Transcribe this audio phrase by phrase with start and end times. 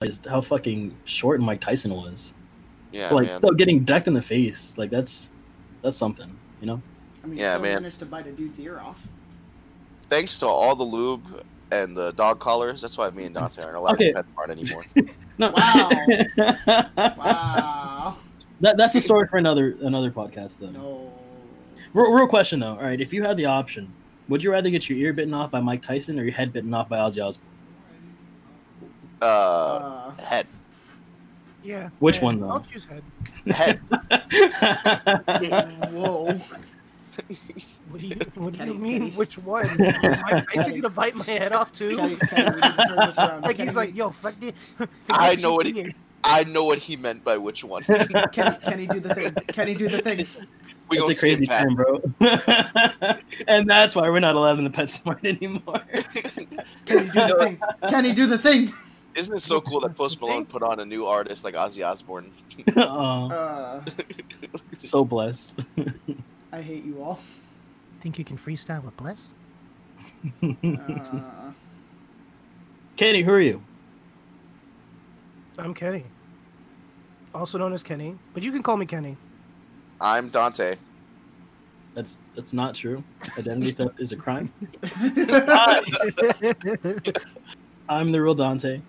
[0.00, 2.34] realized how fucking short Mike Tyson was.
[2.92, 3.36] Yeah, like man.
[3.36, 4.76] still getting decked in the face.
[4.78, 5.30] Like that's
[5.82, 6.80] that's something, you know.
[7.22, 7.74] I mean, Yeah, still man.
[7.82, 9.00] managed to bite a dude's ear off.
[10.08, 13.76] Thanks to all the lube and the dog collars, that's why me and Dante aren't
[13.76, 14.12] allowed Okay.
[14.12, 14.84] to PetSmart anymore.
[15.38, 15.52] No.
[15.52, 15.88] Wow.
[17.16, 18.16] Wow.
[18.60, 20.70] that that's a story for another another podcast though.
[20.70, 21.12] No.
[21.94, 22.72] Real, real question though.
[22.74, 23.90] All right, if you had the option,
[24.28, 26.74] would you rather get your ear bitten off by Mike Tyson or your head bitten
[26.74, 27.46] off by Ozzy Osbourne?
[29.22, 30.46] Uh, Uh, head,
[31.62, 31.90] Yeah.
[31.98, 32.24] Which head.
[32.24, 32.48] one, though?
[32.50, 33.02] I'll choose head.
[33.54, 33.80] head.
[35.92, 36.40] whoa.
[37.90, 38.98] What do you, what do you mean?
[39.00, 39.10] Kenny.
[39.10, 39.66] Which one?
[39.78, 41.96] Mike Tyson gonna bite my head off too?
[41.96, 43.42] Kenny, Kenny, we need to turn this around.
[43.42, 44.54] like Kenny, he's like, yo, fuck the.
[45.10, 45.92] I know what he-
[46.22, 47.82] I know what he meant by which one.
[47.82, 49.32] Kenny, Kenny, do the thing.
[49.48, 50.24] Kenny, do the thing.
[50.88, 53.16] We That's a crazy skip past term, bro.
[53.48, 55.82] and that's why we're not allowed in the PetSmart anymore.
[56.86, 57.58] Kenny, do the thing.
[57.88, 58.72] Kenny, do the thing.
[59.14, 62.30] Isn't it so cool that Post Malone put on a new artist like Ozzy Osbourne?
[62.76, 63.80] Aw, Uh,
[64.78, 65.60] so blessed.
[66.52, 67.18] I hate you all.
[68.00, 69.28] Think you can freestyle with Bless?
[70.42, 71.52] Uh,
[72.96, 73.62] Kenny, who are you?
[75.58, 76.04] I'm Kenny.
[77.34, 79.16] Also known as Kenny, but you can call me Kenny.
[80.00, 80.76] I'm Dante.
[81.94, 83.02] That's that's not true.
[83.38, 84.52] Identity theft is a crime.
[87.88, 88.80] I'm the real Dante.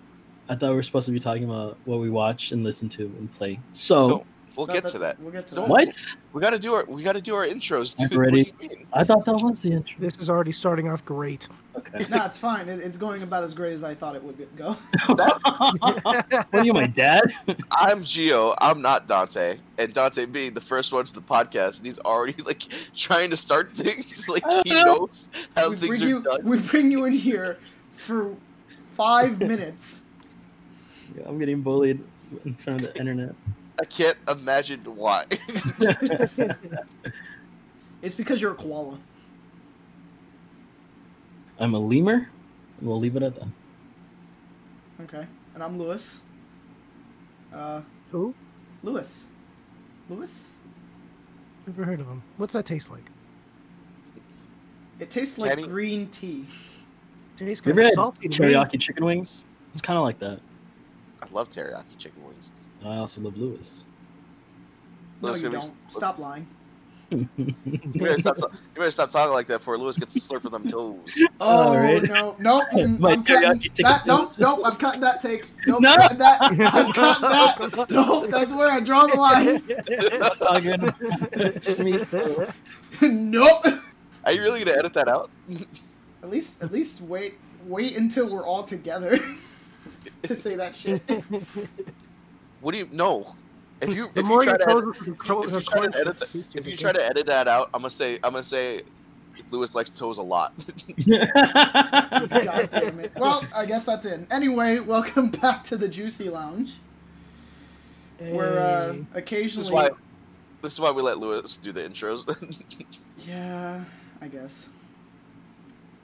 [0.48, 3.04] I thought we were supposed to be talking about what we watch and listen to
[3.04, 3.58] and play.
[3.72, 4.24] So No.
[4.54, 5.18] We'll get to that.
[5.18, 5.70] We'll get to Don't- that.
[5.70, 6.16] what?
[6.34, 8.12] We gotta do our we gotta do our intros, dude.
[8.12, 8.42] I'm ready.
[8.42, 8.86] What do you mean?
[8.92, 9.96] I thought that was the intro.
[9.98, 11.48] this is already starting off great.
[11.74, 12.04] Okay.
[12.10, 12.68] No, it's fine.
[12.68, 14.72] It, it's going about as great as I thought it would go.
[15.06, 17.22] what are you, my dad?
[17.70, 18.54] I'm Gio.
[18.60, 19.56] I'm not Dante.
[19.78, 22.62] And Dante being the first one to the podcast, and he's already like
[22.94, 24.28] trying to start things.
[24.28, 26.44] Like he knows how we things are you, done.
[26.44, 27.58] we bring you in here
[27.96, 28.34] for
[28.90, 30.04] five minutes.
[31.16, 32.02] Yeah, I'm getting bullied
[32.44, 33.34] in front of the internet.
[33.80, 35.24] I can't imagine why.
[38.02, 38.98] It's because you're a koala.
[41.60, 42.14] I'm a lemur,
[42.80, 43.46] and we'll leave it at that.
[45.02, 45.24] Okay.
[45.54, 46.20] And I'm Lewis.
[47.54, 48.34] Uh, Who?
[48.82, 49.26] Lewis.
[50.10, 50.50] Lewis?
[51.64, 52.24] Never heard of him.
[52.38, 53.04] What's that taste like?
[54.98, 55.68] It tastes like Kenny?
[55.68, 56.44] green tea.
[57.36, 58.28] Tastes You kind of had salty.
[58.28, 59.44] teriyaki chicken wings?
[59.72, 60.40] It's kind of like that.
[61.22, 62.52] I love teriyaki chicken wings.
[62.80, 63.84] And I also love Lewis.
[65.20, 65.74] No, Lewis, you can don't.
[65.88, 66.46] Stop lying.
[67.10, 67.26] You
[67.94, 68.38] better stop.
[68.38, 71.22] You better stop talking like that before Lewis gets a slurp of them toes.
[71.40, 72.04] Oh, Alright.
[72.04, 72.36] no.
[72.38, 72.60] No.
[72.72, 74.06] mm, My I'm cutting that.
[74.06, 74.20] Nope.
[74.20, 74.38] wings.
[74.38, 74.60] Nope.
[74.64, 75.46] I'm cutting that take.
[75.66, 75.80] Nope.
[75.82, 75.96] No.
[75.96, 76.40] Cutting that.
[76.40, 76.56] I'm
[76.92, 77.90] cutting that.
[77.90, 78.28] Nope.
[78.30, 79.62] That's where I draw the line.
[80.20, 82.54] That's all good.
[83.02, 83.66] Nope.
[84.24, 85.30] Are you really gonna edit that out?
[86.22, 87.34] At least, at least wait,
[87.66, 89.18] wait until we're all together
[90.22, 91.02] to say that shit.
[92.60, 93.34] What do you no?
[93.80, 96.64] If you if you try to edit, are if you try to edit the if
[96.64, 98.82] you try to edit that out, I'm gonna say I'm gonna say
[99.50, 100.52] Lewis likes toes a lot.
[101.08, 103.12] God damn it.
[103.16, 104.28] Well, I guess that's it.
[104.30, 106.74] Anyway, welcome back to the Juicy Lounge.
[108.18, 108.98] Where uh, Hey.
[108.98, 109.90] this occasionally, is why
[110.62, 112.24] this is why we let Lewis do the intros.
[113.26, 113.82] yeah,
[114.20, 114.68] I guess.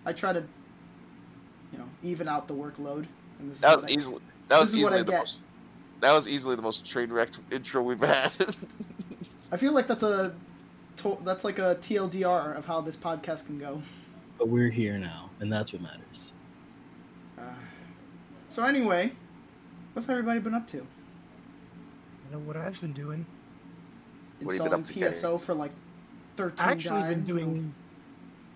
[0.04, 0.42] I try to,
[1.72, 3.06] you know, even out the workload.
[3.38, 5.12] And this that was what I- easily that was This is what I easily the
[5.12, 5.40] most
[6.00, 8.30] that was easily the most train wrecked intro we've had.
[9.52, 10.34] I feel like that's a,
[11.24, 13.82] that's like a TLDR of how this podcast can go.
[14.38, 16.32] but we're here now, and that's what matters.
[17.38, 17.42] Uh,
[18.48, 19.12] so anyway,
[19.92, 20.76] what's everybody been up to?
[20.76, 20.86] You
[22.32, 23.26] know what I've been doing?
[24.40, 25.06] What you been Installing up to, Kenny?
[25.06, 25.72] PSO for like
[26.36, 27.28] thirteen I've actually been times.
[27.28, 27.74] doing.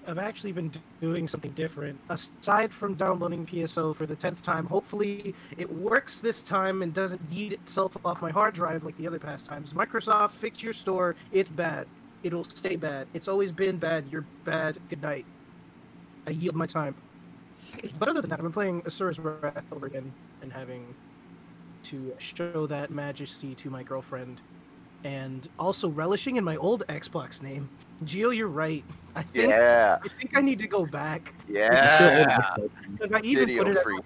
[0.06, 2.00] I've actually been doing something different.
[2.08, 7.24] Aside from downloading PSO for the tenth time, hopefully it works this time and doesn't
[7.28, 9.72] yeet itself off my hard drive like the other past times.
[9.72, 11.16] Microsoft, fix your store.
[11.30, 11.86] It's bad.
[12.22, 13.08] It'll stay bad.
[13.14, 14.08] It's always been bad.
[14.10, 14.78] You're bad.
[14.88, 15.26] Good night.
[16.26, 16.96] I yield my time.
[17.98, 20.96] But other than that, I've been playing Asura's Wrath over again and having
[21.84, 24.40] to show that majesty to my girlfriend
[25.04, 27.70] and also relishing in my old Xbox name.
[28.02, 28.84] Gio, you're right.
[29.14, 32.54] I think yeah, I think I need to go back yeah.
[32.92, 33.82] because I even Video put it.
[33.82, 34.00] freak.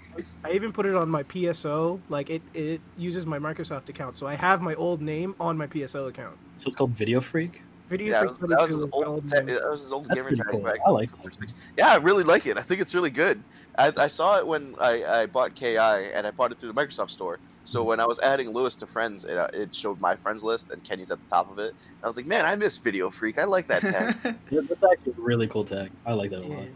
[0.44, 2.00] I even put it on my PSO.
[2.08, 5.68] Like it, it uses my Microsoft account, so I have my old name on my
[5.68, 6.36] PSO account.
[6.56, 7.62] So it's called Video Freak.
[7.88, 8.92] Video Yeah, Freak that was, that was his old.
[8.94, 10.60] old that was his old gamer tag cool.
[10.60, 10.78] back.
[10.86, 11.54] I like it.
[11.76, 12.56] Yeah, I really like it.
[12.58, 13.42] I think it's really good.
[13.78, 16.80] I, I saw it when I, I bought Ki and I bought it through the
[16.80, 17.38] Microsoft Store.
[17.64, 17.88] So Mm-hmm.
[17.88, 20.82] when I was adding Lewis to friends, it, uh, it showed my friends list and
[20.84, 21.74] Kenny's at the top of it.
[22.02, 23.38] I was like, man, I miss Video Freak.
[23.40, 24.16] I like that tag.
[24.50, 25.90] Yeah, That's actually a really cool tag.
[26.06, 26.66] I like that a lot.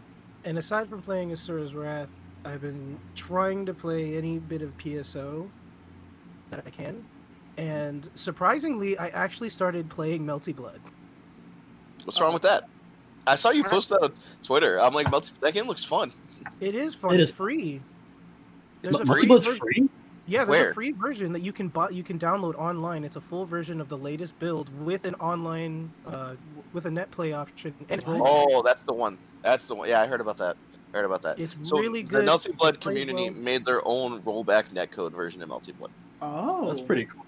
[0.43, 2.09] And aside from playing Asura's Wrath,
[2.43, 5.47] I've been trying to play any bit of PSO.
[6.49, 7.03] that I can.
[7.57, 10.79] And surprisingly, I actually started playing Melty Blood.
[12.05, 12.67] What's wrong with that?
[13.27, 14.13] I saw you post that on
[14.43, 14.79] Twitter.
[14.79, 16.11] I'm like, multi- that game looks fun.
[16.59, 17.15] It is fun.
[17.15, 17.81] It it's free.
[18.83, 19.19] It's a free?
[19.19, 19.89] free Melty Blood's free?
[20.27, 20.71] Yeah, there's Where?
[20.71, 21.89] a free version that you can buy.
[21.89, 23.03] You can download online.
[23.03, 26.35] It's a full version of the latest build with an online, uh,
[26.73, 27.73] with a net play option.
[27.89, 28.03] And?
[28.07, 29.17] Oh, that's the one.
[29.43, 29.89] That's the one.
[29.89, 30.55] Yeah, I heard about that.
[30.93, 31.39] I heard about that.
[31.39, 32.27] It's so really The good.
[32.27, 33.39] Melty Blood community well.
[33.39, 35.91] made their own rollback netcode version of Melty Blood.
[36.21, 37.25] Oh, That's pretty cool.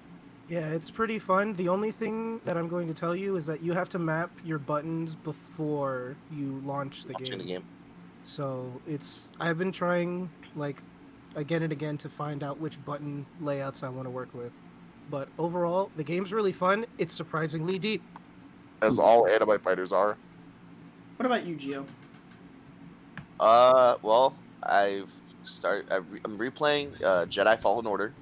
[0.49, 1.53] Yeah, it's pretty fun.
[1.53, 4.29] The only thing that I'm going to tell you is that you have to map
[4.43, 7.37] your buttons before you launch the Watching game.
[7.39, 7.63] the game.
[8.25, 10.81] So it's I've been trying like
[11.35, 14.51] again and again to find out which button layouts I want to work with.
[15.09, 16.85] But overall, the game's really fun.
[16.97, 18.01] It's surprisingly deep.
[18.81, 20.17] As all anime fighters are.
[21.17, 21.85] What about you, Gio?
[23.39, 25.11] Uh, well, I've
[25.43, 25.91] started.
[25.91, 28.13] I've re- I'm replaying uh, Jedi Fallen Order.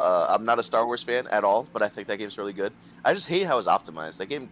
[0.00, 2.52] Uh, I'm not a Star Wars fan at all, but I think that game's really
[2.52, 2.72] good.
[3.04, 4.18] I just hate how it's optimized.
[4.18, 4.48] That game,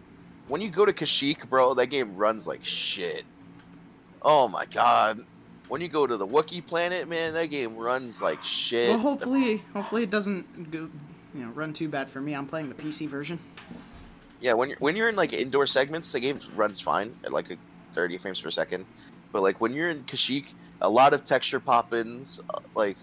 [0.47, 3.25] when you go to Kashyyyk, bro, that game runs like shit.
[4.21, 5.19] Oh my god.
[5.67, 8.89] When you go to the Wookiee planet, man, that game runs like shit.
[8.89, 10.89] Well, hopefully, hopefully it doesn't go,
[11.33, 12.33] you know, run too bad for me.
[12.33, 13.39] I'm playing the PC version.
[14.41, 17.49] Yeah, when you're when you're in like indoor segments, the game runs fine at like
[17.51, 17.57] a
[17.93, 18.85] 30 frames per second.
[19.31, 22.97] But like when you're in Kashyyyk, a lot of texture pop-ins, uh, like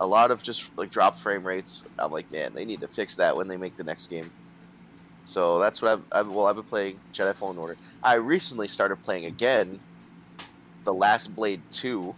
[0.00, 1.84] a lot of just like drop frame rates.
[1.98, 4.30] I'm like, man, they need to fix that when they make the next game.
[5.24, 7.76] So that's what I've, I've well, I've been playing Jedi Fallen Order.
[8.02, 9.78] I recently started playing again,
[10.84, 12.14] The Last Blade Two.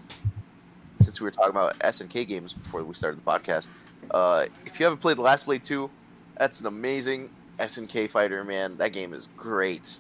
[0.99, 3.70] Since we were talking about SNK games before we started the podcast,
[4.12, 5.90] uh, if you haven't played The Last Blade Two,
[6.38, 8.76] that's an amazing SNK fighter, man.
[8.76, 9.99] That game is great.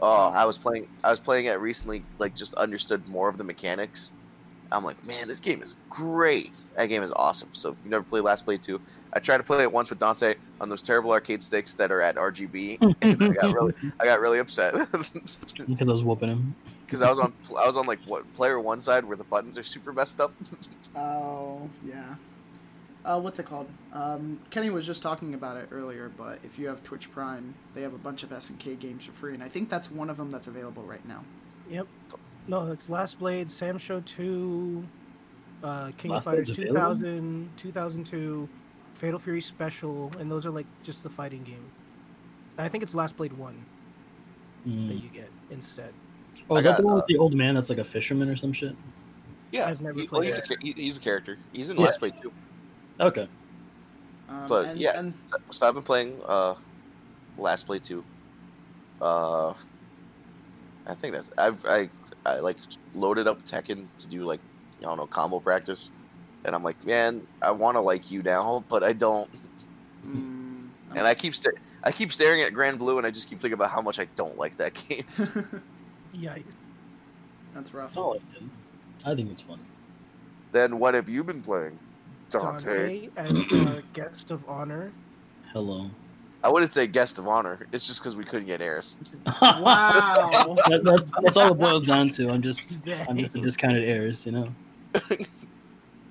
[0.00, 0.88] Oh, I was playing.
[1.02, 2.02] I was playing it recently.
[2.18, 4.12] Like, just understood more of the mechanics.
[4.72, 6.62] I'm like, man, this game is great.
[6.76, 7.48] That game is awesome.
[7.52, 8.80] So if you never played Last Blade Two,
[9.12, 12.00] I tried to play it once with Dante on those terrible arcade sticks that are
[12.00, 14.74] at RGB, and I got really, I got really upset
[15.66, 16.54] because I was whooping him.
[16.84, 19.56] because I was on, I was on like what player one side where the buttons
[19.56, 20.32] are super messed up.
[20.98, 22.14] Oh yeah.
[23.04, 23.68] Uh, what's it called?
[23.92, 27.82] Um, Kenny was just talking about it earlier, but if you have Twitch Prime, they
[27.82, 30.30] have a bunch of SNK games for free, and I think that's one of them
[30.30, 31.22] that's available right now.
[31.70, 31.86] Yep.
[32.48, 34.84] No, it's Last Blade, SamSho 2,
[35.64, 38.48] uh, King Last of Fighters Blade's 2000, 2002,
[38.94, 41.64] Fatal Fury Special, and those are like just the fighting game.
[42.56, 43.54] And I think it's Last Blade 1
[44.64, 45.02] that Mm.
[45.02, 45.92] you get instead.
[46.50, 48.28] Oh, is I that the one uh, with the old man that's like a fisherman
[48.28, 48.74] or some shit?
[49.52, 50.58] Yeah, I've never he- well, played he's, a, it.
[50.62, 51.38] he- he's a character.
[51.52, 51.84] He's in Yeah.
[51.84, 52.32] Last Blade Two.
[53.00, 53.28] Okay.
[54.28, 54.98] Um, But, and, yeah.
[54.98, 56.54] and So, so I've been playing uh,
[57.38, 58.04] Last Blade Two.
[59.00, 59.50] Uh,
[60.86, 61.88] I think that's I've I,
[62.26, 62.56] I like
[62.94, 64.40] loaded up Tekken to do like
[64.80, 65.90] I don't know combo practice,
[66.44, 69.30] and I'm like, man, I want to like you now, but I don't.
[70.06, 71.52] mm, And I keep sta-
[71.82, 74.36] I keep staring at Granblue, and I just keep thinking about how much I don't
[74.36, 75.04] like that game.
[76.14, 76.54] Yikes.
[77.54, 77.96] that's rough.
[77.96, 78.50] Oh, I did.
[79.04, 79.60] I think it's fun.
[80.52, 81.78] then what have you been playing,
[82.30, 83.08] Dante?
[83.08, 84.90] Dante as our guest of honor.
[85.52, 85.90] Hello.
[86.46, 87.66] I wouldn't say guest of honor.
[87.72, 88.96] It's just because we couldn't get Eris.
[89.42, 90.54] Wow.
[90.68, 92.30] That, that's, that's all it boils down to.
[92.30, 92.78] I'm just
[93.08, 94.48] I'm just a discounted Eris, you know.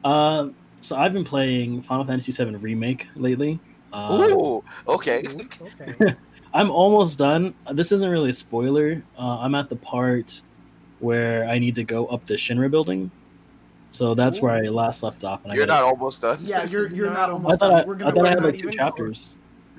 [0.03, 0.49] uh,
[0.81, 3.59] so I've been playing Final Fantasy VII Remake lately.
[3.93, 5.23] Uh, Ooh, okay.
[5.89, 6.15] Okay.
[6.53, 7.53] I'm almost done.
[7.71, 9.01] This isn't really a spoiler.
[9.17, 10.41] Uh, I'm at the part
[10.99, 13.09] where I need to go up the Shinra building.
[13.89, 15.43] So that's where I last left off.
[15.43, 16.39] And I You're gotta- not almost done.
[16.41, 17.79] yeah, you're you're Not not I almost thought done.
[17.83, 19.35] I, We're I gonna thought I we're had like two even chapters.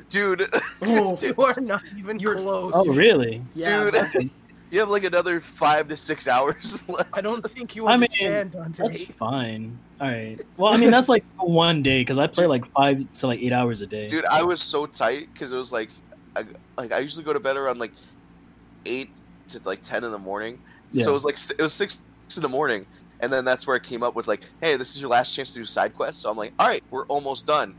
[0.08, 0.48] Dude.
[0.82, 2.72] Oh, You are not even You're- close.
[2.74, 3.42] Oh really?
[3.54, 4.30] yeah, Dude.
[4.72, 7.10] You have like another five to six hours left.
[7.16, 8.82] I don't think you I mean, understand, Dante.
[8.82, 9.78] That's fine.
[10.00, 10.40] All right.
[10.56, 13.52] Well, I mean that's like one day because I play like five to like eight
[13.52, 14.08] hours a day.
[14.08, 15.88] Dude, I was so tight because it was like,
[16.34, 16.44] I,
[16.76, 17.92] like I usually go to bed around like
[18.86, 19.08] eight
[19.48, 20.60] to like ten in the morning.
[20.90, 21.04] Yeah.
[21.04, 21.98] So it was like it was six
[22.34, 22.84] in the morning,
[23.20, 25.52] and then that's where I came up with like, hey, this is your last chance
[25.52, 26.20] to do side quests.
[26.22, 27.76] So I'm like, all right, we're almost done.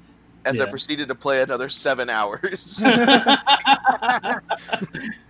[0.48, 2.82] As I proceeded to play another seven hours.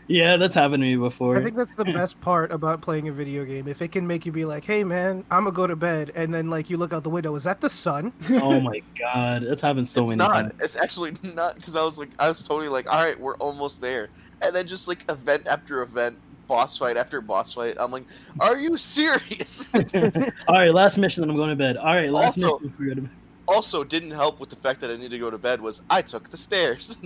[0.07, 1.37] yeah, that's happened to me before.
[1.37, 3.67] I think that's the best part about playing a video game.
[3.67, 6.33] If it can make you be like, "Hey, man, I'm gonna go to bed," and
[6.33, 8.11] then like you look out the window, is that the sun?
[8.31, 10.33] oh my god, that's happened so it's many not.
[10.33, 10.53] times.
[10.61, 13.81] It's actually not because I was like, I was totally like, all right, we're almost
[13.81, 14.09] there,
[14.41, 17.75] and then just like event after event, boss fight after boss fight.
[17.79, 18.05] I'm like,
[18.39, 19.69] are you serious?
[19.73, 21.77] All right, last mission, then I'm going to bed.
[21.77, 23.09] All right, last Also- mission.
[23.47, 23.83] Before we go to bed.
[23.83, 26.01] also, didn't help with the fact that I needed to go to bed was I
[26.01, 26.97] took the stairs,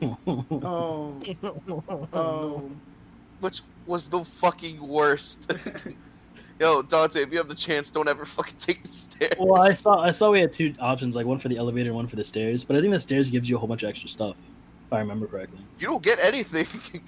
[0.02, 0.16] oh.
[1.42, 2.70] oh, oh,
[3.40, 5.52] which was the fucking worst.
[6.60, 9.34] Yo, Dante, if you have the chance, don't ever fucking take the stairs.
[9.38, 11.96] Well, I saw I saw we had two options, like one for the elevator and
[11.96, 12.64] one for the stairs.
[12.64, 14.36] But I think the stairs gives you a whole bunch of extra stuff,
[14.86, 15.58] if I remember correctly.
[15.78, 16.66] You don't get anything.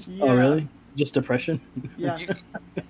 [0.08, 0.24] Yeah.
[0.24, 0.68] Oh, really?
[0.96, 1.60] Just depression?
[1.96, 2.42] Yes.
[2.76, 2.82] you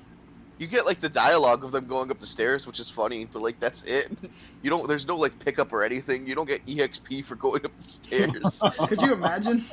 [0.67, 3.61] get like the dialogue of them going up the stairs, which is funny, but like
[3.61, 4.11] that's it.
[4.63, 4.89] You don't.
[4.89, 6.27] There's no like pickup or anything.
[6.27, 8.63] You don't get exp for going up the stairs.
[8.89, 9.65] Could you imagine?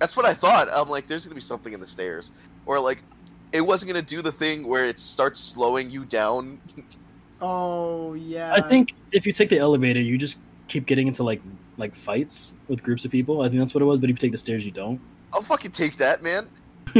[0.00, 0.68] that's what I thought.
[0.74, 2.32] I'm like, there's gonna be something in the stairs,
[2.66, 3.04] or like,
[3.52, 6.60] it wasn't gonna do the thing where it starts slowing you down.
[7.44, 8.54] Oh yeah.
[8.54, 11.42] I think if you take the elevator, you just keep getting into like
[11.76, 13.42] like fights with groups of people.
[13.42, 13.98] I think that's what it was.
[13.98, 15.00] But if you take the stairs, you don't.
[15.34, 16.46] I'll fucking take that, man.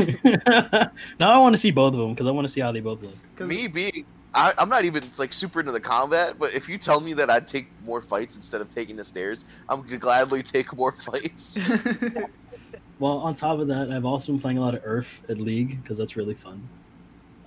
[1.18, 2.80] now I want to see both of them because I want to see how they
[2.80, 3.14] both look.
[3.36, 6.78] 'Cause- Me being, I, I'm not even like super into the combat, but if you
[6.78, 10.42] tell me that I'd take more fights instead of taking the stairs, I'm gonna gladly
[10.42, 11.58] take more fights.
[12.98, 15.82] Well, on top of that, I've also been playing a lot of URF at League
[15.82, 16.68] because that's really fun.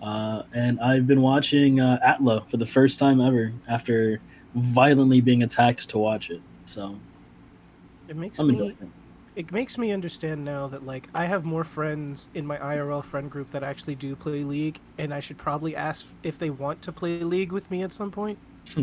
[0.02, 4.20] Uh, and I've been watching uh, Atla for the first time ever after
[4.56, 6.42] violently being attacked to watch it.
[6.66, 6.98] So
[8.10, 8.90] It makes I'm me enjoying it.
[9.36, 13.30] It makes me understand now that like I have more friends in my IRL friend
[13.30, 16.92] group that actually do play League, and I should probably ask if they want to
[16.92, 18.38] play League with me at some point.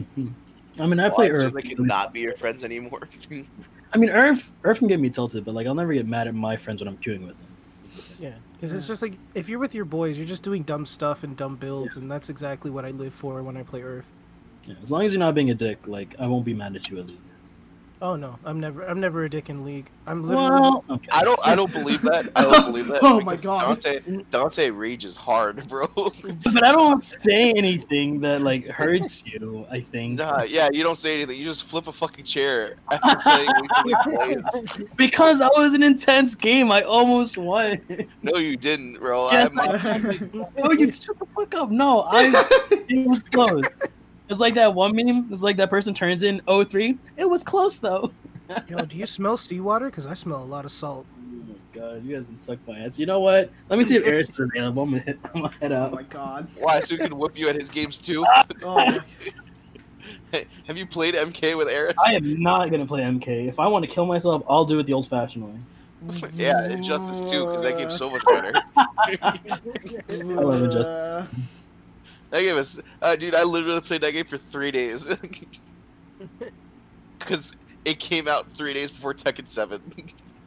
[0.81, 1.55] I mean, I play Why, so Earth.
[1.55, 3.09] they can not be your friends anymore.
[3.93, 6.35] I mean, URF, URF can get me tilted, but like I'll never get mad at
[6.35, 7.49] my friends when I'm queuing with them.
[7.81, 8.17] That's the thing.
[8.21, 11.25] Yeah, because it's just like if you're with your boys, you're just doing dumb stuff
[11.25, 14.05] and dumb builds, and that's exactly what I live for when I play URF.
[14.67, 16.89] Yeah, as long as you're not being a dick, like I won't be mad at
[16.89, 17.19] you at League.
[18.03, 19.89] Oh no, I'm never I'm never a dick in League.
[20.09, 21.09] I'm literally Well, okay.
[21.13, 21.39] I don't.
[21.47, 22.31] I don't believe that.
[22.35, 23.01] I don't believe that.
[23.13, 23.81] Oh my God.
[23.81, 25.87] Dante, Dante rages hard, bro.
[25.95, 29.65] but I don't say anything that like hurts you.
[29.71, 31.39] I think nah, yeah, you don't say anything.
[31.39, 36.73] You just flip a fucking chair after playing because I was an intense game.
[36.73, 37.81] I almost won.
[38.23, 39.31] No, you didn't, bro.
[39.31, 41.71] Yes, I'm, oh, you shut the fuck up.
[41.71, 42.33] No, I.
[42.89, 43.65] It was close.
[44.33, 45.29] It's like that one meme.
[45.31, 46.97] It's like that person turns in 03.
[47.19, 48.11] It was close though.
[48.67, 49.91] Yo, do you smell seawater?
[49.91, 51.05] Because I smell a lot of salt.
[51.19, 52.99] Oh my god, you guys can suck my ass.
[52.99, 53.51] You know what?
[53.69, 54.85] Let me see if Eris is available.
[54.85, 56.49] I'm gonna, hit, I'm gonna head oh my god.
[56.57, 56.81] why?
[56.81, 58.25] So he can whip you at his games too.
[58.35, 58.45] Oh.
[58.65, 59.01] oh
[60.33, 61.95] my Have you played MK with Eris?
[62.03, 63.49] I am not gonna play MK.
[63.49, 66.29] If I want to kill myself, I'll do it the old-fashioned way.
[66.35, 68.53] yeah, Injustice 2, because that game's so much better.
[68.77, 69.39] I
[70.09, 71.29] love Injustice.
[72.33, 73.35] That game was, uh, dude.
[73.35, 75.07] I literally played that game for three days
[77.19, 79.81] because it came out three days before Tekken Seven.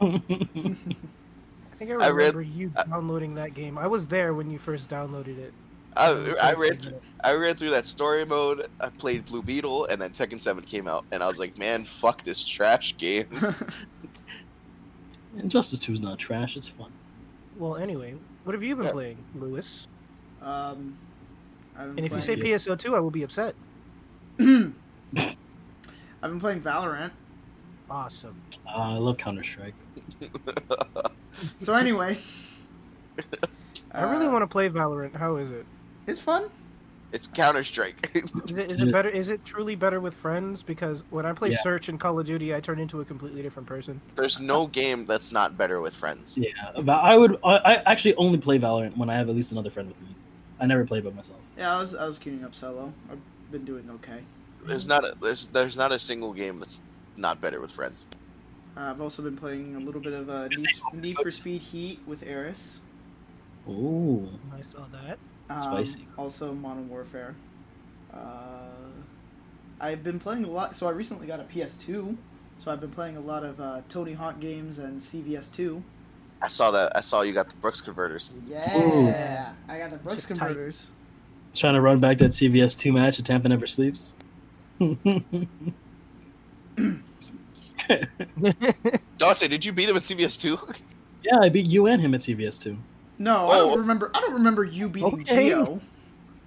[0.00, 3.78] I think I I read- remember you downloading that game.
[3.78, 5.52] I was there when you first downloaded it.
[5.96, 6.08] I,
[6.42, 8.68] I ran, th- I ran through that story mode.
[8.80, 11.84] I played Blue Beetle, and then Tekken Seven came out, and I was like, man,
[11.86, 13.28] fuck this trash game.
[15.38, 16.56] Injustice 2 is not trash.
[16.56, 16.90] It's fun.
[17.56, 18.14] Well, anyway,
[18.44, 18.92] what have you been Yes.
[18.92, 19.86] playing, Lewis?
[20.42, 21.05] um, I've been
[21.78, 23.54] And if you say playing- PSO2, I will be upset.
[24.38, 24.72] I've
[26.22, 27.10] been playing Valorant.
[27.90, 28.40] Awesome.
[28.66, 29.74] Uh, I love Counter Strike.
[31.58, 32.16] So anyway,
[33.92, 35.14] I really uh, want to play Valorant.
[35.14, 35.66] How is it?
[36.06, 36.46] It's fun.
[37.12, 38.10] it's Counter Strike.
[38.14, 38.88] Is it, is Yes.
[38.88, 39.08] it better?
[39.10, 40.62] Is it truly better with friends?
[40.62, 41.62] Because when I play Yeah.
[41.62, 44.00] Search and Call of Duty, I turn into a completely different person.
[44.14, 46.38] There's no game that's not better with friends.
[46.38, 46.48] Yeah,
[46.82, 47.36] but I would.
[47.44, 50.08] I, I actually only play Valorant when I have at least another friend with me.
[50.58, 51.40] I never played by myself.
[51.56, 52.92] Yeah, I was I was queuing up solo.
[53.10, 53.20] I've
[53.50, 54.20] been doing okay.
[54.64, 56.80] There's not a, there's there's not a single game that's
[57.16, 58.06] not better with friends.
[58.76, 62.00] Uh, I've also been playing a little bit of uh, Need, Need for Speed Heat
[62.06, 62.80] with Eris.
[63.68, 65.18] Ooh, I saw that.
[65.48, 66.06] Um, Spicy.
[66.18, 67.34] Also, Modern Warfare.
[68.12, 68.68] Uh,
[69.80, 70.76] I've been playing a lot.
[70.76, 72.16] So I recently got a PS2.
[72.58, 75.82] So I've been playing a lot of uh, Tony Hawk games and CVS2.
[76.42, 76.96] I saw that.
[76.96, 78.34] I saw you got the Brooks converters.
[78.46, 80.46] Yeah, I got the Brooks Shit's tight.
[80.48, 80.90] converters.
[81.54, 84.14] trying to run back that CVS two match at Tampa Never Sleeps.
[89.18, 90.58] Dante, did you beat him at CVS two?
[91.22, 92.76] yeah, I beat you and him at CVS two.
[93.18, 93.68] No, I Oh.
[93.70, 94.10] don't remember.
[94.14, 95.48] I don't remember you beating Okay.
[95.48, 95.80] Geo.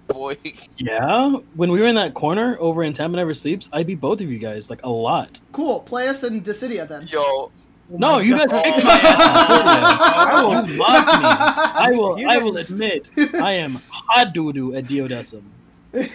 [0.08, 0.36] Boy,
[0.76, 4.20] Yeah, when we were in that corner over in Tampa Never Sleeps, I beat both
[4.20, 5.38] of you guys like a lot.
[5.52, 5.80] Cool.
[5.80, 7.06] Play us in Dissidia then.
[7.08, 7.52] yo,
[7.92, 10.68] Oh no, you guys kicked oh my ass.
[10.68, 10.68] in Dissidia.
[10.68, 11.24] You mocked me.
[11.24, 12.30] I will.
[12.30, 15.42] I will admit, I am hot doo doo at Duodecim.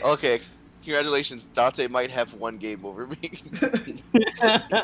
[0.04, 0.40] okay,
[0.84, 1.46] congratulations.
[1.46, 3.18] Dante might have one game over me,
[4.42, 4.82] and,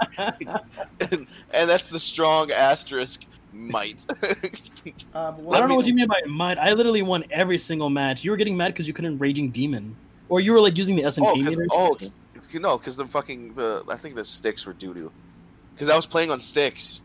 [1.51, 4.05] and that's the strong asterisk might.
[5.13, 6.57] Uh, but I don't know what you mean by might.
[6.57, 8.23] I literally won every single match.
[8.23, 9.95] You were getting mad because you couldn't raging demon,
[10.29, 11.37] or you were like using the oh, SMP.
[11.37, 11.69] because meter.
[11.71, 11.97] oh,
[12.49, 15.11] you know, because the fucking the I think the sticks were doo doo.
[15.73, 17.01] Because I was playing on sticks,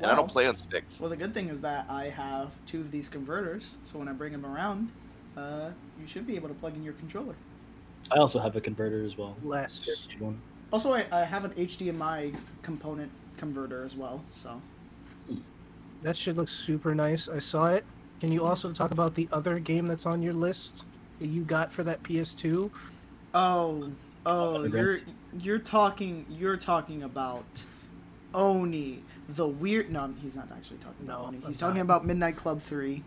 [0.00, 0.98] and I don't play on sticks.
[1.00, 4.12] Well, the good thing is that I have two of these converters, so when I
[4.12, 4.90] bring them around,
[5.36, 5.70] uh,
[6.00, 7.34] you should be able to plug in your controller.
[8.10, 9.36] I also have a converter as well.
[9.42, 9.88] less.
[10.18, 10.40] One.
[10.72, 14.22] Also, I, I have an HDMI component converter as well.
[14.32, 14.60] So
[16.02, 17.28] That should look super nice.
[17.28, 17.84] I saw it.
[18.20, 20.84] Can you also talk about the other game that's on your list
[21.20, 22.70] that you got for that PS2?
[23.34, 23.92] oh
[24.24, 24.98] oh you're
[25.38, 27.44] you're talking you're talking about
[28.34, 31.82] Oni the weird no he's not actually talking about No, Oni he's talking not.
[31.82, 33.02] about Midnight Club three.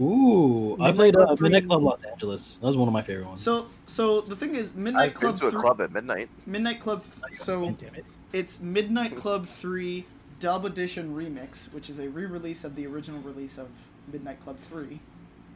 [0.00, 1.66] Ooh, I Midnight played uh, Club Midnight.
[1.66, 2.56] Club Los Angeles.
[2.58, 3.40] That was one of my favorite ones.
[3.42, 6.28] So so the thing is Midnight I've been Club to a 3 club at midnight.
[6.46, 8.04] Midnight Club so God damn it.
[8.32, 10.04] It's Midnight Club 3
[10.40, 13.68] Dub Edition Remix, which is a re release of the original release of
[14.12, 14.98] Midnight Club 3.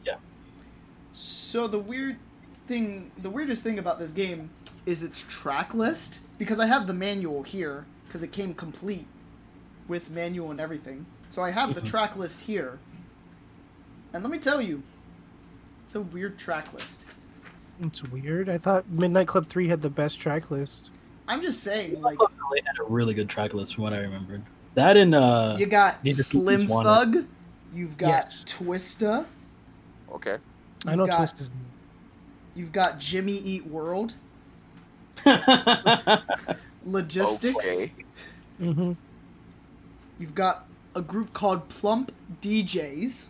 [0.05, 0.15] Yeah.
[1.13, 2.15] So the weird
[2.67, 4.49] thing, the weirdest thing about this game
[4.85, 9.05] is its track list, because I have the manual here, because it came complete
[9.87, 11.05] with manual and everything.
[11.29, 11.85] So I have the Mhm.
[11.85, 12.79] track list here.
[14.13, 14.81] And let me tell you,
[15.85, 17.05] it's a weird track list.
[17.81, 18.49] It's weird.
[18.49, 20.89] I thought Midnight Club 3 had the best track list.
[21.27, 23.99] I'm just saying, like, Club LA had a really good track list from what I
[23.99, 24.41] remembered.
[24.73, 26.89] That and uh, you got Need to Keep Slim These Wanted.
[27.13, 27.25] Thug,
[27.71, 28.43] you've got Yes.
[28.47, 29.25] Twista,
[30.11, 30.37] Okay.
[30.87, 31.49] I know You've got- Twist is.
[32.55, 34.15] You've got Jimmy Eat World,
[36.85, 37.65] Logistics.
[37.65, 37.93] Okay.
[38.59, 38.93] hmm
[40.19, 43.27] You've got a group called Plump DJs.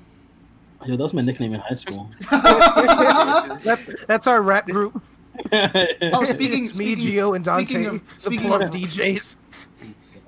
[0.86, 2.10] Yo, that was my nickname in high school.
[2.32, 5.02] That, that's our rap group.
[5.52, 9.36] oh, speaking it's me, speaking, Gio, and Dante, speaking of- the speaking plump of- DJs.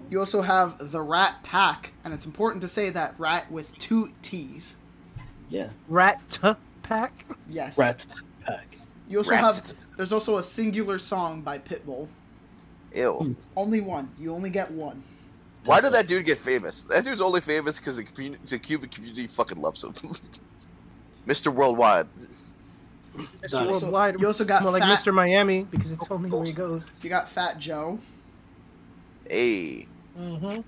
[0.09, 4.11] you also have the Rat Pack, and it's important to say that Rat with two
[4.21, 4.77] T's.
[5.49, 6.39] yeah, Rat
[6.83, 7.25] Pack.
[7.49, 7.77] Yes.
[7.77, 8.05] Rat
[8.45, 8.77] Pack.
[9.07, 9.41] You also Rat.
[9.41, 9.97] have.
[9.97, 12.07] There's also a singular song by Pitbull.
[12.95, 13.35] Ew.
[13.55, 14.09] Only one.
[14.19, 15.03] You only get one.
[15.65, 16.81] Why did that dude get famous?
[16.83, 19.93] That dude's only famous because the, commu- the Cuban community fucking loves him.
[21.27, 21.53] Mr.
[21.53, 22.07] Worldwide.
[23.15, 23.51] Mr.
[23.51, 24.19] You also- Worldwide.
[24.19, 25.13] you also got more like Mr.
[25.13, 26.83] Miami because it's only where he goes.
[27.01, 27.99] You got Fat Joe.
[29.29, 29.87] Hey,
[30.19, 30.61] Mm-hmm.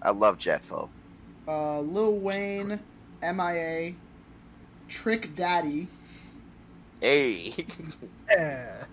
[0.00, 0.88] I love Jetfo.
[1.46, 2.78] uh, Lil Wayne,
[3.22, 3.92] MIA,
[4.88, 5.88] Trick Daddy,
[7.02, 7.52] Hey.
[8.30, 8.84] Yeah.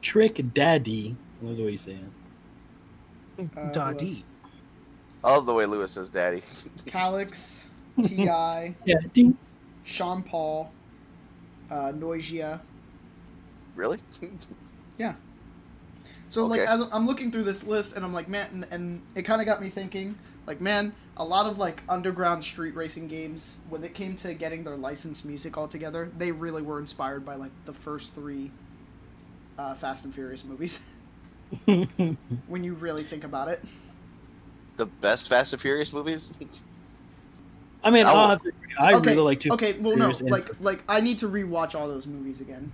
[0.00, 1.16] Trick Daddy.
[1.42, 1.98] I love the way you say
[3.38, 3.48] it.
[3.56, 4.06] Uh, Daddy.
[4.06, 4.24] else?
[5.24, 6.42] I love the way Lewis says daddy.
[6.86, 7.70] Calyx,
[8.02, 8.70] Ti, Yeah.
[9.84, 10.70] Sean Paul,
[11.70, 12.60] uh, Noisia.
[13.74, 13.98] really?
[14.98, 15.14] Yeah.
[16.28, 19.22] So like as I'm looking through this list, and I'm like, man, and, and it
[19.22, 23.58] kind of got me thinking, like, man, a lot of like underground street racing games,
[23.68, 27.36] when it came to getting their licensed music all together, they really were inspired by
[27.36, 28.50] like the first three
[29.58, 30.84] uh, Fast and Furious movies.
[32.46, 33.62] when you really think about it,
[34.76, 36.32] the best Fast and Furious movies?
[37.82, 38.74] I mean, I I'll will- have to agree.
[38.80, 39.52] I okay, really like to.
[39.54, 42.70] okay, well, no, Furious and- like, like I need to rewatch all those movies again.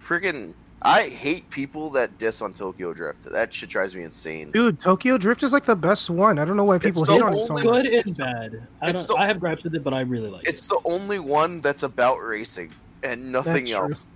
[0.00, 0.54] Freaking.
[0.86, 3.22] I hate people that diss on Tokyo Drift.
[3.32, 4.50] That shit drives me insane.
[4.50, 6.38] Dude, Tokyo Drift is like the best one.
[6.38, 7.62] I don't know why people It's the hate on it so much.
[7.62, 8.66] good and bad.
[8.82, 10.68] I, don't, the- I have gripes with it, but I really like It's it.
[10.68, 12.70] the only one that's about racing
[13.02, 14.10] and nothing That's true.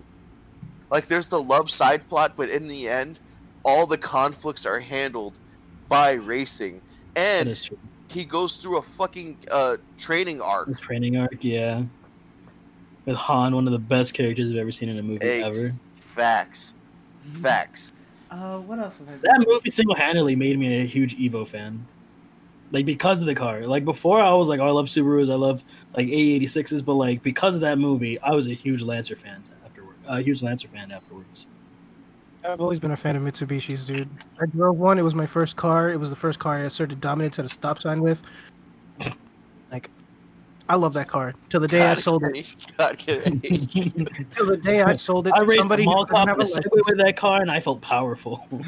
[0.90, 1.02] Else.
[1.02, 3.18] Like there's the love side plot, but in the end,
[3.64, 5.38] all the conflicts are handled
[5.88, 6.80] by racing.
[7.16, 7.58] And
[8.10, 10.68] he goes through a fucking uh, training arc.
[10.68, 11.82] The training arc, yeah.
[13.04, 15.56] With Han, one of the best characters I've ever seen in a movie ever.
[15.96, 16.74] Facts,
[17.34, 17.92] facts.
[18.30, 19.12] Uh, what else have I?
[19.22, 21.86] That movie single-handedly made me a huge Evo fan.
[22.70, 23.62] Like because of the car.
[23.66, 25.64] Like before, I was like, oh, I love Subarus, I love
[25.96, 29.57] like A86s, but like because of that movie, I was a huge Lancer fan afterward.
[30.08, 31.46] Uh, a huge Lancer fan afterwards.
[32.44, 34.08] I've always been a fan of Mitsubishis, dude.
[34.40, 34.98] I drove one.
[34.98, 35.90] It was my first car.
[35.90, 38.22] It was the first car I asserted dominance at a stop sign with.
[39.70, 39.90] Like,
[40.68, 41.34] I love that car.
[41.50, 42.32] Till the day I God, sold it.
[42.32, 42.46] Kenny,
[42.78, 43.38] God, Kenny.
[44.34, 46.34] Till the day I sold it I to raced somebody a who mall cop in
[46.34, 48.46] a a Segway with that car, and I felt powerful.
[48.52, 48.60] no,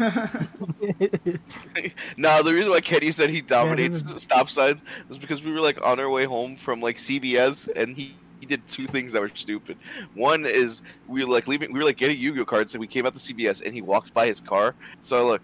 [2.42, 5.60] the reason why Kenny said he dominates this is- stop sign was because we were
[5.60, 8.16] like on our way home from like CBS, and he.
[8.50, 9.76] He did two things that were stupid.
[10.14, 13.06] One is we were like leaving, we were like getting Yu-Gi-Oh cards, and we came
[13.06, 14.74] out to CBS, and he walked by his car.
[15.02, 15.42] So I look,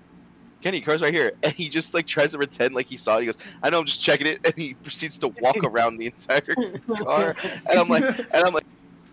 [0.60, 3.20] Kenny, car's right here, and he just like tries to pretend like he saw it.
[3.20, 6.06] He goes, "I know, I'm just checking it," and he proceeds to walk around the
[6.06, 6.54] entire
[6.98, 7.36] car.
[7.70, 8.66] And I'm like, and I'm like,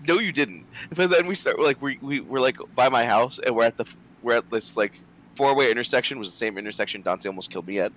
[0.07, 0.65] no, you didn't.
[0.95, 3.77] But then we start like we we we're like by my house, and we're at
[3.77, 3.85] the
[4.23, 4.99] we're at this like
[5.35, 6.17] four way intersection.
[6.17, 7.91] Was the same intersection Dante almost killed me at.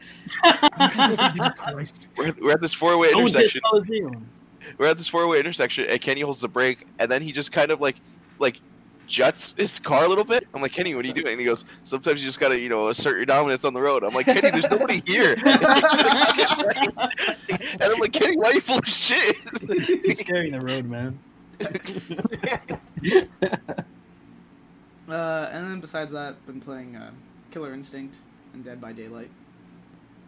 [2.17, 3.63] We're, we're at this four way Don't intersection.
[4.67, 4.77] Coliseum.
[4.79, 7.53] We're at this four way intersection, and Kenny holds the brake, and then he just
[7.53, 7.97] kind of like
[8.39, 8.61] like
[9.07, 10.47] juts his car a little bit.
[10.53, 11.33] I'm like, Kenny, what are you doing?
[11.33, 14.03] And he goes, Sometimes you just gotta, you know, assert your dominance on the road.
[14.05, 15.37] I'm like, Kenny, there's nobody here.
[15.45, 15.53] and
[17.83, 19.37] I'm like, Kenny, why are you full of shit?
[20.05, 21.19] He's scaring the road, man.
[25.09, 27.13] Uh, and then besides that, been playing uh,
[27.53, 28.19] Killer Instinct
[28.55, 29.31] and Dead by Daylight.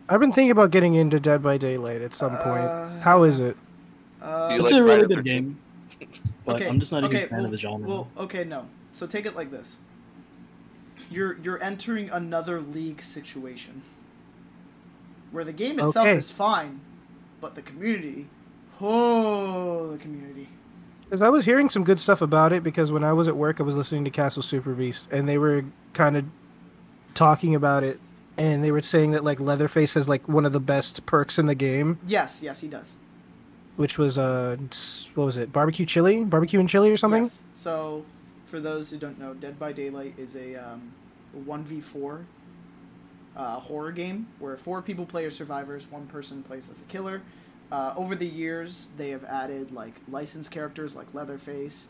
[0.08, 2.64] I've been thinking about getting into Dead by Daylight at some point.
[2.64, 3.56] Uh, How is it?
[4.20, 5.58] Uh, it's like a really Friday good game,
[6.44, 7.88] but okay, I'm just not a okay, huge fan well, of the genre.
[7.88, 8.66] Well, okay, no.
[8.92, 9.76] So take it like this.
[11.10, 13.82] You're you're entering another league situation
[15.30, 16.16] where the game itself Okay.
[16.16, 16.80] is fine,
[17.40, 18.26] but the community,
[18.80, 20.48] oh, the community.
[21.04, 23.60] Because I was hearing some good stuff about it because when I was at work,
[23.60, 26.24] I was listening to Castle Super Beast, and they were kind of
[27.14, 27.98] talking about it,
[28.36, 31.46] and they were saying that like Leatherface has like one of the best perks in
[31.46, 32.96] the game, Yes, yes, he does.
[33.78, 34.56] Which was uh,
[35.14, 37.22] what was it, barbecue chili, barbecue and chili or something?
[37.22, 37.44] Yes.
[37.54, 38.04] So,
[38.46, 40.92] for those who don't know, Dead by Daylight is a um,
[41.44, 42.26] one v four
[43.36, 47.22] uh, horror game where four people play as survivors, one person plays as a killer.
[47.70, 51.86] Uh, over the years, they have added like licensed characters like Leatherface.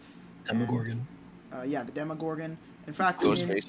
[0.48, 1.06] and- Demogorgon.
[1.50, 2.58] Uh, yeah, the Demogorgon.
[2.86, 3.60] In fact, in-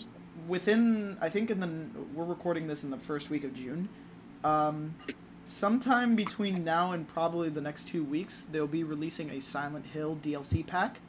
[0.50, 1.70] within I think in the
[2.14, 3.88] we're recording this in the first week of June.
[4.44, 4.96] Um,
[5.50, 10.18] sometime between now and probably the next two weeks, they'll be releasing a Silent Hill
[10.22, 11.00] DLC pack.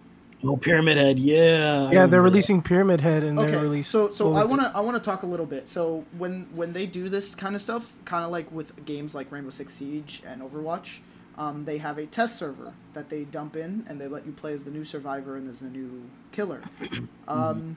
[0.42, 1.90] Oh, Pyramid Head, yeah.
[1.90, 3.90] Yeah, they're releasing Pyramid Head, and Okay, they're releasing.
[3.90, 5.68] so so I want to I want to talk a little bit.
[5.68, 9.30] So when when they do this kind of stuff, kind of like with games like
[9.30, 11.00] Rainbow Six Siege and Overwatch,
[11.36, 14.54] um, they have a test server that they dump in, and they let you play
[14.54, 16.62] as the new survivor and there's the new killer.
[17.28, 17.76] Um,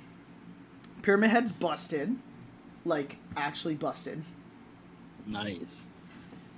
[1.04, 2.15] Pyramid Head's busted,
[2.86, 4.23] like actually busted.
[5.28, 5.88] Nice.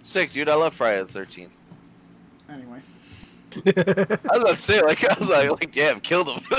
[0.05, 0.47] Sick, dude.
[0.47, 1.59] I love Friday the Thirteenth.
[2.47, 2.79] Anyway.
[3.55, 6.41] I was about to say, like, I was like, like, damn, killed him.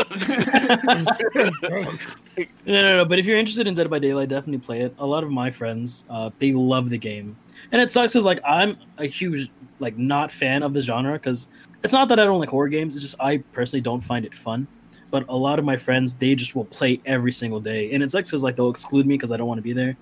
[2.66, 3.04] No, no, no.
[3.06, 4.94] But if you're interested in Dead by Daylight, definitely play it.
[4.98, 7.34] A lot of my friends, uh, they love the game,
[7.72, 11.48] and it sucks because like I'm a huge like not fan of the genre because
[11.82, 12.94] it's not that I don't like horror games.
[12.94, 14.66] It's just I personally don't find it fun.
[15.10, 18.10] But a lot of my friends, they just will play every single day, and it
[18.10, 19.96] sucks because like they'll exclude me because I don't want to be there.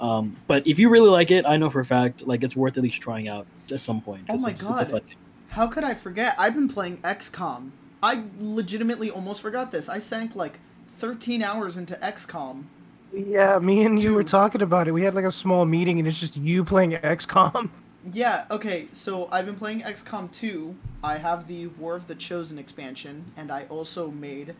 [0.00, 2.76] Um, but if you really like it, I know for a fact like it's worth
[2.76, 4.24] at least trying out at some point.
[4.28, 4.88] Oh my it's, it's a God.
[4.90, 5.16] fun game.
[5.48, 6.34] how could I forget?
[6.38, 7.70] I've been playing XCOM.
[8.02, 9.88] I legitimately almost forgot this.
[9.88, 10.58] I sank like
[10.98, 12.64] 13 hours into XCOM.
[13.12, 14.92] yeah, me and you were talking about it.
[14.92, 17.70] We had like a small meeting, and it's just you playing XCOM.
[18.12, 20.74] Yeah, okay, so I've been playing XCOM 2.
[21.04, 24.54] I have the War of the Chosen expansion, and I also made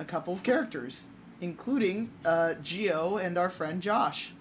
[0.00, 1.04] a couple of characters,
[1.40, 4.32] including uh, Geo and our friend Josh.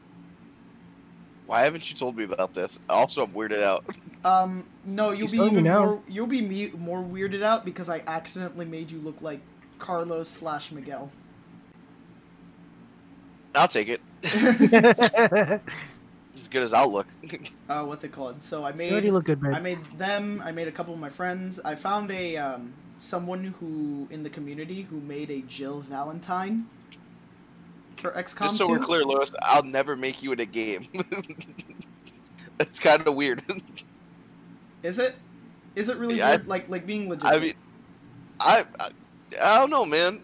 [1.49, 2.79] Why haven't you told me about this?
[2.87, 3.83] Also, I'm weirded out.
[4.25, 5.85] Um, no, you'll He's be even now.
[5.85, 6.01] more.
[6.09, 9.39] You'll be me- more weirded out because I accidentally made you look like
[9.79, 11.09] Carlos slash Miguel.
[13.55, 14.01] I'll take it.
[14.23, 14.29] you
[16.35, 17.07] As good as I'll look.
[17.69, 18.43] Uh, what's it called?
[18.43, 18.91] So I made.
[18.91, 19.55] already look good, man.
[19.55, 20.43] I made them.
[20.43, 21.61] I made a couple of my friends.
[21.63, 26.65] I found a um, someone who in the community who made a Jill Valentine
[27.99, 28.71] for XCOM Just so 2.
[28.73, 30.87] we're clear, Lewis, I'll never make you in a game.
[32.57, 33.41] That's kind of weird.
[34.83, 35.15] Is it?
[35.75, 37.25] Is it really Yeah, I- like like being legit?
[37.25, 37.53] I mean,
[38.39, 38.89] I, I,
[39.43, 40.21] I don't know, man.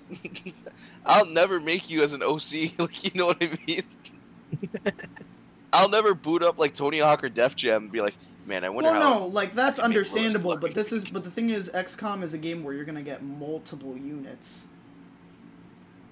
[1.06, 2.72] I'll never make you as an OC.
[2.80, 3.84] Like, you know what I mean?
[5.72, 8.70] I'll never boot up like Tony Hawk or Def Jam and be like, man, I
[8.70, 9.20] wonder well, how.
[9.20, 12.64] no, like that's understandable, but this is but the thing is, XCOM is a game
[12.64, 14.66] where you're gonna get multiple units.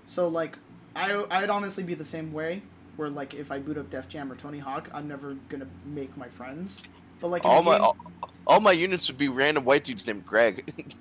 [0.07, 0.57] So like,
[0.95, 2.61] I I'd honestly be the same way.
[2.95, 6.15] Where like if I boot up Def Jam or Tony Hawk, I'm never gonna make
[6.15, 6.81] my friends.
[7.19, 7.97] But like all my game- all,
[8.45, 10.71] all my units would be random white dudes named Greg.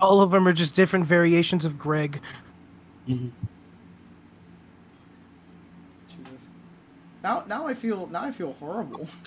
[0.00, 2.20] All of them are just different variations of Greg.
[3.08, 3.30] Mhm.
[6.08, 6.48] Jesus.
[7.22, 9.08] Now now I feel now I feel horrible.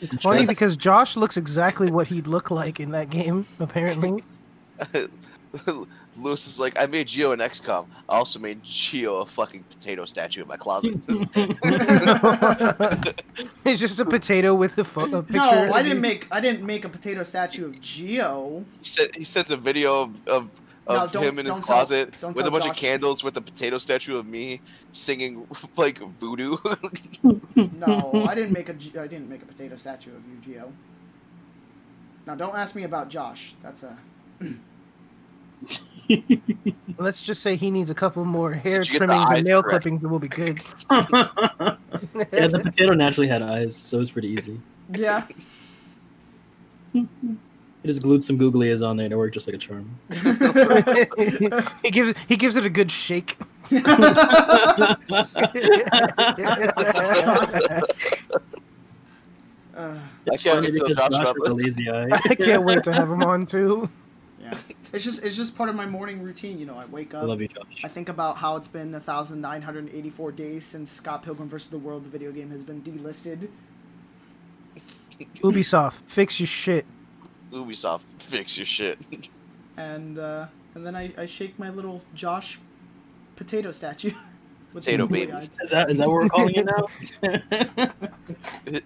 [0.00, 4.24] It's funny because Josh looks exactly what he'd look like in that game, apparently.
[6.16, 7.86] Lewis is like, I made Geo an XCOM.
[8.08, 10.94] I also made Geo a fucking potato statue in my closet.
[13.64, 15.38] it's just a potato with the pho- a picture.
[15.38, 18.64] No, I of didn't make I didn't make a potato statue of Geo.
[18.78, 20.50] he, said, he sends a video of, of,
[20.86, 22.70] of don't- him in his don't tell- closet with a bunch Josh.
[22.72, 24.60] of candles with a potato statue of me
[24.92, 26.56] singing like voodoo.
[27.54, 30.72] No, I didn't make a G- I didn't make a potato statue of you, Geo.
[32.26, 33.54] Now don't ask me about Josh.
[33.62, 33.96] That's a
[36.98, 39.46] Let's just say he needs a couple more hair Did you get the trimmings and
[39.46, 39.82] nail correct?
[39.84, 40.60] clippings, and we'll be good.
[40.90, 44.60] yeah, the potato naturally had eyes, so it's pretty easy.
[44.92, 45.26] yeah.
[47.84, 49.88] I just glued some googly eyes on there and it worked just like a charm.
[51.82, 53.36] he gives he gives it a good shake.
[59.74, 62.08] Uh, It's can't funny because Josh Josh about has a lazy eye.
[62.12, 63.88] I can't wait to have him on too.
[64.40, 64.50] yeah.
[64.92, 66.58] It's just it's just part of my morning routine.
[66.58, 67.28] You know, I wake I up.
[67.28, 67.84] love you, Josh.
[67.84, 71.68] I think about how it's been 1,984 days since Scott Pilgrim vs.
[71.68, 73.48] the World, the video game, has been delisted.
[75.42, 76.86] Ubisoft, fix your shit.
[77.52, 78.98] Ubisoft, fix your shit.
[79.76, 82.58] And uh, and then I, I shake my little Josh
[83.36, 84.12] potato statue.
[84.74, 85.32] Potato baby.
[85.62, 86.86] Is that is that what we're calling it now?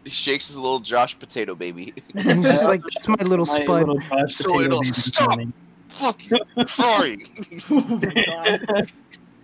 [0.05, 1.93] he shakes his little Josh potato baby.
[2.15, 3.81] And he's just like, that's my little My spud.
[3.89, 5.29] little Josh So potato it'll baby stop.
[5.31, 5.53] morning.
[5.93, 6.39] Fuck you.
[6.67, 7.27] Sorry.
[7.71, 8.93] oh my god.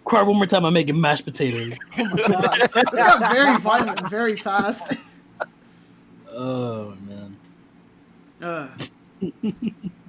[0.05, 0.65] Cry one more time.
[0.65, 1.77] I'm making mashed potatoes.
[1.99, 2.71] Oh my god.
[2.73, 4.95] This got very violent and very fast.
[6.33, 7.37] Oh man.
[8.41, 8.71] Ugh.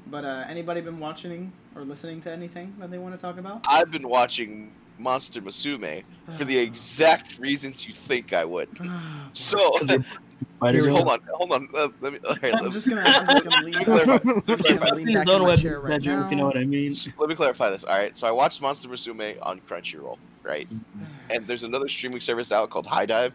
[0.07, 3.65] but uh, anybody been watching or listening to anything that they want to talk about?
[3.67, 6.03] I've been watching Monster Musume
[6.37, 8.69] for the exact reasons you think I would.
[9.33, 9.57] So,
[10.61, 11.69] hold on, hold on.
[11.73, 14.29] Uh, let me, all right, I'm let, just gonna I'm just gonna lean, me clarify,
[14.29, 16.65] I'm just gonna busting his own web chair right bedroom, if you know what I
[16.65, 16.93] mean.
[17.17, 17.83] let me clarify this.
[17.83, 20.67] All right, so I watched Monster Musume on Crunchyroll, right?
[21.29, 23.33] And there's another streaming service out called HIDIVE,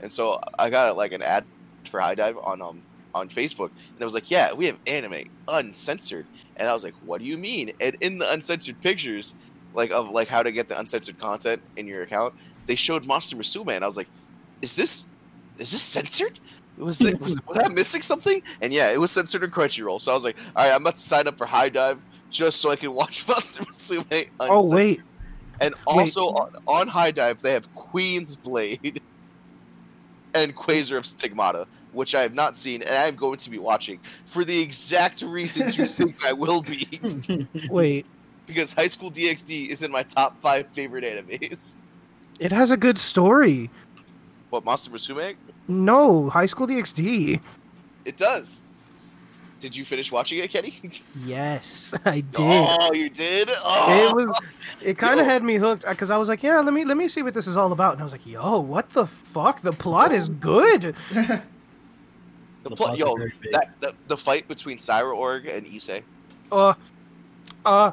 [0.00, 1.44] and so I got like an ad
[1.88, 2.82] for HIDIVE on um
[3.14, 6.94] on Facebook, and it was like, yeah, we have anime uncensored, and I was like,
[7.04, 7.72] what do you mean?
[7.80, 9.34] And in the uncensored pictures,
[9.74, 12.34] like of like how to get the uncensored content in your account,
[12.66, 14.08] they showed Monster Musume, and I was like,
[14.60, 15.06] is this
[15.58, 16.38] is this censored?
[16.78, 18.42] Was, it, was, was I missing something?
[18.60, 20.00] And yeah, it was censored in Crunchyroll.
[20.00, 21.98] So I was like, all right, I'm about to sign up for HIDIVE
[22.30, 24.28] just so I can watch Monster Musume.
[24.40, 25.02] oh wait,
[25.60, 29.02] And also on, on HIDIVE, they have Queen's Blade
[30.34, 33.58] and Qwaser of Stigmata, which I have not seen, and I am going to be
[33.58, 36.88] watching for the exact reasons you think I will be.
[37.68, 38.06] wait.
[38.52, 41.76] Because High School DxD is in my top five favorite animes.
[42.38, 43.70] It has a good story.
[44.50, 45.36] What, Monster Musume?
[45.68, 47.40] No, High School DxD.
[48.04, 48.60] It does.
[49.58, 50.74] Did you finish watching it, Kenny?
[51.24, 52.26] Yes, I did.
[52.38, 53.48] Oh, you did?
[53.64, 54.08] Oh.
[54.08, 54.40] It was.
[54.82, 57.06] It kind of had me hooked because I was like, yeah, let me let me
[57.08, 59.62] see what this is all about, and I was like, yo, what the fuck?
[59.62, 60.82] The plot is good.
[61.14, 61.40] the
[62.64, 63.16] The pl- plots are yo,
[63.52, 66.02] that, the, the fight between Sairaorg and Issei,
[66.50, 66.74] Uh,
[67.64, 67.92] uh,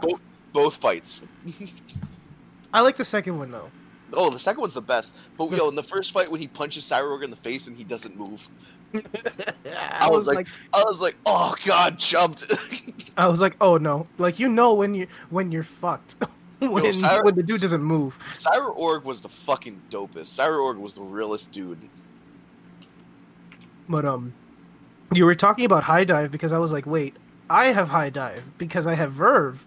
[0.54, 1.22] both fights.
[2.74, 3.70] I like the second one though.
[4.14, 5.16] Oh, the second one's the best.
[5.38, 7.84] But yo, in the first fight when he punches Cyborg in the face and he
[7.84, 8.48] doesn't move,
[8.94, 12.52] I, was was like- like, I was like, oh god, jumped.
[13.18, 16.16] I was like, oh no, like you know when you when you're fucked
[16.60, 18.18] when Cyra- when the dude doesn't move.
[18.34, 20.38] Sairaorg was the fucking dopest.
[20.38, 21.78] Sairaorg was the realest dude.
[23.88, 24.34] But um,
[25.14, 27.16] you were talking about HIDIVE because I was like, wait,
[27.50, 29.60] I have HIDIVE because I have VRV.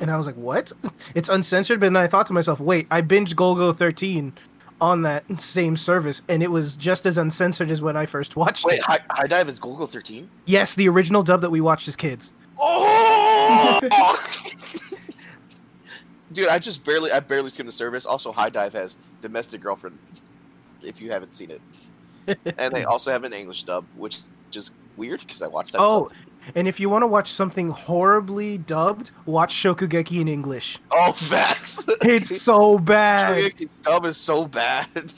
[0.00, 0.72] And I was like, what?
[1.14, 4.32] It's uncensored, but then I thought to myself, wait, I binged Golgo 13
[4.80, 8.64] on that same service, and it was just as uncensored as when I first watched
[8.64, 8.84] Wait, it.
[8.84, 10.28] High, HIDIVE is Golgo 13?
[10.46, 12.32] Yes, the original dub that we watched as kids.
[12.58, 13.80] Oh!
[16.32, 18.06] Dude, I just barely, I barely skimmed the service.
[18.06, 19.98] Also, HIDIVE has Domestic Girlfriend,
[20.82, 21.60] if you haven't seen it.
[22.58, 24.20] and they also have an English dub, which
[24.54, 25.80] is weird because I watched that.
[25.80, 26.16] oh, sub-
[26.54, 30.78] and if you want to watch something horribly dubbed, watch Shokugeki in English.
[30.90, 31.84] oh, facts.
[32.02, 35.12] It's so bad, Shogeki's dub is so bad.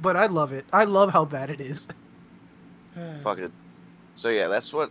[0.00, 0.64] but I love it.
[0.72, 1.86] I love how bad it is.
[3.22, 3.52] Fuck it.
[4.14, 4.90] So yeah, that's what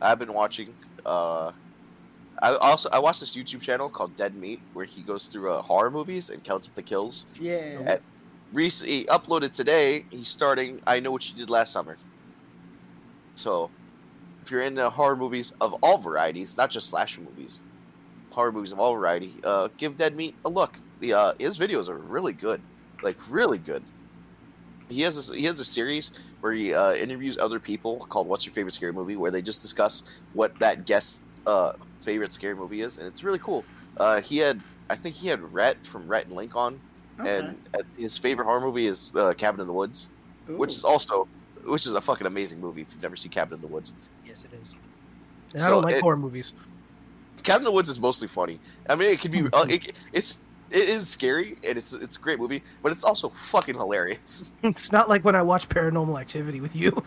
[0.00, 0.74] I've been watching.
[1.04, 1.52] Uh,
[2.42, 5.62] I also I watched this YouTube channel called Dead Meat where he goes through uh,
[5.62, 7.26] horror movies and counts up the kills.
[7.38, 7.98] Yeah.
[8.52, 10.04] Recently uploaded today.
[10.10, 10.80] He's starting.
[10.86, 11.96] I know what you did last summer.
[13.34, 13.70] So,
[14.46, 17.62] if you're into horror movies of all varieties, not just slasher movies,
[18.30, 20.78] horror movies of all variety, uh, give Dead Meat a look.
[21.00, 22.60] The uh, his videos are really good,
[23.02, 23.82] like really good.
[24.88, 28.46] He has this, he has a series where he uh, interviews other people called "What's
[28.46, 32.82] Your Favorite Scary Movie," where they just discuss what that guest's uh, favorite scary movie
[32.82, 33.64] is, and it's really cool.
[33.96, 36.78] Uh, he had, I think he had Rhett from Rhett and Link on,
[37.18, 37.38] Okay.
[37.38, 40.08] and uh, his favorite horror movie is uh, Cabin in the Woods,
[40.46, 41.26] which is also
[41.64, 43.92] which is a fucking amazing movie if you've never seen Cabin in the Woods.
[44.36, 44.74] Yes, it is.
[45.54, 46.52] And I don't like it- horror movies.
[47.42, 48.58] Cabin in the Woods is mostly funny.
[48.88, 50.38] I mean, it can be uh, it, it's
[50.70, 54.50] it is scary and it's it's a great movie, but it's also fucking hilarious.
[54.64, 56.92] It's not like when I watch Paranormal Activity with you.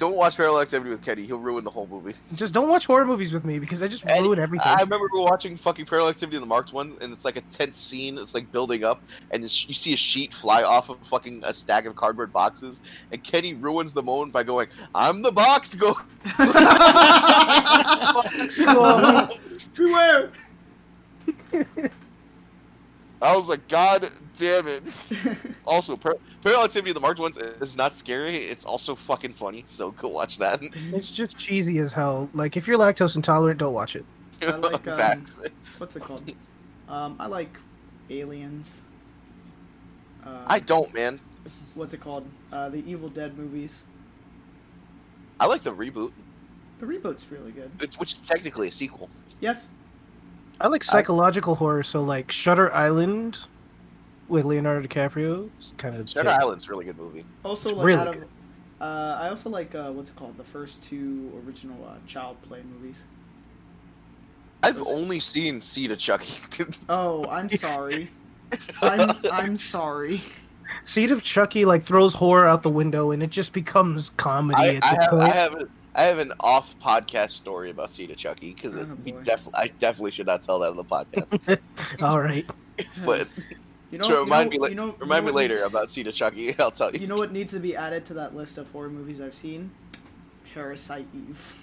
[0.00, 2.14] Don't watch Paranormal Activity with Kenny; he'll ruin the whole movie.
[2.34, 4.66] Just don't watch horror movies with me because I just And ruin everything.
[4.66, 7.36] I remember we were watching fucking Paranormal Activity in the marked one, and it's like
[7.36, 8.16] a tense scene.
[8.16, 11.84] It's like building up, and you see a sheet fly off of fucking a stack
[11.84, 12.80] of cardboard boxes,
[13.12, 15.94] and Kenny ruins the moment by going, "I'm the box go."
[19.76, 20.32] Beware.
[23.22, 24.82] I was like, God damn it.
[25.66, 28.34] Also, Par- Parallax Activity, the marked ones, is not scary.
[28.36, 29.62] It's also fucking funny.
[29.66, 30.60] So go watch that.
[30.92, 32.28] It's just cheesy as hell.
[32.32, 34.04] Like if you're lactose intolerant, don't watch it.
[34.42, 35.38] I like, um, Facts.
[35.78, 36.28] What's it called?
[36.88, 37.56] Um, I like
[38.08, 38.80] Aliens.
[40.26, 41.20] Uh, I don't, man.
[41.74, 42.26] What's it called?
[42.52, 43.82] Uh, the Evil Dead movies.
[45.38, 46.12] I like the reboot,
[46.80, 47.70] The reboot's really good.
[47.80, 49.08] it's, which is technically a sequel.
[49.40, 49.68] Yes.
[50.60, 53.38] I like psychological horror, so like Shutter Island
[54.28, 55.48] with Leonardo DiCaprio.
[55.58, 57.24] is Kind of Shutter Island's a really good movie.
[57.44, 58.28] Also, It's like really out of, good.
[58.80, 60.36] uh, I also like uh, what's it called?
[60.36, 63.04] The first two original uh, Child Play movies.
[64.62, 66.34] I've only seen Seed of Chucky.
[66.90, 68.10] Oh, I'm sorry.
[68.82, 70.20] I'm I'm sorry.
[70.84, 74.60] Seed of Chucky like throws horror out the window, and it just becomes comedy.
[74.62, 75.70] I, at I the have, I point.
[76.04, 79.12] Have, a, I have an off podcast story about Seed of Chucky because Oh, we
[79.12, 79.22] boy.
[79.22, 81.58] def- I definitely should not tell that on the podcast.
[82.02, 82.48] All right.
[83.04, 83.28] but
[83.90, 85.54] You know, so you remind know, me, la- you know, remind you know me later
[85.54, 86.54] needs- about Seed of Chucky.
[86.58, 87.00] I'll tell you.
[87.00, 89.70] You know what needs to be added to that list of horror movies I've seen?
[90.54, 91.54] Parasite Eve.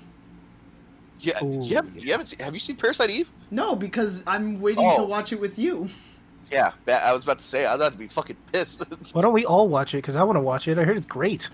[1.20, 2.40] Yeah, Ooh, you, haven't, you haven't seen.
[2.40, 3.30] Have you seen Parasite Eve?
[3.50, 5.06] No, because I'm waiting to Oh.
[5.06, 5.90] watch it with you.
[6.52, 7.66] Yeah, I was about to say.
[7.66, 8.84] I was about to be fucking pissed.
[9.14, 9.98] Why don't we all watch it?
[9.98, 10.78] Because I want to watch it.
[10.78, 11.50] I heard it's great.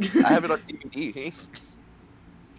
[0.00, 1.32] I have it on DVD.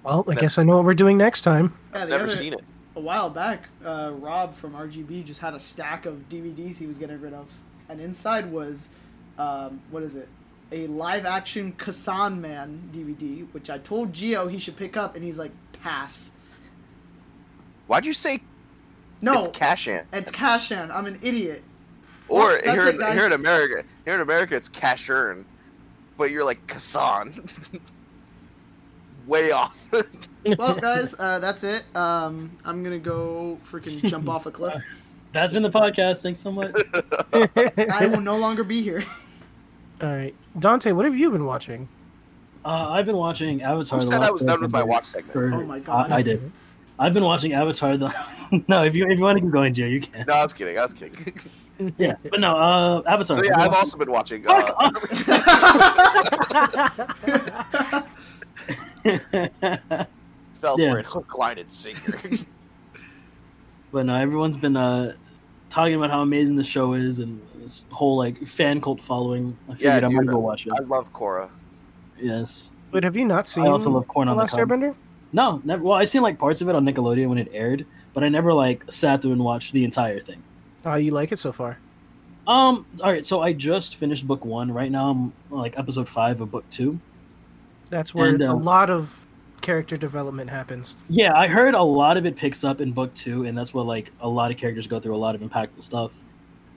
[0.04, 1.76] Well, I guess I know what we're doing next time.
[1.92, 2.64] Yeah, I've never other- seen it.
[2.96, 7.00] A while back, uh, Rob from RGB just had a stack of DVDs he was
[7.00, 7.50] getting rid of,
[7.90, 8.90] and inside was,
[9.40, 10.28] um, what is it?
[10.72, 15.24] A live action Kassan Man DVD, which I told Geo he should pick up, and
[15.24, 16.34] he's like, pass.
[17.88, 18.42] Why'd you say
[19.22, 20.04] No, it's Cashan?
[20.14, 20.92] it's Kashan.
[20.92, 21.64] I'm an idiot.
[22.28, 25.46] Or Well, here, it, in, here in America, here in America, it's Casshern,
[26.18, 27.80] but you're like Kassan.
[29.28, 29.86] Way off.
[30.60, 31.86] Well, guys, uh, that's it.
[31.96, 34.76] Um, I'm gonna go freaking jump off a cliff.
[35.34, 36.22] That's been the podcast.
[36.22, 36.72] Thanks so much.
[37.90, 39.04] I will no longer be here.
[40.04, 41.90] All right, Dante, what have you been watching?
[42.64, 43.98] Uh, I've been watching Avatar.
[43.98, 45.34] Who The said I was done with my watch segment?
[45.34, 46.12] for- Oh my God.
[46.12, 46.52] I, I did.
[47.00, 47.98] I've been watching Avatar.
[47.98, 48.14] The
[48.68, 50.26] no, if you if you want to keep going, Joe, you can.
[50.28, 50.78] No, I was kidding.
[50.78, 51.36] I was kidding.
[51.98, 53.36] Yeah, but no, uh, Avatar.
[53.38, 54.44] so yeah, I've also been watching.
[54.44, 54.92] Fuck Uh,
[60.62, 60.94] fell Yeah.
[60.94, 62.20] for it, hook, line, and sinker.
[63.92, 65.14] but no, everyone's been uh
[65.70, 69.58] talking about how amazing the show is and this whole like fan cult following.
[69.68, 70.74] I Yeah, figured I might dude, go watch it.
[70.74, 71.50] I love Korra.
[72.20, 72.72] yes.
[72.92, 74.70] But have you not seen I also love Corn The on the Last Cob.
[74.70, 74.96] Airbender?
[75.34, 75.84] No, never.
[75.84, 78.54] Well, I've seen like parts of it on Nickelodeon when it aired, but I never
[78.54, 80.42] like sat through and watched the entire thing.
[80.86, 81.78] Oh, you like it so far?
[82.48, 82.86] Um.
[83.02, 83.26] All right.
[83.26, 84.72] So I just finished book one.
[84.72, 87.00] Right now I'm like episode five of book two.
[87.90, 89.26] That's where And, a uh, lot of
[89.62, 90.96] character development happens.
[91.10, 93.84] Yeah, I heard a lot of it picks up in book two, and that's where
[93.84, 96.12] like a lot of characters go through a lot of impactful stuff.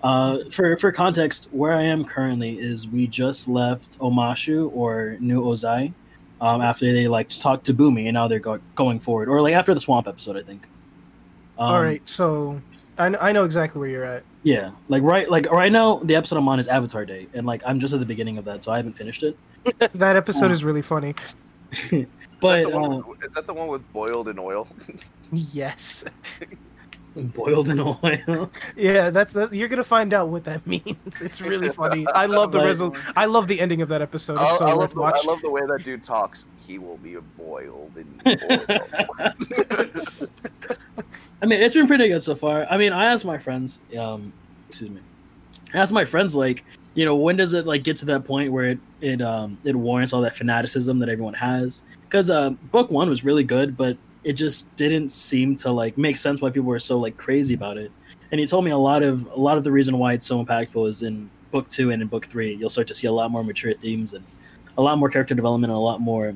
[0.02, 5.42] Uh, for for context, where I am currently is we just left Omashu or New
[5.42, 5.92] Ozai,
[6.40, 9.54] um, after they like talked to Bumi, and now they're go- going forward, or like
[9.54, 10.66] after the swamp episode, I think.
[11.58, 12.60] Um, All right, so
[12.98, 14.22] I, kn- I know exactly where you're at.
[14.42, 17.62] Yeah, like right, like right now the episode I'm on is Avatar Day, and like
[17.66, 19.36] I'm just at the beginning of that, so I haven't finished it.
[19.78, 21.14] that episode Um, is really funny.
[21.92, 22.06] Is
[22.40, 24.68] But that, one uh, is that the one with boiled in oil?
[25.32, 26.04] Yes.
[27.16, 28.50] boiled in oil.
[28.76, 31.20] Yeah, that's that, you're gonna find out what that means.
[31.20, 32.06] It's really funny.
[32.14, 32.96] I love the Like- result.
[33.16, 34.34] I love the ending of that episode.
[34.34, 36.46] It's I, so I worth love the, I love the way that dude talks.
[36.64, 38.38] He will be boiled in oil.
[41.40, 42.66] I mean, it's been pretty good so far.
[42.70, 44.32] I mean, I asked my friends, um,
[44.68, 45.00] excuse me,
[45.72, 48.52] I asked my friends like, you know, when does it like get to that point
[48.52, 51.84] where it it um it warrants all that fanaticism that everyone has?
[52.04, 56.16] Because uh, book one was really good, but it just didn't seem to like make
[56.16, 57.92] sense why people were so like crazy about it.
[58.32, 60.44] And he told me a lot of a lot of the reason why it's so
[60.44, 62.54] impactful is in book two and in book three.
[62.54, 64.24] You'll start to see a lot more mature themes and
[64.76, 66.34] a lot more character development and a lot more.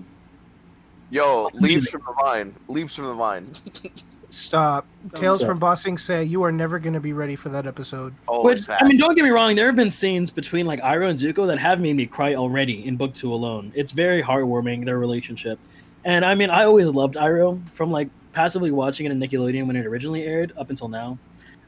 [1.11, 2.55] Yo, leaves from the vine.
[2.69, 3.51] Leaves from the vine.
[4.33, 4.87] Stop.
[5.11, 5.47] Don't Tales stop.
[5.47, 8.15] from Ba Sing Se you are never gonna be ready for that episode.
[8.27, 9.55] Oh, Which in I mean, don't get me wrong.
[9.55, 12.87] There have been scenes between like Iroh and Zuko that have made me cry already
[12.87, 13.73] in book two alone.
[13.75, 15.59] It's very heartwarming their relationship,
[16.07, 19.77] and I mean, I always loved Iroh from like passively watching it in Nickelodeon when
[19.77, 21.19] it originally aired up until now.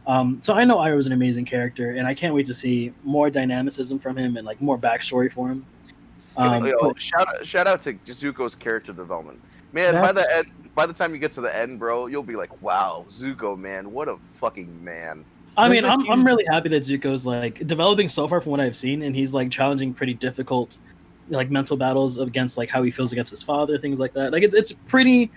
[0.06, 2.94] Um, so I know Iroh is an amazing character, and I can't wait to see
[3.04, 5.66] more dynamicism from him and like more backstory for him.
[6.38, 9.38] Um, Yo, but- shout out, shout out to Zuko's character development.
[9.74, 12.36] Man, by the end, by the time you get to the end, bro, you'll be
[12.36, 15.24] like, "Wow, Zuko, man, what a fucking man."
[15.56, 18.60] I mean, a I'm, I'm really happy that Zuko's like developing so far from what
[18.60, 20.78] I've seen, and he's like challenging pretty difficult,
[21.28, 24.32] like mental battles against like how he feels against his father, things like that.
[24.32, 25.30] Like it's it's pretty,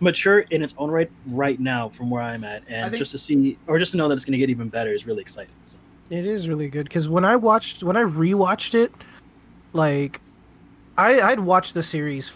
[0.00, 3.18] mature in its own right right now from where I'm at, and think- just to
[3.18, 5.54] see or just to know that it's going to get even better is really exciting.
[5.64, 5.78] So.
[6.08, 8.92] It is really good because when I watched when I rewatched it,
[9.72, 10.20] like
[10.96, 12.32] I I'd watched the series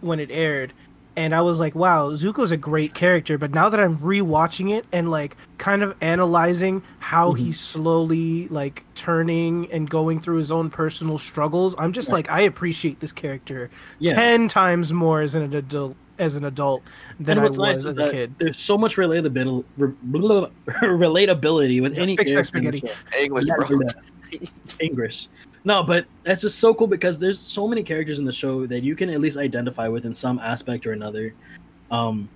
[0.00, 0.72] when it aired,
[1.16, 3.36] and I was like, wow, Zuko's a great character.
[3.38, 7.38] But now that I'm rewatching it and like kind of analyzing how Mhm.
[7.38, 12.26] he's slowly like turning and going through his own personal struggles, I'm just Right.
[12.26, 14.14] like I appreciate this character Yeah.
[14.14, 16.82] ten times more as an adult as an adult
[17.18, 18.34] than and I what's was nice as is a that kid.
[18.38, 19.64] there's so much relatability,
[20.82, 23.24] relatability with any Fix that character in the spaghetti.
[23.24, 23.80] English, bro.
[24.80, 25.28] English.
[25.64, 28.82] No, but that's just so cool because there's so many characters in the show that
[28.82, 31.34] you can at least identify with in some aspect or another,
[31.90, 32.28] um,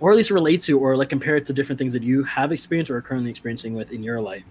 [0.00, 2.52] or at least relate to, or like compare it to different things that you have
[2.52, 4.44] experienced or are currently experiencing with in your life.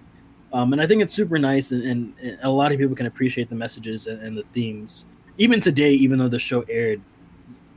[0.54, 3.06] Um, and I think it's super nice, and, and, and a lot of people can
[3.08, 5.06] appreciate the messages and, and the themes,
[5.38, 7.02] even today, even though the show aired,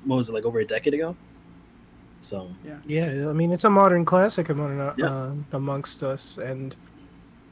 [0.05, 1.17] what was it like over a decade ago?
[2.21, 3.29] So Yeah, yeah.
[3.29, 5.33] I mean it's a modern classic among uh, Yeah.
[5.53, 6.77] amongst us, and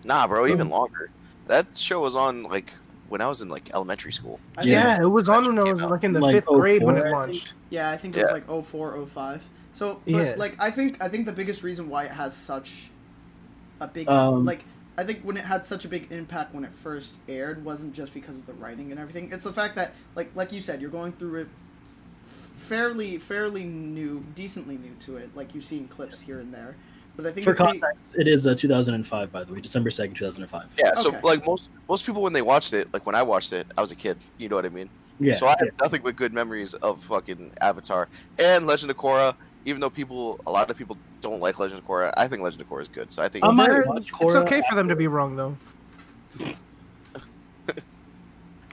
[0.04, 1.10] Nah, bro, even longer.
[1.48, 2.72] That show was on like
[3.10, 4.40] when I was in like elementary school.
[4.56, 4.82] I Yeah.
[4.82, 6.94] think- yeah, it was on when I was like in the Like fifth grade when
[6.94, 7.52] 04, it I launched.
[7.68, 8.24] Yeah, I think it Yeah.
[8.24, 9.42] was like 04, 05.
[9.72, 10.34] So, but, Yeah.
[10.38, 12.90] like, I think I think the biggest reason why it has such
[13.80, 14.64] a big Um, like
[14.96, 18.12] I think when it had such a big impact when it first aired wasn't just
[18.14, 19.30] because of the writing and everything.
[19.32, 21.48] It's the fact that like like you said, you're going through it
[22.28, 25.30] fairly fairly new, decently new to it.
[25.34, 26.76] Like you've seen clips here and there.
[27.22, 29.90] But I think for if they- context, it is uh, 2005, by the way, December
[29.90, 30.64] 2nd, 2005.
[30.78, 33.66] Yeah, so like most most people when they watched it, like when I watched it,
[33.76, 34.16] I was a kid.
[34.38, 34.88] You know what I mean?
[35.18, 35.34] Yeah.
[35.34, 38.08] So I have nothing but good memories of fucking Avatar
[38.38, 39.34] and Legend of Korra.
[39.66, 42.62] Even though people, a lot of people don't like Legend of Korra, I think Legend
[42.62, 43.12] of Korra is good.
[43.12, 45.54] So I think I might They're- it's okay for them to be wrong though.
[46.38, 46.54] no,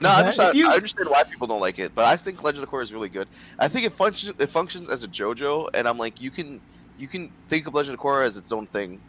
[0.00, 2.70] That- understand, you- I understand why people don't like it, but I think Legend of
[2.70, 3.28] Korra is really good.
[3.58, 6.60] I think it functions it functions as a JoJo, and I'm like, you can
[6.98, 9.00] you can think of Legend of Korra as its own thing,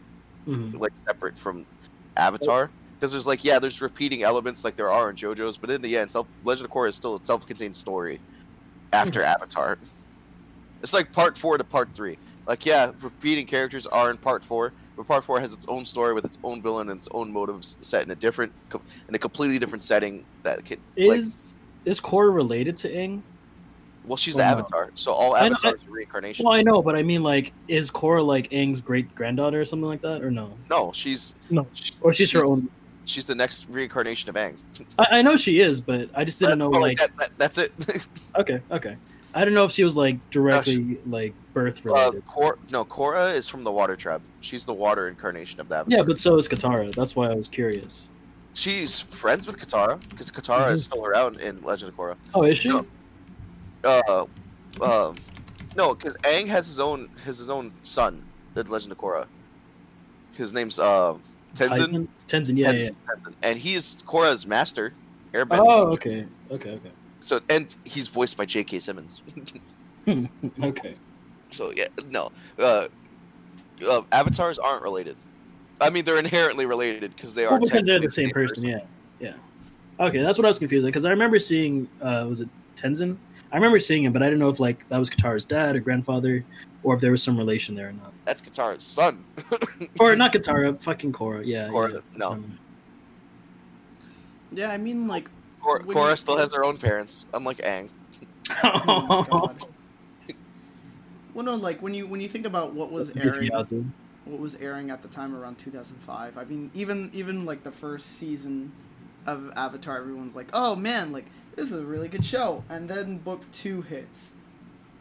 [0.46, 0.78] Mhm.
[0.78, 1.66] like separate from
[2.16, 2.70] Avatar.
[2.98, 5.96] Because there's like, yeah, there's repeating elements like there are in JoJo's, but in the
[5.96, 8.20] end, self, Legend of Korra is still a self-contained story
[8.92, 9.78] after Avatar.
[10.82, 12.18] It's like part four to part three.
[12.46, 16.12] Like, yeah, repeating characters are in part four, but part four has its own story
[16.14, 18.52] with its own villain and its own motives set in a different,
[19.08, 20.24] in a completely different setting.
[20.42, 21.54] That can, like, Is
[21.86, 23.22] is Korra related to Aang?
[24.06, 24.50] Well, she's Oh, the no.
[24.52, 26.44] Avatar, so all I Avatars are reincarnations.
[26.44, 29.88] Well, I know, but I mean, like, is Korra like Aang's great granddaughter or something
[29.88, 30.52] like that, or no?
[30.70, 31.66] No, she's No.
[31.74, 32.68] sh- Or she's her own.
[33.06, 34.56] She's the next reincarnation of Aang.
[34.98, 36.70] I, I know she is, but I just didn't know.
[36.70, 37.72] But, Like, that, that, that's it.
[38.38, 38.96] okay, okay,
[39.34, 42.26] I don't know if she was like directly like birth Uh, related.
[42.26, 44.22] Cor- no, Korra is from the Water Tribe.
[44.40, 45.90] She's the water incarnation of that.
[45.90, 46.94] Yeah, but so is Katara.
[46.94, 48.08] That's why I was curious.
[48.54, 52.16] she's friends with Katara because Katara is still around in Legend of Korra.
[52.34, 52.68] Oh, is she?
[52.68, 52.86] No.
[53.84, 54.26] Uh,
[54.80, 55.12] uh,
[55.76, 58.24] no, because Aang has his own has his own son
[58.56, 59.26] in Legend of Korra.
[60.32, 61.16] His name's uh
[61.54, 61.76] Tenzin.
[61.76, 62.08] Tenzin?
[62.26, 62.90] Tenzin, yeah, yeah.
[63.04, 64.92] Tenzin, and he's Korra's master.
[65.32, 65.64] Airbender.
[65.68, 68.80] Oh, okay, okay, okay, So and he's voiced by J.K.
[68.80, 69.22] Simmons.
[70.62, 70.94] okay.
[71.50, 72.88] so yeah, no, uh,
[73.88, 75.16] uh, avatars aren't related.
[75.80, 77.52] I mean, they're inherently related because they are.
[77.52, 78.64] Well, because they're the same person.
[78.64, 78.80] Yeah,
[79.20, 79.34] yeah.
[79.98, 81.88] Okay, that's what I was confused because I remember seeing.
[82.02, 82.48] Uh, was it
[82.80, 83.16] Tenzin?
[83.52, 85.80] I remember seeing him, but I didn't know if like that was Katara's dad or
[85.80, 86.44] grandfather,
[86.82, 88.12] or if there was some relation there or not.
[88.24, 89.24] That's Katara's son.
[89.98, 91.44] Or not Katara, fucking Korra.
[91.44, 91.68] Yeah.
[91.68, 92.00] Korra, yeah.
[92.16, 92.30] no.
[92.32, 92.58] Um,
[94.52, 95.28] Yeah, I mean like
[95.62, 97.88] Korra, Korra you- still has their own parents, unlike Aang.
[98.64, 99.64] oh my God.
[101.34, 103.84] Well, no, like when you when you think about what was That's airing, Yazoo.
[104.24, 106.36] what was airing at the time around 2005.
[106.36, 108.72] I mean, even even like the first season
[109.26, 113.18] of Avatar, everyone's like, "Oh man, like this is a really good show." And then
[113.18, 114.34] book 2 hits.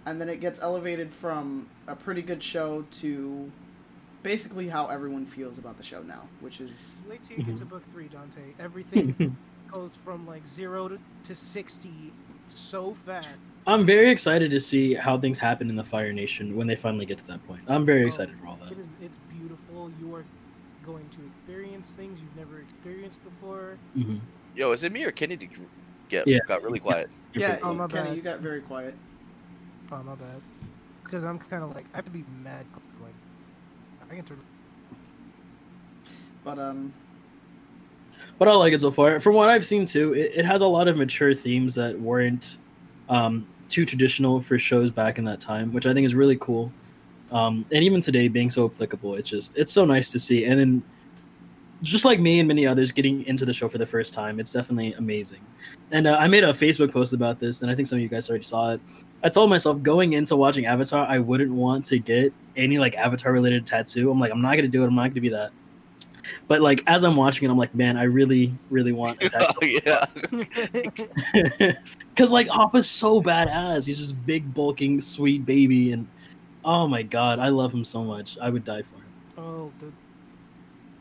[0.05, 3.51] And then it gets elevated from a pretty good show to
[4.23, 7.59] basically how everyone feels about the show now, which is Wait till you get Mhm.
[7.59, 8.41] to book three, Dante.
[8.59, 9.35] Everything
[9.71, 12.11] goes from like zero to, to sixty
[12.47, 13.27] so fast.
[13.67, 17.05] I'm very excited to see how things happen in the Fire Nation when they finally
[17.05, 17.61] get to that point.
[17.67, 18.71] I'm very Oh, excited for all that.
[18.71, 19.91] It is, it's beautiful.
[19.99, 20.25] You are
[20.91, 23.77] going to experience things you've never experienced before.
[23.93, 24.15] hmm
[24.55, 25.49] Yo, is it me or Kenny did
[26.09, 26.39] get Yeah.
[26.47, 27.09] got really quiet?
[27.35, 27.59] yeah.
[27.63, 28.15] Oh, my Kenny, bad.
[28.17, 28.95] you got very quiet.
[29.91, 30.41] Oh my bad.
[31.03, 32.65] Because I'm kind of like I have to be mad.
[32.73, 33.13] 'cause, Like
[34.11, 34.41] I can turn.
[36.43, 36.91] But um,
[38.37, 39.19] But I like it so far.
[39.19, 42.57] From what I've seen too, it, it has a lot of mature themes that weren't
[43.07, 46.71] um, too traditional for shows back in that time, which I think is really cool.
[47.31, 50.45] Um, and even today, being so applicable, it's just it's so nice to see.
[50.45, 50.83] And then
[51.81, 54.51] just like me and many others getting into the show for the first time, it's
[54.51, 55.39] definitely amazing.
[55.91, 58.09] And uh, I made a Facebook post about this, and I think some of you
[58.09, 58.81] guys already saw it.
[59.23, 63.31] I told myself going into watching Avatar, I wouldn't want to get any like Avatar
[63.31, 64.11] related tattoo.
[64.11, 64.87] I'm like, I'm not gonna do it.
[64.87, 65.51] I'm not gonna be that.
[66.47, 69.79] But like as I'm watching it, I'm like, man, I really, really want a tattoo.
[69.85, 71.73] yeah.
[72.09, 73.85] Because like Appa's so badass.
[73.87, 76.05] He's just big, bulking, sweet baby, and
[76.65, 78.37] oh my god, I love him so much.
[78.41, 79.03] I would die for him.
[79.37, 79.91] oh, the,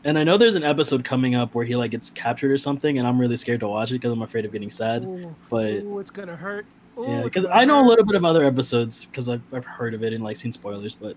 [0.05, 2.97] And I know there's an episode coming up where he like gets captured or something,
[2.97, 5.03] and I'm really scared to watch it because I'm afraid of getting sad.
[5.03, 6.65] ooh, But ooh, it's gonna hurt.
[6.97, 9.93] Ooh, yeah, because I know a little bit of other episodes because I've, I've heard
[9.93, 11.15] of it and like seen spoilers, but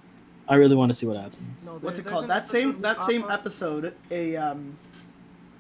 [0.49, 1.67] I really want to see what happens.
[1.67, 2.29] No, What's it called?
[2.29, 4.77] That same with that same Appa- episode, a um,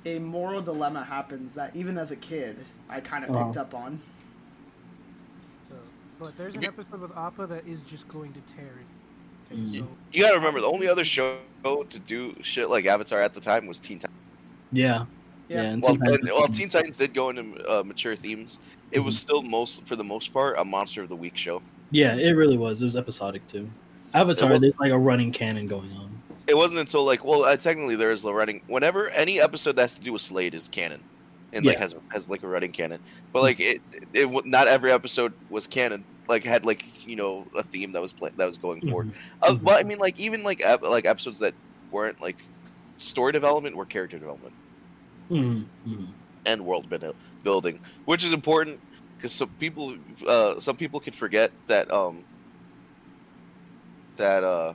[0.04, 2.56] a moral dilemma happens that even as a kid
[2.88, 3.44] I kind of Uh-huh.
[3.46, 4.00] picked up on.
[6.22, 9.52] So, but there's an episode with Appa that is just going to tear it.
[9.54, 9.78] Okay, Mm.
[9.80, 13.40] so You gotta remember, the only other show to do shit like Avatar at the
[13.40, 14.18] time was Teen Titans.
[14.72, 15.04] Yeah,
[15.48, 15.62] Yeah.
[15.62, 15.62] yeah.
[15.70, 18.60] and Well, Teen Titans and- well, Teen Titans did go into uh, mature themes.
[18.92, 21.60] It was still most, for the most part, a Monster of the Week show.
[21.90, 22.80] yeah, it really was.
[22.80, 23.68] It was episodic too.
[24.14, 26.10] Avatar, there's like a running canon going on.
[26.46, 28.62] It wasn't until like, well, uh, technically there is a running.
[28.66, 31.00] Whenever any episode that has to do with Slade is canon,
[31.52, 33.00] and like has has like a running canon.
[33.32, 36.04] But like it, it, it not every episode was canon.
[36.28, 39.08] Like had like you know a theme that was play, that was going forward.
[39.08, 39.14] Mhm.
[39.42, 41.54] Uh, but I mean, like even like ep- like episodes that
[41.90, 42.36] weren't like
[42.96, 44.54] story development were character development
[45.30, 46.08] Mhm, mhm.
[46.46, 46.86] and world
[47.42, 48.80] building, which is important
[49.16, 49.96] because some people
[50.26, 52.24] uh, some people can forget that um
[54.16, 54.74] that uh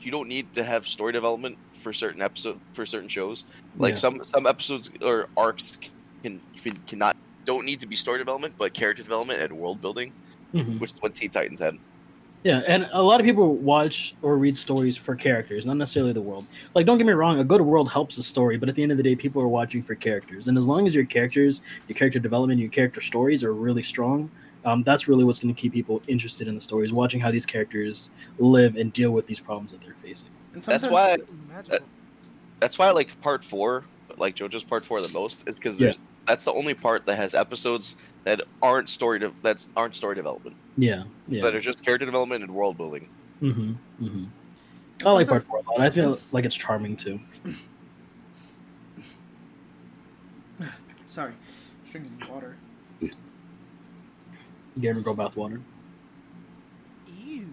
[0.00, 3.44] you don't need to have story development for certain episode for certain shows.
[3.76, 3.96] Like Yeah.
[3.96, 5.76] some some episodes or arcs
[6.22, 10.12] can, can cannot don't need to be story development, but character development and world building,
[10.54, 10.80] Mhm.
[10.80, 11.76] which is what Teen Titans had.
[12.42, 16.22] Yeah, and a lot of people watch or read stories for characters, not necessarily the
[16.22, 16.46] world.
[16.74, 18.90] Like, don't get me wrong, a good world helps the story, but at the end
[18.92, 20.48] of the day, people are watching for characters.
[20.48, 24.30] And as long as your characters, your character development, your character stories are really strong,
[24.64, 27.44] um, that's really what's going to keep people interested in the stories, watching how these
[27.44, 30.30] characters live and deal with these problems that they're facing.
[30.54, 31.18] And That's why
[31.52, 31.78] magical.
[32.58, 33.84] that's why I like part four,
[34.16, 35.44] like JoJo's part four the most.
[35.46, 35.92] It's because Yeah.
[36.26, 40.56] that's the only part that has episodes that aren't story de- that's aren't story development.
[40.76, 41.42] Yeah, yeah.
[41.42, 43.08] That are just character development and world building.
[43.40, 44.24] hmm hmm
[45.00, 45.80] and I like part four a lot.
[45.80, 47.18] I feel It's- like it's charming too.
[51.08, 52.56] Sorry, just drinking water.
[54.80, 55.60] Gamer Girl bathwater.
[57.24, 57.46] Ew.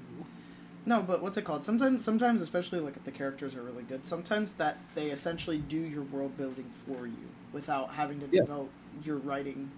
[0.86, 1.64] No, but what's it called?
[1.66, 5.78] Sometimes, sometimes, especially like if the characters are really good, sometimes that they essentially do
[5.80, 8.42] your world building for you without having to Yeah.
[8.42, 8.70] devote
[9.04, 9.72] your writing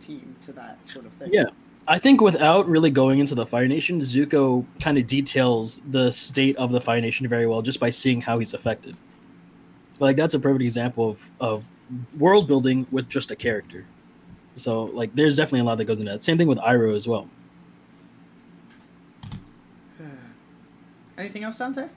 [0.00, 1.30] team to that sort of thing.
[1.32, 1.46] Yeah.
[1.88, 6.56] I think without really going into the Fire Nation, Zuko kind of details the state
[6.56, 8.96] of the Fire Nation very well just by seeing how he's affected.
[10.00, 11.70] Like that's a perfect example of, of
[12.18, 13.86] world building with just a character.
[14.56, 16.22] So like there's definitely a lot that goes into that.
[16.22, 17.28] Same thing with Iroh as well.
[21.18, 21.88] Anything else, Dante?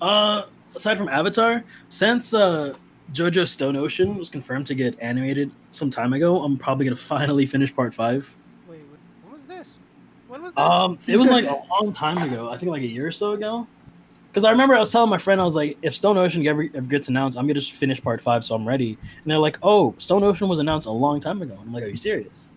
[0.00, 2.74] Uh aside from Avatar, since uh
[3.12, 7.46] JoJo Stone Ocean was confirmed to get animated some time ago, I'm probably gonna finally
[7.46, 8.34] finish part five.
[8.68, 8.80] Wait,
[9.22, 9.78] when was this?
[10.28, 10.60] When was this?
[10.60, 12.50] Um, it was like a long time ago.
[12.50, 13.66] I think like a year or so ago.
[14.28, 16.62] Because I remember I was telling my friend, I was like, if Stone Ocean ever,
[16.62, 18.96] gets announced, I'm gonna just finish part five, so I'm ready.
[19.00, 21.58] And they're like, oh, Stone Ocean was announced a long time ago.
[21.60, 22.48] I'm like, are you serious?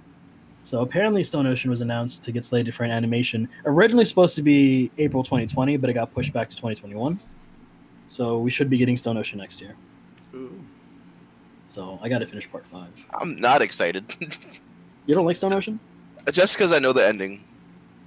[0.62, 3.50] So apparently, Stone Ocean was announced to get slated for an animation.
[3.66, 7.20] Originally supposed to be April 2020, but it got pushed back to 2021.
[8.08, 9.76] So we should be getting Stone Ocean next year.
[10.36, 10.52] Ooh.
[11.66, 12.90] So I got to finish part five.
[13.20, 14.04] I'm not excited,
[15.06, 15.80] You don't like Stone Ocean?
[16.32, 17.44] just because I know the ending.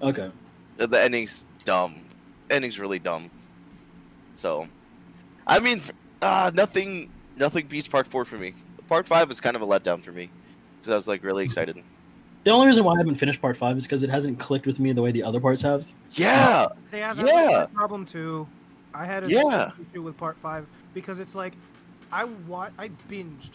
[0.00, 0.30] Okay.
[0.78, 1.94] The the ending's dumb.
[2.50, 3.30] Ending's really dumb.
[4.34, 4.66] So,
[5.46, 5.80] I mean,
[6.22, 8.54] uh, nothing nothing beats part four for me.
[8.88, 10.30] Part five was kind of a letdown for me
[10.80, 11.82] because I was like really excited.
[12.44, 14.78] The only reason why I haven't finished part five is because it hasn't clicked with
[14.78, 15.84] me the way the other parts have.
[16.12, 17.58] Yeah, Yeah, that was Yeah.
[17.58, 18.46] my problem too.
[18.94, 19.72] I had a Yeah.
[19.92, 20.64] issue with part five
[20.94, 21.54] because it's like
[22.16, 23.50] I wa- I binged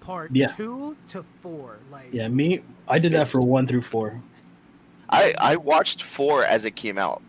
[0.00, 0.48] part Yeah.
[0.48, 1.78] two to four.
[1.90, 4.20] Like Yeah, me, I did that for one through four.
[5.08, 7.22] I I watched four as it came out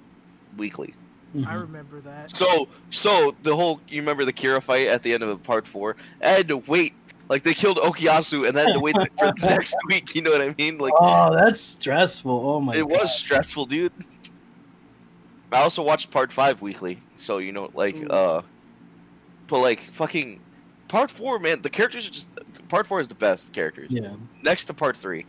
[0.58, 0.94] weekly.
[1.36, 1.62] I Mhm.
[1.62, 2.32] remember that.
[2.32, 5.96] So so the whole you remember the Kira fight at the end of part four?
[6.22, 6.94] I had to wait.
[7.30, 10.14] Like they killed Okuyasu and then had to wait for the next week.
[10.14, 10.78] You know what I mean?
[10.78, 12.32] Like oh, that's stressful.
[12.50, 12.76] Oh my.
[12.76, 13.94] it was stressful, dude.
[15.54, 18.08] I also watched part five weekly, so you know, like, Ooh.
[18.08, 18.42] uh,
[19.48, 20.40] but like, fucking,
[20.88, 22.30] part four, man, the characters are just
[22.70, 23.88] part four is the best characters.
[23.90, 24.14] Yeah.
[24.44, 25.26] Next to part three,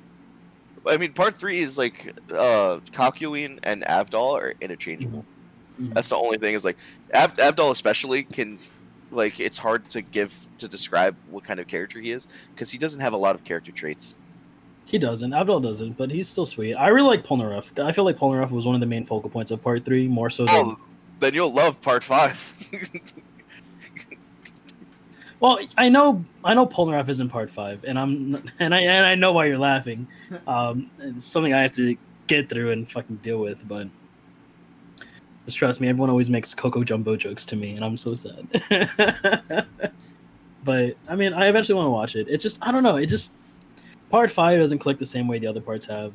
[0.86, 5.24] I mean, part three is like, uh, Kakyoin and Avdol are interchangeable.
[5.80, 5.94] Mhm.
[5.94, 6.78] That's the only thing is like,
[7.12, 8.58] Avdol especially can
[9.12, 12.78] like it's hard to give to describe what kind of character he is because he
[12.78, 14.14] doesn't have a lot of character traits.
[14.84, 15.32] He doesn't.
[15.32, 16.74] Abdul doesn't, but he's still sweet.
[16.74, 17.76] I really like Polnareff.
[17.84, 20.30] I feel like Polnareff was one of the main focal points of part three, more
[20.30, 20.54] so than.
[20.54, 20.78] Oh,
[21.18, 22.54] then you'll love part five.
[25.40, 29.04] Well, I know, I know Polnareff is in part five, and I'm, and I, and
[29.04, 30.06] I know why you're laughing.
[30.48, 33.88] Um, it's something I have to get through and fucking deal with, but
[35.44, 35.88] just trust me.
[35.88, 38.46] Everyone always makes Coco Jumbo jokes to me, and I'm so sad.
[40.64, 42.26] but I mean, I eventually want to watch it.
[42.28, 42.96] It's just, I don't know.
[42.96, 43.34] It just
[44.10, 46.12] part five doesn't click the same way the other parts have.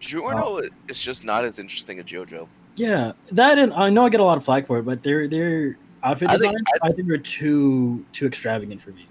[0.00, 2.46] Giorno is just not as interesting as JoJo.
[2.76, 5.28] Yeah, that and I know I get a lot of flack for it, but their
[5.28, 9.06] their outfit I think- designs I think, are too too extravagant for me.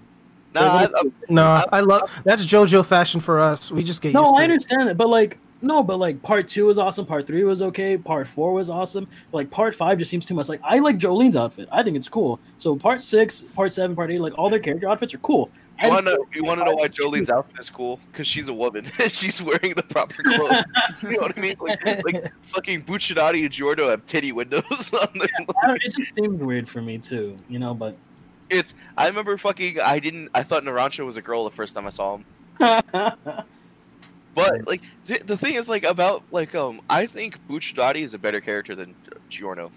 [0.54, 3.70] No, I, I, No, I love that's JoJo fashion for us.
[3.70, 4.44] We just get No, used to I it.
[4.50, 7.96] understand that, but like no, but like part two was awesome, part three was okay,
[7.98, 9.06] part four was awesome.
[9.32, 10.48] Like part five just seems too much.
[10.48, 11.68] Like I like Jolyne's outfit.
[11.70, 12.40] I think it's cool.
[12.56, 15.50] So part six, part seven, part eight, like all their character outfits are cool.
[15.80, 17.98] I you wanna you wanna know why is too- Jolyne's outfit is cool?
[18.12, 20.64] Because she's a woman she's wearing the proper clothes.
[21.02, 21.56] you know what I mean?
[21.60, 24.62] Like, like fucking Bucciarati and Giorno have titty windows
[24.94, 25.28] on them.
[25.62, 27.74] I don't- it just seemed weird for me too, you know.
[27.74, 27.96] But
[28.50, 31.86] It's I remember fucking I didn't I thought Narancia was a girl the first time
[31.86, 32.24] I saw him.
[34.34, 38.18] But like th- the thing is like about like um I think Bucciarati is a
[38.18, 38.94] better character than
[39.28, 39.70] Giorno.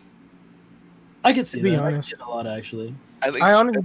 [1.24, 1.80] I can see To be that.
[1.82, 2.10] Honest.
[2.10, 2.94] see it a lot actually.
[3.22, 3.84] I think I honestly,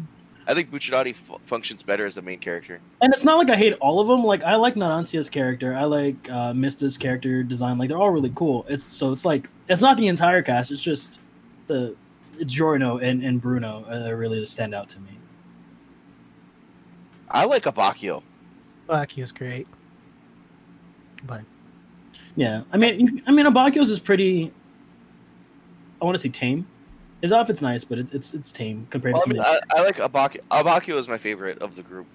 [0.48, 2.80] I think Bucciarati f- functions better as a main character.
[3.02, 4.24] And it's not like I hate all of them.
[4.24, 5.74] Like I like Narancia's character.
[5.74, 7.76] I like uh, Mista's character design.
[7.76, 8.64] Like they're all really cool.
[8.66, 10.70] It's so it's like it's not the entire cast.
[10.70, 11.20] It's just
[11.66, 11.94] the
[12.46, 15.10] Giorno and, and Bruno uh, that really stand out to me.
[17.30, 18.22] I like Abbacchio.
[18.86, 19.68] Black is great.
[21.26, 21.42] But
[22.36, 24.50] Yeah, I mean, I mean, Abbacchio's is pretty.
[26.00, 26.66] I want to say tame.
[27.20, 29.66] His outfit's nice, but it's it's it's tame compared Well, I to mean, somebody.
[29.74, 30.40] I, I like Abbacchio.
[30.50, 32.06] Abbacchio is my favorite of the group.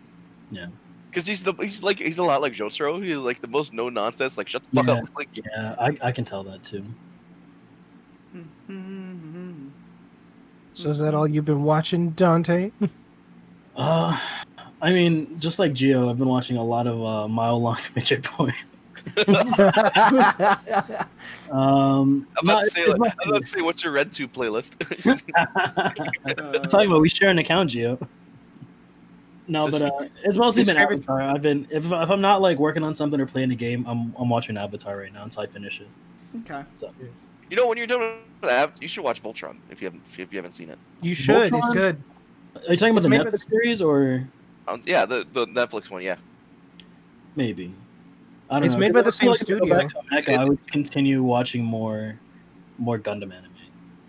[0.51, 0.67] Yeah.
[1.09, 3.03] Because he's the he's like he's a lot like Jotaro.
[3.03, 4.37] He's like the most no nonsense.
[4.37, 4.93] Like shut the fuck Yeah.
[5.03, 5.09] up.
[5.17, 6.83] Like yeah, I, I can tell that too.
[10.73, 12.71] so is that all you've been watching, Dante?
[13.75, 14.15] Uh,
[14.83, 18.23] I mean, just like Geo, I've been watching a lot of uh, mile long midget
[18.23, 18.53] porn.
[21.51, 24.73] Um, I'm no, about to say, like, I'm about to say, what's your RedTube playlist?
[25.05, 27.99] I'm talking about we share an account, Geo.
[29.47, 31.21] No, This- but uh, it's mostly His been favorite- Avatar.
[31.21, 34.15] I've been if, if I'm not like working on something or playing a game, I'm
[34.17, 35.87] I'm watching Avatar right now until I finish it.
[36.39, 36.63] Okay.
[36.73, 36.91] So
[37.51, 40.33] you know, when you're done with that, you should watch Voltron if you haven't if
[40.33, 40.79] you haven't seen it.
[41.01, 41.53] you should.
[41.53, 42.01] It's good.
[42.55, 44.27] are you talking about It's the made by Netflix series or
[44.67, 46.01] Um, yeah, the the Netflix one.
[46.01, 46.15] Yeah,
[47.35, 47.73] maybe?
[48.53, 48.79] I don't It's know.
[48.79, 49.75] made by the same if I go studio.
[49.77, 52.19] back to Mecha, I would continue watching more
[52.77, 53.49] more Gundam anime.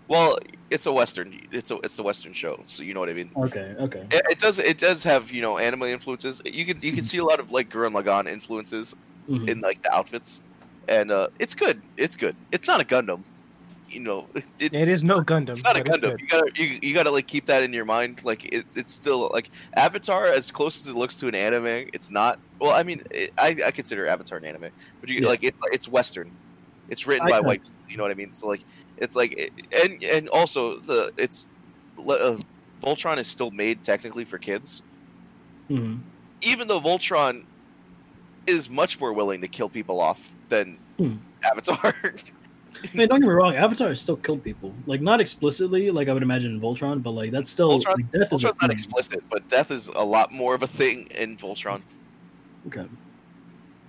[0.07, 0.37] well,
[0.69, 1.39] it's a western.
[1.51, 3.31] It's a it's a western show, so you know what I mean.
[3.35, 4.05] Okay, okay.
[4.11, 6.41] It, it does it does have you know anime influences.
[6.45, 8.95] You can you can see a lot of like Gurren Lagann influences
[9.29, 9.49] Mhm.
[9.49, 10.41] in like the outfits,
[10.87, 11.81] and uh, it's good.
[11.97, 12.35] It's good.
[12.51, 13.21] It's not a Gundam,
[13.95, 14.27] you know.
[14.59, 15.49] It's It is no Gundam.
[15.51, 16.19] it's not a Gundam.
[16.19, 18.21] You gotta you, you gotta like keep that in your mind.
[18.23, 21.89] Like it, it's still like Avatar, as close as it looks to an anime.
[21.93, 22.39] It's not.
[22.59, 24.69] Well, I mean, it, I, I consider Avatar an anime,
[25.01, 25.27] but you Yeah.
[25.29, 26.31] like it's it's Western.
[26.89, 27.47] It's written I by know.
[27.47, 27.63] white.
[27.63, 28.33] people, You know what I mean?
[28.33, 28.61] So like
[28.97, 29.51] it's like
[29.83, 31.47] and and also the it's
[31.99, 32.37] uh,
[32.83, 34.81] Voltron is still made technically for kids,
[35.69, 35.99] Mhm.
[36.41, 37.43] even though Voltron
[38.47, 41.15] is much more willing to kill people off than Hmm.
[41.43, 41.93] Avatar.
[42.93, 43.55] Man, don't get me wrong.
[43.55, 47.31] Avatar still killed people, like not explicitly, like I would imagine in Voltron, but like
[47.31, 48.71] that's still Voltron- like, death is a not thing.
[48.71, 51.81] explicit, but death is a lot more of a thing in Voltron.
[52.67, 52.85] Okay.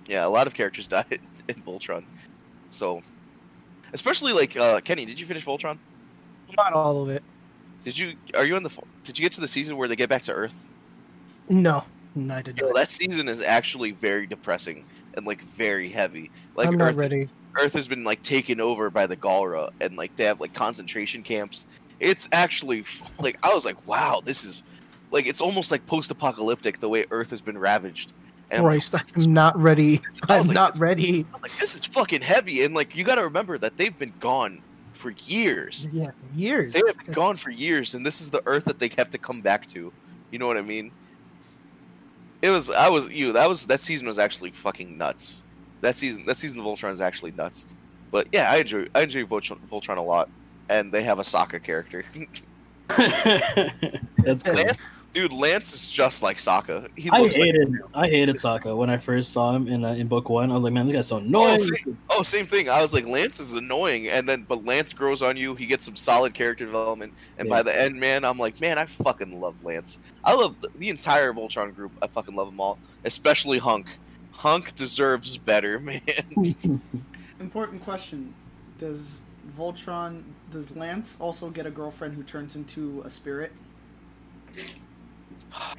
[0.07, 2.03] Yeah, a lot of characters died in Voltron.
[2.71, 3.01] So,
[3.93, 5.77] especially like uh, Kenny, did you finish Voltron?
[6.55, 7.23] Not all of it.
[7.83, 8.15] Did you?
[8.35, 8.71] Are you in the?
[9.03, 10.63] Did you get to the season where they get back to Earth?
[11.49, 11.83] No,
[12.15, 12.75] no, I did Yo, not.
[12.75, 14.85] that season is actually very depressing
[15.15, 16.29] and like very heavy.
[16.55, 17.29] Like I'm not Earth, ready.
[17.59, 21.23] Earth has been like taken over by the Galra, and like they have like concentration
[21.23, 21.67] camps.
[21.99, 22.83] It's actually
[23.19, 24.63] like I was like, wow, this is
[25.11, 28.13] like it's almost like post-apocalyptic the way Earth has been ravaged.
[28.49, 30.01] And I'm like, Christ, this is I'm not ready.
[30.29, 31.25] I was I'm like, not ready.
[31.29, 33.97] I was like, this is fucking heavy, and like you got to remember that they've
[33.97, 34.61] been gone
[34.93, 35.87] for years.
[35.91, 36.73] Yeah, years.
[36.73, 39.17] They have been gone for years, and this is the Earth that they have to
[39.17, 39.91] come back to.
[40.31, 40.91] You know what I mean?
[42.41, 43.31] It was I was you.
[43.33, 45.43] That was that season was actually fucking nuts.
[45.87, 47.65] That season that season of Voltron is actually nuts.
[48.11, 50.29] But yeah, I enjoy I enjoy Voltron, Voltron a lot,
[50.67, 52.03] and they have a Sokka character.
[54.17, 54.53] that's cool.
[54.53, 56.89] Lance, Dude, Lance is just like Sokka.
[56.97, 59.93] He I looks like hated I hated Sokka when I first saw him in uh,
[59.93, 60.51] in book one.
[60.51, 61.59] I was like, man, this guy's so annoying.
[61.59, 61.97] same.
[62.09, 62.67] Oh, same thing.
[62.67, 65.55] I was like, Lance is annoying, and then but Lance grows on you.
[65.55, 68.87] He gets some solid character development, and by the end, man, I'm like, man, I
[68.87, 69.99] fucking love Lance.
[70.25, 71.93] I love the, the entire Voltron group.
[72.01, 73.87] I fucking love them all, especially Hunk.
[74.37, 76.01] Hunk deserves better, man.
[77.39, 78.33] Important question:
[78.77, 79.21] Does
[79.57, 83.51] Voltron, does Lance also get a girlfriend who turns into a spirit?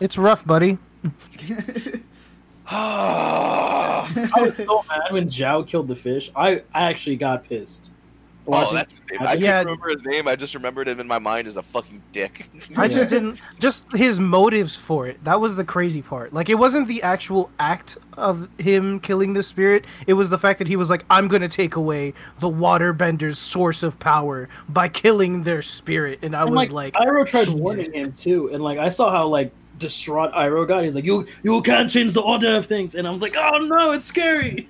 [0.00, 0.78] It's rough, buddy.
[2.70, 6.30] I was so mad when Zhao killed the fish.
[6.36, 7.90] I, I actually got pissed.
[8.48, 9.28] Oh, watching- that's his name.
[9.28, 9.52] I Yeah.
[9.56, 10.26] can't remember his name.
[10.26, 12.48] I just remembered him in my mind as a fucking dick.
[12.76, 12.88] I Yeah.
[12.96, 13.38] just didn't.
[13.58, 15.22] Just his motives for it.
[15.24, 16.32] That was the crazy part.
[16.32, 19.84] Like, it wasn't the actual act of him killing the spirit.
[20.06, 23.38] It was the fact that he was like, I'm going to take away the waterbender's
[23.38, 26.18] source of power by killing their spirit.
[26.22, 27.60] And I And, was like, like, Iroh tried Jesus.
[27.60, 30.82] warning him too, and like I saw how like distraught Iroh got.
[30.82, 33.92] He's like, "You you can't change the order of things," and I'm like, "Oh no,
[33.92, 34.68] it's scary."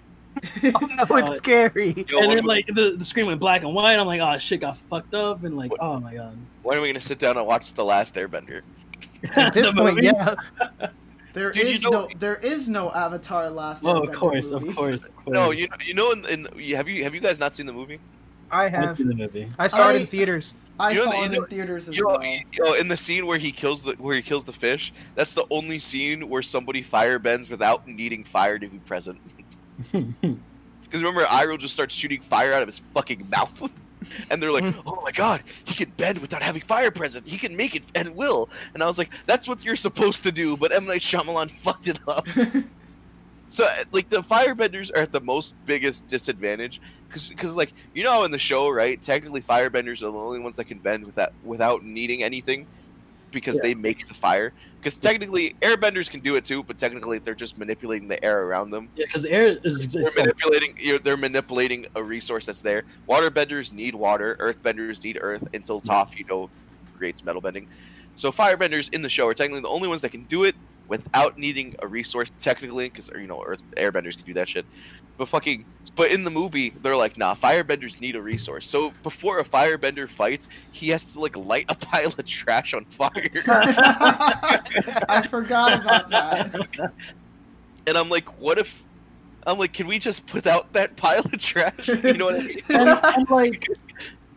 [0.64, 1.92] Oh no, Uh, it's scary.
[2.08, 3.98] Yo, and then like the, the screen went black and white.
[3.98, 6.82] I'm like, "Oh shit, got fucked up," and like, What- "Oh my god." when are
[6.82, 8.62] we gonna sit down and watch the Last Airbender?
[9.36, 10.06] At this point, movie?
[10.06, 10.34] yeah.
[11.34, 13.84] There Dude, you know- no, there is no Avatar Last.
[13.84, 15.34] Oh, of Airbender course, of course, of course.
[15.34, 17.72] No, you know, you know, in, in have you have you guys not seen the
[17.72, 18.00] movie?
[18.50, 19.46] I I've seen the movie.
[19.58, 20.54] I saw it in theaters.
[20.80, 22.22] I You know- saw you it know- in theaters as You know, well.
[22.24, 25.34] you know, in the scene where he kills the where he kills the fish, that's
[25.34, 29.20] the only scene where somebody fire bends without needing fire to be present.
[29.92, 33.70] Because remember, Iroh just starts shooting fire out of his fucking mouth,
[34.30, 34.82] and they're like, Mm.
[34.86, 37.28] "Oh my god, he can bend without having fire present.
[37.28, 40.32] He can make it and will." And I was like, "That's what you're supposed to
[40.32, 42.26] do," but M Night Shyamalan fucked it up.
[43.50, 48.02] So uh, like the firebenders are at the most biggest disadvantage because because like you
[48.04, 51.32] know in the show right technically firebenders are the only ones that can bend without
[51.44, 52.66] without needing anything
[53.30, 53.62] because Yeah.
[53.68, 54.52] they make the fire.
[54.78, 58.70] Because technically airbenders can do it too but technically they're just manipulating the air around
[58.70, 58.88] them.
[58.96, 62.84] Yeah, because air is, they're so manipulating they're manipulating a resource that's there.
[63.08, 64.36] Waterbenders need water.
[64.40, 66.48] Earthbenders need earth until Toph you know
[66.96, 67.68] creates metal bending.
[68.14, 70.54] So firebenders in the show are technically the only ones that can do it
[70.88, 74.64] without needing a resource technically because you know earth airbenders can do that shit.
[75.16, 75.64] But fucking
[75.96, 78.68] but in the movie they're like nah firebenders need a resource.
[78.68, 82.84] So before a firebender fights he has to like light a pile of trash on
[82.86, 83.10] fire.
[85.08, 86.92] I forgot about that.
[87.86, 88.84] and i'm like what if
[89.46, 91.88] i'm like can we just put out that pile of trash?
[91.88, 92.60] You know what i mean?
[92.68, 93.66] And, and like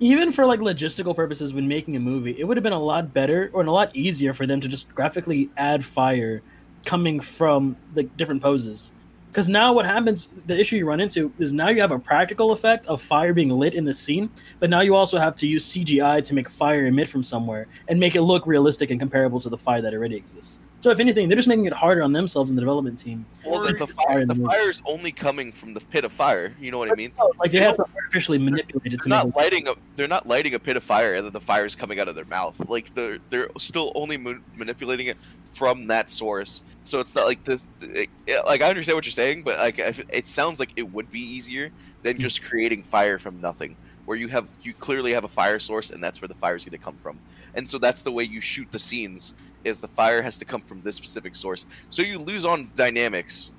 [0.01, 3.13] even for like logistical purposes when making a movie it would have been a lot
[3.13, 6.41] better or a lot easier for them to just graphically add fire
[6.85, 8.91] coming from the different poses
[9.32, 12.51] because now what happens the issue you run into is now you have a practical
[12.51, 14.29] effect of fire being lit in the scene
[14.59, 17.99] but now you also have to use cgi to make fire emit from somewhere and
[17.99, 20.59] make it look realistic and comparable to the fire that already exists.
[20.82, 23.61] So if anything they're just making it harder on themselves and the development team well
[23.61, 26.77] the, Fire the the fire is only coming from the pit of fire you know
[26.77, 27.11] what i mean?
[27.39, 30.27] Like they They have to artificially manipulate it to not it lighting a they're not
[30.27, 32.59] lighting a pit of fire and then the fire is coming out of their mouth.
[32.67, 35.17] Like they're they're still only ma- manipulating it
[35.51, 38.09] from that source so it's not like this it,
[38.45, 41.21] like i understand what you're saying but like if- it sounds like it would be
[41.21, 41.71] easier
[42.03, 42.21] than hmm.
[42.21, 43.75] just creating fire from nothing
[44.05, 46.65] where you have you clearly have a fire source and that's where the fire is
[46.65, 47.19] going to come from.
[47.53, 50.61] And so that's the way you shoot the scenes is the fire has to come
[50.61, 51.65] from this specific source.
[51.89, 53.51] So you lose on dynamics.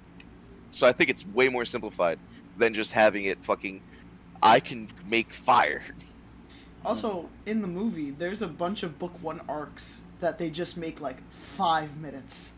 [0.71, 2.19] So i think it's way more simplified
[2.57, 3.81] than just having it fucking
[4.43, 5.83] i can make fire.
[6.85, 11.01] Also, in the movie, there's a bunch of book one arcs that they just make
[11.01, 12.55] like five minutes.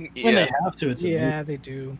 [0.00, 1.96] When yeah they have to it's a Yeah, they do.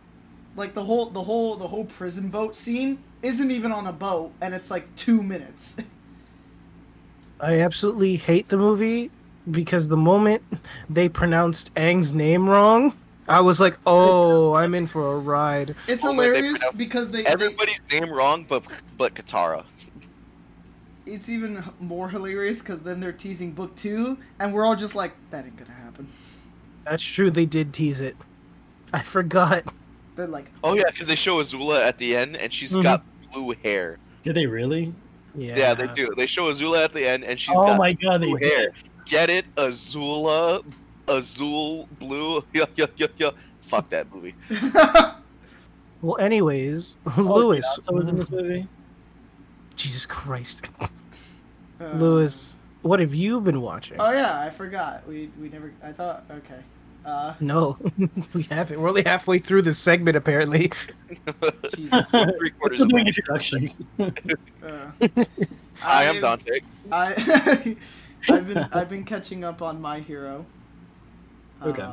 [0.57, 4.33] Like the whole the whole the whole prison boat scene isn't even on a boat,
[4.41, 5.77] and it's like two minutes.
[7.41, 9.11] I absolutely hate the movie
[9.51, 10.43] because the moment
[10.89, 12.95] they pronounced Aang's name wrong,
[13.29, 17.11] I was like, "Oh, I'm in for a ride." It's Oh, man, they hilarious because
[17.11, 18.65] they, they everybody's name wrong but
[18.97, 19.65] but katara
[21.07, 25.13] it's even more hilarious because then they're teasing book two, and we're all just like,
[25.31, 25.86] that ain't gonna happen.
[26.89, 27.31] That's true.
[27.31, 28.17] They did tease it.
[28.93, 29.65] I forgot.
[30.15, 32.83] They're like, oh yeah because they show azula at the end and she's Mhm.
[32.85, 34.95] got blue hair did they really
[35.35, 35.55] Yeah.
[35.59, 35.75] yeah.
[35.75, 38.29] they do they show azula at the end and she's oh got my god they
[38.31, 38.71] blue did hair
[39.05, 40.65] get it azula
[41.07, 43.31] azul blue yeah yeah yeah yeah
[43.61, 44.35] fuck that movie
[46.03, 47.67] Well, anyways, Oh, Lewis.
[47.79, 48.67] Beyonce was in this movie
[49.77, 50.71] Jesus Christ,
[51.81, 52.57] uh, Lewis.
[52.83, 53.97] What have you been watching?
[54.01, 55.07] Oh yeah, I forgot.
[55.07, 55.73] We we never.
[55.83, 56.61] I thought okay.
[57.07, 57.79] Uh, no,
[58.35, 58.81] we haven't.
[58.81, 60.73] We're only halfway through this segment, apparently.
[61.75, 62.11] Jesus.
[62.11, 64.91] three quarters of doing introductions Uh,
[65.85, 66.61] I am Dante.
[66.91, 67.77] I
[68.29, 70.45] I've been I've been catching up on My Hero.
[71.63, 71.83] Okay.
[71.83, 71.93] Uh,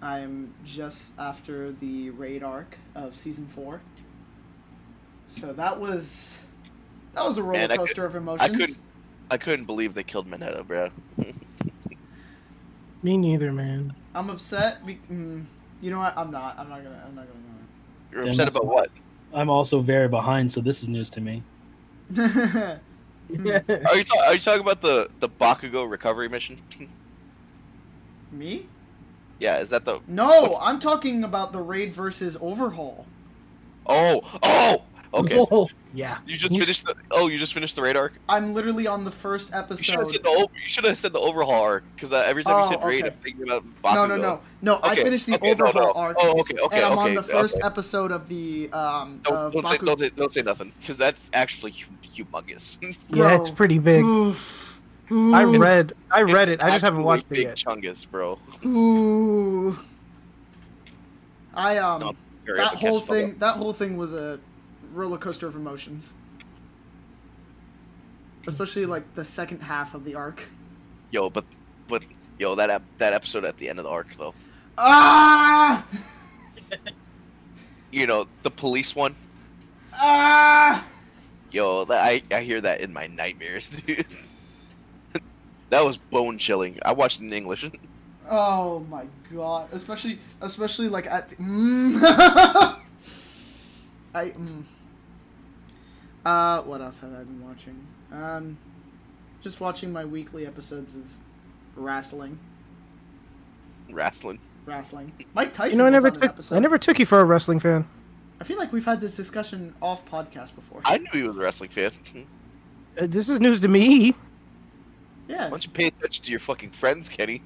[0.00, 3.82] I'm just after the raid arc of season four.
[5.28, 6.38] So that was
[7.12, 8.56] that was a roller Man, I coaster of emotions.
[8.56, 8.78] couldn't-
[9.28, 10.88] I couldn't believe they killed Mineta, bro.
[13.02, 13.94] Me neither, man.
[14.14, 14.84] I'm upset.
[14.86, 15.44] Be- mm,
[15.80, 16.16] you know what?
[16.16, 16.58] I'm not.
[16.58, 17.02] I'm not gonna.
[17.06, 17.40] I'm not gonna.
[18.10, 18.90] You're Damn, upset about what?
[19.34, 21.42] I'm also very behind, so this is news to me.
[22.16, 22.78] gonna.
[23.28, 26.58] Are you, ta- are you talking about the the Bakugo recovery mission?
[28.32, 28.66] Me?
[29.38, 30.00] yeah, is that the?
[30.06, 33.06] No, What's- I'm talking about the raid versus overhaul.
[33.86, 34.82] Oh, oh,
[35.14, 35.36] okay.
[35.50, 36.18] Oh, yeah.
[36.26, 36.94] You just You- finished the.
[37.10, 38.12] Oh, you just finished the raid arc.
[38.28, 40.12] I'm literally on the first You should have episode.
[40.12, 40.28] said the.
[40.28, 42.84] o- You should have said the overhaul arc because uh, every time you Oh, said
[42.84, 43.14] raid, okay.
[43.16, 43.94] I'm thinking about Bakugo.
[43.94, 44.74] No, no, no, no.
[44.82, 45.92] I Okay, finished the okay, no, overhaul no.
[45.92, 47.08] arc, Oh, okay, okay, and I'm okay.
[47.08, 47.66] on the first okay.
[47.66, 50.98] episode of the um Don't, of don't, say, Baku- don't, say, don't say nothing because
[50.98, 52.76] that's actually hu- humongous.
[53.08, 53.56] Yeah, it's Bro.
[53.56, 54.04] pretty big.
[54.04, 54.80] Oof.
[55.08, 55.58] I Ooh.
[55.58, 56.54] read, I read it.
[56.54, 57.56] It's I just haven't actually watched it big yet.
[57.56, 58.38] Chungus, bro.
[58.64, 59.78] Ooh.
[61.54, 64.38] I um Not scary, that but whole catch thing that whole thing was a
[64.92, 66.14] roller coaster of emotions.
[68.46, 70.44] Especially like the second half of the arc.
[71.10, 71.44] Yo, but
[71.88, 72.02] but
[72.38, 74.34] yo, that ep- that episode at the end of the arc though.
[74.78, 75.84] Ah!
[77.92, 79.14] You know, the police one.
[79.94, 80.86] Ah!
[81.50, 84.04] Yo, that, I I hear that in my nightmares, dude.
[85.70, 86.78] that was bone chilling.
[86.84, 87.68] I watched it in English.
[88.28, 89.68] Oh my god!
[89.70, 91.30] Especially, especially like at.
[91.30, 92.02] The, mm.
[94.12, 94.24] I.
[94.30, 94.64] Mm.
[96.26, 97.86] Uh, what else have I been watching?
[98.10, 98.58] Um,
[99.42, 101.04] just watching my weekly episodes of
[101.76, 102.40] wrestling.
[103.88, 104.40] Wrestling.
[104.64, 105.12] Wrestling.
[105.34, 105.78] Mike Tyson.
[105.78, 106.34] You know, I never took.
[106.50, 107.86] I never took you for a wrestling fan.
[108.40, 110.80] I feel like we've had this discussion off podcast before.
[110.84, 111.92] I knew he was a wrestling fan.
[112.98, 114.12] Uh, this is news to me.
[115.28, 115.44] yeah.
[115.44, 117.40] Why don't you pay attention to your fucking friends, Kenny?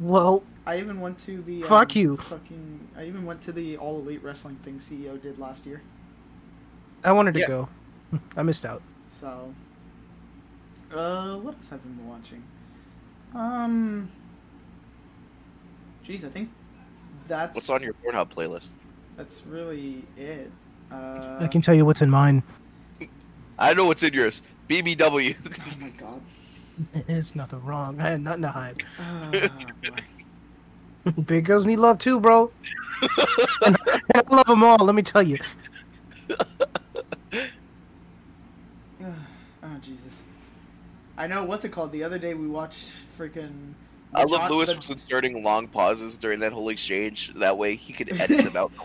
[0.00, 1.62] Well, I even went to the.
[1.62, 2.16] Fuck um, you.
[2.16, 2.88] Fucking.
[2.96, 5.80] I even went to the All Elite Wrestling thing CEO did last year.
[7.04, 7.46] I wanted to Yeah.
[7.46, 7.68] go.
[8.36, 8.82] I missed out.
[9.10, 9.52] So,
[10.92, 12.42] uh, what else have I been watching?
[13.34, 14.10] Um,
[16.06, 16.48] jeez, I think
[17.26, 18.70] that's What's on your Pornhub playlist?
[19.16, 20.50] that's really it.
[20.92, 22.42] Uh, I can tell you what's in mine.
[23.58, 24.42] I know what's in yours.
[24.68, 25.34] BBW.
[25.60, 26.20] Oh my god.
[27.08, 28.00] It's nothing wrong.
[28.00, 28.84] I had nothing to hide.
[29.82, 31.12] Boy.
[31.26, 32.52] Big girls need love too, bro.
[33.66, 33.76] and
[34.14, 34.76] I love them all.
[34.78, 35.38] Let me tell you.
[39.78, 40.22] Oh Jesus.
[41.16, 41.92] I know what's it called.
[41.92, 43.72] The other day we watched freaking.
[44.14, 47.34] I love John- Lewis the- was inserting long pauses during that whole exchange.
[47.34, 48.72] That way he could edit them out.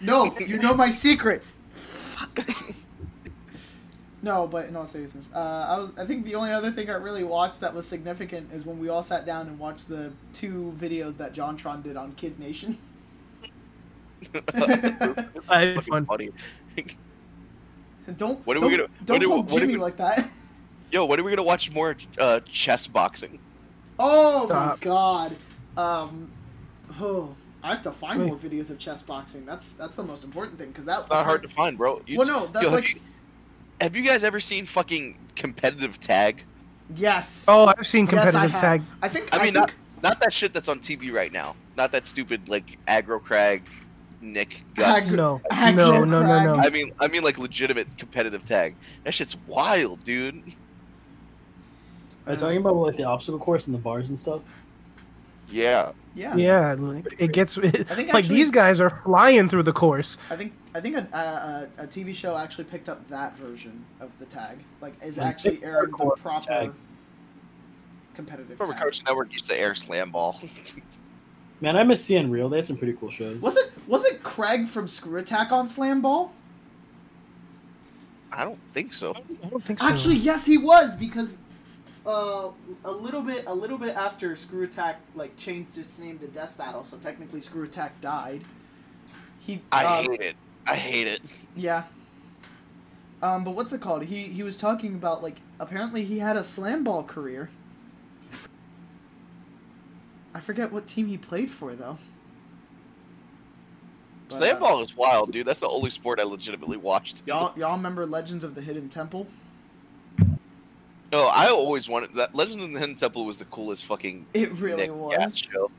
[0.00, 1.42] No, you know my secret.
[1.74, 2.40] Fuck.
[4.22, 5.92] no, but in all seriousness, uh, I was.
[5.98, 8.88] I think the only other thing I really watched that was significant is when we
[8.88, 12.78] all sat down and watched the two videos that JonTron did on Kid Nation.
[15.48, 16.06] I had fun.
[18.18, 18.34] Funny.
[18.34, 19.80] don't When are don't, we gonna- don't when are we- poke when are Jimmy we-
[19.82, 20.28] like that.
[20.92, 23.38] Yo, when are we gonna watch more uh, chess boxing?
[23.98, 24.78] Oh Stop.
[24.78, 25.36] my god.
[25.76, 26.30] Um,
[27.00, 28.26] oh, I have to find Wait.
[28.28, 29.44] more videos of chess boxing.
[29.46, 32.02] That's that's the most important thing because that's not hard to find, bro.
[32.06, 33.00] You Well, no, that's yo, have, like you,
[33.80, 36.42] have you guys ever seen fucking competitive tag?
[36.96, 37.44] yes.
[37.46, 38.82] Oh, I've seen Yes, I competitive tag.
[39.02, 41.54] I think I I, mean, think Not that shit that's on TV right now.
[41.76, 43.62] Not that stupid like aggro crag,
[44.20, 45.12] Nick guts.
[45.12, 46.54] No, no, no, no, no.
[46.56, 48.76] I mean, I mean like legitimate competitive tag.
[49.04, 50.42] That shit's wild, dude.
[52.26, 54.42] Are you talking about like the obstacle course and the bars and stuff?
[55.48, 55.92] Yeah.
[56.14, 56.36] yeah.
[56.36, 60.16] Yeah, like, it gets I think like actually- these guys are flying through the course.
[60.30, 64.10] I think I think a, a, a TV show actually picked up that version of
[64.20, 64.58] the tag.
[64.80, 66.72] Like, is Like, actually it's airing the proper tag.
[68.14, 68.82] competitive Remember tag.
[68.82, 70.38] Cartoon Network used to air Slam Ball.
[71.60, 72.48] Man, I miss seeing Real.
[72.48, 73.42] They had some pretty cool shows.
[73.42, 76.32] Was it was it Craig from Screw Attack on Slam Ball?
[78.32, 79.14] I don't think so.
[79.44, 79.86] I don't think so.
[79.86, 81.38] Actually, yes, he was because
[82.06, 82.50] uh,
[82.84, 86.56] a little bit a little bit after Screw Attack like changed its name to Death
[86.56, 88.42] Battle, so technically Screw Attack died.
[89.40, 90.36] He I uh, hate it.
[90.66, 91.20] I hate it.
[91.56, 91.84] Yeah.
[93.22, 94.04] Um, but what's it called?
[94.04, 97.50] He he was talking about like apparently he had a slam ball career.
[100.34, 101.98] I forget what team he played for though.
[104.28, 105.46] But, Slam uh, Ball is wild, dude.
[105.46, 107.22] That's the only sport I legitimately watched.
[107.26, 109.26] Y'all y'all remember Legends of the Hidden Temple?
[111.12, 112.34] No, I always wanted that.
[112.34, 115.36] Legends of the Hidden Temple was the coolest fucking It really Nick was.
[115.36, 115.70] Show.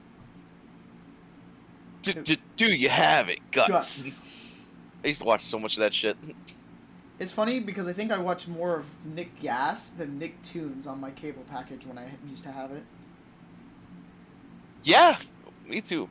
[2.01, 3.69] Do, do, do you have it, guts?
[3.69, 4.21] Guts.
[5.03, 6.17] I used to watch so much of that shit.
[7.19, 11.11] It's funny because I think I watched more of Nick Gas than Nicktoons on my
[11.11, 12.83] cable package when I used to have it.
[14.83, 15.17] Yeah,
[15.67, 16.09] me too.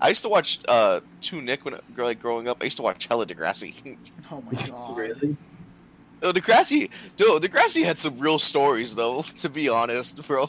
[0.00, 2.58] I used to watch uh Two Nick when like growing up.
[2.60, 3.74] I used to watch Hella Degrassi.
[4.30, 4.96] Oh my god.
[4.96, 5.36] Really?
[6.22, 9.22] oh, Degrassi, dude, Degrassi had some real stories though.
[9.36, 10.48] To be honest, bro,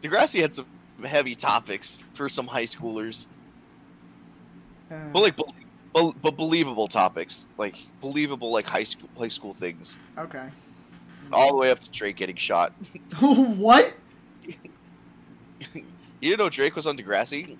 [0.00, 0.66] Degrassi had some
[1.04, 3.26] heavy topics for some high schoolers,
[4.90, 5.54] Uh, but like, bel-
[5.94, 10.48] bel- but believable topics, like believable like high school high school things, okay.
[11.32, 12.72] all the way up to Drake getting shot.
[13.20, 13.92] what?
[16.22, 17.58] You didn't know Drake was on Degrassi?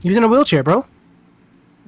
[0.00, 0.86] He was in a wheelchair, bro.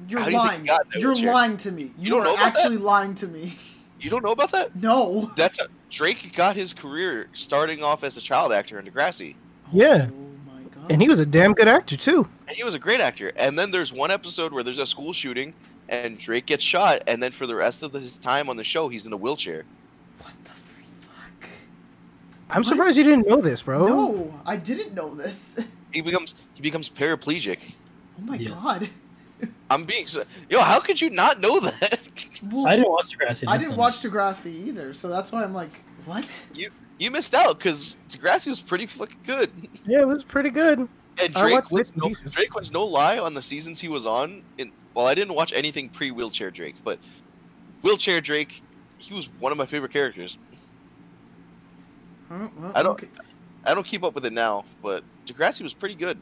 [0.07, 0.61] You're How do you lying.
[0.61, 1.33] he got in that You're wheelchair?
[1.33, 1.91] lying to me.
[1.97, 3.55] You, don't are know about actually lying to me.
[3.99, 4.75] You don't know about that?
[4.75, 5.31] No.
[5.35, 9.35] That's a, Drake got his career starting off as a child actor in Degrassi.
[9.73, 10.07] Yeah.
[10.09, 10.91] Oh my god.
[10.91, 12.27] And he was a damn good actor too.
[12.47, 13.31] And he was a great actor.
[13.35, 15.53] And then there's one episode where there's a school shooting
[15.89, 17.03] and Drake gets shot.
[17.07, 19.65] And then for the rest of his time on the show, he's in a wheelchair.
[22.49, 22.55] What the fuck?
[22.57, 22.69] I'm What?
[22.69, 23.87] surprised you didn't know this, bro.
[23.87, 25.59] No, I didn't know this.
[25.91, 27.73] He becomes he becomes paraplegic.
[28.19, 28.61] Oh my Yes.
[28.61, 28.89] god.
[29.71, 30.59] I'm being so, yo.
[30.61, 31.99] How could you not know that?
[32.51, 33.45] Well, I didn't watch Degrassi.
[33.47, 33.77] I didn't time.
[33.79, 35.71] watch Degrassi either, so that's why I'm like,
[36.05, 36.45] what?
[36.53, 36.69] You
[36.99, 39.49] you missed out because Degrassi was pretty fucking good.
[39.83, 40.87] Yeah, it was pretty good.
[41.23, 42.11] And Drake was no.
[42.29, 44.43] Drake was no lie on the seasons he was on.
[44.59, 46.99] In well, I didn't watch anything pre wheelchair Drake, but
[47.81, 48.61] wheelchair Drake,
[48.99, 50.37] he was one of my favorite characters.
[52.29, 52.47] Huh?
[52.57, 53.07] Well, I don't- okay.
[53.65, 56.17] I don't keep up with it now, but Degrassi was pretty good.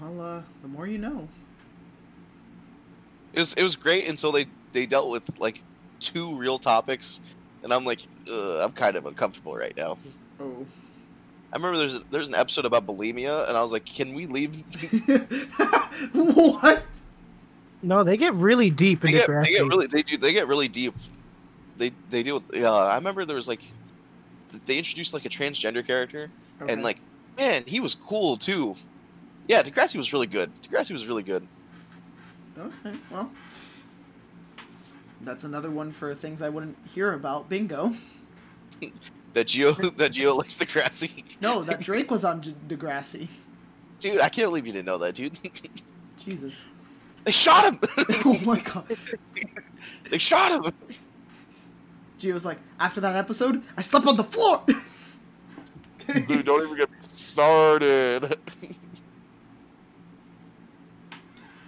[0.00, 1.28] Well, uh, the more you know.
[3.32, 5.62] It was it was great until they they dealt with like
[5.98, 7.20] two real topics,
[7.62, 8.00] and I'm like,
[8.32, 9.98] Ugh, I'm kind of uncomfortable right now.
[10.40, 10.64] Oh.
[11.52, 14.26] I remember there's a, there's an episode about bulimia, and I was like, can we
[14.26, 14.54] leave?
[16.12, 16.84] what?
[17.82, 20.46] No, they get really deep They into get, they get really they do they get
[20.48, 20.94] really deep.
[21.76, 22.70] They they deal with yeah.
[22.70, 23.62] I remember there was like
[24.66, 26.30] they introduced like a transgender character,
[26.60, 26.72] Okay.
[26.72, 26.98] and like
[27.38, 28.76] man, he was cool too.
[29.48, 30.50] Yeah, Degrassi was really good.
[30.62, 31.46] Degrassi was really good.
[32.58, 33.30] Okay, well.
[35.22, 37.48] That's another one for things I wouldn't hear about.
[37.48, 37.94] Bingo.
[39.32, 41.22] That Geo that Geo likes Degrassi.
[41.40, 43.28] No, that Drake was on Degrassi.
[44.00, 45.38] Dude, I can't believe you didn't know that, dude.
[46.24, 46.60] Jesus.
[47.24, 47.78] they shot him.
[48.24, 48.86] Oh my god.
[50.10, 50.72] they shot him.
[52.20, 54.62] Gio was like, after that episode, I slept on the floor.
[56.28, 58.36] Dude, don't even get me started.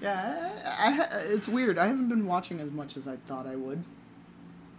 [0.03, 1.79] yeah, I, I, it's weird.
[1.79, 3.83] I haven't been watching as much as I thought I would.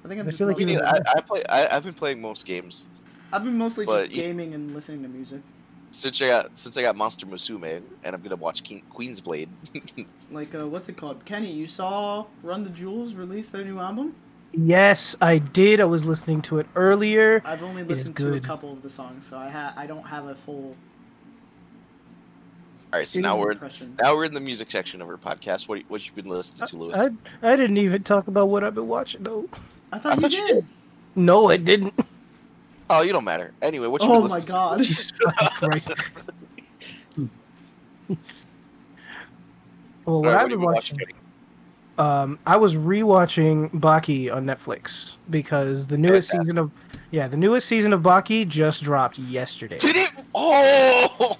[0.04, 1.44] I think I'm I just feel like you mostly, See, I, I play.
[1.50, 2.88] I, I've been playing most games
[3.32, 5.42] I've been mostly but just you- gaming and listening to music.
[5.92, 9.50] since I got since I got Monster Musume, and I'm gonna watch King, Queen's Blade.
[10.32, 11.24] Like, uh, what's it called?
[11.26, 14.16] Kenny, you saw Run the Jewels release their new album?
[14.56, 15.82] Yes, I did.
[15.82, 17.42] I was listening to it earlier.
[17.44, 20.26] I've only listened to a couple of the songs, so I ha- I don't have
[20.28, 20.76] a full
[22.94, 23.96] All right, so now we're impression.
[24.02, 25.68] now we're in the music section of our podcast.
[25.68, 26.98] What what you been listening to, Lewis?
[26.98, 27.10] I,
[27.42, 29.50] I didn't even talk about what I've been watching though.
[29.92, 30.66] I thought, I thought you you did.
[31.16, 31.94] No, I didn't.
[32.92, 33.54] oh, you don't matter.
[33.62, 34.78] Anyway, what you Oh been my listening god.
[34.84, 35.92] Jesus fucking Christ.
[37.18, 37.28] well,
[38.08, 38.18] To?
[40.04, 41.14] what All right, I've you been watching, Kenny?
[41.98, 46.42] Um, I was rewatching Baki on Netflix because the newest Fantastic.
[46.42, 46.72] season of,
[47.12, 49.78] yeah, the newest season of Baki just dropped yesterday.
[49.78, 50.10] Did it?
[50.34, 51.38] Oh,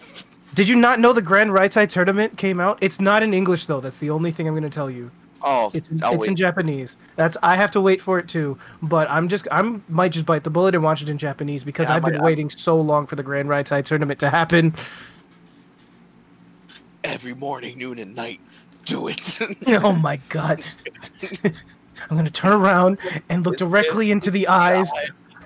[0.54, 2.78] Did you not know the Grand Raitai tournament came out?
[2.82, 3.80] It's not in English though.
[3.82, 5.10] That's the only thing I'm going to tell you.
[5.42, 6.36] oh, It's in, it's in.
[6.36, 6.96] Japanese.
[7.16, 8.56] That's I have to wait for it too.
[8.84, 11.88] But I'm just I'm might just bite the bullet and watch it in Japanese because
[11.88, 14.76] Yeah, I I've been I- waiting so long for the Grand Raitai tournament to happen.
[17.04, 18.40] Every morning, noon, and night.
[18.86, 19.40] Do it.
[19.68, 20.64] oh my god.
[22.10, 22.98] I'm gonna turn around
[23.30, 24.92] and look directly into the eyes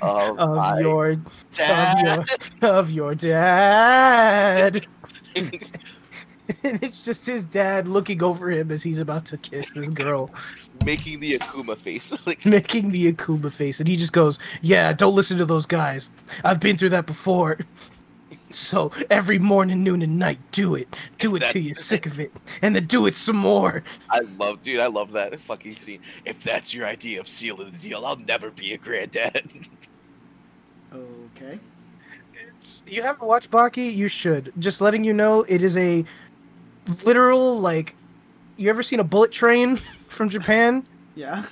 [0.01, 2.27] of, of your of dad.
[2.61, 4.87] your of your dad.
[5.35, 10.31] and it's just his dad looking over him as he's about to kiss this girl,
[10.85, 12.25] making the Akuma face.
[12.25, 16.09] like, making the Akuma face, and he just goes, "Yeah, don't listen to those guys.
[16.43, 17.57] I've been through that before."
[18.49, 20.95] So every morning, noon, and night, do it.
[21.17, 22.31] Do it till you're sick of it,
[22.61, 23.83] and then do it some more.
[24.09, 24.79] I love, dude.
[24.79, 25.99] I love that fucking scene.
[26.25, 29.67] If that's your idea of sealing the deal, I'll never be a granddad.
[30.93, 31.59] Okay.
[32.59, 33.93] It's, you haven't watched Baki?
[33.93, 34.53] You should.
[34.59, 36.05] Just letting you know, it is a
[37.03, 37.95] literal like.
[38.55, 39.77] You ever seen a bullet train
[40.07, 40.85] from Japan?
[41.15, 41.45] Yeah.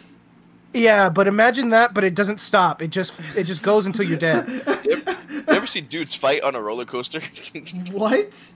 [0.76, 2.84] Yeah, but imagine that, but it doesn't stop.
[2.84, 4.48] It just it just goes until you're dead.
[4.86, 5.02] you
[5.48, 7.20] ever seen dudes fight on a roller coaster?
[7.92, 8.52] what?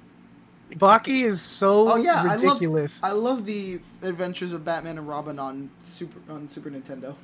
[0.73, 2.99] Baki is so Oh, yeah, I love- ridiculous.
[3.01, 7.15] I love the Adventures of Batman and Robin on Super on Super Nintendo,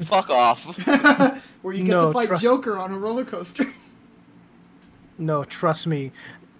[0.00, 0.64] Fuck off.
[1.62, 3.66] where you get No, to fight trust- Joker on a roller coaster.
[5.18, 6.10] No, trust me.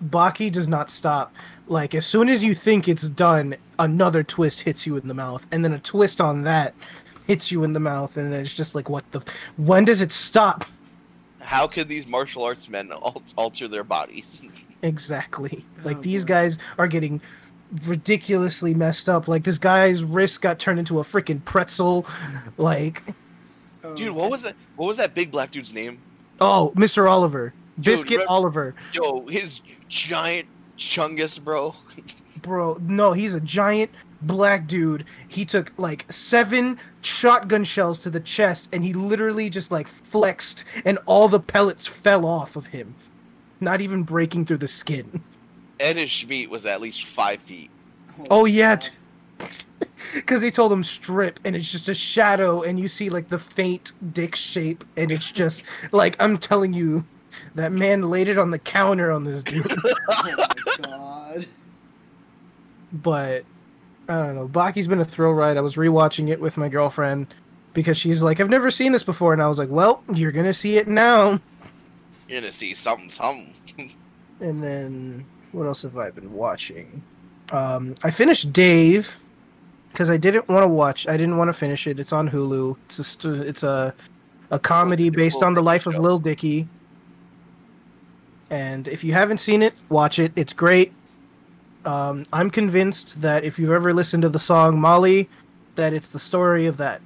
[0.04, 1.32] Baki does not stop.
[1.66, 5.44] Like as soon as you think it's done, another twist hits you in the mouth,
[5.50, 6.74] and then a twist on that
[7.26, 9.20] hits you in the mouth, and then it's just like, what the?
[9.56, 10.64] When does it stop?
[11.40, 12.90] How can these martial arts men
[13.36, 14.44] alter their bodies?
[14.82, 15.62] Exactly.
[15.62, 16.28] Oh, like Oh, these boy.
[16.28, 17.20] guys are getting
[17.84, 19.28] ridiculously messed up.
[19.28, 22.06] Like this guy's wrist got turned into a freaking pretzel.
[22.56, 23.02] Like,
[23.84, 24.54] Oh, Dude, what was that?
[24.76, 25.98] What was that big black dude's name?
[26.40, 27.10] oh, Mr.
[27.10, 31.74] Oliver, Dude, Biscuit remember- Oliver, Yo, his giant chungus, bro.
[32.42, 32.78] bro.
[32.80, 33.90] No, he's a giant
[34.22, 35.04] black dude.
[35.28, 40.64] He took like seven shotgun shells to the chest, and he literally just like flexed,
[40.84, 42.94] and all the pellets fell off of him,
[43.60, 45.22] not even breaking through the skin.
[45.78, 47.70] And his Schmeat was at least five feet.
[48.28, 48.90] Oh yeah, t-
[50.14, 53.38] because he told him strip, and it's just a shadow, and you see like the
[53.38, 57.04] faint dick shape, and it's just like I'm telling you,
[57.54, 59.66] that man laid it on the counter on this dude.
[60.12, 60.46] Oh my
[60.82, 61.46] god.
[62.92, 63.44] but
[64.10, 64.48] I don't know.
[64.48, 65.56] Baki's been a thrill ride.
[65.56, 67.28] I was rewatching it with my girlfriend
[67.74, 70.52] because she's like, "I've never seen this before," and I was like, "Well, you're gonna
[70.52, 71.38] see it now."
[72.28, 73.54] You're gonna see something, something.
[74.40, 77.02] And then what else have I been watching?
[77.52, 79.18] Um, I finished Dave
[79.92, 81.06] because I didn't want to watch.
[81.06, 82.00] I didn't want to finish it.
[82.00, 82.74] It's on Hulu.
[82.86, 83.94] It's a st- it's a
[84.50, 85.94] a comedy it's a based Lil on the life of.
[85.98, 86.66] Lil Dicky.
[88.48, 90.32] And if you haven't seen it, watch it.
[90.36, 90.94] It's great.
[91.84, 95.28] Um, I'm convinced that if you've ever listened to the song Molly,
[95.76, 97.00] that it's the story of that,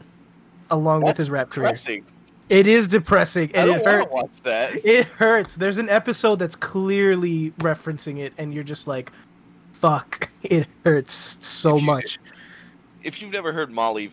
[0.70, 2.02] along with his rap depressing.
[2.02, 2.10] career.
[2.50, 4.14] It is depressing, I and don't it hurts.
[4.14, 4.84] watch that.
[4.84, 5.56] It hurts.
[5.56, 9.12] There's an episode that's clearly referencing it, and you're just like,
[9.72, 12.18] "Fuck!" It hurts so If you- much.
[13.02, 14.10] If you've never heard Molly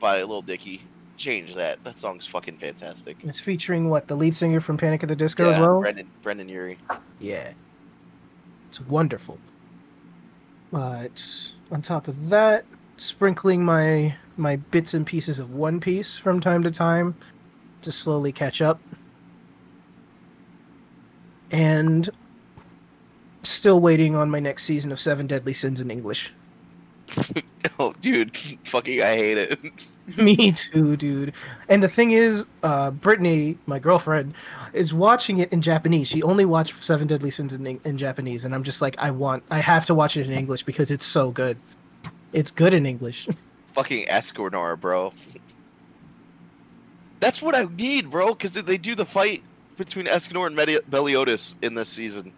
[0.00, 0.80] by Lil Dicky,
[1.18, 1.82] change that.
[1.84, 3.16] That song's fucking fantastic.
[3.22, 5.80] It's featuring what the lead singer from Panic at the Disco yeah, as well.
[5.80, 6.78] Brendan, Brendon Urie.
[7.20, 7.52] Yeah,
[8.68, 9.38] it's wonderful.
[10.74, 12.64] But on top of that,
[12.96, 17.14] sprinkling my my bits and pieces of One Piece from time to time
[17.82, 18.80] to slowly catch up,
[21.52, 22.10] and
[23.44, 26.32] still waiting on my next season of Seven Deadly Sins in English.
[27.78, 29.58] Oh, dude, fucking, I hate it.
[30.18, 31.32] Me too, dude.
[31.68, 34.34] And the thing is, uh, Brittany, my girlfriend,
[34.74, 36.08] is watching it in Japanese.
[36.08, 39.42] She only watched Seven Deadly Sins in, in Japanese, and I'm just like, I want,
[39.50, 41.56] I have to watch it in English because it's so good.
[42.32, 43.28] It's good in English.
[43.72, 45.14] fucking Escanor, bro.
[47.20, 49.42] That's what I need, bro, because they do the fight
[49.78, 52.32] between Escanor and Medi- Meliodas in this season,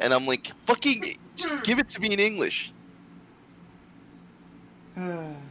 [0.00, 2.72] and I'm like, fucking, just give it to me in English.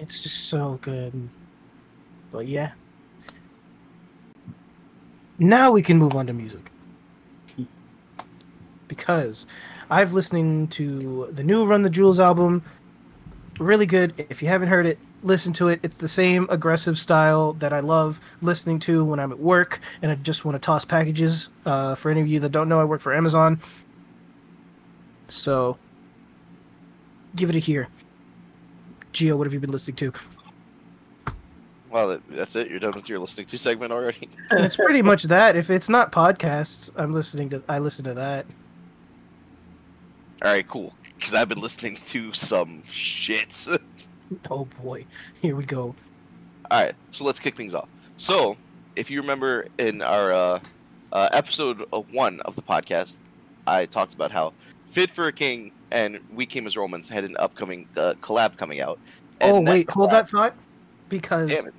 [0.00, 1.28] It's just so good.
[2.32, 2.72] But yeah.
[5.38, 6.70] Now we can move on to music.
[8.88, 9.46] Because
[9.90, 12.62] I've listening to the new Run the Jewels album.
[13.58, 14.26] Really good.
[14.30, 15.80] If you haven't heard it, listen to it.
[15.82, 20.10] It's the same aggressive style that I love listening to when I'm at work and
[20.10, 21.50] I just want to toss packages.
[21.66, 23.60] Uh, for any of you that don't know, I work for Amazon.
[25.28, 25.78] So
[27.36, 27.88] give it a hear.
[29.12, 30.12] Gio, what have you been listening to?
[31.90, 32.70] Well, that's it.
[32.70, 34.28] You're done with your listening to segment already.
[34.52, 35.56] it's pretty much that.
[35.56, 37.62] If it's not podcasts, I'm listening to.
[37.68, 38.46] I listen to that.
[40.42, 40.94] All right, cool.
[41.16, 43.66] Because I've been listening to some shit.
[44.48, 45.04] Oh boy,
[45.42, 45.92] here we go.
[46.70, 47.88] All right, so let's kick things off.
[48.16, 48.56] So,
[48.94, 50.60] if you remember in our uh,
[51.12, 53.18] uh, episode of one of the podcast,
[53.66, 54.52] I talked about how
[54.86, 58.80] Fit for a King and We Came as Romans had an upcoming uh, collab coming
[58.80, 58.98] out.
[59.40, 60.54] oh And wait, hold collab- that thought,
[61.08, 61.74] because Damn it!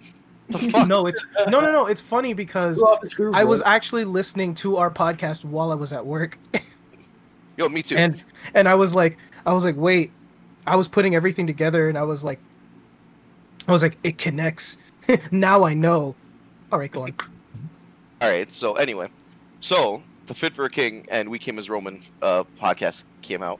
[0.88, 1.86] No, it's no, no, no.
[1.86, 5.72] It's funny because Go off the screw, I was actually listening to our podcast while
[5.72, 6.38] I was at work,
[7.58, 7.96] Yo, me too.
[7.96, 8.22] and
[8.54, 10.12] and I was like, I was like, wait,
[10.68, 12.40] I was putting everything together, and I was like,
[13.68, 14.78] I was like, it connects.
[15.32, 16.16] now I know.
[16.72, 17.14] All right, go on.
[18.22, 18.52] All right.
[18.52, 19.10] So anyway,
[19.62, 23.60] so the Fit for a King and We Came as Roman uh, podcast came out,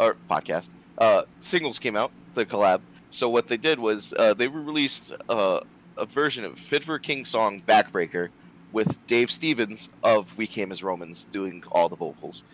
[0.00, 2.10] or podcast uh, singles came out.
[2.34, 2.80] The collab.
[3.10, 5.60] So what they did was uh, they released uh,
[5.96, 8.28] a version of Fit for a King song "Backbreaker"
[8.72, 12.44] with Dave Stephens of We Came as Romans doing all the vocals,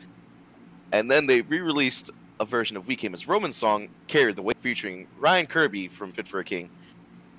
[0.93, 2.10] and then they re-released
[2.40, 6.12] a version of We Came as Romans song "Carry the Weight" featuring Ryan Kirby from
[6.12, 6.70] Fit for a King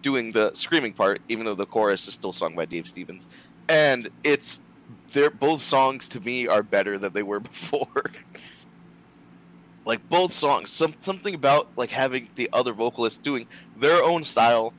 [0.03, 3.27] doing the screaming part, even though the chorus is still sung by Dave Stephens
[3.69, 4.59] and it's
[5.13, 8.11] they're both songs to me are better than they were before.
[9.87, 13.47] Like both songs, some something about like having the other vocalists doing
[13.77, 14.73] their own style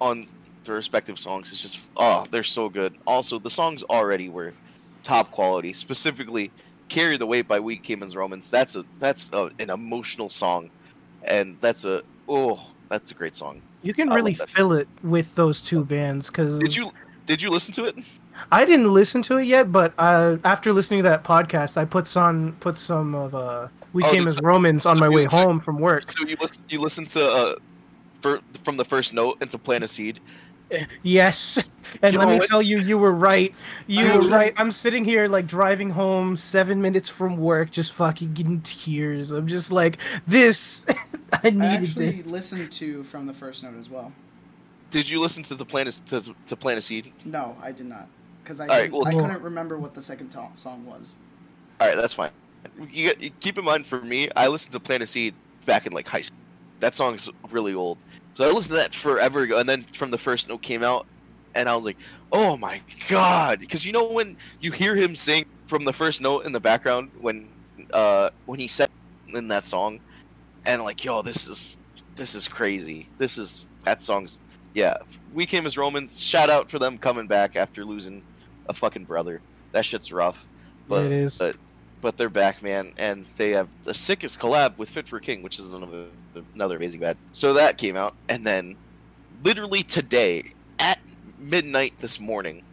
[0.00, 0.28] on
[0.62, 2.94] their respective songs is just oh, they're so good.
[3.04, 4.54] Also, the songs already were
[5.02, 5.72] top quality.
[5.72, 6.52] Specifically,
[6.88, 8.50] "Carry the Weight" by We Came as Romans.
[8.50, 10.70] That's a that's a, an emotional song,
[11.24, 13.62] and that's a oh, that's a great song.
[13.82, 16.92] You can I really fill feel it with those two bands because Did you
[17.26, 17.96] did you listen to it?
[18.50, 22.06] I didn't listen to it yet, but uh, after listening to that podcast, I put
[22.06, 25.22] some put some of uh, "We Oh, Came did- as Romans" on so my way
[25.24, 26.10] listen- home from work.
[26.10, 27.54] So you listen you listen to uh,
[28.20, 30.20] for, from the first note into Plant a Seed.
[31.02, 31.62] Yes,
[32.02, 32.48] and You let me what?
[32.48, 33.54] tell you, you were right.
[33.86, 34.22] You Dude.
[34.24, 34.54] were right.
[34.56, 39.32] I'm sitting here like driving home, seven minutes from work, just fucking getting tears.
[39.32, 40.86] I'm just like, this.
[41.34, 42.32] I I needed actually this.
[42.32, 44.12] listened to from the first note as well.
[44.90, 47.12] Did you listen to the Plant a, to, to Plant a Seed?
[47.26, 48.08] No, I did not,
[48.52, 51.14] because I All right, well- I couldn't remember what the second to- song was.
[51.80, 52.30] All right, that's fine.
[52.90, 55.34] You, you keep in mind for me, I listened to Plant a Seed
[55.66, 56.38] back in like high school.
[56.80, 57.98] That song's really old,
[58.34, 59.58] so I listened to that forever ago.
[59.58, 61.06] And then from the first note came out,
[61.54, 61.96] and I was like,
[62.30, 66.44] "Oh my god!" Because you know when you hear him sing from the first note
[66.44, 67.48] in the background when
[67.92, 68.88] uh when he said
[69.28, 69.98] in that song,
[70.66, 71.78] and like, "Yo, this is
[72.14, 73.08] this is crazy.
[73.16, 74.38] This is that song's
[74.74, 74.96] yeah."
[75.32, 76.20] We came as Romans.
[76.20, 78.22] Shout out for them coming back after losing
[78.68, 79.40] a fucking brother.
[79.72, 80.46] That shit's rough.
[80.88, 81.38] But it is.
[81.38, 81.56] but
[82.00, 85.42] but they're back, man, and they have the sickest collab with Fit for a King,
[85.42, 86.06] which is another
[86.54, 87.16] another amazing band.
[87.30, 88.76] So that came out, and then
[89.44, 90.98] literally today at
[91.38, 92.64] midnight this morning,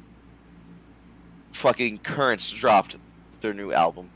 [1.52, 2.98] fucking Currents dropped
[3.42, 4.10] their new album.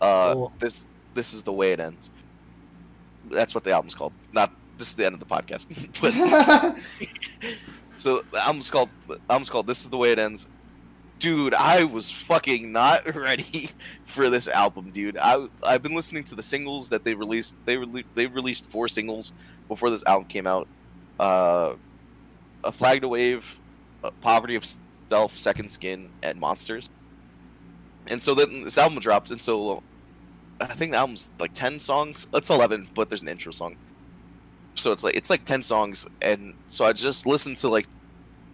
[0.00, 0.52] Uh, Cool.
[0.58, 2.10] this this is the way it ends.
[3.30, 4.12] That's what the album's called.
[4.32, 5.66] Not this is the end of the podcast.
[6.00, 6.76] but
[7.94, 10.48] so the album's called the album's called This is the way it ends.
[11.20, 13.68] Dude, I was fucking not ready
[14.06, 15.18] for this album, dude.
[15.18, 17.56] I I've been listening to the singles that they released.
[17.66, 19.34] They rele- they released four singles
[19.68, 20.66] before this album came out.
[21.18, 21.74] Uh,
[22.64, 23.60] a flag to wave,
[24.02, 24.64] uh, poverty of
[25.10, 26.88] self, second skin, and monsters.
[28.08, 29.82] And so then this album dropped, and so
[30.58, 32.28] I think the album's like ten songs.
[32.32, 33.76] It's eleven, but there's an intro song.
[34.74, 37.86] So it's like it's like ten songs, and so I just listened to like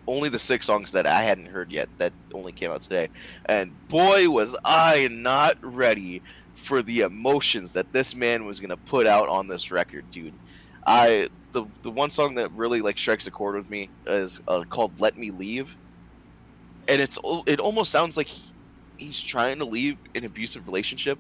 [0.07, 3.09] only the six songs that I hadn't heard yet that only came out today.
[3.47, 6.23] And boy, was I not ready
[6.55, 10.35] for the emotions that this man was gonna put out on this record, dude.
[10.87, 14.65] I the the one song that really like strikes a chord with me is uh,
[14.69, 15.77] called "Let Me Leave,"
[16.89, 18.43] and it's it almost sounds like he,
[18.97, 21.19] he's trying to leave an abusive relationship,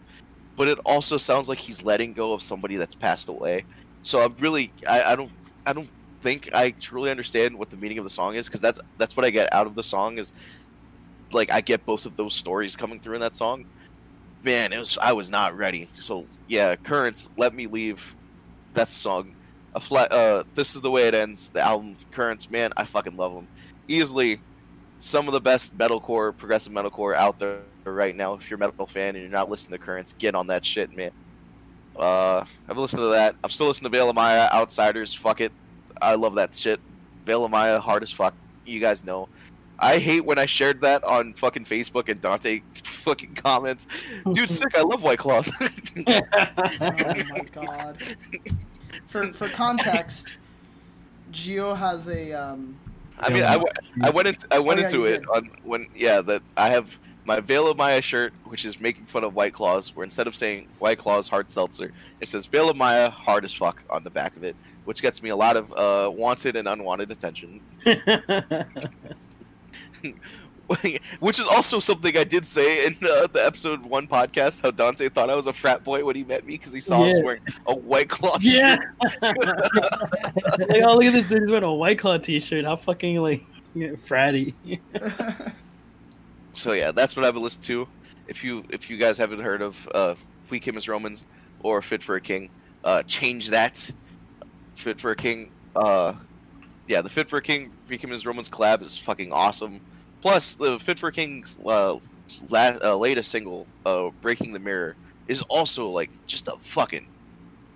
[0.56, 3.64] but it also sounds like he's letting go of somebody that's passed away.
[4.02, 5.32] So I'm really I, I don't
[5.66, 5.90] I don't
[6.26, 9.24] think I truly understand what the meaning of the song is because that's that's what
[9.24, 10.34] I get out of the song is
[11.30, 13.64] like I get both of those stories coming through in that song.
[14.42, 15.88] Man, it was I was not ready.
[16.00, 18.16] So yeah, Currents, Let Me Leave.
[18.74, 19.36] That's the song.
[19.76, 20.10] A flat.
[20.10, 21.48] Uh, this is the way it ends.
[21.50, 22.50] The album Currents.
[22.50, 23.46] Man, I fucking love them.
[23.86, 24.40] Easily,
[24.98, 28.34] some of the best metalcore, progressive metalcore out there right now.
[28.34, 30.92] If you're a metal fan and you're not listening to Currents, get on that shit,
[30.96, 31.12] man.
[31.96, 33.36] Uh, I've listened to that.
[33.44, 35.14] I'm still listening to Veil of Maya, Outsiders.
[35.14, 35.52] Fuck it.
[36.02, 36.80] I love that shit.
[37.24, 38.34] Veil of Maya, hard as fuck.
[38.64, 39.28] You guys know.
[39.78, 43.86] I hate when I shared that on fucking Facebook and Dante fucking comments.
[44.32, 44.76] Dude, sick.
[44.76, 45.50] I love White Claws.
[45.60, 47.98] oh my god.
[49.08, 50.36] For for context,
[51.30, 52.76] Geo has a um.
[53.18, 55.28] I mean, I, w- I went into I went Oh, yeah, into it did.
[55.28, 59.24] on when yeah that I have my Veil of Maya shirt, which is making fun
[59.24, 62.76] of White Claws, where instead of saying White Claws hard seltzer, it says Veil of
[62.76, 64.54] Maya hard as fuck on the back of it,
[64.86, 67.60] which gets me a lot of uh, wanted and unwanted attention.
[71.20, 74.62] which is also something I did say in uh, the episode one podcast.
[74.62, 77.04] How Dante thought I was a frat boy when he met me because he saw
[77.04, 78.76] I was wearing a White Claw yeah.
[79.22, 79.36] like,
[80.82, 81.42] oh, look at this dude.
[81.42, 82.64] He's wearing a White Claw t-shirt.
[82.64, 83.44] How fucking, like,
[83.76, 84.54] fratty.
[86.52, 87.88] So yeah, that's what I've been listening to.
[88.28, 90.14] If you if you guys haven't heard of uh,
[90.50, 91.26] We Came as Romans
[91.60, 92.48] or Fit for a King,
[92.82, 93.90] uh, change that.
[94.76, 95.50] Fit for a King.
[95.74, 96.14] Uh,
[96.86, 99.80] yeah, the Fit for a King We Romans collab is fucking awesome.
[100.20, 101.98] Plus, the Fit for a King's uh,
[102.48, 104.96] la- uh, latest single, uh, Breaking the Mirror,
[105.28, 107.06] is also like just a fucking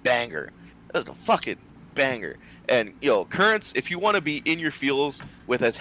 [0.03, 0.51] banger.
[0.93, 1.59] That's a fucking
[1.95, 2.37] banger.
[2.69, 5.81] And yo, Currents, if you want to be in your feels with as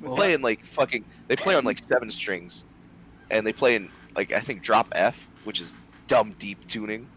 [0.00, 2.64] With playing like fucking they play on like seven strings
[3.30, 5.76] and they play in like i think drop f which is
[6.06, 7.08] dumb deep tuning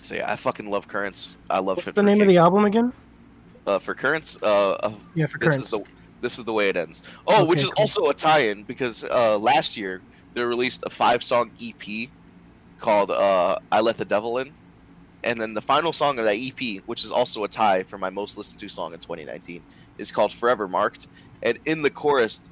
[0.00, 2.92] so yeah i fucking love currents i love What's the name of the album again?
[3.66, 5.62] uh, for currents uh, uh Yeah, for this current.
[5.64, 5.80] is the
[6.20, 7.82] this is the way it ends oh which is cool.
[7.82, 10.00] also a tie-in because uh last year
[10.34, 12.08] they released a five song ep
[12.78, 14.52] called uh, "I Let the Devil In,"
[15.22, 18.08] and then the final song of that EP, which is also a tie for my
[18.08, 19.60] most listened to song in 2019,
[19.98, 21.08] is called "Forever Marked."
[21.42, 22.48] And in the chorus,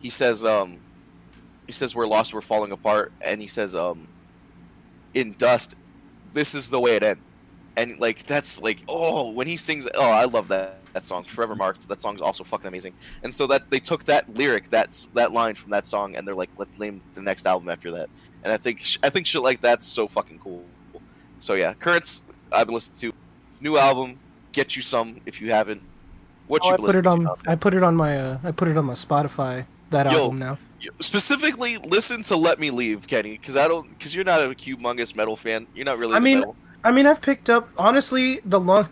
[0.00, 0.78] he says, um,
[1.66, 4.08] he says, "We're lost, we're falling apart," and he says, um,
[5.14, 5.76] "In dust,
[6.32, 7.20] this is the way it ends."
[7.76, 11.54] And like that's like, oh, when he sings, oh, I love that that song, "Forever
[11.54, 12.94] Marked." That song's also fucking amazing.
[13.22, 16.34] And so that they took that lyric, that's that line from that song, and they're
[16.34, 18.08] like, let's name the next album after that.
[18.42, 20.64] And I think I think shit like that's so fucking cool.
[21.38, 23.16] So yeah, currents I've been listening to.
[23.60, 24.18] New album,
[24.52, 25.82] get you some if you haven't.
[26.46, 27.28] What Oh, you I put it on.
[27.46, 28.18] I put it on my.
[28.18, 29.66] Uh, I put it on my Spotify.
[29.90, 30.24] That Yo.
[30.24, 30.58] album now.
[31.00, 35.16] Specifically, listen to "Let Me Leave," Kenny, because I don't, because you're not a humongous
[35.16, 35.66] metal fan.
[35.74, 36.14] You're not really.
[36.14, 36.56] I mean, metal.
[36.84, 38.88] I mean, I've picked up honestly the long,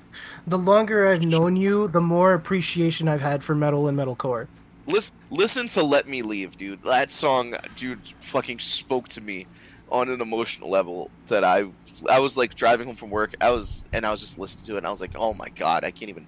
[0.46, 4.48] the longer I've known you, the more appreciation I've had for metal and metalcore.
[4.86, 6.82] listen, listen to "Let Me Leave," dude.
[6.82, 9.46] That song, dude, fucking spoke to me
[9.90, 11.66] on an emotional level that I,
[12.10, 13.34] I was like driving home from work.
[13.40, 15.48] I was, and I was just listening to it, and I was like, oh my
[15.50, 16.26] god, I can't even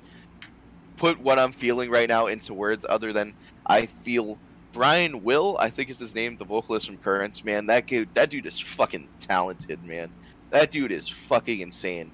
[0.96, 3.34] put what I'm feeling right now into words other than
[3.66, 4.38] I feel.
[4.72, 7.44] Brian Wille, I think is his name, the vocalist from Currents.
[7.44, 10.10] Man, that dude, that dude is fucking talented, man.
[10.50, 12.10] That dude is fucking insane.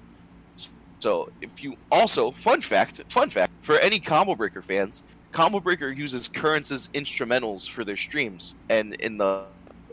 [0.99, 5.91] So, if you also, fun fact, fun fact for any Combo Breaker fans, Combo Breaker
[5.91, 9.43] uses Currents' instrumentals for their streams and in the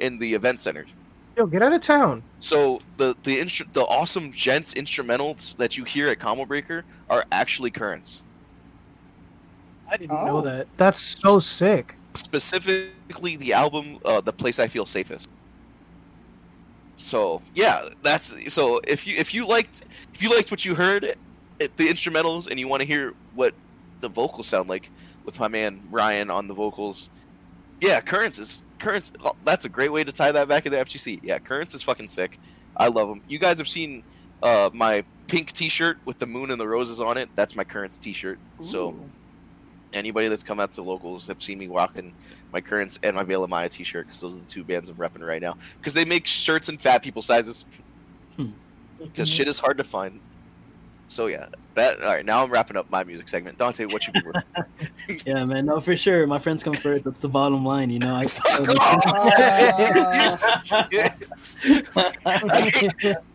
[0.01, 0.89] in the event centers.
[1.37, 2.23] Yo, get out of town.
[2.39, 7.25] So the the instru- the awesome gents instrumentals that you hear at Combo Breaker are
[7.33, 8.23] actually Currents.
[9.91, 10.27] I didn't Oh.
[10.27, 10.69] know that.
[10.77, 11.97] That's so sick.
[12.15, 15.29] Specifically the album uh, the place i feel safest.
[16.97, 19.85] So yeah that's so if you if you liked
[20.15, 21.17] if you liked what you heard
[21.59, 23.55] the instrumentals and you want to hear what
[24.01, 24.91] the vocals sound like
[25.25, 27.09] with my man ryan on the vocals
[27.81, 31.21] yeah currents is currents oh, that's a great way to tie that back into fgc
[31.23, 32.39] yeah currents is fucking sick.
[32.77, 34.03] I love them you guys have seen
[34.43, 37.29] uh, my pink t-shirt with the moon and the roses on it?
[37.37, 38.39] That's my currents t-shirt.
[38.59, 39.11] So Ooh.
[39.95, 42.13] Anybody that's come out to locals have seen me rocking
[42.53, 44.97] my currents and my Veil of Maya t-shirt because those are the two bands I'm
[44.97, 45.57] repping right now.
[45.79, 47.65] Because they make shirts in fat people sizes.
[48.99, 50.21] Because shit is hard to find.
[51.09, 52.25] So yeah, that all right.
[52.25, 53.59] Now I'm wrapping up my music segment.
[53.59, 55.23] Dante, what you been listening?
[55.27, 55.67] Yeah, man.
[55.67, 56.27] No, for sure.
[56.27, 57.05] My friends come first.
[57.05, 57.91] That's the bottom line.
[57.91, 58.15] You know.
[58.17, 58.27] I,
[61.93, 63.17] Fuck Ah.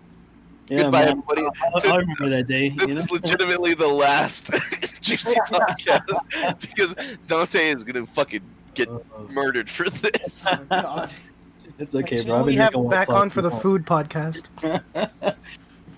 [0.69, 1.09] yeah, Goodbye, man.
[1.09, 1.41] everybody.
[1.43, 2.69] I, I remember that day.
[2.69, 2.99] This You know?
[2.99, 4.51] is legitimately the last
[5.01, 6.95] juicy podcast because
[7.27, 8.41] Dante is gonna fucking
[8.73, 8.99] get Uh,
[9.29, 10.47] murdered for this.
[10.51, 11.11] Oh God.
[11.79, 12.43] it's okay, bro.
[12.43, 13.59] We have making him one back on for the now.
[13.59, 14.49] food podcast.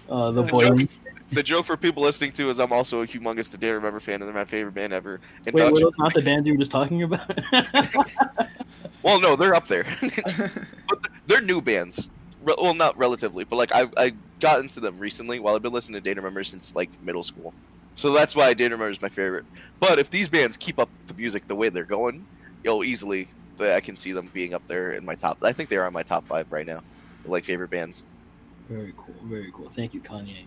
[0.10, 0.90] Uh, the The boiling.
[1.32, 4.16] The joke for people listening to is I'm also a humongous Day to Remember fan
[4.16, 5.20] and they're my favorite band ever.
[5.46, 7.30] And Wait, were Dante- those not the bands you were just talking about?
[9.04, 9.86] Well, no, they're up there.
[10.90, 12.10] but they're new bands.
[12.44, 15.74] Re- well, not relatively, but like I I got into them recently while I've been
[15.74, 17.54] listening to Day to Remember since like middle school.
[17.94, 19.46] So that's why Day to Remember is my favorite.
[19.80, 22.26] But if these bands keep up the music the way they're going,
[22.64, 23.28] yo, easily
[23.60, 25.38] I can see them being up there in my top.
[25.44, 26.82] I think they are on my top five right now,
[27.26, 28.06] like favorite bands.
[28.70, 29.16] very cool.
[29.24, 29.70] Very cool.
[29.70, 30.46] Thank you, Kanye.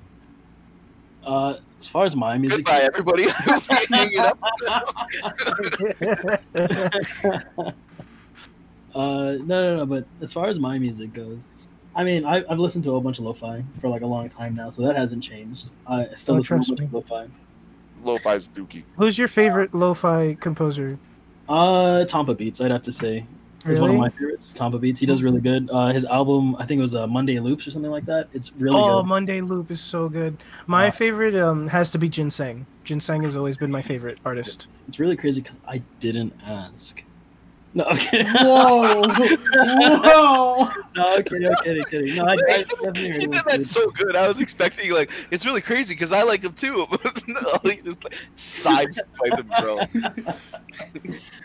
[1.25, 3.27] Uh, as far as my music, Goodbye, everybody.
[3.47, 4.39] I'll be hanging up.
[8.95, 9.87] Uh, no, no, no.
[9.87, 11.47] But as far as my music goes,
[11.95, 14.55] I mean, I, I've listened to a bunch of lo-fi for like a long time
[14.55, 15.71] now, so that hasn't changed.
[15.87, 17.27] I still Oh, listen to trust a bunch of lo-fi.
[18.03, 18.83] Lo-fi's Dookie.
[18.97, 20.99] Who's your favorite lo-fi composer?
[21.49, 23.27] Uh, Tomppabeats, I'd have to say.
[23.65, 24.53] He's one of my favorites.
[24.55, 24.99] Tomppabeats.
[24.99, 25.71] He does really good.
[25.71, 28.29] Uh, his album, I think it was uh, Monday Loops or something like that.
[28.33, 29.09] It's really oh, good.
[29.09, 30.37] Monday Loop is so good.
[30.67, 32.65] My Uh, favorite um has to be Jinsang.
[32.85, 34.67] Jinsang has always been my favorite artist.
[34.89, 37.05] It's really crazy because I didn't ask.
[37.75, 38.27] No, I'm kidding.
[38.35, 39.03] Whoa!
[39.09, 40.69] Whoa!
[40.95, 41.49] no, I'm kidding.
[41.49, 41.85] I'm kidding.
[41.85, 42.17] kidding.
[42.17, 43.67] No, I, I definitely heard He did that good.
[43.67, 44.15] so good.
[44.15, 46.87] I was expecting like it's really crazy because I like him too.
[47.29, 50.35] no, he just like sideswipe him, bro.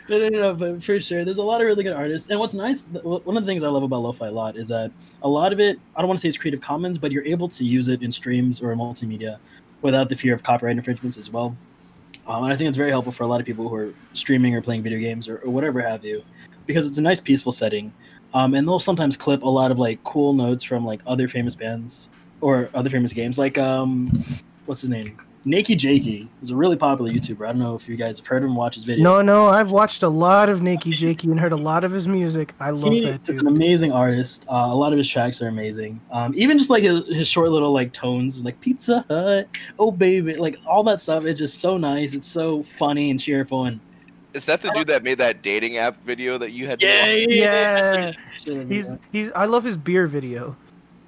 [0.09, 2.29] No, no, no, no, but for sure, there's a lot of really good artists.
[2.29, 4.89] And what's nice, one of the things I love about lo-fi a lot is that
[5.21, 7.49] a lot of it, I don't want to say it's Creative Commons, but you're able
[7.49, 9.37] to use it in streams or multimedia
[9.81, 11.57] without the fear of copyright infringements as well.
[12.27, 14.53] Um, and I think it's very helpful for a lot of people who are streaming
[14.53, 16.23] or playing video games or, or whatever have you,
[16.65, 17.93] because it's a nice peaceful setting.
[18.33, 21.55] Um, and they'll sometimes clip a lot of like cool notes from like other famous
[21.55, 22.09] bands
[22.41, 24.11] or other famous games, like um,
[24.65, 25.17] what's his name?
[25.47, 27.45] Nakey Jakey is a really popular YouTuber.
[27.47, 28.99] I don't know if you guys have heard him, watch his videos.
[28.99, 32.05] No, no, I've watched a lot of Nakey Jakey and heard a lot of his
[32.05, 32.53] music.
[32.59, 34.45] I love he that is an amazing artist.
[34.51, 36.01] Uh, a lot of his tracks are amazing.
[36.11, 39.47] Um, even just like his, his short little like tones, like Pizza Hut,
[39.79, 41.23] oh baby, like all that stuff.
[41.23, 42.13] It's just so nice.
[42.13, 43.65] It's so funny and cheerful.
[43.65, 43.79] And
[44.33, 46.81] Is that the dude that made that dating app video that you had?
[46.81, 49.31] yeah, Yeah, Sure, he's he's.
[49.31, 50.57] I love his beer video.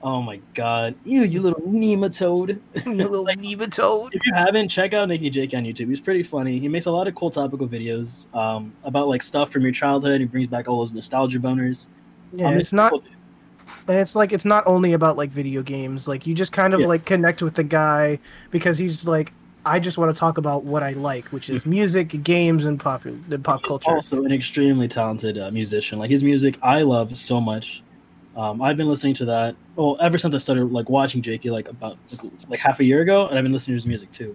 [0.02, 0.96] Oh my god.
[1.04, 2.60] Ew, you little nematode.
[2.86, 4.10] you little nematode.
[4.14, 5.90] If you haven't, check out Nicky Jake on YouTube.
[5.90, 6.58] He's pretty funny.
[6.60, 10.22] He makes a lot of cool topical videos um, about like stuff from your childhood.
[10.22, 11.88] He brings back all those nostalgia boners.
[12.32, 13.04] Yeah, Um, it's not cool.
[13.90, 16.80] and it's like it's not only about like video games like you just kind of
[16.80, 16.88] Yeah.
[16.88, 18.20] like connect with the guy
[18.52, 19.34] because he's like
[19.66, 23.06] i just want to talk about what i like which is music games and pop
[23.06, 25.98] and pop He's culture also an extremely talented uh, musician.
[26.00, 27.82] Like his music, I love so much.
[28.40, 29.54] Um, I've been listening to that.
[29.76, 33.02] Well, ever since I started like watching Jakey, like about like, like half a year
[33.02, 34.34] ago, and I've been listening to his music too.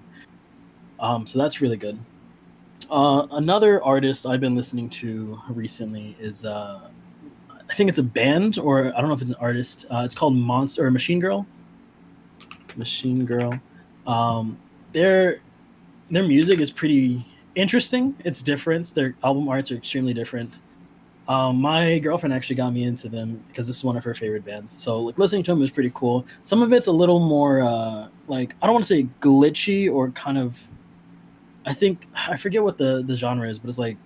[1.01, 1.98] Um, so that's really good.
[2.90, 6.81] Uh, another artist I've been listening to recently is uh,
[7.51, 9.86] I think it's a band or I don't know if it's an artist.
[9.90, 11.47] Uh, it's called Monster or Machine Girl.
[12.76, 13.59] Machine Girl.
[14.06, 14.59] Um,
[14.93, 15.40] their
[16.10, 17.24] their music is pretty
[17.55, 18.14] interesting.
[18.22, 18.94] It's different.
[18.94, 20.59] Their album arts are extremely different.
[21.27, 24.45] Um, my girlfriend actually got me into them because this is one of her favorite
[24.45, 24.73] bands.
[24.73, 26.27] So like listening to them is pretty cool.
[26.43, 30.11] Some of it's a little more uh, like I don't want to say glitchy or
[30.11, 30.59] kind of.
[31.67, 33.97] I think I forget what the the genre is, but it's like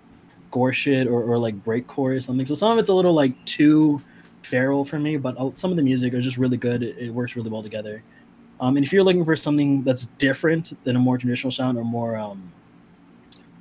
[0.50, 2.46] gore shit or, or like breakcore or something.
[2.46, 4.00] So some of it's a little like too
[4.42, 6.82] feral for me, but uh, some of the music is just really good.
[6.82, 8.02] It, it works really well together.
[8.60, 11.84] Um, and if you're looking for something that's different than a more traditional sound or
[11.84, 12.52] more um,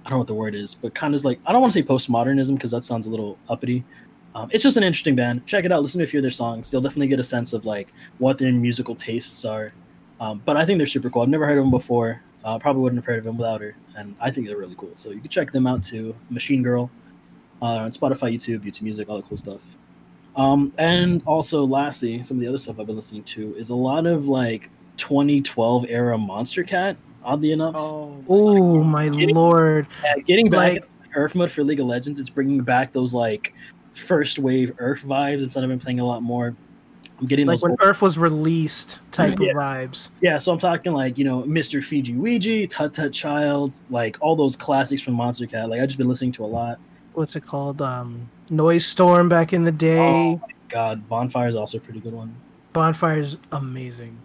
[0.07, 1.79] I don't know what the word is, but kind of like I don't want to
[1.79, 3.83] say postmodernism because that sounds a little uppity.
[4.35, 5.45] Um, it's just an interesting band.
[5.45, 5.81] Check it out.
[5.81, 6.71] Listen to a few of their songs.
[6.71, 9.73] You'll definitely get a sense of like what their musical tastes are.
[10.21, 11.23] Um, but I think they're super cool.
[11.23, 12.21] I've never heard of them before.
[12.45, 14.91] Uh, probably wouldn't have heard of them without her, and I think they're really cool.
[14.95, 16.15] So you can check them out too.
[16.29, 16.89] Machine Girl
[17.61, 19.59] uh, on Spotify, YouTube, YouTube Music, all that cool stuff.
[20.37, 23.75] Um, and also, lastly, some of the other stuff I've been listening to is a
[23.75, 26.95] lot of like 2012 era Monstercat.
[27.23, 30.85] Oddly enough, Oh, oh my Getting- lord yeah, getting back Like-
[31.15, 33.53] URF mode for League of Legends, it's bringing back those like
[33.93, 36.55] first wave URF vibes instead of been playing a lot more.
[37.19, 37.63] I'm getting like those.
[37.63, 39.49] when old- URF was released type Yeah.
[39.51, 41.79] of vibes yeah, so I'm talking like you know Mr.
[41.79, 45.67] FijiWiji, Tut Tut Child, like all those classics from Monstercat.
[45.69, 46.79] Like I've just been listening to a lot.
[47.13, 51.55] what's it called um noise storm back in the day Oh my God, Bonfire is
[51.55, 52.35] also a pretty good one.
[52.73, 54.15] Bonfire is amazing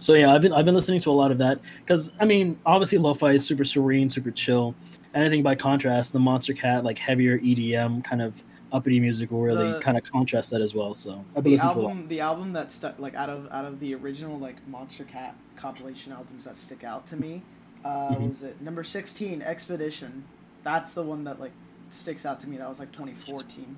[0.00, 2.58] So yeah, I've been I've been listening to a lot of that because I mean
[2.66, 4.74] obviously lo-fi is super serene, super chill.
[5.14, 9.42] And I think by contrast, the Monstercat like heavier EDM kind of uppity music will
[9.42, 10.94] really The- kind of contrast that as well.
[10.94, 11.88] So I've been the listening to a lot.
[11.90, 16.12] album, the album that stuck like out of out of the original like Monstercat compilation
[16.12, 17.42] albums that stick out to me.
[17.84, 18.20] Uh, Mhm.
[18.20, 19.42] What was it number sixteen?
[19.42, 20.24] Expedition.
[20.64, 21.52] That's the one that like
[21.90, 22.56] sticks out to me.
[22.56, 23.76] That was like 2014.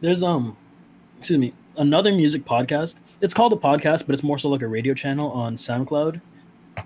[0.00, 0.56] There's um,
[1.18, 2.98] excuse me, another music podcast.
[3.20, 6.20] It's called a podcast, but it's more so like a radio channel on SoundCloud.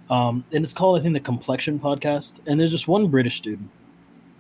[0.09, 2.41] Um, and it's called I think the Complexion Podcast.
[2.47, 3.69] And there's just one British student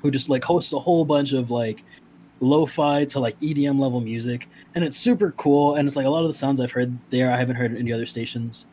[0.00, 1.82] who just like hosts a whole bunch of like
[2.40, 5.74] lo-fi to like EDM level music, and it's super cool.
[5.74, 7.78] And it's like a lot of the sounds I've heard there I haven't heard in
[7.78, 8.66] any other stations.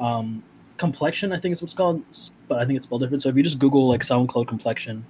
[0.00, 0.42] Um,
[0.78, 2.02] Complexion, I think is what it's called,
[2.48, 3.22] but I think it's spelled different.
[3.22, 5.04] So if you just Google like SoundCloud Complexion,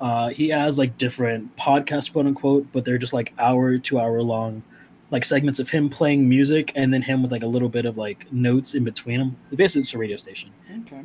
[0.00, 4.22] uh, he has like different podcasts, quote unquote, but they're just like hour, two hour
[4.22, 4.62] long,
[5.12, 7.98] like segments of him playing music and then him with like a little bit of
[7.98, 9.36] like notes in between them.
[9.54, 10.50] Basically, it's a radio station.
[10.80, 11.02] Okay.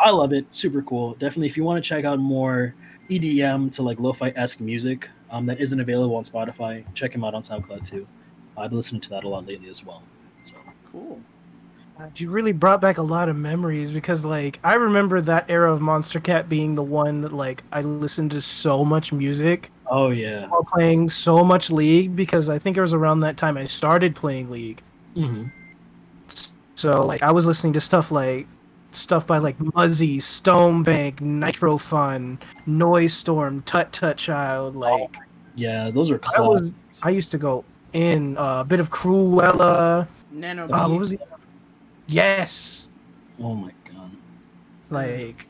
[0.00, 0.52] I love it.
[0.52, 1.12] Super cool.
[1.14, 2.74] Definitely, if you want to check out more
[3.10, 7.34] EDM to like lo-fi esque music um, that isn't available on Spotify, check him out
[7.34, 8.08] on SoundCloud too.
[8.56, 10.02] I've been listening to that a lot lately as well.
[10.44, 10.56] So
[10.90, 11.20] Cool.
[12.16, 15.80] You really brought back a lot of memories because like i remember that era of
[15.80, 20.46] monster cat being the one that like i listened to so much music oh yeah.
[20.48, 24.14] while playing so much league because i think it was around that time i started
[24.14, 24.82] playing league
[25.14, 25.44] hmm
[26.76, 28.46] so like i was listening to stuff like
[28.92, 35.18] stuff by like muzzy stonebank nitro fun noise storm tut tut child like
[35.54, 36.72] Yeah, those are I was-
[37.02, 40.64] i used to go in uh, a bit of cruella Nano.
[40.64, 41.18] uh, what was the
[42.06, 42.88] yes
[43.40, 44.10] oh my god.
[44.90, 45.48] like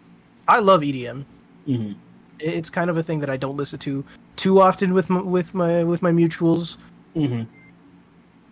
[0.49, 1.25] i love edm
[1.67, 1.93] hmm
[2.39, 4.05] it's kind of a thing that I don't listen to
[4.37, 6.77] too often with my, with my with my mutuals,
[7.15, 7.43] hmm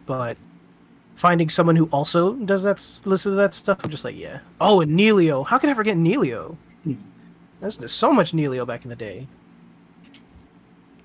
[0.07, 0.37] but
[1.17, 4.41] finding someone who also does that listen to that stuff, I'm just like, yeah.
[4.61, 5.47] Oh, and Nelio.
[5.47, 6.57] How could I forget Nelio?
[6.83, 6.95] Hmm.
[7.61, 9.29] There's, there's so much Nelio back in the day.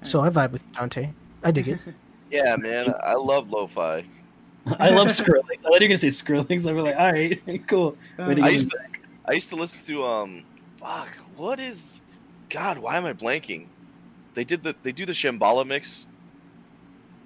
[0.04, 1.10] So I vibe with Dante.
[1.44, 1.80] I dig it.
[2.32, 4.04] Yeah, man, I love lo-fi.
[4.80, 5.44] I love Skrillex.
[5.50, 6.68] I thought you were gonna say Skrillex.
[6.68, 7.98] I was like, all right, cool.
[8.18, 8.78] Way to I used to,
[9.26, 10.44] I used to listen to um,
[10.78, 12.02] fuck, what is,
[12.50, 13.68] God, why am I blanking?
[14.34, 16.08] They did the, they do the Shambhala mix.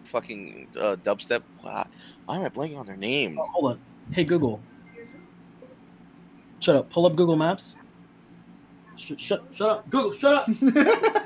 [0.06, 1.44] Fucking uh, dubstep.
[1.62, 1.86] Why,
[2.26, 3.38] why am I blanking on their name?
[3.40, 3.80] Oh, hold on.
[4.12, 4.60] Hey Google.
[6.60, 6.90] Shut up.
[6.90, 7.78] Pull up Google Maps.
[8.98, 9.90] Sh- shut, shut up.
[9.90, 10.50] Google, shut up.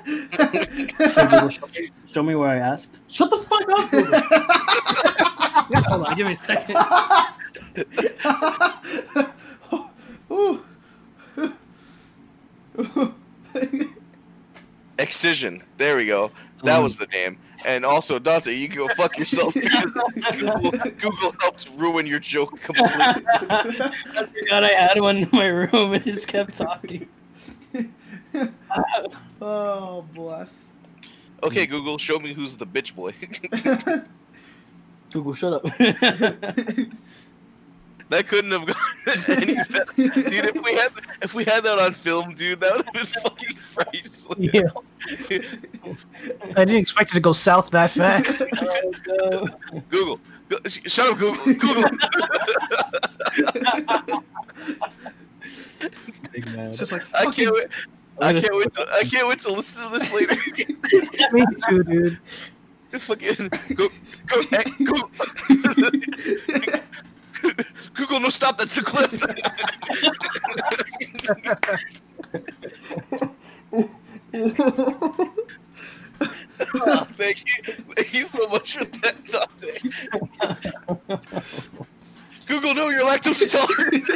[0.06, 3.02] Hey, Google, show, me, show me where I asked.
[3.08, 4.20] Shut the fuck up, Google.
[5.88, 6.78] Hold on, give me a second.
[15.00, 15.64] Excision.
[15.78, 16.32] There we go.
[16.64, 17.38] That was the name.
[17.66, 19.54] And also, Dante, you can go fuck yourself.
[19.54, 22.92] Google, Google helped ruin your joke completely.
[23.00, 27.08] I forgot I had one in my room and just kept talking.
[29.42, 30.68] oh, bless.
[31.42, 33.14] Okay, Google, show me who's the bitch boy.
[35.14, 35.64] Google, shut up.
[38.10, 38.76] that couldn't have gone
[39.38, 39.86] any better.
[39.96, 40.92] Dude, if we had
[41.22, 44.40] if we had that on film, dude, that would have been fucking priceless.
[44.40, 44.64] Yeah.
[46.58, 48.42] I didn't expect it to go south that oh, fast.
[48.42, 49.82] Oh, no.
[49.90, 50.20] Google.
[50.50, 51.54] Go, sh- shut up, Google.
[51.54, 51.84] Google.
[56.34, 57.68] It's just like, I can't wait.
[58.20, 60.36] I can't wait to I can't wait to listen to this later.
[61.32, 62.20] Me too, dude.
[63.00, 63.90] Fucking go
[64.28, 65.10] go hey, Google.
[67.94, 68.58] Google, no stop.
[68.58, 69.12] That's the clip.
[76.76, 77.74] Oh, thank you.
[77.96, 79.72] Thank you so much for that, Dante.
[82.46, 84.10] Google, no, you're lactose intolerant.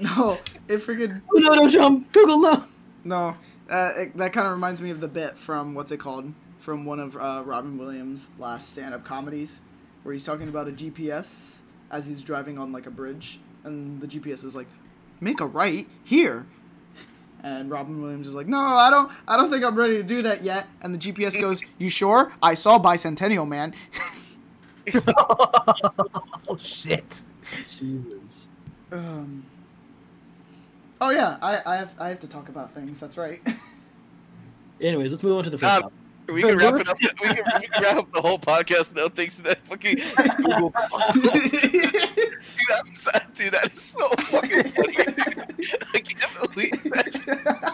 [0.00, 2.10] no, it freaking Oh, no, no, jump.
[2.12, 2.64] Google, no.
[3.04, 3.36] no.
[3.70, 6.32] Uh, it, that kind of reminds me of the bit from what's it called?
[6.62, 9.58] From one of uh, Robin Williams' last stand-up comedies,
[10.04, 11.56] where he's talking about a GPS
[11.90, 14.68] as he's driving on like a bridge, and the GPS is like,
[15.20, 16.46] "Make a right here,"
[17.42, 19.10] and Robin Williams is like, "No, I don't.
[19.26, 22.32] I don't think I'm ready to do that yet." And the GPS goes, "You sure?
[22.40, 23.74] I saw Bicentennial Man."
[26.48, 27.22] oh shit.
[27.66, 28.48] Jesus.
[28.92, 29.44] Um.
[31.00, 33.00] Oh yeah, I, I have I have to talk about things.
[33.00, 33.40] That's right.
[34.80, 35.96] Anyways, let's move on to the first Um, topic.
[36.28, 36.96] We can wrap it up.
[37.00, 39.08] We can, we can wrap up the whole podcast now.
[39.08, 39.96] Thanks to that fucking
[40.36, 40.72] Google.
[41.12, 43.52] dude, I'm sad, dude.
[43.52, 44.96] That is so fucking funny.
[45.94, 47.72] I can't believe that.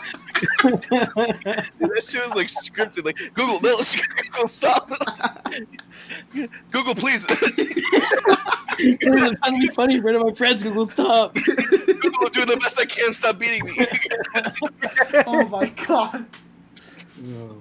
[0.62, 3.04] Dude, that shit was like scripted.
[3.04, 3.78] Like Google, no,
[4.22, 4.90] Google, stop.
[6.70, 7.26] Google, please.
[8.78, 10.62] It's trying to be funny in front of my friends.
[10.62, 11.34] Google, stop.
[11.34, 13.12] Google, I'm doing the best I can.
[13.12, 13.86] Stop beating me.
[15.26, 16.26] oh my god.
[17.18, 17.57] Um,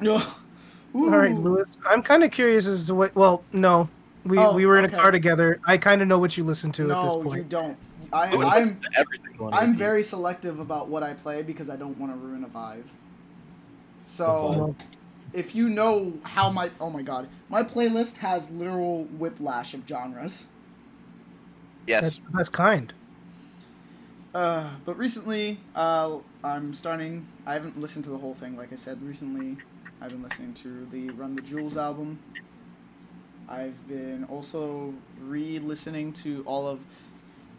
[0.00, 0.22] No.
[0.94, 1.68] All right, Lewis.
[1.86, 3.14] I'm kind of curious as to what.
[3.14, 3.88] Well, no,
[4.24, 4.96] we Oh, we were in okay.
[4.96, 5.60] a car together.
[5.66, 7.26] I kind of know what you listen to at this point.
[7.26, 7.78] No, you don't.
[8.12, 9.52] I, Lewis I'm listens to everything.
[9.52, 12.84] I'm very selective about what I play because I don't want to ruin a vibe.
[14.06, 14.74] So
[15.32, 20.46] if you know how my oh my god, my playlist has literal whiplash of genres.
[21.86, 22.02] Yes.
[22.02, 22.92] that's, that's kind.
[24.34, 27.26] Uh, but recently, uh, I'm starting.
[27.46, 29.02] I haven't listened to the whole thing, like I said.
[29.02, 29.56] Recently,
[30.00, 32.18] I've been listening to the Run the Jewels album.
[33.48, 36.80] I've been also re-listening to all of,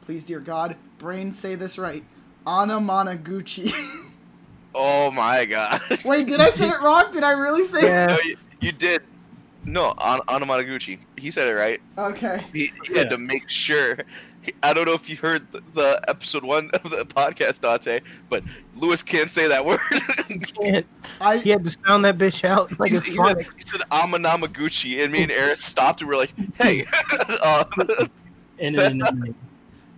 [0.01, 2.03] please dear God, brain say this right,
[2.45, 3.72] Anna Managuchi.
[4.73, 5.81] Oh my god.
[6.05, 7.11] Wait, did I say it wrong?
[7.11, 7.84] Did I really say?
[7.84, 8.05] Yeah.
[8.05, 9.01] No, you, you did.
[9.65, 10.97] No, An- Anamanaguchi.
[11.18, 11.81] He said it right.
[11.97, 12.41] Okay.
[12.53, 13.97] He, he had to make sure.
[14.41, 18.01] He- I don't know if you heard the, the episode one of the podcast, Dante,
[18.30, 18.43] but
[18.76, 19.80] Lewis can't say that word.
[20.63, 20.85] Can't-
[21.19, 23.55] I He had to sound that bitch out like he, a he said, phonics.
[23.57, 26.85] he said Amanamaguchi, and me and Eric stopped and we're like, hey.
[27.43, 27.65] uh,
[28.59, 29.35] and, and, and,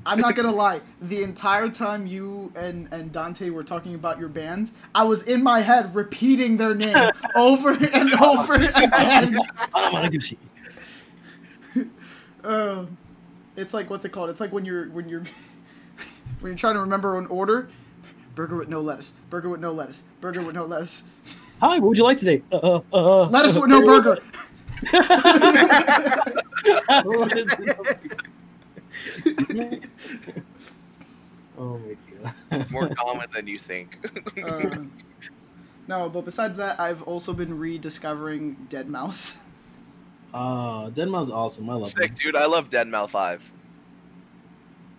[0.06, 0.82] I'm not gonna lie.
[1.02, 5.42] The entire time you and and Dante were talking about your bands, I was in
[5.42, 9.38] my head repeating their name over and over again.
[9.74, 10.36] Anamanaguchi.
[12.44, 12.86] Uh,
[13.56, 14.30] it's like what's it called?
[14.30, 15.22] It's like when you're when you're
[16.40, 17.70] when you're trying to remember an order.
[18.36, 19.14] Burger with no lettuce.
[19.30, 20.04] Burger with no lettuce.
[20.20, 21.04] Burger with no lettuce.
[21.60, 22.42] Hi, what would you like today?
[22.52, 24.18] Uh, uh, uh, Lettuce with no burger.
[27.04, 27.78] What is it?
[31.58, 32.34] oh my god.
[32.52, 34.00] it's more common than you think.
[34.44, 34.78] Uh,
[35.88, 39.38] no, but besides that, I've also been rediscovering Dead Mouse.
[40.34, 41.70] Ah, Deadmau5's awesome.
[41.70, 42.16] I love Sick, him.
[42.16, 42.36] dude.
[42.36, 43.52] I love Deadmau 5.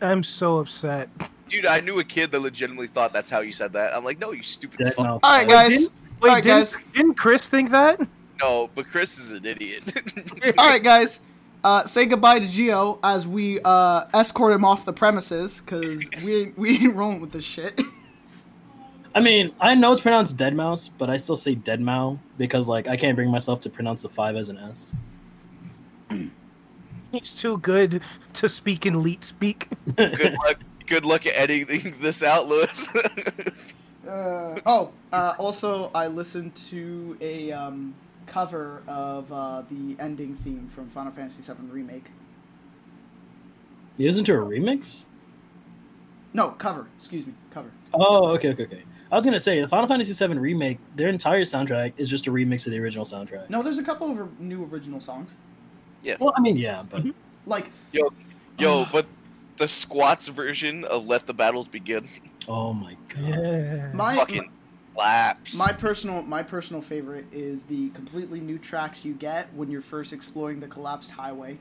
[0.00, 1.08] I'm so upset.
[1.48, 3.96] Dude, I knew a kid that legitimately thought that's how you said that.
[3.96, 4.96] I'm like, no, you stupid fuck.
[5.06, 5.20] Deadmau5.
[5.22, 5.70] All right, guys.
[5.78, 5.90] Wait,
[6.22, 6.76] All right, didn't, guys.
[6.94, 8.00] didn't Chris think that?
[8.40, 9.82] No, but Chris is an idiot.
[10.58, 11.20] All right, guys.
[11.62, 16.52] Uh, say goodbye to Geo as we uh, escort him off the premises because we
[16.56, 17.80] we ain't rolling with this shit.
[19.14, 22.68] I mean, I know it's pronounced Dead Mouse, but I still say Dead Mouse because
[22.68, 24.94] like I can't bring myself to pronounce the five as an S.
[27.12, 28.02] He's too good
[28.34, 29.68] to speak in leet speak.
[29.96, 30.58] good luck.
[30.86, 32.88] Good luck at editing this out, Lewis.
[34.06, 37.94] Uh, oh, uh, also I listened to a um,
[38.26, 42.10] cover of uh, the ending theme from Final Fantasy VII Remake.
[43.96, 45.06] He isn't to a remix?
[46.34, 46.86] No, cover.
[46.98, 47.70] Excuse me, cover.
[47.94, 48.82] Oh, okay, okay, okay.
[49.10, 50.78] I was gonna say the Final Fantasy VII remake.
[50.96, 53.48] Their entire soundtrack is just a remix of the original soundtrack.
[53.48, 55.36] No, there's a couple of new original songs.
[56.20, 57.10] Well, I mean, yeah, but mm-hmm.
[57.46, 58.12] Like, Yo,
[58.58, 59.06] yo, but
[59.56, 62.08] the squats version of "Let the Battles Begin"
[62.48, 63.24] oh my god.
[63.24, 63.90] Yeah.
[63.94, 65.56] my fucking slaps.
[65.56, 70.12] my personal my personal favorite is the completely new tracks you get when you're first
[70.12, 71.58] exploring the collapsed highway.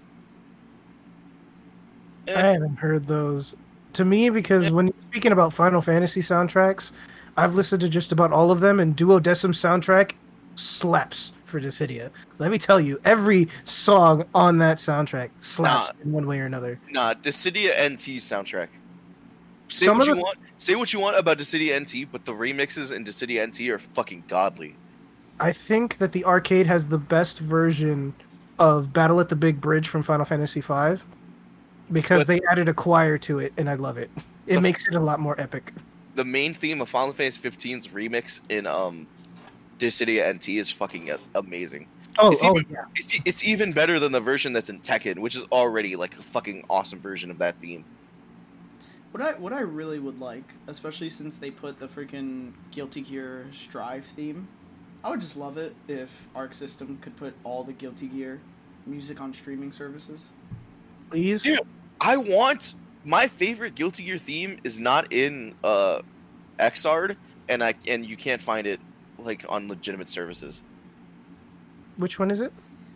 [2.28, 3.56] I haven't heard those.
[3.94, 6.94] To me, because when you're speaking about Final Fantasy soundtracks,
[7.38, 10.14] I've listened to just about all of them, and Duodecim soundtrack
[10.56, 12.10] slaps for Dissidia.
[12.40, 16.80] Let me tell you, every song on that soundtrack slaps in one way or another.
[16.90, 18.70] Nah, Dissidia NT soundtrack.
[19.68, 20.38] Say Some what you the- want.
[20.58, 24.24] Say what you want about Dissidia NT, but the remixes in Dissidia NT are fucking
[24.28, 24.76] godly.
[25.40, 28.14] I think that the arcade has the best version
[28.58, 31.00] of Battle at the Big Bridge from Final Fantasy V
[31.92, 34.10] because But- they added a choir to it, and I love it.
[34.48, 35.72] It The- makes it a lot more epic.
[36.16, 39.06] The main theme of Final Fantasy 15's remix in um
[39.84, 41.88] Dissidia NT is fucking amazing.
[42.18, 42.86] Oh, It's oh even- yeah.
[42.96, 46.22] It's, it's even better than the version that's in Tekken, which is already like a
[46.22, 47.84] fucking awesome version of that theme.
[49.12, 53.46] What I what I really would like, especially since they put the freaking Guilty Gear
[53.52, 54.48] Strive theme,
[55.04, 58.40] I would just love it if Arc System could put all the Guilty Gear
[58.88, 60.30] music on streaming services.
[61.10, 61.44] Please.
[61.44, 61.60] Dude.
[62.02, 62.74] I want
[63.06, 66.02] my favorite Guilty Gear theme is not in uh
[66.60, 67.16] Xrd,
[67.50, 68.80] and I and you can't find it
[69.26, 70.62] like on legitimate services.
[71.98, 72.52] Which one is it?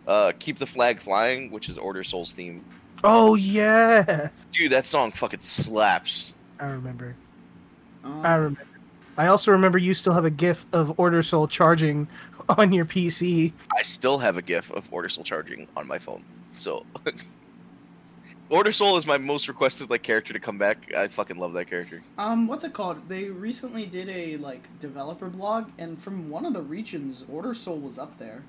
[0.06, 2.64] Uh, Keep the Flag Flying, which is Order-Sol's theme.
[3.04, 6.34] Oh yeah, Dude, that song fucking slaps.
[6.58, 7.14] I remember.
[8.02, 8.62] Um, I remember.
[9.16, 12.08] I also remember you still have a GIF of Order-Sol charging
[12.48, 13.52] on your PC.
[13.76, 16.24] I still have a GIF of Order-Sol charging on my phone.
[16.52, 16.86] So,
[18.50, 20.92] Order-Sol is my most requested like character to come back.
[20.96, 22.02] I fucking love that character.
[22.16, 23.08] Um, what's it called?
[23.08, 27.98] They recently did a like developer blog, and from one of the regions, Order-Sol was
[27.98, 28.42] up there.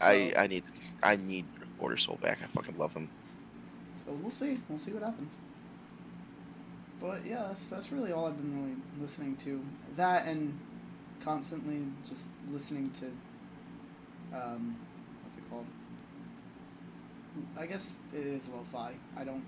[0.00, 0.64] I So- I need
[1.02, 1.44] I need
[1.78, 2.38] Order-Sol back.
[2.42, 3.08] I fucking love him.
[4.04, 4.58] So we'll see.
[4.68, 5.34] We'll see what happens.
[7.00, 9.64] But yeah, that's that's really all I've been really listening to.
[9.96, 10.58] That and
[11.22, 14.87] constantly just listening to um what's it called?
[17.58, 18.92] I guess it is lo-fi.
[19.16, 19.44] I don't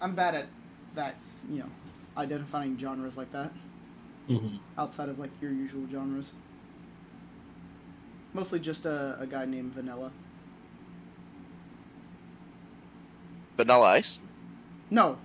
[0.00, 0.46] I'm bad at
[0.94, 1.16] that,
[1.50, 1.70] you know,
[2.16, 3.52] identifying genres like that
[4.26, 6.32] hmm outside of like your usual genres.
[8.32, 10.12] Mostly just a, a guy named Vanilla.
[13.56, 14.20] Vanilla Ice,
[14.90, 15.18] No.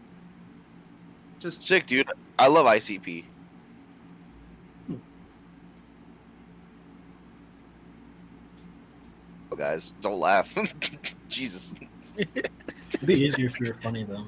[1.40, 2.10] Just sick dude.
[2.40, 3.26] I love ICP.
[9.56, 10.56] Guys, don't laugh.
[11.30, 11.74] Jesus.
[12.18, 14.28] It'd be easier if you were funny though.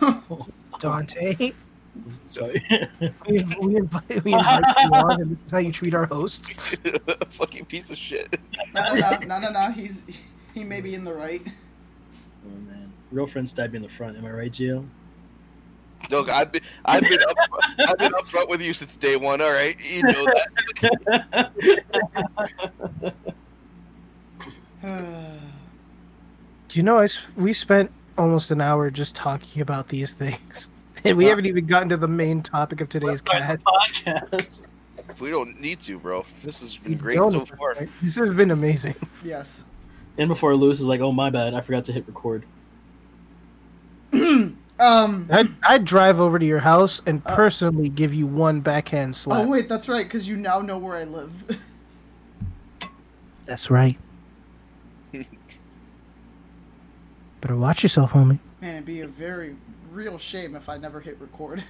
[0.78, 1.52] Dante,
[2.24, 2.62] Sorry.
[3.28, 6.54] we, we invite, we invite you on, and this is how you treat our hosts.
[7.30, 8.38] fucking piece of shit.
[8.74, 9.70] no, no, no, no, no, no.
[9.70, 10.04] He's
[10.54, 11.42] he may be in the right.
[11.46, 14.16] oh man, real friends stab you in the front.
[14.16, 14.86] Am I right, Gio?
[16.10, 17.36] Look, I've been I've been up,
[17.88, 19.40] I've been upfront with you since day one.
[19.40, 20.26] All right, you know
[21.22, 21.52] that.
[26.68, 30.70] Do you know I s- we spent almost an hour just talking about these things,
[31.04, 31.30] and we Wow.
[31.30, 33.60] haven't even gotten to the main topic of today's Let's start cast.
[34.04, 34.68] the podcast.
[35.20, 36.24] we don't need to, bro.
[36.42, 37.74] This has been We great so far.
[37.74, 37.90] point.
[38.02, 38.94] This has been amazing.
[39.24, 39.64] yes.
[40.18, 42.44] And before Lewis is like, "Oh my bad, I forgot to hit record."
[44.12, 44.56] um.
[44.78, 49.44] I'd, I'd drive over to your house and Uh, personally give you one backhand slap.
[49.44, 51.32] Oh wait, that's right, because you now know where I live.
[53.44, 53.96] That's right.
[57.46, 58.40] Better watch yourself, homie.
[58.60, 59.54] Man, it'd be a very
[59.92, 61.62] real shame if I never hit record.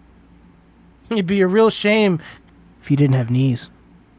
[1.10, 2.22] It'd be a real shame
[2.80, 3.68] if you didn't have knees.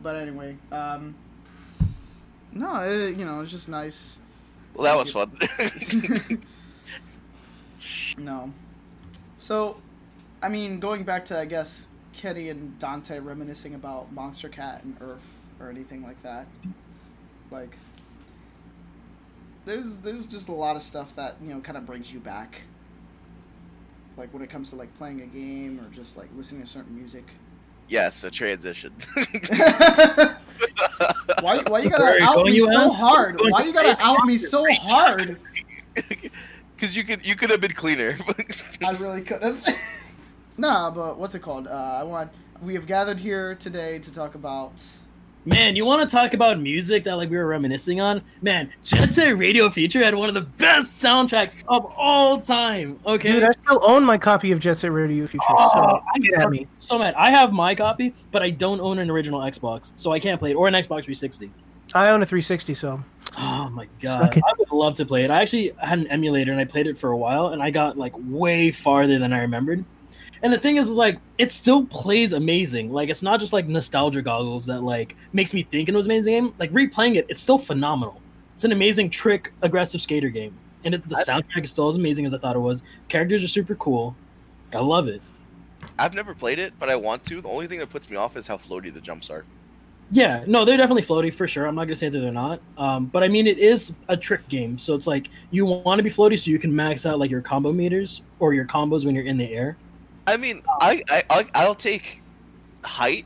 [0.03, 1.15] But anyway, um.
[2.51, 4.19] No, it, you know, it's just nice.
[4.75, 5.31] Well, that was fun.
[8.19, 8.53] no.
[9.39, 9.77] So,
[10.43, 15.33] I mean, going back to I guess Kenny and Dante reminiscing about Monstercat and Earth
[15.59, 16.45] or anything like that.
[17.49, 17.75] Like,
[19.69, 22.61] there's there's just a lot of stuff that you know kind of brings you back.
[24.17, 26.95] Like when it comes to like playing a game or just like listening to certain
[26.95, 27.25] music.
[27.87, 28.93] yes, a transition.
[31.41, 32.95] why, why you Where are gotta you out me so ass?
[32.95, 33.39] hard?
[33.47, 35.39] Why to you gotta out me so hard?
[36.75, 38.17] Because you could you could have been cleaner.
[38.83, 39.65] I really could have.
[40.57, 41.67] nah, but what's it called?
[41.67, 42.31] Uh, I want
[42.61, 44.81] we have gathered here today to talk about.
[45.45, 48.21] Man, you want to talk about music that like we were reminiscing on?
[48.41, 52.99] Man, Jet Set Radio Future had one of the best soundtracks of all time.
[53.05, 55.45] Okay, Dude, I still own my copy of Jet Set Radio Future.
[55.49, 56.67] Oh, so get at so- me.
[56.77, 57.13] so mad.
[57.15, 60.51] I have my copy, but I don't own an original Xbox, so I can't play
[60.51, 61.49] it or an Xbox 360.
[61.95, 63.03] I own a 360, so
[63.37, 64.35] Oh my god.
[64.37, 65.31] I would love to play it.
[65.31, 67.97] I actually had an emulator and I played it for a while, and I got
[67.97, 69.83] like way farther than I remembered.
[70.41, 72.91] And the thing is, is like it still plays amazing.
[72.91, 76.11] Like it's not just like nostalgia goggles that like makes me think it was an
[76.11, 76.53] amazing game.
[76.59, 78.21] Like replaying it, it's still phenomenal.
[78.55, 80.53] It's an amazing trick, aggressive skater game,
[80.83, 82.83] and it, the I- soundtrack is still as amazing as I thought it was.
[83.07, 84.15] Characters are super cool.
[84.73, 85.21] I love it.
[85.97, 87.41] I've never played it, but I want to.
[87.41, 89.45] The only thing that puts me off is how floaty the jumps are.
[90.11, 91.67] Yeah, no, they're definitely floaty for sure.
[91.67, 92.59] I'm not gonna say that they're not.
[92.77, 96.03] Um, but I mean, it is a trick game, so it's like you want to
[96.03, 99.13] be floaty so you can max out like your combo meters or your combos when
[99.13, 99.77] you're in the air.
[100.29, 102.21] I mean, I, I I- I'll take
[102.83, 103.25] height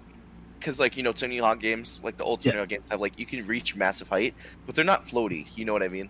[0.60, 2.62] because like you know Tony Hawk games, like the old Tony Yeah.
[2.62, 4.34] Hawk games, have like you can reach massive height,
[4.66, 5.48] but they're not floaty.
[5.58, 6.10] You know what I mean?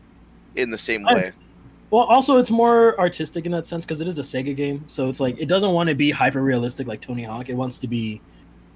[0.56, 1.32] In the same I- way.
[1.90, 5.10] Well, also it's more artistic in that sense because it is a Sega game, so
[5.10, 7.50] it's like it doesn't want to be hyper realistic like Tony Hawk.
[7.50, 8.20] It wants to be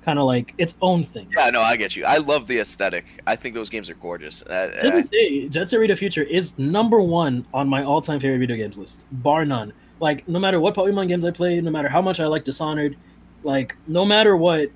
[0.04, 1.28] kind of like its own thing.
[1.36, 2.06] Yeah, no, I get you.
[2.06, 3.22] I love the aesthetic.
[3.26, 4.44] I think those games are gorgeous.
[4.44, 8.20] Uh, To uh, this day, Jet Set Radio Future is number one on my all-time
[8.20, 9.74] favorite video games list, bar none.
[10.00, 12.96] Like no matter what Pokemon games I play, no matter how much I like Dishonored,
[13.44, 14.70] like no matter what,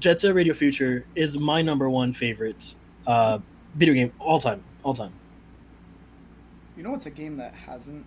[0.00, 2.74] Jet Set Radio Future is my number one favorite
[3.06, 3.38] uh,
[3.74, 5.12] video game all time, all time.
[6.76, 8.04] You know what's a game that hasn't?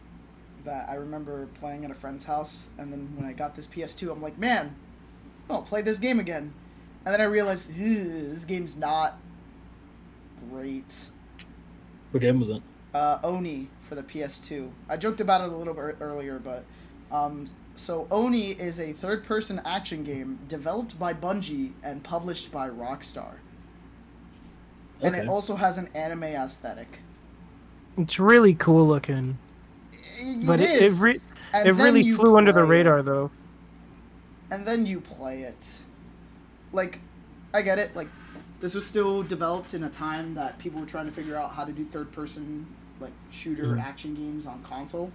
[0.66, 4.12] That I remember playing at a friend's house, and then when I got this PS2,
[4.12, 4.76] I'm like, man,
[5.50, 6.54] I'll play this game again.
[7.06, 9.18] And then I realized this game's not
[10.50, 10.94] great.
[12.12, 12.62] What game was it?
[12.94, 14.70] uh, Oni for the PS2.
[14.90, 16.66] I joked about it a little bit earlier, but
[17.12, 23.36] um, so Oni is a third-person action game developed by Bungie and published by Rockstar,
[25.02, 27.00] and it also has an anime aesthetic.
[27.98, 29.38] it's really cool looking.
[30.46, 31.22] But it, it, is, re-
[31.54, 32.80] it really flew under the play it.
[32.80, 33.32] radar, though.
[34.52, 35.66] and then you play it.
[36.74, 37.00] Like,
[37.54, 37.96] I get it.
[37.96, 38.08] Like,
[38.60, 41.64] this was still developed in a time that people were trying to figure out how
[41.64, 42.66] to do third person,
[43.00, 43.82] like, shooter Mhm.
[43.82, 45.12] action games on console.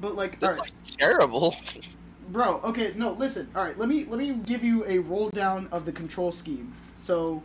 [0.00, 1.54] But, like, that's alright, like terrible.
[2.30, 3.48] bro, okay, no, listen.
[3.54, 6.74] Alright, let me, let me give you a roll down of the control scheme.
[6.94, 7.42] So,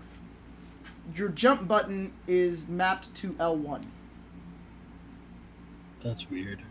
[1.13, 3.83] your jump button is mapped to L1.
[6.01, 6.61] That's weird.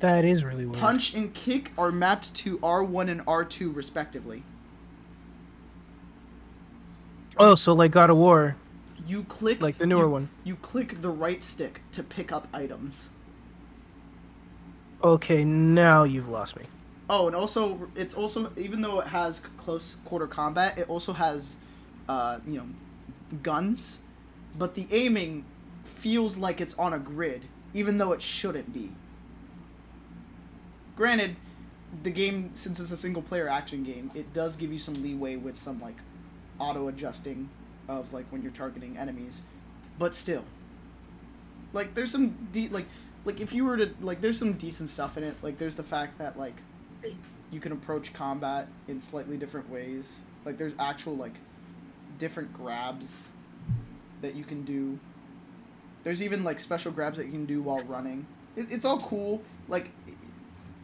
[0.00, 0.78] That is really weird.
[0.78, 4.42] Punch and kick are mapped to R1 and R2, respectively.
[7.38, 8.54] Oh, so like God of War,
[9.06, 10.28] You click like the newer you- one.
[10.44, 13.10] You click the right stick to pick up items.
[15.02, 16.64] Okay, now you've lost me.
[17.10, 21.56] Oh, and also it's also even though it has close quarter combat, it also has,
[22.08, 22.66] uh, you know,
[23.42, 24.00] guns,
[24.58, 25.44] but the aiming
[25.84, 27.42] feels like it's on a grid,
[27.74, 28.92] even though it shouldn't be.
[30.96, 31.36] Granted,
[32.02, 35.36] the game since it's a single player action game, it does give you some leeway
[35.36, 35.96] with some like
[36.58, 37.50] auto adjusting
[37.88, 39.42] of like when you're targeting enemies,
[39.98, 40.44] but still,
[41.72, 42.86] like there's some de- like
[43.24, 45.34] like if you were to like there's some decent stuff in it.
[45.42, 46.56] Like there's the fact that like
[47.50, 50.18] you can approach combat in slightly different ways.
[50.44, 51.34] Like there's actual like
[52.18, 53.24] different grabs
[54.22, 54.98] that you can do.
[56.02, 58.26] There's even like special grabs that you can do while running.
[58.56, 59.42] It, it's all cool.
[59.68, 59.90] Like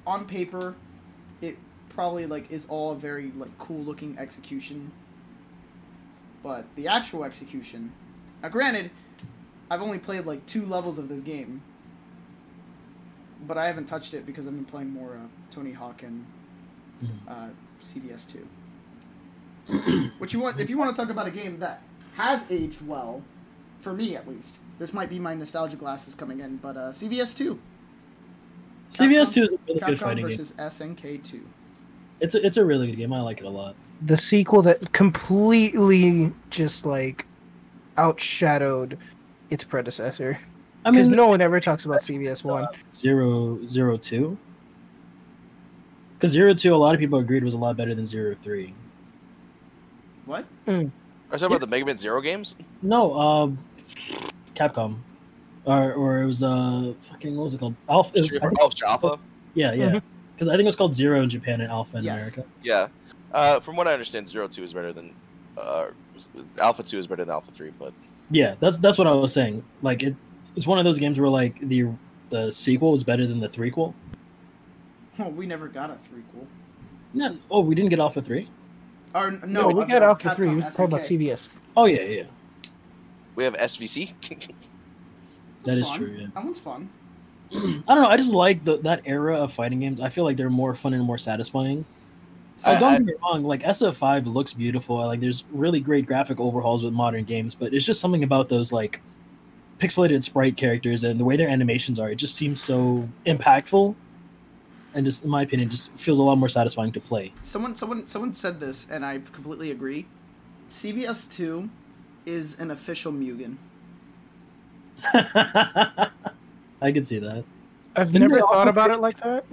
[0.06, 0.74] on paper,
[1.40, 1.58] it
[1.90, 4.90] probably like is all a very like cool looking execution.
[6.42, 7.92] But the actual execution,
[8.42, 8.90] now granted,
[9.70, 11.62] I've only played like two levels of this game,
[13.46, 16.26] but I haven't touched it because I've been playing more uh, Tony Hawk and
[17.04, 17.08] Mhm.
[17.28, 17.48] uh,
[17.80, 18.46] CVS two.
[20.18, 20.60] Which you want?
[20.60, 21.82] If you want to talk about a game that
[22.14, 23.22] has aged well,
[23.80, 26.56] for me at least, this might be my nostalgia glasses coming in.
[26.56, 27.58] But uh, CVS two,
[28.90, 30.36] CVS two is a really good Capcom fighting game.
[30.36, 31.46] versus SNK two.
[32.20, 33.12] It's a, it's a really good game.
[33.14, 33.74] I like it a lot.
[34.02, 37.26] The sequel that completely just like
[37.98, 38.96] outshadowed
[39.50, 40.38] its predecessor.
[40.84, 42.66] I Because mean, no one ever talks about CVS one.
[42.94, 44.38] zero zero two.
[46.16, 48.72] Because zero two, a lot of people agreed was a lot better than zero three.
[50.24, 50.44] What?
[50.66, 50.90] Are you
[51.32, 52.56] talking about the Mega Man Zero games?
[52.82, 53.58] No, um,
[54.54, 54.96] Capcom,
[55.64, 57.74] or or it was uh fucking what was it called?
[57.88, 58.12] Alpha.
[58.14, 59.18] It was, Street Fighter- Java.
[59.54, 60.00] yeah, yeah.
[60.34, 62.22] Because I think it was called Zero in Japan and Alpha in Yes.
[62.34, 62.44] America.
[62.62, 62.88] Yeah.
[63.32, 65.14] Uh, from what I understand, Zero Two is better than
[65.56, 65.86] uh,
[66.58, 67.92] Alpha Two is better than Alpha Three, but
[68.30, 69.62] Yeah, that's that's what I was saying.
[69.82, 70.14] Like it,
[70.56, 71.88] it's one of those games where like the
[72.28, 73.94] the sequel was better than the threequel.
[75.18, 76.46] Oh, we never got a threequel.
[77.12, 78.48] No, oh, we didn't get Alpha three.
[79.14, 81.18] Or No, no, when you of- get Alpha three, Capcom you talk about SNK.
[81.20, 81.48] CVS.
[81.76, 82.22] Oh yeah, yeah,
[83.36, 84.12] We have SVC.
[85.64, 85.98] that is fun.
[85.98, 86.16] true.
[86.18, 86.26] Yeah.
[86.34, 86.88] That one's fun.
[87.52, 88.06] I don't know.
[88.08, 90.00] I just like the, that era of fighting games.
[90.00, 91.84] I feel like they're more fun and more satisfying.
[92.60, 93.42] So I- don't I- get me wrong.
[93.44, 94.96] Like SF5 looks beautiful.
[94.98, 98.70] Like there's really great graphic overhauls with modern games, but it's just something about those
[98.72, 99.00] like
[99.78, 102.10] pixelated sprite characters and the way their animations are.
[102.10, 103.94] It just seems so impactful,
[104.92, 107.32] and just in my opinion, just feels a lot more satisfying to play.
[107.44, 110.06] Someone, someone, someone said this, and I completely agree.
[110.68, 111.70] CVS two
[112.26, 113.56] is an official Mugen.
[115.14, 117.44] I can see that.
[117.96, 119.44] I've Didn't never thought about it like that,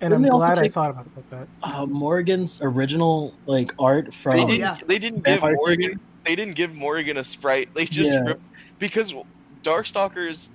[0.00, 1.48] and Didn't I'm they also glad I thought about that.
[1.62, 4.60] Uh, Morrigan's original like art from They didn't.
[4.60, 4.76] yeah.
[4.86, 6.00] They didn't give Vampire Morrigan.
[6.24, 7.72] They didn't give Morrigan a sprite.
[7.74, 8.20] They just Yeah.
[8.20, 8.42] ripped
[8.78, 9.14] because
[9.62, 10.48] Darkstalkers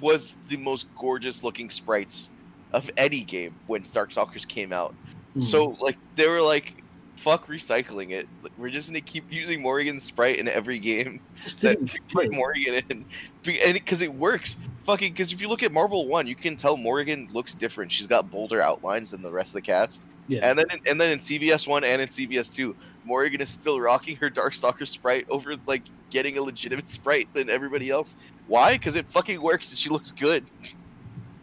[0.00, 2.30] was the most gorgeous looking sprites
[2.72, 4.94] of any game when Darkstalkers came out.
[5.34, 5.40] Hmm.
[5.40, 6.79] So like they were like,
[7.20, 8.26] "Fuck recycling it.
[8.56, 12.08] We're just gonna keep using Morrigan's sprite in every game just that didn't we fit.
[12.08, 14.56] put Morrigan in, and because it works.
[14.84, 17.92] Fucking because if you look at Marvel One, you can tell Morrigan looks different.
[17.92, 20.06] She's got bolder outlines than the rest of the cast.
[20.28, 20.48] Yeah.
[20.48, 22.74] And then in, and then in CVS one and in CVS two,
[23.04, 27.90] Morrigan is still rocking her Darkstalker sprite over like getting a legitimate sprite than everybody
[27.90, 28.16] else.
[28.46, 28.78] Why?
[28.78, 30.44] Because it fucking works and she looks good.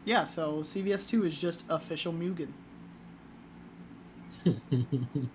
[0.06, 2.48] Yeah, so CVS two is just official Mugen.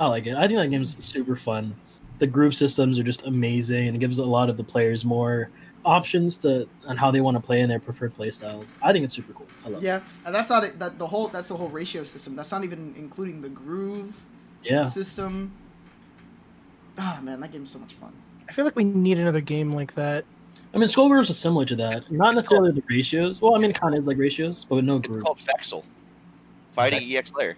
[0.00, 0.34] I like it.
[0.36, 1.74] I think that game's super fun.
[2.18, 5.50] The groove systems are just amazing, and it gives a lot of the players more
[5.84, 8.78] options to on how they want to play in their preferred play styles.
[8.82, 9.46] I think it's super cool.
[9.64, 9.86] I love it.
[9.86, 10.78] Yeah, and that's not it.
[10.78, 12.34] That the whole that's the whole ratio system.
[12.36, 14.14] That's not even including the groove
[14.62, 14.86] Yeah.
[14.88, 15.52] system.
[16.98, 18.12] Ah man, that game's so much fun.
[18.48, 20.24] I feel like we need another game like that.
[20.72, 22.10] I mean, Skullgirls is similar to that.
[22.10, 23.40] Not It's necessarily the ratios.
[23.40, 25.84] Well, I mean, it kind of is like ratios, but with no It's called Fexel,
[26.72, 27.56] fighting EX Layer.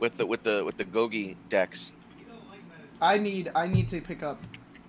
[0.00, 1.92] With the with the with the Gougi decks.
[3.00, 4.42] I need I need to pick up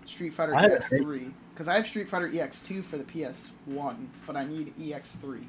[0.06, 3.52] Street Fighter I EX three because I have Street Fighter EX two for the PS
[3.66, 5.48] one, but I need EX three.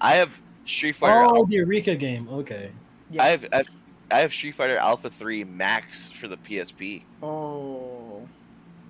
[0.00, 1.24] I have Street Fighter.
[1.24, 2.28] Oh, Al- the Arika game.
[2.28, 2.70] Okay.
[3.10, 3.22] Yes.
[3.22, 3.68] I have, I have
[4.10, 8.26] I have Street Fighter Alpha Three Max for the PSP, Oh,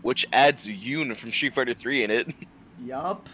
[0.02, 2.28] which adds Yun from Street Fighter Three in it.
[2.84, 3.28] yup.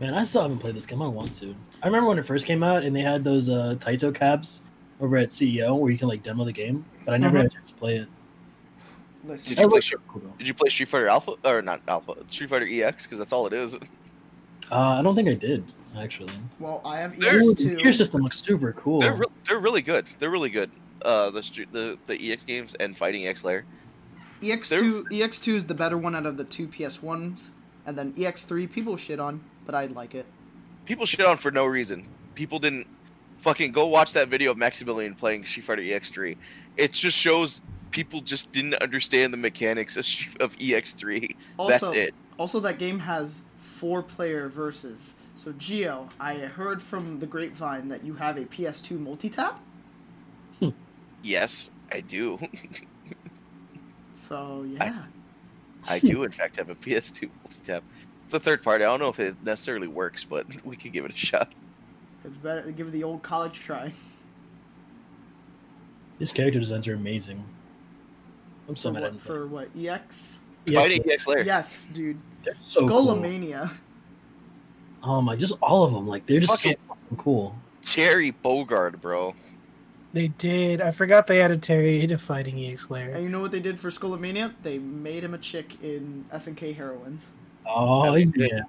[0.00, 1.02] Man, I still haven't played this game.
[1.02, 1.54] I want to.
[1.82, 4.62] I remember when it first came out, and they had those uh, Taito cabs
[5.00, 7.42] over at CEO where you can like demo the game, but I never Mhm.
[7.42, 8.08] had a chance to play it.
[9.24, 10.22] Listen, Did you play Street- cool.
[10.38, 12.14] Did you play Street Fighter Alpha or not Alpha?
[12.28, 13.76] Street Fighter EX because that's all it is.
[14.70, 15.64] Uh, I don't think I did
[15.96, 16.30] actually.
[16.60, 17.76] well, I have There's- Ooh, EX the two.
[17.76, 19.00] gear system looks super cool.
[19.00, 20.04] They're re- they're really good.
[20.18, 20.70] They're really good.
[21.00, 23.64] Uh, the street the the EX games and Fighting EX Layer.
[24.42, 27.50] EX two EX two is the better one out of the two PS ones,
[27.86, 30.26] and then EX three people shit on, but I like it.
[30.88, 32.08] People shit on for no reason.
[32.34, 32.86] People didn't
[33.36, 36.34] fucking go watch that video of Maximilian playing Street Fighter EX3.
[36.78, 37.60] It just shows
[37.90, 40.06] people just didn't understand the mechanics of,
[40.40, 41.36] of EX3.
[41.58, 42.14] Also, That's it.
[42.38, 45.16] Also, that game has four player versus.
[45.34, 49.60] So, Gio, I heard from the grapevine that you have a PS2 multi tap.
[50.58, 50.70] Hmm.
[51.22, 52.38] Yes, I do.
[54.14, 55.02] So, yeah.
[55.86, 57.82] I do in fact have a PS2 multi-tap.
[58.28, 58.84] It's a third party.
[58.84, 61.50] I don't know if it necessarily works, but we could give it a shot.
[62.26, 62.60] It's better.
[62.60, 63.90] To give it the old college try.
[66.18, 67.42] His character designs are amazing.
[68.68, 69.68] I'm so for, mad what, at for what?
[69.74, 70.40] EX?
[70.70, 71.40] Fighting EX Layer.
[71.40, 72.18] Yes, dude.
[72.44, 73.08] They're so cool.
[75.02, 76.06] Oh my, just all of them.
[76.06, 77.56] Like they're just so Fucking- fucking cool.
[77.80, 79.34] Terry Bogard, bro.
[80.12, 80.82] They did.
[80.82, 83.08] I forgot they added Terry to Fighting EX Layer.
[83.08, 84.52] And you know what they did for Skullomania?
[84.62, 87.28] They made him a chick in SNK Heroines.
[87.68, 88.60] Oh yeah,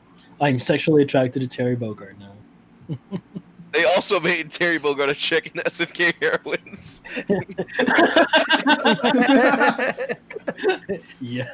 [0.42, 2.98] I'm sexually attracted to Terry Bogard now.
[3.72, 7.04] They also made Terry Bogard a chick in SNK Heroines.
[11.22, 11.46] yeah.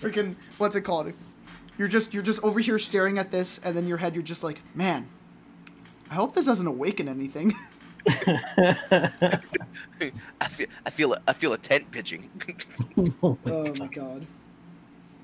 [0.00, 1.12] Freaking what's it called?
[1.76, 4.42] You're just you're just over here staring at this, and then your head you're just
[4.42, 5.06] like, man,
[6.10, 7.52] I hope this doesn't awaken anything.
[8.06, 9.40] I
[10.48, 12.30] feel, I feel, a, I feel a tent pitching.
[13.22, 14.26] oh my oh God.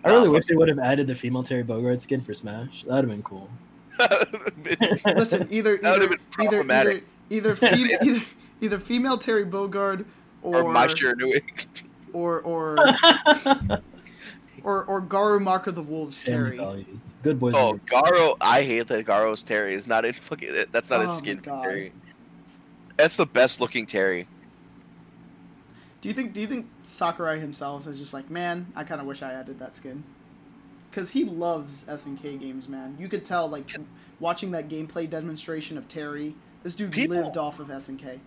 [0.07, 0.15] My god.
[0.15, 2.85] I really Nah, wish they would have added the female Terry Bogard skin for Smash.
[2.85, 3.49] That would have been cool.
[5.17, 7.01] Listen, either That either been either, either
[7.31, 8.23] either fem- either
[8.61, 10.05] either female Terry Bogard
[10.43, 11.41] or or my sure doing.
[12.13, 12.77] or or
[14.63, 16.85] or or Garou Mark of the Wolves Family Terry.
[16.85, 17.15] values.
[17.23, 17.55] Good boys.
[17.57, 18.35] Oh, Garou!
[18.41, 20.51] I hate that Garou's Terry is not in fucking.
[20.73, 21.93] That's not Oh his skin Terry.
[22.97, 24.27] That's the best looking Terry.
[26.01, 29.07] Do you think do you think Sakurai himself is just like, man, I kind of
[29.07, 30.05] wish I added that skin?
[30.91, 32.97] Because he loves SNK games, man.
[32.99, 33.71] You could tell, like,
[34.19, 38.19] watching that gameplay demonstration of Terry, This dude People- lived off of SNK.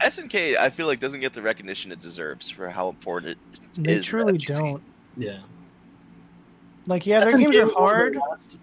[0.00, 3.38] SNK, I feel like doesn't get the recognition it deserves for how important it
[3.84, 4.04] They is.
[4.04, 4.54] truly FGC.
[4.58, 4.82] don't.
[5.16, 5.38] Yeah.
[6.86, 8.14] Like, yeah, their SNK games are was one of hard.
[8.14, 8.56] the last-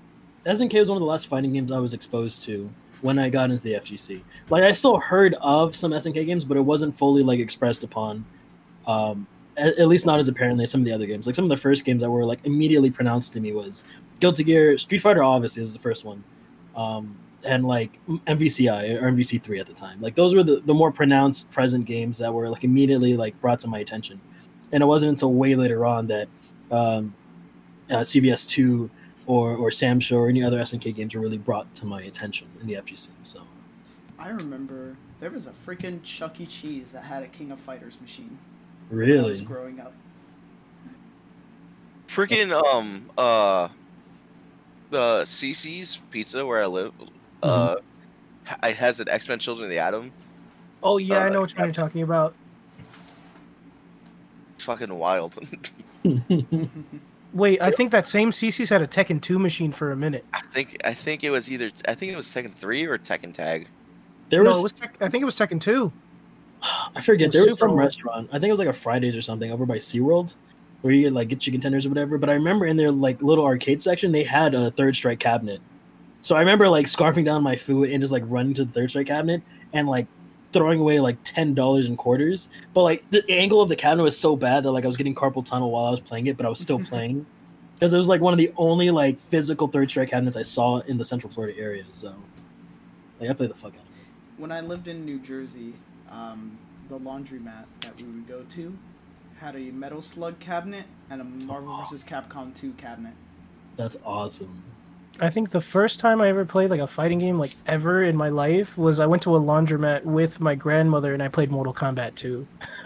[0.45, 2.69] SNK was one of the last fighting games I was exposed to
[3.01, 4.21] when I got into the FGC.
[4.49, 8.25] Like I still heard of some SNK games, but it wasn't fully like expressed upon.
[8.89, 11.27] Um, at, at least not as apparently as some of the other games.
[11.27, 13.85] Like some of the first games that were like immediately pronounced to me was
[14.19, 15.23] Guilty Gear, Street Fighter.
[15.23, 16.23] Obviously, was the first one,
[16.75, 20.01] um, and like MVCI or MVC3 at the time.
[20.01, 23.59] Like those were the, the more pronounced present games that were like immediately like brought
[23.59, 24.19] to my attention.
[24.71, 26.27] And it wasn't until way later on that
[26.71, 27.13] um,
[27.89, 28.89] uh, CVS two
[29.27, 32.67] or or SamSho or any other SNK games were really brought to my attention in
[32.67, 33.11] the FGC.
[33.21, 33.43] So
[34.17, 36.45] I remember there was a freaking Chuck E.
[36.45, 38.37] Cheese that had a King of Fighters machine.
[38.89, 39.93] When I was really, growing up.
[42.07, 43.67] Freaking um uh
[44.89, 46.93] the CC's pizza where I live
[47.43, 48.65] uh Mm-hmm.
[48.65, 50.11] it has an X Men Children of the Atom.
[50.81, 52.33] Oh, yeah, I Uh, know what you're talking about.
[54.59, 55.37] Fucking wild.
[57.33, 60.25] Wait, I think that same CC's had a Tekken 2 machine for a minute.
[60.33, 63.33] I think I think it was either I think it was Tekken three or Tekken
[63.33, 63.67] Tag.
[64.29, 65.91] there no, was, it was Tek- I think it was Tekken 2.
[66.61, 67.79] I forget there was some old.
[67.79, 68.29] restaurant.
[68.31, 70.35] I think it was like a Fridays or something over by SeaWorld
[70.81, 72.17] where you get like get chicken tenders or whatever.
[72.17, 75.61] But I remember in their like little arcade section they had a Third Strike cabinet.
[76.21, 78.89] So I remember like scarfing down my food and just like running to the Third
[78.89, 79.41] Strike cabinet
[79.73, 80.07] and like
[80.51, 82.49] throwing away like ten dollars in quarters.
[82.73, 85.15] But like the angle of the cabinet was so bad that like I was getting
[85.15, 87.25] carpal tunnel while I was playing it, but I was still playing
[87.75, 90.79] because it was like one of the only like physical Third Strike cabinets I saw
[90.79, 91.85] in the Central Florida area.
[91.89, 92.13] So
[93.19, 94.39] like I played the fuck out of it.
[94.41, 95.73] When I lived in New Jersey,
[96.11, 96.57] um,
[96.89, 98.77] the laundromat that we would go to
[99.39, 102.03] had a Metal Slug cabinet and a Marvel vs.
[102.03, 103.13] Capcom 2 cabinet.
[103.77, 104.63] That's awesome.
[105.21, 108.15] I think the first time I ever played like a fighting game like ever in
[108.15, 111.73] my life was I went to a laundromat with my grandmother and I played Mortal
[111.73, 112.47] Kombat 2.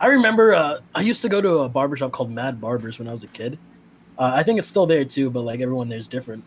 [0.00, 3.12] I remember uh, I used to go to a barbershop called Mad Barbers when I
[3.12, 3.58] was a kid.
[4.18, 6.44] Uh, I think it's still there too, but like everyone there's different.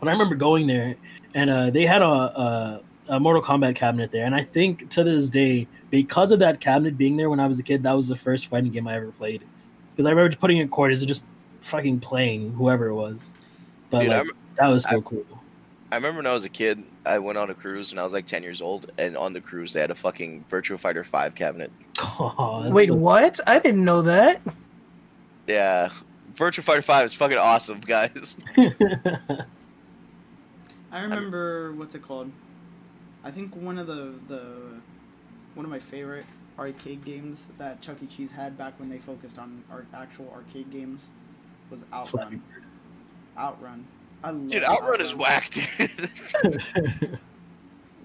[0.00, 0.96] But I remember going there,
[1.34, 5.04] and uh, they had a, a, a Mortal Kombat cabinet there, and I think to
[5.04, 8.08] this day, because of that cabinet being there when I was a kid, that was
[8.08, 9.42] the first fighting game I ever played.
[9.92, 11.26] Because I remember putting in quarters and just
[11.60, 13.34] fucking playing whoever it was.
[13.90, 14.26] But Dude, like,
[14.58, 15.24] that was still I- cool.
[15.92, 18.12] I remember when I was a kid, I went on a cruise when I was
[18.12, 21.34] like ten years old, and on the cruise they had a fucking Virtua Fighter five
[21.36, 21.70] cabinet.
[22.00, 23.38] Aw, that's Wait, so- what?
[23.46, 24.40] I didn't know that.
[25.46, 25.90] Yeah.
[26.34, 28.36] Virtua Fighter five is fucking awesome, guys.
[30.90, 32.32] I remember what's it called?
[33.24, 34.42] I think one of the the
[35.54, 36.26] one of my favorite
[36.58, 38.06] arcade games that Chuck E.
[38.06, 41.08] Cheese had back when they focused on art, actual arcade games
[41.70, 42.42] was Flappy Outrun.
[43.36, 43.86] Outrun.
[44.22, 46.10] I love Dude, Outrun is whack, dude.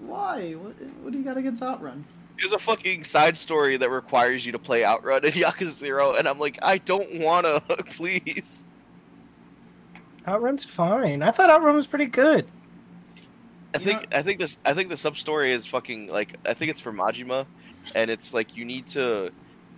[0.06, 0.52] Why?
[0.52, 2.04] What, what do you got against Outrun?
[2.38, 6.26] There's a fucking side story that requires you to play Outrun in Yakuza Zero, and
[6.26, 7.60] I'm like, I don't wanna,
[7.90, 8.64] please.
[10.26, 11.22] Outrun's fine.
[11.22, 12.46] I thought Outrun was pretty good.
[13.74, 16.54] I You think I think this I think the sub story is fucking like I
[16.54, 17.46] think it's for Majima,
[17.94, 19.30] and it's like you need to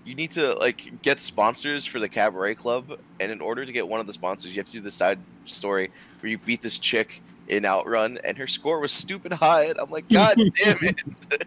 [0.05, 3.87] you need to like get sponsors for the cabaret club, and in order to get
[3.87, 5.91] one of the sponsors, you have to do the side story
[6.21, 9.91] where you beat this chick in Outrun, and her score was stupid high, and I'm
[9.91, 11.47] like, God damn it!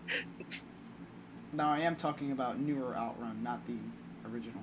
[1.53, 3.75] Now I am talking about newer Outrun, not the
[4.29, 4.61] original.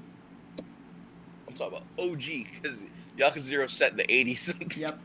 [1.48, 2.84] I'm talking about OG because
[3.18, 4.76] Yakuza Zero set in the 80s.
[4.76, 4.98] Yep.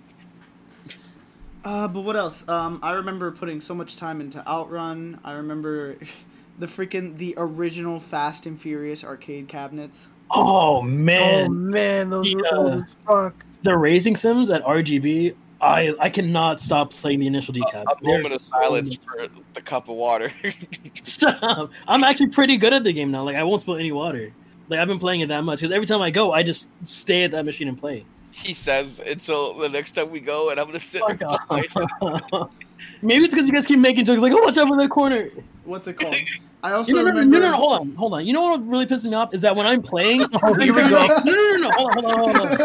[1.67, 2.47] Uh, but what else?
[2.47, 5.19] Um, I remember putting so much time into Outrun.
[5.25, 5.97] I remember
[6.59, 10.07] the freaking the original Fast and Furious arcade cabinets.
[10.31, 11.47] oh man!
[11.47, 13.45] oh man, man, those were old as fuck.
[13.63, 15.35] the racing sims at RGB.
[15.59, 17.91] I I cannot stop playing the Initial D cabs.
[17.91, 20.31] a They're moment of so silence for the cup of water.
[21.03, 21.73] Stop.
[21.85, 23.23] I'm actually pretty good at the game now.
[23.23, 24.31] Like I won't spill any water.
[24.69, 27.25] Like I've been playing it that much because every time I go, I just stay
[27.25, 28.05] at that machine and play.
[28.43, 32.51] He says until the next time we go, and I'm gonna sit Fuck there off.
[33.01, 35.29] Maybe it's because you guys keep making jokes like, "Oh, watch out for that corner."
[35.65, 36.15] What's it called?
[36.63, 37.39] I also You know, no, no, remember.
[37.39, 38.25] no, no, hold on, hold on.
[38.25, 40.81] You know what really pisses me off is that when I'm playing, Oh, here we
[40.81, 40.89] go.
[40.89, 42.57] No, no, no, no, hold on, hold on, hold on.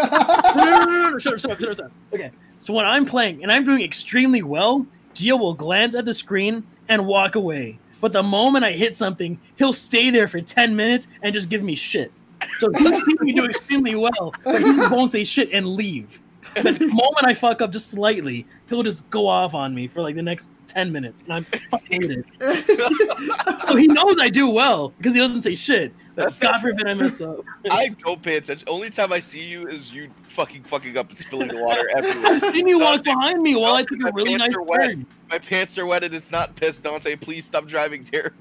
[0.56, 1.92] No, no, no, no, no, shut up, shut up, shut up, shut up.
[2.14, 6.14] Okay, so when I'm playing and I'm doing extremely well, Gio will glance at the
[6.14, 7.78] screen and walk away.
[8.00, 11.62] But the moment I hit something, he'll stay there for 10 minutes and just give
[11.62, 12.10] me shit.
[12.58, 16.20] So he's me do extremely well, but he won't say shit and leave.
[16.54, 20.02] But the moment I fuck up just slightly, he'll just go off on me for
[20.02, 22.26] like the next ten minutes, and I'm fucking hate it.
[23.68, 25.94] So he knows I do well because he doesn't say shit.
[26.14, 27.38] But That's God forbid I mess up.
[27.70, 28.68] I don't pay attention.
[28.68, 32.32] Only time I see you is you fucking fucking up and spilling the water everywhere.
[32.32, 34.56] I've seen you walk behind me while I Dante, took my a really pants nice
[34.56, 34.80] are wet.
[34.82, 35.06] turn.
[35.30, 37.16] My pants are wet and it's not piss, Dante.
[37.16, 38.32] Please stop driving there.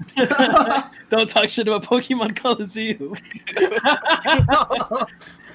[1.08, 3.14] Don't talk shit about Pokemon Colosseum.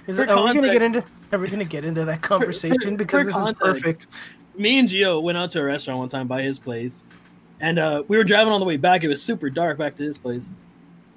[0.08, 1.04] Is For it, are we gonna get into?
[1.32, 3.62] Are we gonna get into that conversation for because this context.
[3.64, 4.08] is perfect?
[4.58, 7.04] me and Gio went out to a restaurant one time by his place,
[7.60, 9.04] and uh, we were driving on the way back.
[9.04, 10.50] It was super dark back to his place.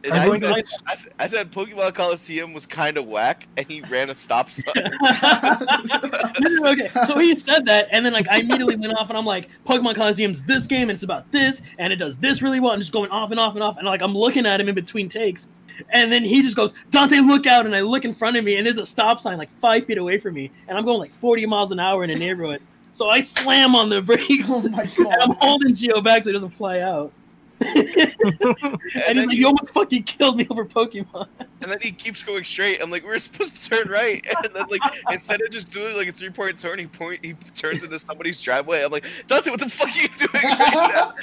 [0.05, 3.07] And I'm I going said, to- I, said, I said Pokemon Colosseum was kind of
[3.07, 4.65] whack, and he ran a stop sign.
[6.67, 9.51] okay, so he said that, and then like I immediately went off, and I'm like,
[9.67, 12.81] Pokemon Colosseum's this game, and it's about this, and it does this really well, and
[12.81, 15.09] just going off and off and off, and like I'm looking at him in between
[15.09, 15.49] takes,
[15.91, 18.57] and then he just goes, Dante, look out, and I look in front of me,
[18.57, 21.13] and there's a stop sign like five feet away from me, and I'm going like
[21.13, 22.63] 40 miles an hour in a neighborhood,
[22.93, 26.33] so I slam on the brakes, oh my and I'm holding Gio back so he
[26.33, 27.13] doesn't fly out.
[27.61, 31.29] and he's then like, he- you almost fucking killed me over Pokemon.
[31.61, 32.83] And then he keeps going straight.
[32.83, 34.25] I'm like, we're supposed to turn right.
[34.45, 34.81] And then like
[35.11, 38.41] instead of just doing like a three point turn, he point he turns into somebody's
[38.41, 38.83] driveway.
[38.83, 41.15] I'm like, Dante, what the fuck are you doing right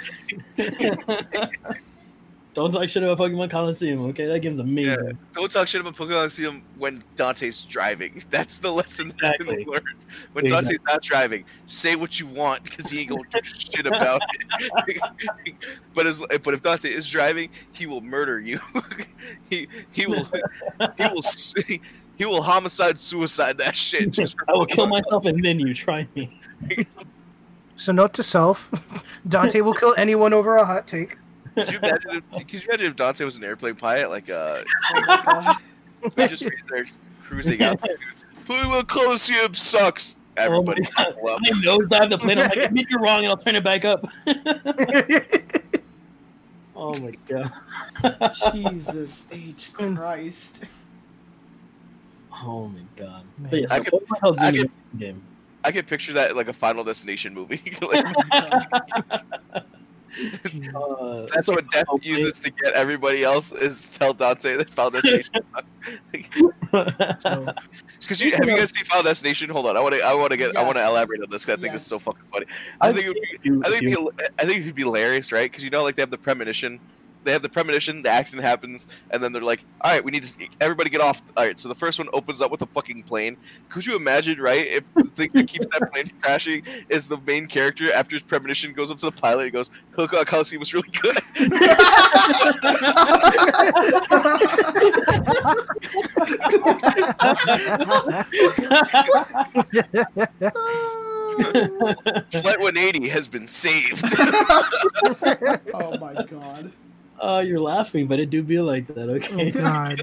[0.58, 1.72] now?
[2.58, 4.26] Don't talk shit about Pokemon Colosseum, okay?
[4.26, 5.16] That game's amazing.
[5.34, 8.24] Don't talk shit about Pokemon Colosseum when Dante's driving.
[8.32, 9.58] That's the lesson that's Exactly.
[9.58, 9.84] been learned.
[10.34, 10.70] When Exactly.
[10.70, 14.24] Dante's not driving, say what you want because he ain't gonna do shit about
[14.88, 15.04] it.
[15.94, 18.60] but as but if Dante is driving, he will murder you.
[19.52, 20.28] he he will
[20.98, 24.10] he will s- he will homicide suicide that shit.
[24.10, 26.36] Just I will kill myself and then you try me.
[27.76, 28.72] So note to self:
[29.28, 31.20] Dante will kill anyone over a hot take.
[31.58, 32.12] Could you imagine?
[32.12, 34.10] If, could you imagine if Dante was an airplane pilot?
[34.10, 34.62] Like uh,
[34.94, 35.58] Oh my god.
[36.16, 36.86] he just he's there
[37.24, 37.82] cruising out.
[38.46, 40.16] Pokemon Colosseum sucks.
[40.38, 41.42] Everybody, Oh my God.
[41.46, 42.38] I nosedive the plane.
[42.38, 44.08] I'm like, admit you're wrong, and I'll turn it back up.
[46.76, 47.52] oh my god.
[48.54, 50.66] Jesus H Christ.
[52.32, 53.24] Oh my god.
[53.40, 53.50] Man.
[53.50, 55.22] But yeah, so I could- Pokemon Colosseum I could- game.
[55.66, 57.60] I can picture that like a Final Destination movie.
[57.82, 58.06] Like,
[60.76, 62.10] Uh, that's what Death okay.
[62.10, 65.36] uses to get everybody else is tell Dante that Final Destination.
[66.72, 69.50] Because you have you guys seen Final Destination?
[69.50, 71.46] Hold on, I want to I want to get I want to elaborate on this.
[71.46, 72.46] 'cause I think it's so fucking funny.
[72.82, 75.32] I I've think it would be I think, it'd be, I think it'd be hilarious,
[75.32, 75.50] right?
[75.52, 76.80] Because you know, like they have the premonition,
[77.24, 80.24] they have the premonition, the accident happens, and then they're like, "All right, we need
[80.24, 83.04] to everybody get off." All right, so the first one opens up with a fucking
[83.04, 83.38] plane.
[83.70, 84.66] Could you imagine, right?
[84.68, 88.24] If the thing that keeps that plane from crashing is the main character after his
[88.24, 91.18] premonition goes up to the pilot and goes, "Hook Colosseum was really good."
[101.38, 104.04] Flight 180 has been saved.
[105.74, 106.72] oh my god.
[107.20, 109.52] Oh, you're laughing, but it do be like that, oh okay?
[109.52, 110.02] God.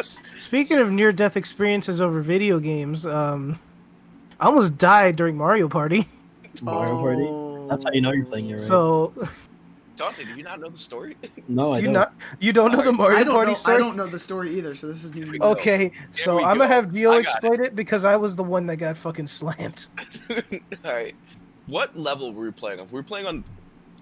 [0.36, 3.58] Speaking of near-death experiences over video games, um,
[4.40, 6.08] I almost died during Mario Party.
[6.62, 7.22] Mario Party.
[7.22, 7.68] Oh.
[7.68, 8.60] That's how you know you're playing it right.
[8.60, 9.12] So,
[9.96, 11.16] Dante, do you not know the story?
[11.48, 11.94] No, I do you don't.
[11.94, 13.54] not you don't know the Mario Party know.
[13.54, 13.76] story?
[13.76, 15.24] I don't know the story either, so this is new.
[15.24, 15.38] to me.
[15.38, 15.50] go.
[15.52, 17.76] Okay, so I'm gonna have I Gio got explain it.
[17.76, 19.86] because I was the one that got fucking slammed.
[20.30, 21.14] All right.
[21.66, 22.86] What level were we playing on?
[22.88, 23.44] We were playing on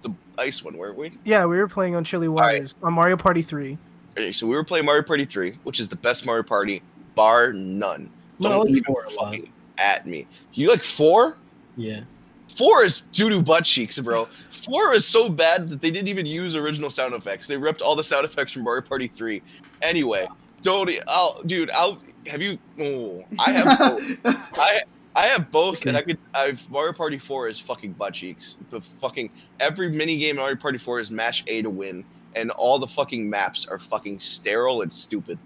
[0.03, 1.11] the ice one, weren't we?
[1.23, 2.55] Yeah, we were playing on Chilly right.
[2.55, 3.77] Waters on Mario Party 3.
[4.11, 6.81] Okay, so we were playing Mario Party 3, which is the best Mario Party,
[7.15, 8.09] bar none.
[8.39, 10.27] No, Don't like even four fucking at me.
[10.53, 11.37] You like four?
[11.75, 12.01] Yeah.
[12.49, 14.27] Four is doo doo butt cheeks, bro.
[14.51, 17.47] Four is so bad that they didn't even use original sound effects.
[17.47, 19.41] They ripped all the sound effects from Mario Party 3.
[19.81, 20.27] Anyway,
[20.61, 20.89] don't.
[21.07, 21.71] I'll, dude.
[21.71, 21.99] I'll.
[22.27, 22.57] Have you?
[22.79, 24.19] Oh, I have.
[24.55, 24.81] I
[25.15, 26.17] I have both, and I could.
[26.33, 28.57] I've Mario Party 4 is fucking butt cheeks.
[28.71, 29.29] The fucking
[29.59, 32.03] every mini game in Mario Party 4 is mash A to win,
[32.35, 35.37] and all the fucking maps are fucking sterile and stupid.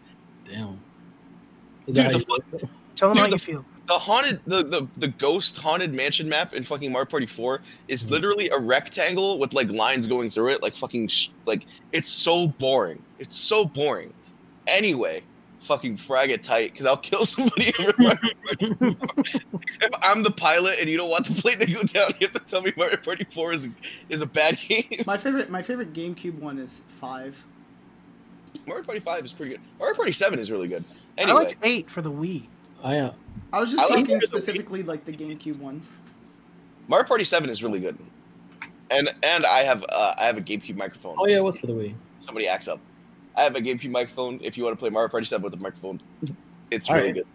[0.46, 0.80] Damn.
[1.86, 2.26] Is Dude, that the you
[2.60, 2.70] feel?
[2.96, 3.66] Tell them Dude, how the- you feel.
[3.88, 8.08] the haunted the, the the ghost haunted mansion map in fucking Mario Party 4 is
[8.08, 8.12] Mhm.
[8.12, 12.48] literally a rectangle with like lines going through it like fucking sh- like it's so
[12.48, 14.14] boring it's so boring
[14.68, 15.22] anyway
[15.62, 18.96] fucking frag it tight because I'll kill somebody in Mario Party 4.
[19.82, 22.34] if I'm the pilot and you don't want the plane to go down you have
[22.34, 23.68] to tell me Mario Party 4 is
[24.10, 27.44] is a bad game My favorite, my favorite GameCube one is five.
[28.66, 30.84] Mario Party 5 is pretty good Mario Party 7 is really good
[31.18, 32.44] I anyway liked 8 for the Wii.
[32.84, 33.14] I uh,
[33.52, 35.92] I was just I like talking the- specifically like the GameCube ones.
[36.88, 37.98] Mario Party 7 is really good
[38.92, 41.68] and and I have uh, I have a GameCube microphone oh yeah, it was for
[41.68, 41.96] the Wii.
[42.20, 42.80] somebody acts up.
[43.38, 44.40] I have a GameCube microphone.
[44.42, 46.02] If you want to play Mario Party 7 with a microphone,
[46.72, 47.16] it's All really right.
[47.16, 47.28] good.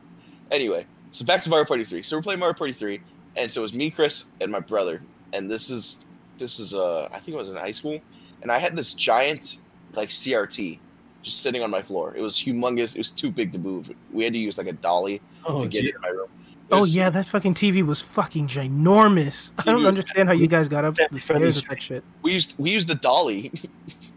[0.51, 2.03] Anyway, So back to Mario Party 3.
[2.03, 3.01] So we're playing Mario Party 3,
[3.37, 5.01] and so it was me, Chris, and my brother.
[5.33, 6.05] And this is
[6.39, 7.99] this is uh I think it was in high school.
[8.43, 9.59] And I had this giant
[9.95, 10.79] like CRT
[11.23, 12.15] just sitting on my floor.
[12.17, 12.97] It was humongous.
[12.97, 13.91] It was too big to move.
[14.13, 15.89] We had to use like a dolly Oh, to get gee.
[15.91, 16.29] it in my room.
[16.73, 19.53] Oh yeah, that fucking TV was fucking ginormous.
[19.59, 22.03] I don't understand how you guys got up the stairs with that shit.
[22.23, 23.53] we used we used the dolly.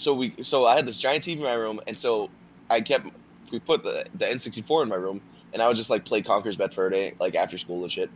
[0.00, 2.30] so we so I had this giant TV in my room, and so
[2.70, 3.10] I kept
[3.52, 5.20] we put the the N64 in my room,
[5.52, 8.10] and I would just like play Conker's Bad Fur Day like after school and shit.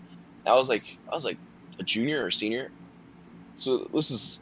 [0.47, 1.37] I was like I was like
[1.79, 2.71] a junior or senior,
[3.55, 4.41] so this is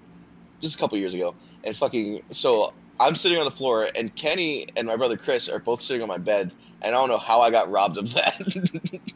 [0.60, 4.68] just a couple years ago, and fucking so I'm sitting on the floor, and Kenny
[4.76, 7.40] and my brother Chris are both sitting on my bed, and I don't know how
[7.40, 9.00] I got robbed of that.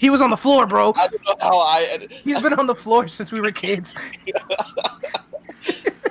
[0.00, 0.92] He was on the floor, bro.
[0.96, 2.08] I don't know how I.
[2.24, 3.94] He's been on the floor since we were kids.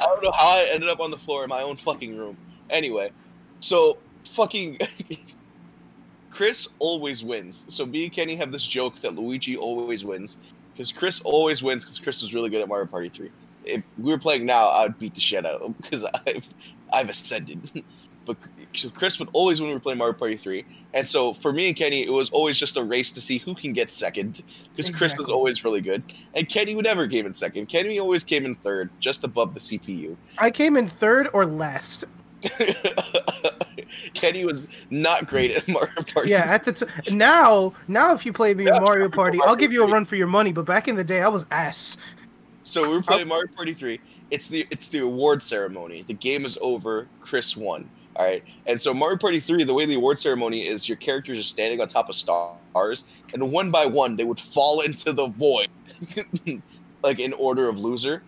[0.09, 2.35] I don't know how I ended up on the floor in my own fucking room.
[2.69, 3.11] Anyway,
[3.59, 4.79] so fucking
[6.31, 7.65] Chris always wins.
[7.69, 10.37] So me and Kenny have this joke that Luigi always wins
[10.73, 13.29] because Chris always wins because Chris was really good at Mario Party 3.
[13.65, 16.47] If we were playing now, I would beat the shit out because I've
[16.91, 17.83] I've ascended.
[18.25, 18.37] But
[18.73, 20.65] so Chris would always win when we were playing Mario Party 3.
[20.93, 23.55] And so for me and Kenny, it was always just a race to see who
[23.55, 24.43] can get second
[24.75, 26.03] because Chris was always really good.
[26.33, 27.67] And Kenny would never came in second.
[27.67, 30.15] Kenny always came in third, just above the CPU.
[30.37, 32.05] I came in third or last.
[34.13, 36.29] Kenny was not great at Mario Party.
[36.29, 39.49] Yeah, at the t- now, now if you play me Yeah, Mario Mario Party, Party
[39.49, 40.51] I'll give you a run for your money.
[40.51, 41.97] But back in the day, I was ass.
[42.63, 43.99] So we were playing Mario Party 3.
[44.31, 46.03] It's the it's the award ceremony.
[46.03, 47.07] The game is over.
[47.19, 47.89] Chris won.
[48.19, 48.43] All right.
[48.67, 51.79] And so Mario Party 3, the way the award ceremony is your characters are standing
[51.79, 55.69] on top of stars and one by one they would fall into the void.
[57.03, 58.23] like in order of loser.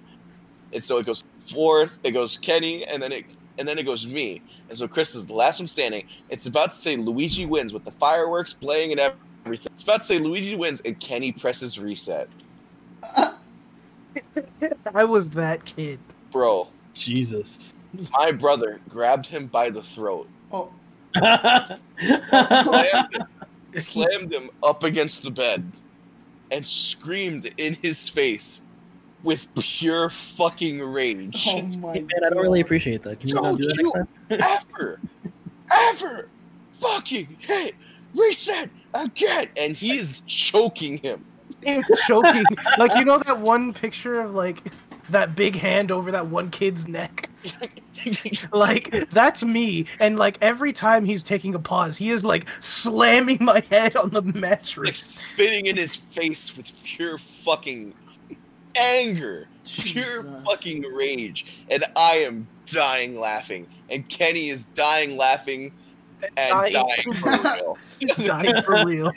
[0.73, 3.25] And so it goes fourth, it goes Kenny, and then it
[3.57, 4.41] and then it goes me.
[4.69, 6.07] And so Chris is the last one standing.
[6.29, 9.71] It's about to say Luigi wins with the fireworks playing and everything.
[9.73, 12.29] It's about to say Luigi wins and Kenny presses reset.
[14.93, 15.99] I was that kid.
[16.31, 17.73] Bro, Jesus.
[18.17, 20.69] My brother grabbed him by the throat, Oh,
[22.01, 23.17] slammed,
[23.77, 25.69] slammed him up against the bed,
[26.51, 28.65] and screamed in his face
[29.23, 31.45] with pure fucking rage.
[31.49, 33.19] oh my Hey, man, I don't really appreciate that.
[33.19, 33.93] Can you not Don't do that you-
[34.29, 34.65] next time?
[34.75, 34.99] ever,
[35.71, 36.29] ever
[36.73, 37.75] fucking hit
[38.15, 41.23] reset again, and he is choking him.
[41.63, 42.43] He choking.
[42.79, 44.63] like you know that one picture of like
[45.11, 47.29] that big hand over that one kid's neck.
[48.51, 49.85] Like that's me.
[49.99, 54.09] And like every time he's taking a pause, he is like slamming my head on
[54.09, 54.99] the like mattress.
[54.99, 57.93] spitting in his face with pure fucking
[58.75, 60.43] anger, pure Jesus.
[60.45, 65.71] fucking rage, and I am dying laughing, and Kenny is dying laughing
[66.37, 66.73] and Dying.
[66.73, 67.77] dying for real.
[68.25, 69.11] Dying for real.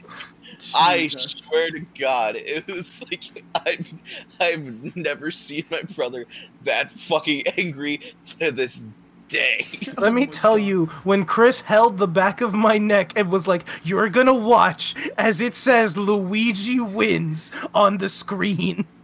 [0.74, 3.92] I swear to God, it was like I've
[4.40, 6.26] I've never seen my brother
[6.62, 8.00] that fucking angry
[8.38, 8.86] to this
[9.28, 9.66] day.
[9.98, 13.48] Let me Oh tell you, when Chris held the back of my neck and was
[13.48, 18.86] like, "You're gonna watch," as it says Luigi wins on the screen.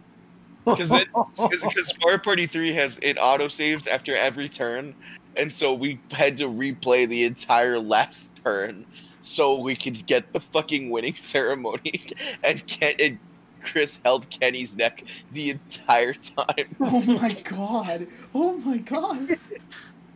[0.63, 1.07] Because it
[1.37, 4.93] because Mario Party Three has it auto saves after every turn,
[5.35, 8.85] and so we had to replay the entire last turn
[9.21, 12.07] so we could get the fucking winning ceremony.
[12.43, 13.19] And, Ken, and
[13.61, 16.75] Chris held Kenny's neck the entire time.
[16.79, 18.07] Oh my god.
[18.33, 19.37] Oh my god.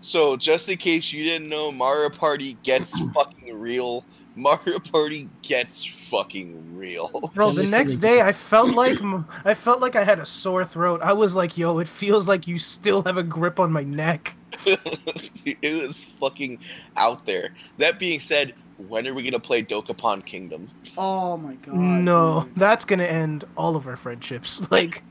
[0.01, 4.03] So just in case you didn't know, Mario Party gets fucking real.
[4.35, 7.09] Mario Party gets fucking real.
[7.33, 8.99] Bro, the next day I felt like
[9.45, 10.99] I felt like I had a sore throat.
[11.01, 14.35] I was like, "Yo, it feels like you still have a grip on my neck."
[14.65, 16.59] it was fucking
[16.97, 17.53] out there.
[17.77, 20.67] That being said, when are we gonna play Dokapon Kingdom?
[20.97, 21.75] Oh my god.
[21.75, 22.55] no, dude.
[22.55, 24.61] that's gonna end all of our friendships.
[24.71, 25.03] Like,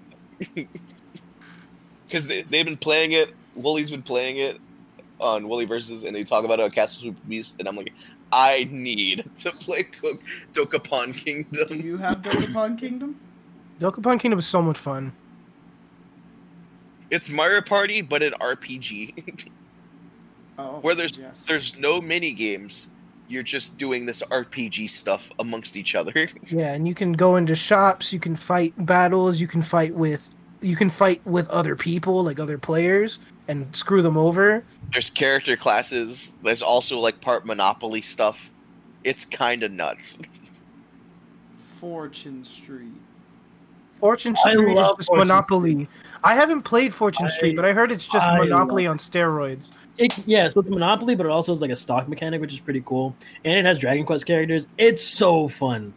[2.06, 3.34] Because they, they've been playing it.
[3.56, 4.60] Woolie's been playing it
[5.20, 7.92] on Woolie versus, and they talk about it on Castle Super Beast, and I'm like,
[8.30, 10.20] I need to play Cook
[10.52, 11.66] Dokapon Kingdom.
[11.68, 13.18] Do you have Dokapon Kingdom?
[13.80, 15.12] Dokapon Kingdom is so much fun.
[17.10, 19.48] It's Mario Party, but an RPG
[20.56, 20.78] Oh.
[20.82, 21.42] where there's yes.
[21.46, 22.90] there's no mini games.
[23.28, 26.12] You're just doing this RPG stuff amongst each other.
[26.46, 30.30] Yeah, and you can go into shops, you can fight battles, you can fight with
[30.60, 33.18] you can fight with other people, like other players,
[33.48, 34.64] and screw them over.
[34.92, 36.34] there's character classes.
[36.42, 38.50] There's also like part Monopoly stuff.
[39.04, 40.18] It's kind of nuts.
[41.78, 42.92] Fortune Street.
[44.00, 45.88] Fortune Street is love just Fortune Monopoly.
[46.22, 49.70] I haven't played Fortune I- Street, but I heard it's just I Monopoly on steroids.
[49.96, 52.60] It, yeah, so it's Monopoly, but it also has like a stock mechanic, which is
[52.60, 53.14] pretty cool,
[53.44, 54.66] and it has Dragon Quest characters.
[54.76, 55.94] It's so fun.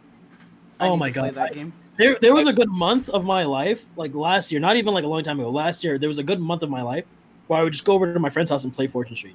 [0.78, 1.34] I Oh need my to play god!
[1.34, 1.72] that I- game.
[1.96, 5.02] There, there was a good month of my life, like last year, not even like
[5.02, 5.50] a long time ago.
[5.50, 7.04] Last year, there was a good month of my life
[7.48, 9.34] where I would just go over to my friend's house and play Fortune Street.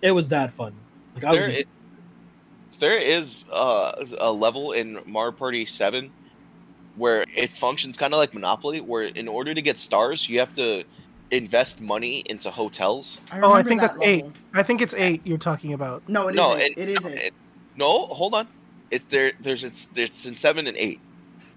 [0.00, 0.72] It was that fun.
[1.14, 1.64] Like I was, There, i-
[2.78, 6.10] there is uh, a level in Mario Party Seven
[6.96, 10.54] where it functions kind of like Monopoly, where in order to get stars, you have
[10.54, 10.84] to
[11.36, 13.22] invest money into hotels.
[13.30, 14.24] I Oh, I think that that's eight.
[14.52, 16.02] I think it's eight you're talking about.
[16.08, 16.74] No, it is no, eight.
[16.76, 17.34] it- It is no, it-
[17.76, 18.46] no, hold on.
[18.90, 19.32] It's there.
[19.40, 21.00] There's it's it's in seven and eight.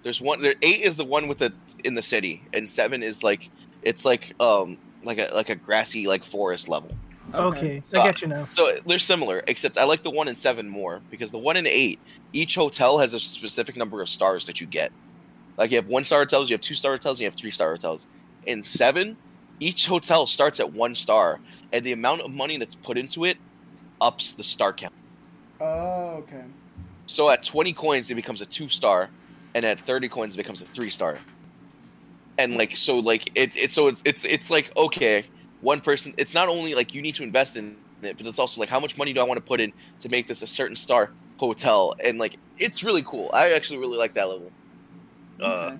[0.02, 0.42] There's one.
[0.42, 1.52] There, eight is the one with the
[1.84, 3.50] in the city, and seven is like
[3.82, 6.90] it's like um like a like a grassy like forest level.
[7.34, 8.46] Okay, So- I get you now.
[8.46, 11.66] So they're similar, except I like the one in seven more because the one in
[11.66, 12.00] eight,
[12.32, 14.90] each hotel has a specific number of stars that you get.
[15.58, 17.50] Like you have one star hotels, you have two star hotels, and you have three
[17.50, 18.06] star hotels.
[18.46, 19.16] In seven,
[19.60, 21.40] each hotel starts at one star,
[21.72, 23.36] and the amount of money that's put into it
[24.00, 24.94] ups the star count.
[25.60, 26.44] Oh, okay.
[27.06, 29.10] So at 20 coins, it becomes a two star,
[29.54, 31.18] and at 30 coins, it becomes a three star.
[32.38, 35.24] And like so, like it, it's so it's it's it's like okay,
[35.60, 36.14] one person.
[36.16, 38.78] It's not only like you need to invest in it, but it's also like how
[38.78, 41.94] much money do I want to put in to make this a certain star hotel,
[42.04, 43.30] and like it's really cool.
[43.32, 44.52] I actually really like that level.
[45.40, 45.76] Uh,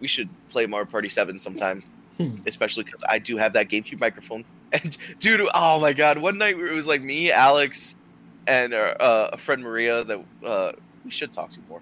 [0.00, 1.82] we should play Mario Party Seven sometime,
[2.18, 2.36] Hmm.
[2.46, 4.44] especially because I do have that GameCube microphone.
[4.72, 7.94] And dude, oh my god, one night it was like me, Alex,
[8.48, 10.72] and uh, uh, a friend Maria that uh,
[11.04, 11.80] we should talk to more.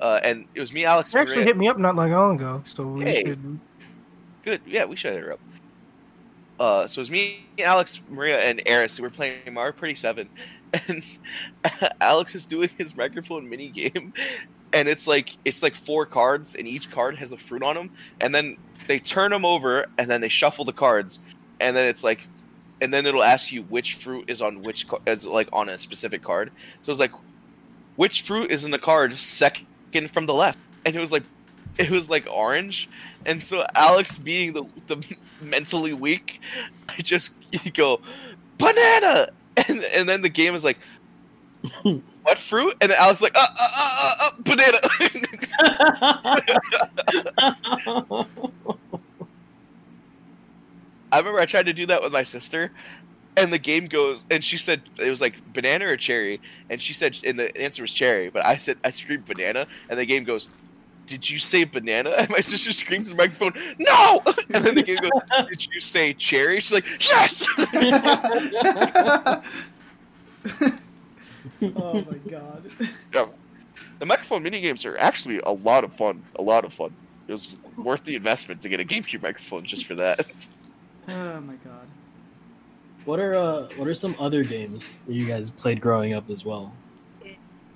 [0.00, 1.46] Uh, and it was me, Alex, You actually Maria.
[1.46, 3.24] hit me up not that long ago, so we Hey.
[3.24, 3.60] should.
[4.44, 5.40] Good, yeah, we should hit her up.
[6.58, 10.28] Uh, so it was me, Alex, Maria, and Eris who were playing Mario Party Seven,
[10.88, 11.02] and
[12.00, 14.12] Alex is doing his microphone mini game,
[14.72, 17.90] and it's like it's like four cards, and each card has a fruit on them,
[18.20, 18.56] and then
[18.86, 21.20] they turn them over, and then they shuffle the cards,
[21.60, 22.26] and then it's like,
[22.80, 26.22] and then it'll ask you which fruit is on which is like on a specific
[26.22, 26.50] card.
[26.80, 27.12] So it's like,
[27.96, 31.24] which fruit is in the card second from the left, and it was like,
[31.78, 32.88] it was like orange,
[33.26, 36.40] and so Alex, being the the mentally weak,
[36.88, 38.00] I just you go
[38.58, 39.28] banana,
[39.68, 40.78] and and then the game is like,
[41.82, 42.76] what fruit?
[42.80, 44.78] And then Alex like, uh, uh, uh, uh, uh banana.
[51.12, 52.70] I remember I tried to do that with my sister,
[53.36, 56.94] and the game goes, and she said it was like banana or cherry, and she
[56.94, 60.24] said, and the answer was cherry, but I said I screamed banana, and the game
[60.24, 60.50] goes.
[61.04, 62.10] Did you say banana?
[62.16, 64.22] And my sister screams in the microphone, "No!"
[64.54, 65.10] And then the game goes,
[65.48, 67.48] "Did you say cherry?" She's like, "Yes!"
[71.76, 72.70] oh my god.
[74.02, 76.24] The microphone mini games are actually a lot of fun.
[76.34, 76.92] A lot of fun.
[77.28, 80.26] It was worth the investment to get a GameCube microphone just for that.
[81.08, 81.86] Oh my god.
[83.04, 86.44] what are uh, what are some other games that you guys played growing up as
[86.44, 86.72] well?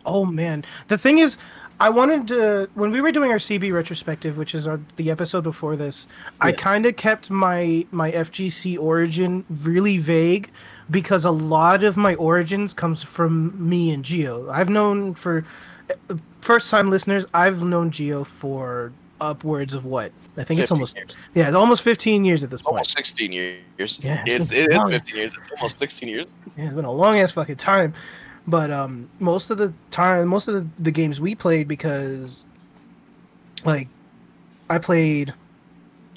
[0.04, 1.36] Oh man, the thing is,
[1.80, 5.42] I wanted to when we were doing our CB retrospective, which is our, the episode
[5.42, 6.06] before this.
[6.40, 10.52] I kind of kept my my FGC origin really vague
[10.88, 14.48] because a lot of my origins comes from me and Gio.
[14.52, 15.44] I've known for
[16.40, 21.16] first time listeners, I've known Gio for upwards of what I think it's almost years.
[21.34, 22.72] yeah, it's almost 15 years at this point.
[22.72, 23.58] almost 16 years.
[24.00, 25.36] Yeah, it's, it's it is 15 years.
[25.36, 26.26] It's almost 16 years.
[26.56, 27.94] Yeah, it's been a long ass fucking time.
[28.46, 32.44] But um, most of the time, most of the, the games we played because,
[33.64, 33.88] like,
[34.70, 35.34] I played.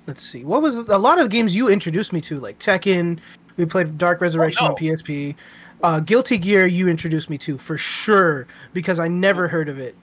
[0.05, 3.19] Let's see, what was a lot of the games you introduced me to, like Tekken.
[3.57, 4.71] We played Dark Resurrection no.
[4.71, 5.35] on PSP.
[5.81, 9.95] Uh, Guilty Gear, you introduced me to for sure because I never heard of it.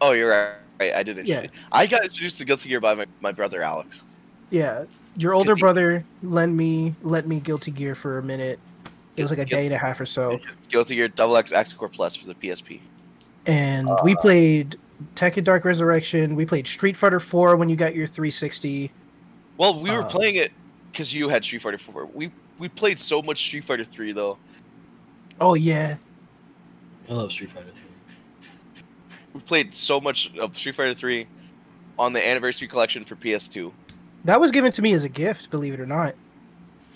[0.00, 0.94] Oh, you're right.
[0.94, 1.26] I didn't.
[1.26, 1.46] Yeah.
[1.70, 4.02] I got introduced to Guilty Gear by my, my brother Alex.
[4.50, 4.84] Yeah,
[5.16, 8.58] your older he- brother lent me lent me Guilty Gear for a minute.
[9.16, 10.40] It was like a Guilty- day and a half or so.
[10.68, 12.80] Guilty Gear Double X Core Plus for the PSP.
[13.46, 14.76] and Uh, we played
[15.14, 16.34] Tekken Dark Resurrection.
[16.34, 18.90] We played Street Fighter 4 when you got your 360.
[19.58, 20.52] Well, we were Uh, playing it
[20.90, 22.06] because you had Street Fighter 4.
[22.06, 24.38] We we played so much Street Fighter 3 though.
[25.40, 25.96] Oh yeah,
[27.08, 27.82] I love Street Fighter 3.
[29.34, 31.26] We played so much of Street Fighter 3
[31.98, 33.72] on the anniversary collection for PS2.
[34.24, 35.50] that was given to me as a gift.
[35.50, 36.14] Believe it or not,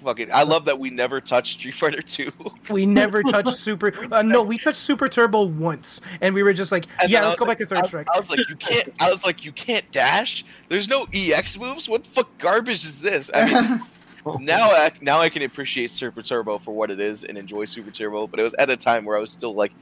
[0.05, 2.31] Fucking, I love that we never touched Street Fighter 2.
[2.71, 3.93] we never touched Super.
[4.13, 7.31] Uh, no, we touched Super Turbo once, and we were just like, And yeah, let's
[7.31, 8.07] was go back to Third I, Strike.
[8.15, 8.89] I was like, you can't.
[9.01, 10.45] I was like, you can't dash.
[10.69, 11.89] There's no EX moves.
[11.89, 13.31] What the fuck garbage is this?
[13.35, 13.83] I mean,
[14.41, 17.91] now I, now I can appreciate Super Turbo for what it is and enjoy Super
[17.91, 18.27] Turbo.
[18.27, 19.73] But it was at a time where I was still like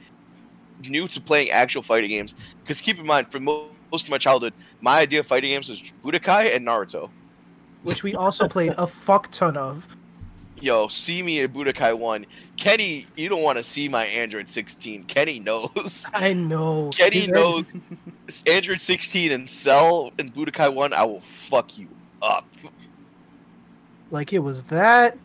[0.89, 2.35] new to playing actual fighting games.
[2.61, 5.69] Because keep in mind, for mo- most of my childhood, my idea of fighting games
[5.69, 7.09] was Budokai and Naruto.
[7.83, 9.87] which we also played a fuck ton of.
[10.61, 12.25] Yo, see me at Budokai 1.
[12.55, 15.03] Kenny, you don't want to see my Android 16.
[15.03, 16.05] Kenny knows.
[16.13, 16.89] I know.
[16.93, 17.65] Kenny He- knows.
[18.47, 21.87] Android 16 and Cell and Budokai 1, I will fuck you
[22.21, 22.47] up.
[24.11, 25.17] Like it was that.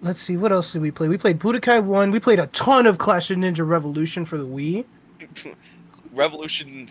[0.00, 1.08] Let's see, what else did we play?
[1.08, 2.10] We played Budokai 1.
[2.12, 4.84] We played a ton of Clash of Ninja Revolution for the Wii.
[6.12, 6.88] Revolution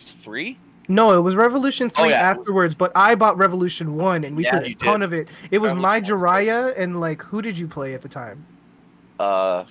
[0.00, 0.56] 3?
[0.88, 2.16] No, it was Revolution 3 Oh, yeah.
[2.16, 5.06] afterwards, but I bought Revolution 1 and we Yeah, played a ton did.
[5.06, 5.28] of it.
[5.50, 8.44] It was my Revolution Jiraiya and like who did you play at the time?
[9.18, 9.64] Uh,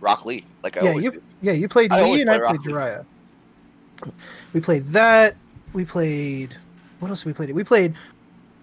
[0.00, 1.22] Rock Lee, like I Yeah, always you- do.
[1.42, 3.04] Yeah, you played I Lee and I played Rock
[4.02, 4.12] Jiraiya.
[4.52, 5.36] We played that.
[5.72, 6.56] We played
[7.00, 7.50] what else did we played?
[7.52, 7.94] We played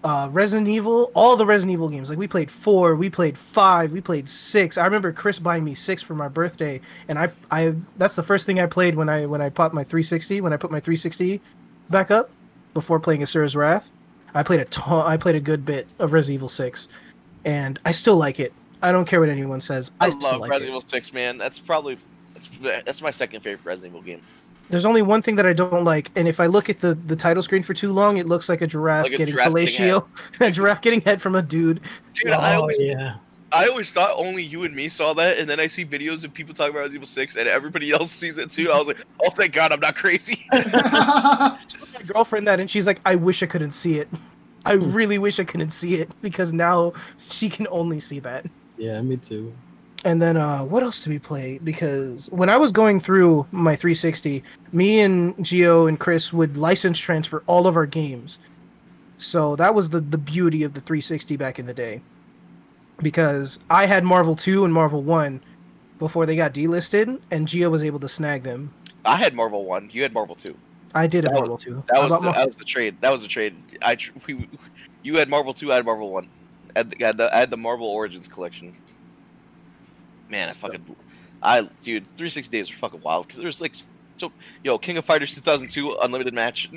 [0.04, 2.10] uh, Resident Evil, all the Resident Evil games.
[2.10, 4.76] Like we played four, we played five, we played six.
[4.76, 8.44] I remember Chris buying me six for my birthday, and I, I that's the first
[8.44, 10.42] thing I played when I when I popped my 360.
[10.42, 11.40] When I put my 360
[11.88, 12.30] back up
[12.74, 13.90] before playing Asura's Wrath,
[14.34, 15.06] I played a ton.
[15.06, 16.88] I played a good bit of Resident Evil six,
[17.46, 18.52] and I still like it.
[18.82, 19.90] I don't care what anyone says.
[20.00, 20.68] I, I love like Resident it.
[20.68, 21.38] Evil 6, man.
[21.38, 21.96] That's probably
[22.34, 22.48] that's,
[22.84, 24.20] that's my second favorite Resident Evil game.
[24.70, 27.14] There's only one thing that I don't like, and if I look at the, the
[27.14, 30.06] title screen for too long, it looks like a giraffe Like a getting giraffe fellatio.
[30.40, 31.80] a giraffe getting head from a dude.
[32.14, 33.16] Dude, I oh always yeah.
[33.52, 36.34] I always thought only you and me saw that, and then I see videos of
[36.34, 38.72] people talking about Resident Evil 6, and everybody else sees it too.
[38.72, 40.46] I was like, oh, thank God I'm not crazy.
[40.52, 44.08] I told my girlfriend that, and she's like, I wish I couldn't see it.
[44.64, 44.92] I Hmm.
[44.92, 46.94] really wish I couldn't see it because now
[47.28, 48.46] she can only see that.
[48.76, 49.52] Yeah, me too.
[50.04, 51.58] And then uh, what else did we play?
[51.64, 56.98] Because when I was going through my 360, me and Gio and Chris would license
[56.98, 58.38] transfer all of our games.
[59.16, 62.02] So that was the the beauty of the 360 back in the day.
[63.02, 65.40] Because I had Marvel 2 and Marvel 1
[65.98, 68.72] before they got delisted, and Gio was able to snag them.
[69.04, 70.54] I had Marvel 1, you had Marvel 2.
[70.94, 71.84] I did have That Marvel 2.
[71.88, 72.96] That was the, Mar- that was the trade.
[73.00, 73.54] That was the trade.
[73.84, 74.48] I tr- we,
[75.02, 76.28] you had Marvel 2, I had Marvel 1.
[76.76, 78.76] I had, the, I had the, I had the Marvel Origins collection.
[80.34, 80.96] Man, I fucking
[81.44, 83.76] I dude, 360 days were fucking wild because there was like
[84.16, 84.32] so
[84.64, 86.68] yo, King of Fighters 2002 unlimited match.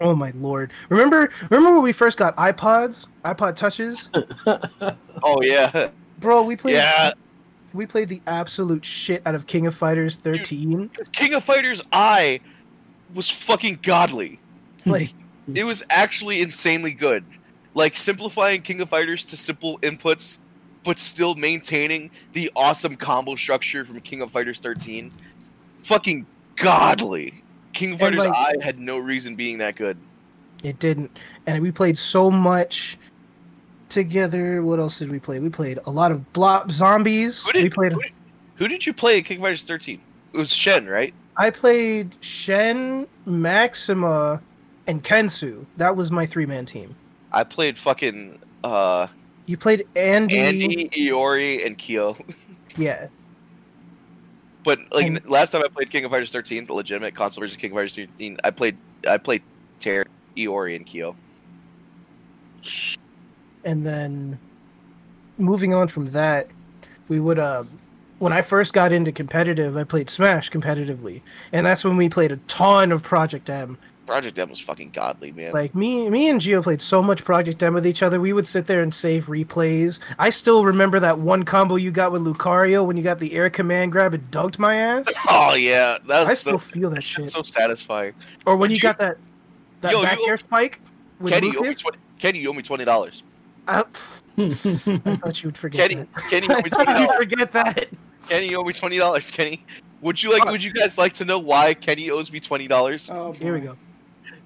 [0.00, 0.70] oh my lord!
[0.90, 4.10] Remember, remember when we first got iPods, iPod touches,
[5.24, 5.90] Oh yeah.
[6.20, 6.44] bro?
[6.44, 6.74] We played.
[6.74, 7.10] Yeah.
[7.72, 10.88] We played the absolute shit out of King of Fighters 13.
[11.12, 12.38] King of Fighters I
[13.12, 14.38] was fucking godly.
[14.86, 15.12] Like,
[15.52, 17.24] It was actually insanely good.
[17.74, 20.38] Like simplifying King of Fighters to simple inputs,
[20.84, 25.10] but still maintaining the awesome combo structure from King of Fighters 13.
[25.82, 27.42] Fucking godly.
[27.72, 29.96] King of Fighters like- I had no reason being that good.
[30.62, 31.10] it didn't.
[31.46, 32.96] And we played so much
[33.88, 34.62] together.
[34.62, 35.38] What else did we play?
[35.40, 37.44] We played a lot of blob zombies.
[37.44, 37.92] Who did, we played.
[37.92, 38.12] who, did,
[38.56, 40.00] who did you play at King of Fighters 13?
[40.32, 41.12] It was Shen, right?
[41.36, 44.40] I played Shen, Maxima,
[44.86, 45.66] and Kensou.
[45.76, 46.94] That was my three man team.
[47.32, 49.08] I played fucking uh,
[49.46, 50.38] You played Andy.
[50.38, 52.16] Andy, Iori, and Kyo.
[52.76, 53.06] Yeah.
[54.64, 57.54] But like And- last time I played King of Fighters 13, the legitimate console version
[57.56, 58.76] of King of Fighters 13, I played
[59.08, 59.42] I played
[59.78, 60.06] Terry,
[60.36, 61.14] Iori, and Kyo.
[63.64, 64.38] and then
[65.38, 66.48] moving on from that
[67.08, 67.62] we would uh
[68.20, 71.20] when i first got into competitive i played smash competitively
[71.52, 73.76] and that's when we played a ton of project m
[74.06, 75.52] Project M was fucking godly, man.
[75.52, 78.46] like me me and gio played so much project m with each other we would
[78.46, 82.84] sit there and save replays i still remember that one combo you got with lucario
[82.86, 86.28] when you got the air command grab and dunked my ass oh yeah, that was
[86.28, 88.12] i so, still feel that shit's shit so satisfying.
[88.46, 89.16] or when you you- got that
[89.80, 90.80] that Yo, you back owe- air spike
[91.20, 91.98] with Kenny, you owe me twenty.
[92.18, 93.22] Kenny, you owe me twenty dollars.
[93.68, 93.84] I, uh,
[94.38, 94.48] I
[95.16, 96.28] thought you would forget Kenny, that.
[96.28, 97.18] Kenny, you owe I me twenty thought you'd dollars.
[97.28, 97.88] forget that.
[98.28, 99.30] Kenny, you owe me twenty dollars.
[99.30, 99.64] Kenny,
[100.00, 100.44] would you like?
[100.46, 103.08] Would you guys like to know why Kenny owes me twenty dollars?
[103.12, 103.76] Oh, Here we go.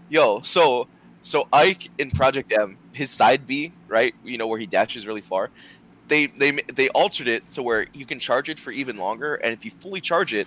[0.09, 0.89] Yo, so
[1.23, 4.15] so Ike in Project M, his side B, right?
[4.25, 5.51] You know where he dashes really far.
[6.09, 9.53] They they they altered it to where you can charge it for even longer, and
[9.53, 10.47] if you fully charge it,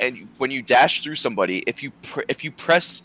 [0.00, 3.02] and you, when you dash through somebody, if you pr- if you press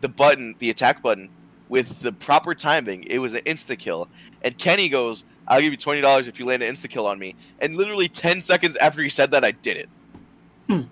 [0.00, 1.28] the button, the attack button,
[1.68, 4.08] with the proper timing, it was an insta kill.
[4.42, 7.18] And Kenny goes, "I'll give you twenty dollars if you land an insta kill on
[7.18, 9.88] me." And literally ten seconds after he said that, I did it.
[10.68, 10.82] Hmm.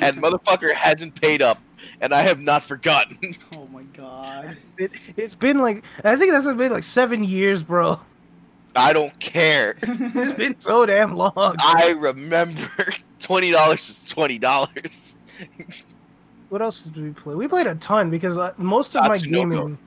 [0.00, 1.58] And motherfucker hasn't paid up,
[2.00, 3.18] and I have not forgotten.
[3.56, 4.56] oh my god.
[4.78, 7.98] It, it's been like I think that's been like seven years, bro.
[8.76, 9.76] I don't care.
[9.82, 11.56] It's been so damn long.
[11.60, 12.60] I remember
[13.20, 15.16] twenty dollars is twenty dollars.
[16.48, 17.34] What else did we play?
[17.34, 19.78] We played a ton because uh, most of my gaming.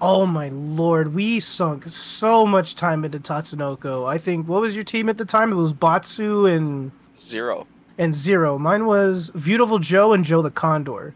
[0.00, 4.06] Oh my lord, we sunk so much time into Tatsunoko.
[4.08, 5.50] I think what was your team at the time?
[5.50, 7.66] It was Batsu and Zero.
[7.98, 8.58] and Zero.
[8.58, 11.14] Mine was Beautiful Joe and Joe the Condor.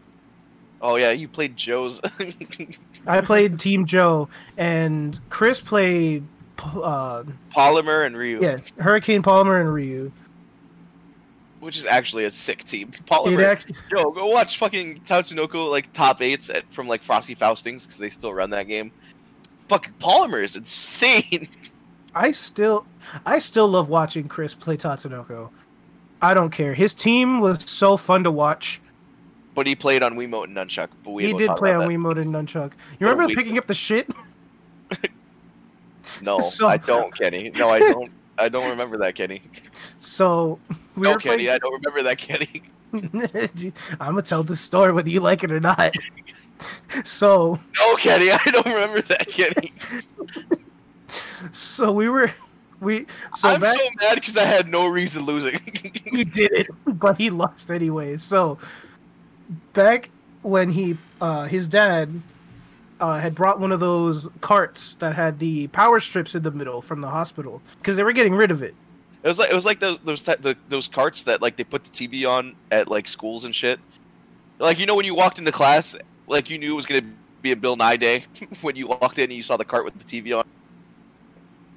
[0.83, 2.01] Oh yeah, you played Joe's.
[3.07, 4.27] I played Team Joe,
[4.57, 6.25] and Chris played
[6.59, 8.41] uh, Polymar and Ryu.
[8.41, 10.11] yeah Hurricane Polymar and Ryu.
[11.61, 12.91] Which is actually a sick team.
[13.05, 13.45] Polymar.
[13.45, 17.97] actually, Yo, go watch fucking Tatsunoko like top eights at, from like Frosty Faustings because
[17.97, 18.91] they still run that game.
[19.69, 21.47] Fucking Polymar is insane.
[22.15, 22.85] I still
[23.25, 25.49] I still love watching Chris play Tatsunoko.
[26.21, 26.73] I don't care.
[26.73, 28.81] His team was so fun to watch.
[29.55, 30.89] But he played on Wiimote and Nunchuck.
[31.03, 31.89] But we he did play on that.
[31.89, 32.71] Wiimote and Nunchuck.
[32.99, 34.09] You remember picking up the shit?
[36.21, 37.51] No, So- I don't, Kenny.
[37.51, 38.09] No, I don't.
[38.39, 39.41] I don't remember that, Kenny.
[39.99, 40.57] So
[40.95, 41.49] we no, Kenny, playing.
[41.51, 42.63] I don't remember that, Kenny.
[43.99, 45.95] I'm gonna tell the story whether you like it or not.
[47.03, 49.71] so No, Kenny, I don't remember that, Kenny.
[51.51, 52.31] so we were
[52.79, 53.05] we
[53.35, 55.59] so I'm back so mad because I had no reason losing.
[56.11, 58.17] he did it, but he lost anyway.
[58.17, 58.57] So
[59.73, 60.09] back
[60.41, 62.21] when he uh his dad
[62.99, 66.81] uh, had brought one of those carts that had the power strips in the middle
[66.81, 68.73] from the hospital because they were getting rid of it.
[69.23, 71.83] It was like it was like those those the, those carts that like they put
[71.83, 73.79] the TV on at like schools and shit.
[74.59, 75.97] Like you know when you walked into class,
[76.27, 77.05] like you knew it was gonna
[77.41, 78.23] be a Bill Nye day
[78.61, 80.45] when you walked in and you saw the cart with the TV on.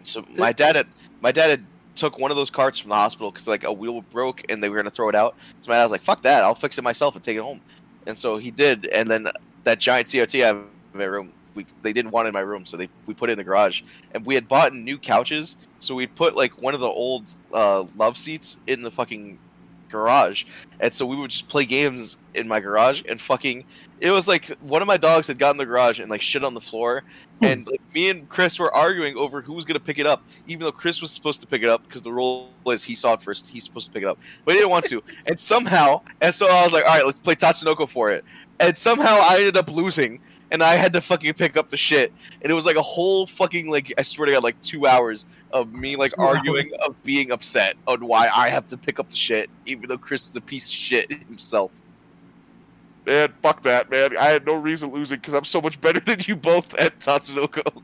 [0.04, 0.86] So my dad had
[1.20, 1.64] my dad had
[1.96, 4.68] took one of those carts from the hospital because like a wheel broke and they
[4.68, 5.36] were gonna throw it out.
[5.62, 6.42] So my dad was like, "Fuck that!
[6.42, 7.60] I'll fix it myself and take it home."
[8.06, 8.86] And so he did.
[8.86, 9.28] And then
[9.64, 12.40] that giant CRT I have in my room, we they didn't want it in my
[12.40, 13.82] room, so they we put it in the garage.
[14.12, 17.84] And we had bought new couches, so we put like one of the old uh,
[17.96, 19.38] love seats in the fucking
[19.88, 20.44] garage,
[20.80, 23.64] and so we would just play games in my garage and fucking.
[24.00, 26.44] It was like one of my dogs had gotten in the garage and like shit
[26.44, 27.02] on the floor,
[27.38, 27.44] hmm.
[27.44, 30.64] and like, me and Chris were arguing over who was gonna pick it up, even
[30.64, 33.22] though Chris was supposed to pick it up because the rule is he saw it
[33.22, 36.34] first, he's supposed to pick it up, but he didn't want to, and somehow, and
[36.34, 38.24] so I was like, all right, let's play Tatsunoko for it,
[38.60, 40.20] and somehow I ended up losing.
[40.50, 43.26] And I had to fucking pick up the shit, and it was like a whole
[43.26, 47.32] fucking like I swear to God, like two hours of me like arguing of being
[47.32, 50.40] upset on why I have to pick up the shit, even though Chris is a
[50.40, 51.72] piece of shit himself.
[53.06, 54.16] Man, fuck that, man.
[54.16, 57.82] I had no reason losing because I'm so much better than you both at Tatsunoko.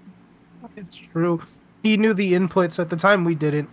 [0.77, 1.41] It's true.
[1.83, 3.71] He knew the inputs at the time we didn't.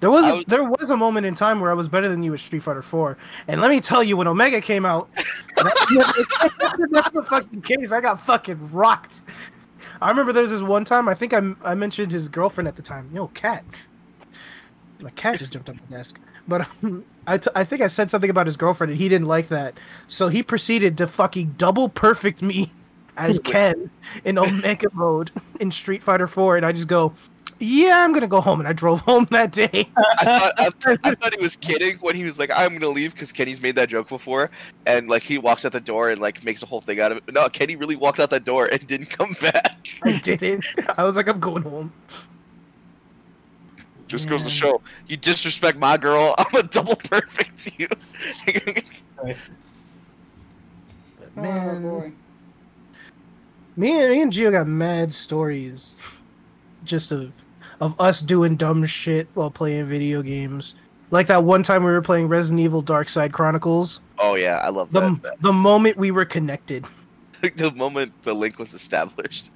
[0.00, 2.32] There was, was- there was a moment in time where I was better than you
[2.34, 3.16] at Street Fighter 4.
[3.48, 7.92] And let me tell you, when Omega came out, that- that's the fucking case.
[7.92, 9.22] I got fucking rocked.
[10.00, 11.08] I remember there was this one time.
[11.08, 13.10] I think I, I mentioned his girlfriend at the time.
[13.14, 13.64] Yo, cat.
[15.00, 16.18] My cat just jumped up my desk.
[16.48, 19.28] But um, I, t- I think I said something about his girlfriend, and he didn't
[19.28, 19.74] like that.
[20.08, 22.70] So he proceeded to fucking double perfect me
[23.16, 23.90] as Ken
[24.24, 27.12] in Omega mode in Street Fighter 4, and I just go,
[27.60, 29.88] "Yeah, I'm gonna go home." And I drove home that day.
[29.96, 33.12] I thought, I, I thought he was kidding when he was like, "I'm gonna leave"
[33.14, 34.50] because Kenny's made that joke before,
[34.86, 37.18] and like he walks out the door and like makes a whole thing out of
[37.18, 37.32] it.
[37.32, 39.88] No, Kenny really walked out that door and didn't come back.
[40.02, 40.64] I didn't.
[40.98, 41.92] I was like, "I'm going home."
[44.10, 46.34] Just goes to show you disrespect my girl.
[46.38, 47.88] I'm a double perfect to you.
[49.22, 49.32] Oh,
[51.36, 51.84] Man.
[51.84, 52.12] Oh boy.
[53.76, 55.94] Me and, me and Gio got mad stories,
[56.84, 57.30] just of
[57.80, 60.74] of us doing dumb shit while playing video games.
[61.10, 64.00] Like that one time we were playing Resident Evil Dark Side Chronicles.
[64.18, 65.40] oh yeah, I love The that.
[65.40, 66.86] the moment we were connected.
[67.56, 69.50] the moment the link was established.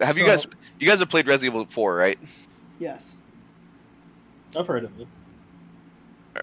[0.00, 0.46] Have you guys?
[0.78, 2.18] You guys have played Resident Evil 4, right?
[2.78, 3.16] Yes.
[4.56, 5.06] I've heard of it.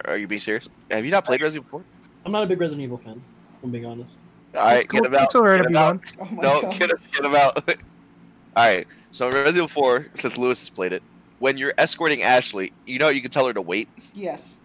[0.06, 0.68] Are you being serious?
[0.92, 1.86] Have you not played Resident Evil 4?
[2.26, 3.22] I'm not a big Resident Evil fan,
[3.58, 4.22] if I'm being honest.
[4.56, 5.02] All right, Cool.
[5.02, 5.24] get him out.
[5.26, 6.02] It's alright Get if him out.
[6.20, 6.80] Oh No, god.
[6.80, 7.70] get him, get him out.
[7.70, 7.76] All
[8.58, 8.88] right.
[9.16, 11.02] So in Resident Evil 4, since Lewis has played it,
[11.40, 14.58] when you're escorting Ashley, you know you can tell her to wait, Yes.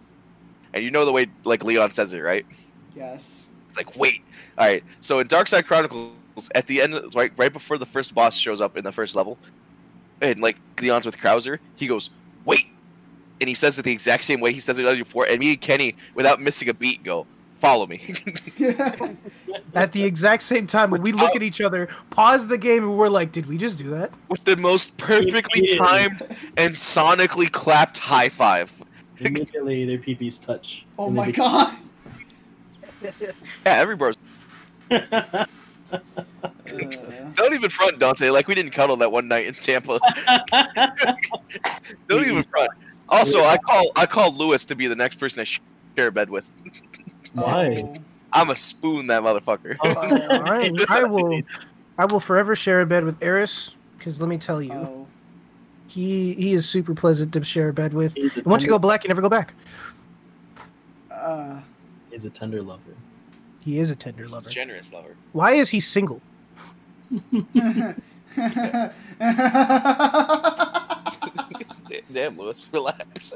[0.73, 2.45] and you know the way like Leon says it, right?
[2.93, 3.47] Yes.
[3.69, 4.23] It's like wait.
[4.57, 4.83] All right.
[4.99, 6.11] So in Dark Side Chronicles,
[6.53, 9.37] at the end, right right before the first boss shows up in the first level,
[10.19, 12.09] and like Leon's with Krauser, he goes
[12.43, 12.65] wait,
[13.39, 15.61] and he says it the exact same way he says it before, and me and
[15.61, 17.25] Kenny, without missing a beat, go
[17.61, 18.13] follow me.
[19.75, 22.97] At the exact same time, when we look at each other, pause the game, and
[22.97, 26.21] we're like, "Did we just do that?" with the most perfectly timed
[26.57, 28.73] and sonically clapped high five.
[29.19, 30.85] Immediately, their peepees touch.
[30.97, 31.77] oh my be- god.
[33.01, 33.21] Yeah,
[33.65, 34.17] every bros.
[34.89, 35.45] Uh,
[37.35, 38.29] Don't even front, Dante.
[38.29, 39.99] Like we didn't cuddle that one night in Tampa.
[42.07, 42.69] Don't even front.
[43.09, 46.29] Also, I call I call Lewis to be the next person I share a bed
[46.29, 46.51] with.
[47.33, 47.93] Why?
[48.33, 49.75] I'm a spoon that motherfucker.
[49.83, 49.89] Oh.
[49.89, 50.71] I,
[51.01, 51.41] I will,
[51.97, 55.07] I will forever share a bed with Eris, because let me tell you, Oh.
[55.87, 58.15] he he is super pleasant to share a bed with.
[58.17, 59.53] A And once you go black, you never go back.
[61.11, 61.59] Uh,
[62.09, 62.95] He's a tender lover.
[63.59, 64.49] He is a tender lover.
[64.49, 65.15] Generous lover.
[65.33, 66.21] Why is he single?
[72.11, 73.33] Damn, Lewis, relax.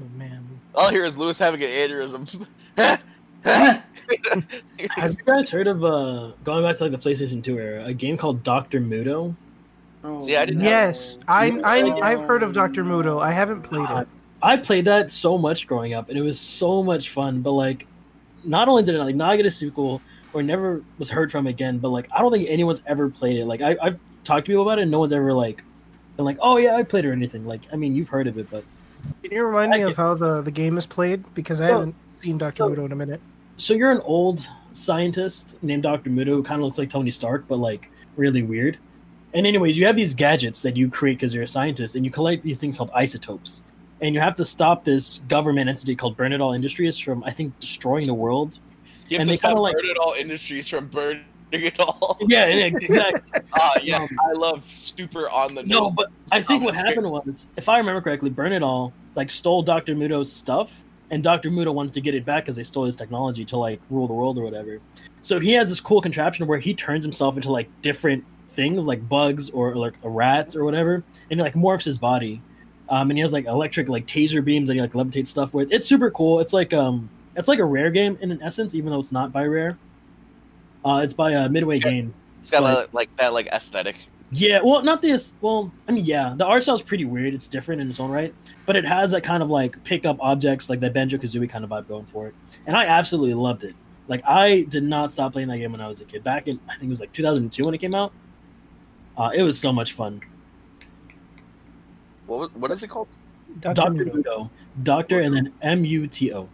[0.00, 0.44] Oh, man.
[0.74, 2.46] All I hear is Lewis having an aneurysm.
[3.44, 3.82] Have
[5.12, 8.16] you guys heard of uh going back to like the PlayStation 2 era, a game
[8.16, 9.34] called Doctor Muto?
[10.02, 13.20] Oh, See, I didn't Yes, I, I I've heard of Doctor Muto.
[13.22, 14.08] I haven't played it.
[14.42, 17.42] I played that so much growing up, and it was so much fun.
[17.42, 17.86] But like,
[18.44, 20.00] not only did it like not get a sequel
[20.32, 23.44] or never was heard from again, but like I don't think anyone's ever played it.
[23.44, 25.62] Like I, I've talked to people about it, and no one's ever like
[26.16, 27.46] been like, "Oh yeah, I played it" or anything.
[27.46, 28.64] Like I mean, you've heard of it, but
[29.22, 31.24] Can you remind me I of how the, the game is played?
[31.34, 33.20] Because I haven't seen Doctor so- Muto in a minute.
[33.56, 37.44] so you're an old scientist named Doctor Muto, who kind of looks like Tony Stark,
[37.48, 38.78] but like really weird.
[39.34, 42.10] And anyways, you have these gadgets that you create because you're a scientist, and you
[42.10, 43.62] collect these things called isotopes.
[44.00, 47.30] And you have to stop this government entity called Burn It All Industries from, I
[47.30, 48.58] think, destroying the world.
[49.08, 51.22] You have And to they stop kinda like- burning all industries from burning
[51.64, 52.18] it all.
[52.20, 53.42] Yeah, yeah exactly.
[53.52, 57.48] Ah, yeah, Um, I love super on the No, but I think what happened was,
[57.56, 61.74] if I remember correctly, Burn It All like stole Doctor Muto's stuff, and Doctor Muto
[61.74, 64.38] wanted to get it back because they stole his technology to like rule the world
[64.38, 64.78] or whatever.
[65.22, 69.08] So he has this cool contraption where he turns himself into like different things, like
[69.08, 72.40] bugs or, like rats or whatever, and he like morphs his body.
[72.88, 75.72] Um, and he has like electric like taser beams that he like levitates stuff with.
[75.72, 76.40] It's super cool.
[76.40, 79.32] It's like um, it's like a rare game in an essence, even though it's not
[79.32, 79.78] by Rare.
[80.84, 81.88] Uh, it's by a Midway Yeah.
[81.90, 82.14] game.
[82.40, 83.96] it's got but- a, like that like aesthetic.
[84.32, 85.34] Yeah, well, not this.
[85.40, 87.34] Well, I mean, yeah, the art style is pretty weird.
[87.34, 88.32] It's different in its own right,
[88.64, 91.64] but it has that kind of like pick up objects, like that Banjo Kazooie kind
[91.64, 92.34] of vibe going for it.
[92.64, 93.74] And I absolutely loved it.
[94.06, 96.22] Like, I did not stop playing that game when I was a kid.
[96.22, 98.12] Back in, I think it was like 2002 when it came out.
[99.18, 100.20] Uh, it was so much fun.
[102.26, 103.08] What what is it called?
[103.60, 104.50] Doctor Doctor Muto,
[104.84, 106.48] Doctor, and then M U T O.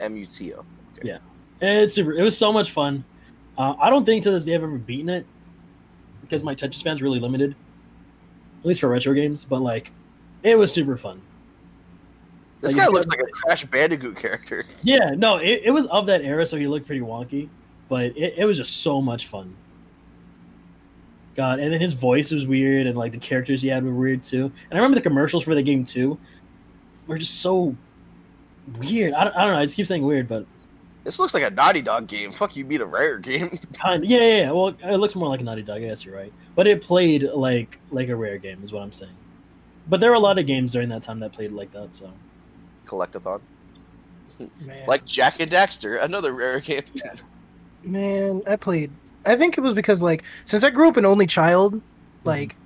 [0.00, 0.64] M U T O.
[1.04, 1.18] Yeah,
[1.60, 2.12] it's super.
[2.12, 3.04] It was so much fun.
[3.58, 5.26] Uh, I don't think to this day I've ever beaten it
[6.22, 7.54] because my attention span's really limited,
[8.60, 9.44] at least for retro games.
[9.44, 9.90] But like,
[10.42, 11.20] it was super fun.
[12.60, 14.64] This Like, guy looks like a Crash Bandicoot character.
[14.82, 17.48] Yeah, no, it, it was of that era, so he looked pretty wonky,
[17.88, 19.54] but it, it was just so much fun.
[21.34, 24.22] God, and then his voice was weird, and like the characters he had were weird
[24.22, 24.44] too.
[24.44, 26.18] And I remember the commercials for the game too
[27.06, 27.74] were just so
[28.78, 29.12] weird.
[29.14, 29.58] I don't, I don't know.
[29.58, 30.46] I just keep saying weird, but
[31.04, 32.30] This looks like a Naughty Dog game.
[32.30, 33.58] Fuck, you beat a rare game.
[33.74, 34.50] kind yeah, yeah, yeah.
[34.52, 35.78] Well, it looks more like a Naughty Dog.
[35.78, 38.92] I guess you're right, but it played like like a rare game, is what I'm
[38.92, 39.12] saying.
[39.88, 41.94] But there were a lot of games during that time that played like that.
[41.94, 42.10] So
[42.86, 43.40] Collectathon.
[44.60, 44.86] Man.
[44.86, 46.82] Like Jak and Daxter, another rare game.
[47.84, 48.90] Man, I played.
[49.26, 52.28] I think it was because like since I grew up an only child, mm-hmm.
[52.28, 52.56] like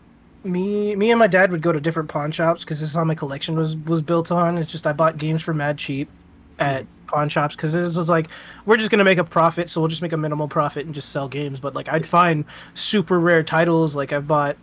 [0.44, 3.04] me, me and my dad would go to different pawn shops because this is how
[3.04, 4.58] my collection was was built on.
[4.58, 6.10] It's just I bought games for mad cheap
[6.58, 8.28] at pawn shops because it was like
[8.64, 11.10] we're just gonna make a profit, so we'll just make a minimal profit and just
[11.10, 11.60] sell games.
[11.60, 13.94] But like I'd find super rare titles.
[13.94, 14.56] Like I bought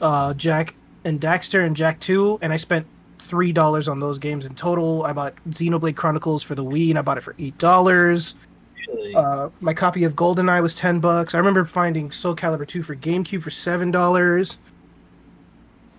[0.00, 2.86] uh, Jak and Daxter and Jak Two, and I spent
[3.18, 5.04] three dollars on those games in total.
[5.04, 8.34] I bought Xenoblade Chronicles for the Wii, and I bought it for eight dollars.
[8.88, 11.34] really, Uh, my copy of GoldenEye was ten bucks.
[11.34, 14.58] I remember finding Soul Calibur two for GameCube for seven dollars.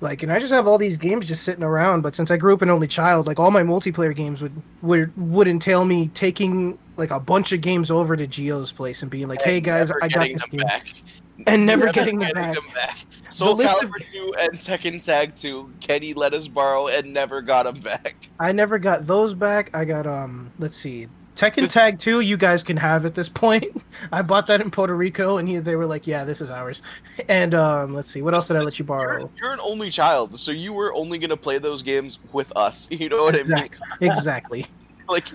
[0.02, 2.02] Like, and I just have all these games just sitting around.
[2.02, 5.12] But since I grew up an only child, like all my multiplayer games would would
[5.18, 9.28] would entail me taking like a bunch of games over to Gio's place and being
[9.28, 10.88] like, "Hey guys, I got this game," back.
[11.48, 12.58] and never Never getting them back.
[12.76, 12.98] back.
[13.30, 17.64] Soul of- Calibur 2 and Tekken Tag 2, Kenny let us borrow and never got
[17.64, 18.30] them back.
[18.40, 19.72] I never got those back.
[19.76, 22.20] I got um, let's see, Tekken Just- Tag Two.
[22.20, 23.66] You guys can have at this point.
[24.12, 26.82] I bought that in Puerto Rico, and he, they were like, "Yeah, this is ours."
[27.28, 29.20] And um, let's see, what else did I let you borrow?
[29.20, 32.88] You're, you're an only child, so you were only gonna play those games with us.
[33.04, 33.58] You know what I mean?
[33.58, 34.08] Exactly.
[34.08, 34.68] exactly.
[35.10, 35.28] Like,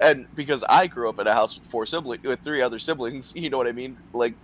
[0.00, 3.32] and because I grew up in a house with four siblings, with three other siblings,
[3.36, 3.96] you know what I mean?
[4.12, 4.34] Like,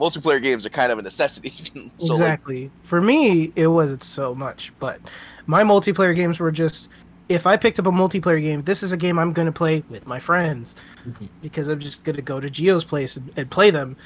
[0.00, 1.54] multiplayer games are kind of a necessity.
[1.98, 2.70] so, like, exactly.
[2.82, 5.00] For me, it wasn't so much, but
[5.46, 6.88] my multiplayer games were just
[7.28, 9.82] if I picked up a multiplayer game, this is a game I'm going to play
[9.88, 10.76] with my friends
[11.06, 11.28] Mhm.
[11.40, 13.96] because I'm just going to go to Gio's place and, and play them.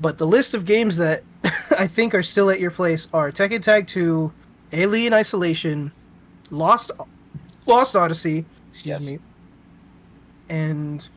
[0.00, 1.22] But the list of games that
[1.78, 4.32] I think are still at your place are Tekken Tag 2,
[4.72, 5.92] Alien Isolation,
[6.50, 6.90] Lost
[7.66, 9.06] Lost Odyssey, excuse Yes.
[9.06, 9.18] me,
[10.48, 11.08] and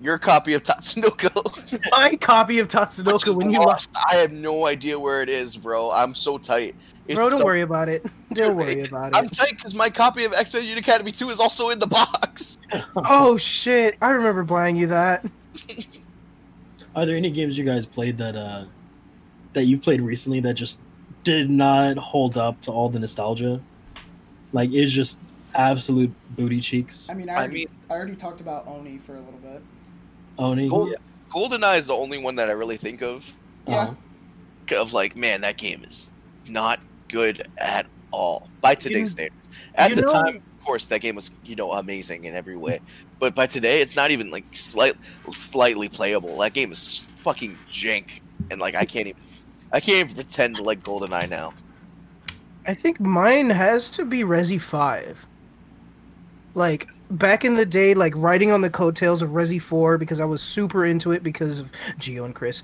[0.00, 1.80] your copy of Tatsunoko.
[1.90, 3.90] my copy of Tatsunoko when you lost.
[3.94, 4.06] lost.
[4.12, 5.90] I have no idea where it is, bro.
[5.92, 6.74] I'm so tight.
[7.12, 8.04] It's Bro, don't so- worry about it.
[8.32, 9.16] Don't worry about it.
[9.16, 9.32] I'm it.
[9.32, 12.56] tight because my copy of Expedition Academy 2 is also in the box.
[12.96, 13.96] Oh shit!
[14.00, 15.24] I remember buying you that.
[16.96, 18.64] Are there any games you guys played that uh
[19.52, 20.80] that you've played recently that just
[21.24, 23.60] did not hold up to all the nostalgia?
[24.54, 25.18] Like it's just
[25.54, 27.10] absolute booty cheeks.
[27.10, 29.62] I mean, I, I already, mean- I already talked about Oni for a little bit.
[30.38, 30.68] Oni.
[30.68, 30.96] Gold- yeah.
[31.30, 33.30] GoldenEye is the only one that I really think of
[33.66, 33.94] Yeah.
[34.70, 36.10] Uh, of like, man, that game is
[36.48, 36.80] not
[37.12, 39.48] good at all by today's You- standards.
[39.76, 42.80] At the know- time, of course, that game was you know amazing in every way,
[43.20, 44.96] but by today, it's not even like slight,
[45.30, 46.38] slightly playable.
[46.38, 49.22] That game is fucking jank, and like I can't even,
[49.72, 51.52] I can't even pretend to like GoldenEye now.
[52.66, 55.26] I think mine has to be Resi 5.
[56.54, 60.24] Like, back in the day, like, riding on the coattails of Resi 4 because I
[60.26, 62.62] was super into it because of Gio and Chris.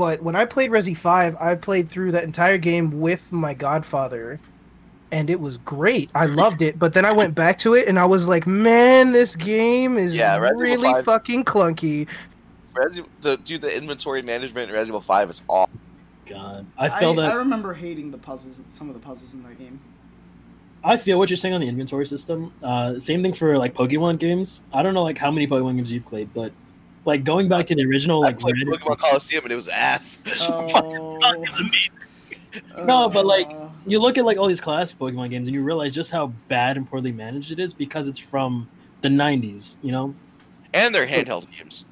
[0.00, 4.40] But when I played Resi 5, I played through that entire game with my godfather,
[5.12, 6.08] and it was great.
[6.14, 6.78] I loved it.
[6.78, 10.16] But then I went back to it, and I was like, man, this game is
[10.16, 12.08] Yeah, really 5 fucking clunky.
[12.74, 15.78] Resi- the dude, the inventory management in Resident Evil Five is awful.
[16.24, 17.32] God, I I, feel that.
[17.32, 19.78] I remember hating the puzzles, some of the puzzles in that game.
[20.82, 22.54] I feel what you're saying on the inventory system.
[22.62, 24.62] Uh, same thing for like Pokemon games.
[24.72, 26.52] I don't know like how many Pokemon games you've played, but
[27.04, 29.68] like going back to the original I like played Red- Pokemon Colosseum and it was
[29.68, 30.18] ass.
[30.50, 31.90] Oh, It's amazing.
[32.84, 33.50] No, but, like,
[33.86, 36.76] You look at like all these classic Pokemon games and you realize just how bad
[36.76, 38.68] and poorly managed it is because it's from
[39.00, 39.76] the 90s.
[39.82, 40.14] You know,
[40.74, 41.84] and they're handheld games.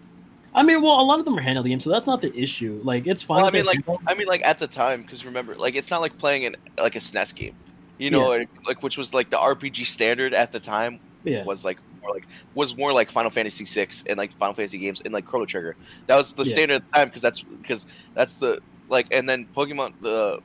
[0.54, 2.80] I mean, well, a lot of them are handheld games, so that's not the issue.
[2.82, 3.36] Like, it's fine.
[3.36, 4.00] Well, I mean, like, handheld.
[4.06, 6.96] I mean, like at the time, because remember, like, it's not like playing an like
[6.96, 7.54] a SNES game,
[7.98, 11.64] you know, like, like which was like the RPG standard at the time yeah, was
[11.64, 15.12] like more like was more like Final Fantasy VI and like Final Fantasy games and
[15.14, 15.76] like Chrono Trigger.
[16.06, 16.50] That was the Yeah.
[16.52, 20.40] standard at the time because that's because that's the like, and then Pokemon the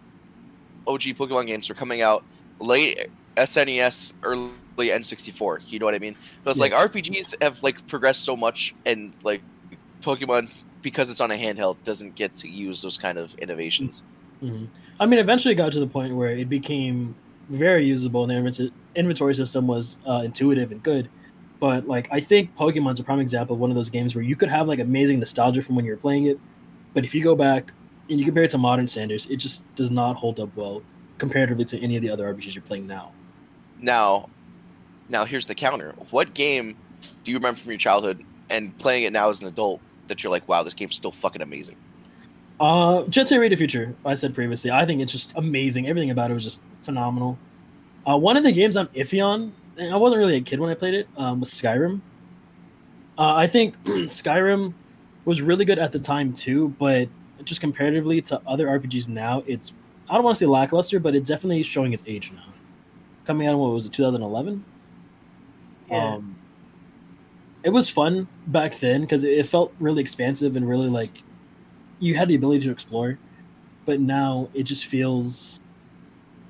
[0.88, 2.24] OG Pokemon games were coming out
[2.60, 3.08] late
[3.38, 4.50] SNES, early
[4.80, 5.72] N64.
[5.72, 6.16] You know what I mean?
[6.44, 6.64] But it's Yeah.
[6.64, 9.42] like RPGs have like progressed so much, and like
[10.02, 10.50] Pokemon
[10.82, 14.04] because it's on a handheld doesn't get to use those kind of innovations.
[14.44, 14.68] Mhm.
[15.00, 17.16] I mean, eventually it got to the point where it became
[17.50, 21.08] very usable, and the inventory- inventory system was uh, intuitive and good.
[21.64, 24.35] But like, I think Pokemon's a prime example of one of those games where you
[24.35, 26.38] could have like amazing nostalgia from when you were playing it,
[26.93, 27.72] but if you go back
[28.09, 30.83] and you compare it to modern standards, it just does not hold up well
[31.19, 33.14] comparatively to any of the other RPGs you're playing now.
[33.80, 34.30] Now,
[35.08, 35.95] now here's the counter.
[36.09, 36.75] What game
[37.24, 40.32] do you remember from your childhood and playing it now as an adult that you're
[40.32, 41.77] like, wow, this game's still fucking amazing?
[42.59, 43.95] Uh, Jet Set Radio Future.
[44.06, 45.88] I said previously, I think it's just amazing.
[45.88, 47.38] Everything about it was just phenomenal.
[48.06, 50.76] Uh, one of the games I'm iffy on, I wasn't really a kid when I
[50.76, 52.02] played it, um, was Skyrim.
[53.18, 54.74] Uh, I think Skyrim
[55.26, 57.08] was really good at the time too, but
[57.43, 59.74] just comparatively to other RPGs now, it's
[60.10, 62.53] I don't want to say lackluster, but it's definitely showing its age now.
[63.26, 64.64] Coming out in what was it, 2011?
[65.90, 66.16] Yeah.
[66.16, 66.35] Um,
[67.64, 71.24] it was fun back then because it, it felt really expansive and really like
[72.00, 73.18] you had the ability to explore.
[73.85, 75.60] But now it just feels,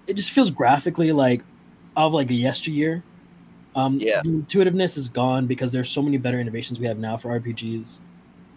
[0.07, 1.41] it just feels graphically like
[1.95, 3.03] of like a yesteryear.
[3.75, 4.21] Um, Yeah.
[4.25, 8.01] intuitiveness is gone because there's so many better innovations we have now for RPGs.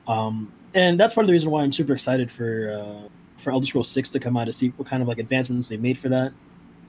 [0.06, 3.66] Um, and that's part of the reason why I'm super excited for uh, for Elder
[3.66, 6.08] Scrolls Six to come out to see what kind of like advancements they made for
[6.10, 6.32] that,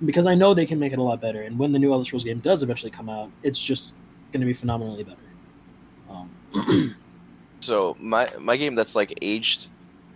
[0.06, 1.41] because I know they can make it a lot better.
[1.43, 3.95] And when the new Elder Scrolls game does eventually come out, it's just
[4.31, 5.17] going to be phenomenally better.
[6.09, 6.95] Um,
[7.59, 9.67] So my my game that's like aged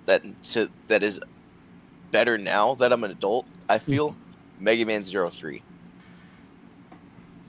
[0.05, 1.19] that to that is
[2.11, 3.45] better now that I'm an adult.
[3.67, 4.15] I feel
[4.59, 5.63] Mega Man Zero Three.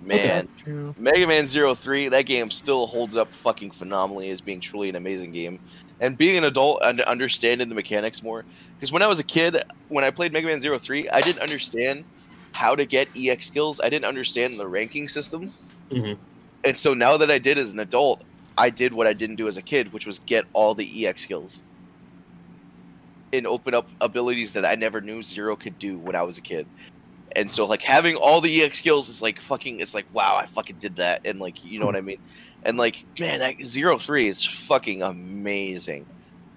[0.05, 0.94] Man, True.
[0.98, 4.97] Mega Man Zero Three, that game still holds up fucking phenomenally as being truly an
[4.97, 5.58] amazing game.
[6.00, 8.44] And being an adult and understanding the mechanics more,
[8.76, 11.42] because when I was a kid, when I played Mega Man Zero Three, I didn't
[11.42, 12.05] understand
[12.50, 13.81] how to get EX skills.
[13.81, 15.52] I didn't understand the ranking system.
[15.90, 16.16] Mhm.
[16.64, 18.22] And so now that I did as an adult,
[18.58, 21.22] I did what I didn't do as a kid, which was get all the EX
[21.22, 21.60] skills
[23.32, 26.42] and open up abilities that I never knew Zero could do when I was a
[26.42, 26.66] kid.
[27.36, 30.47] And so like having all the EX skills is like fucking it's like wow, I
[30.47, 32.19] fucking did that and like you know what I mean?
[32.65, 36.07] And like man, that zero three is fucking amazing.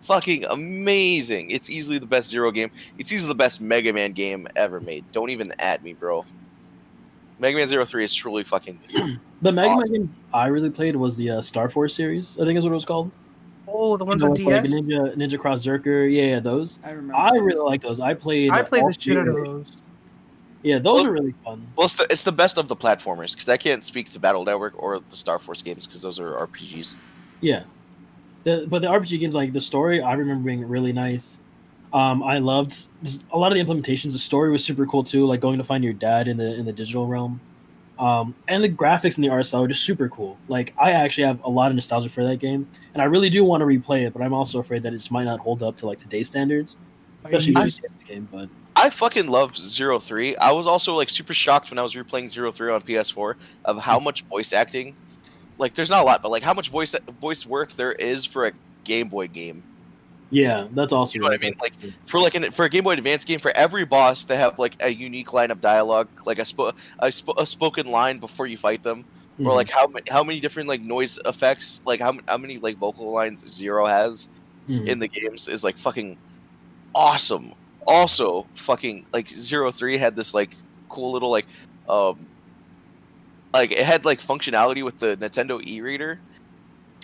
[0.06, 1.50] Fucking amazing.
[1.50, 2.70] It's easily the best Zero game.
[3.00, 5.04] It's easily the best Mega Man game ever made.
[5.12, 6.24] Don't even at me, bro.
[7.40, 8.80] Mega Man Zero Three is truly fucking
[9.42, 12.40] the Mega Man games I really played was the uh, Star Force series.
[12.40, 13.10] I think is what it was called.
[13.68, 14.80] Oh, the ones You know, on like, like DS.
[14.80, 16.14] Ninja Ninja Cross Zerker.
[16.14, 16.82] Yeah, yeah, those.
[16.84, 17.16] I remember.
[17.16, 17.42] I those.
[17.42, 18.00] really like those.
[18.00, 18.52] I played.
[18.52, 19.84] I played the shit out of those.
[20.66, 21.68] Yeah, those Well- are really fun.
[21.76, 24.44] Well, it's the, it's the best of the platformers because I can't speak to Battle
[24.44, 26.96] Network or the Star Force games because those are RPGs.
[27.40, 27.64] Yeah,
[28.46, 31.40] the, but the RPG games like the story, I remember being really nice.
[31.94, 32.88] Um, I loved
[33.32, 34.14] a lot of the implementations.
[34.14, 36.66] The story was super cool too, like going to find your dad in the in
[36.66, 37.40] the digital realm.
[38.00, 40.36] Um, and the graphics and the art style are just super cool.
[40.50, 43.44] Like I actually have a lot of nostalgia for that game, and I really do
[43.44, 44.14] want to replay it.
[44.14, 46.78] But I'm also afraid that it just might not hold up to like today's standards,
[47.24, 48.28] especially I- this game.
[48.32, 50.36] But I fucking love Zero Three.
[50.38, 53.78] I was also like super shocked when I was replaying Zero Three on PS4 of
[53.78, 54.96] how much voice acting.
[55.58, 58.48] Like, there's not a lot, but like how much voice voice work there is for
[58.48, 58.52] a
[58.84, 59.64] Game Boy game.
[60.32, 61.16] Yeah, that's awesome.
[61.18, 61.56] You know what I mean?
[61.62, 61.74] Like
[62.06, 64.76] for like an, for a Game Boy Advance game, for every boss to have like
[64.82, 68.58] a unique line of dialogue, like a spo- a, sp- a spoken line before you
[68.58, 69.06] fight them,
[69.40, 69.46] Mhm.
[69.48, 72.78] or like how many how many different like noise effects, like how how many like
[72.78, 74.28] vocal lines Zero has
[74.68, 74.88] Mhm.
[74.88, 76.18] in the games is like fucking
[76.94, 77.54] awesome.
[77.88, 80.56] Also, fucking like Zero Three had this like
[80.90, 81.46] cool little like
[81.88, 82.18] um
[83.54, 86.20] like it had like functionality with the Nintendo e-reader.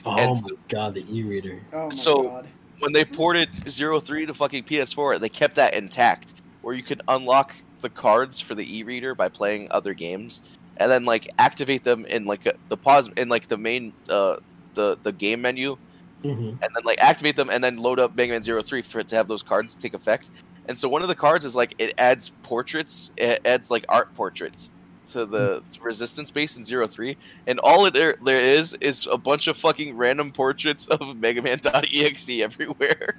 [0.05, 1.61] oh and my so- god, the e-reader.
[1.73, 2.47] Oh my So- god.
[2.79, 6.99] When they ported Zero Three to fucking PS4, they kept that intact, where you could
[7.07, 10.41] unlock the cards for the e-reader by playing other games,
[10.77, 14.37] and then like activate them in like a, the pause in like the main uh
[14.73, 15.77] the the game menu
[16.23, 18.97] hmm and then like activate them and then load up Mega Man Zero Three for
[18.99, 20.31] it to have those cards take effect.
[20.67, 24.13] And so one of the cards is like it adds portraits, it adds like art
[24.13, 24.69] portraits
[25.07, 25.83] to the hmm.
[25.83, 27.17] resistance base in Zero Three,
[27.47, 31.41] and all it there there is is a bunch of fucking random portraits of Mega
[31.41, 33.15] Man.exe everywhere.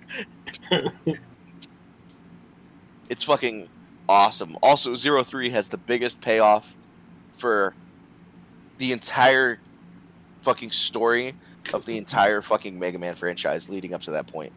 [3.11, 3.69] it's fucking
[4.09, 4.57] awesome.
[4.63, 6.77] Also, Zero Three has the biggest payoff
[7.33, 7.75] for
[8.79, 9.59] the entire
[10.43, 11.35] fucking story
[11.73, 14.53] of the entire fucking Mega Man franchise leading up to that point.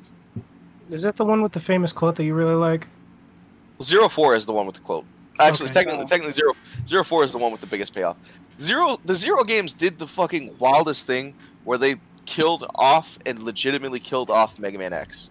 [0.89, 2.87] Is that the one with the famous quote that you really like?
[3.81, 5.05] Zero Four is the one with the quote.
[5.39, 5.73] Actually, Okay.
[5.73, 6.07] technically, Oh.
[6.07, 6.53] technically zero
[6.87, 8.15] zero four is the one with the biggest payoff.
[8.57, 11.33] Zero the Zero games did the fucking wildest thing
[11.65, 15.29] where they killed off and legitimately killed off Mega Man X.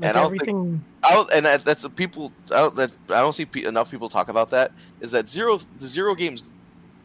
[0.00, 0.84] Like And I don't think- everything.
[1.02, 4.08] I don't, and that's a people I don't, that I don't see pe- enough people
[4.10, 4.72] talk about that.
[5.00, 6.50] Is that zero the zero games,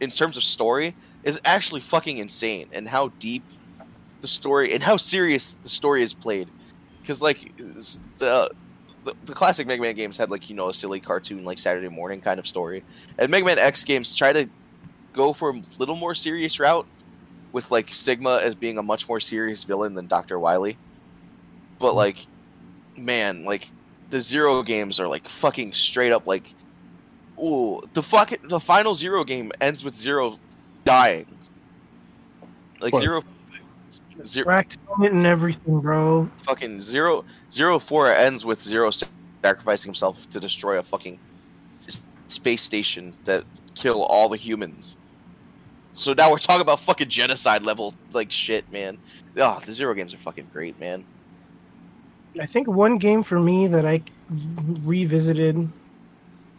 [0.00, 3.42] in terms of story, is actually fucking insane, and how deep
[4.20, 6.48] the story and how serious the story is played.
[7.00, 11.00] Because like the, the the classic Mega Man games had like you know a silly
[11.00, 12.82] cartoon like Saturday morning kind of story,
[13.18, 14.48] and Mega Man X games try to
[15.12, 16.86] go for a little more serious route,
[17.52, 20.76] with like Sigma as being a much more serious villain than Doctor Wily.
[21.78, 21.96] But mm-hmm.
[21.96, 22.26] like,
[22.96, 23.70] man, like
[24.10, 26.54] the Zero games are like fucking straight up like,
[27.42, 30.38] ooh, the fucking the final Zero game ends with Zero
[30.84, 31.26] dying.
[32.80, 33.02] Like What?
[33.02, 33.24] Zero,
[34.24, 36.28] Zero, Racked it and everything, bro.
[36.44, 38.90] fucking Zero Zero Four ends with Zero
[39.42, 41.18] sacrificing himself to destroy a fucking
[42.28, 43.44] space station that
[43.74, 44.96] kill all the humans.
[45.92, 48.98] So now we're talking about fucking genocide level like shit, man.
[49.36, 51.04] Oh, the Zero games are fucking great, man.
[52.40, 54.02] I think one game for me that I
[54.84, 55.68] revisited,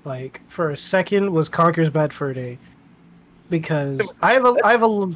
[0.03, 2.57] like for a second, was Conker's Bad Fur Day,
[3.49, 5.09] because I have a I have a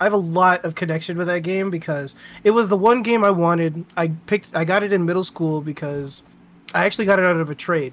[0.00, 3.24] I have a lot of connection with that game because it was the one game
[3.24, 3.84] I wanted.
[3.96, 6.22] I picked I got it in middle school because
[6.74, 7.92] I actually got it out of a trade.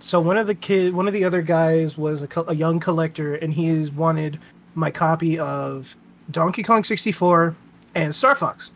[0.00, 2.78] So one of the kid, one of the other guys was a, co- a young
[2.80, 4.38] collector, and he's wanted
[4.74, 5.96] my copy of
[6.30, 7.54] Donkey Kong 64
[7.94, 8.70] and Star Fox.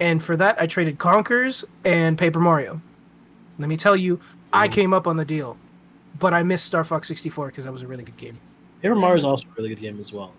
[0.00, 2.80] And for that, I traded Conkers and Paper Mario.
[3.58, 4.20] Let me tell you,
[4.52, 4.72] I Mm.
[4.72, 5.56] came up on the deal,
[6.18, 8.38] but I missed Star Fox 64 because that was a really good game.
[8.82, 10.32] Paper Mario is also a really good game as well.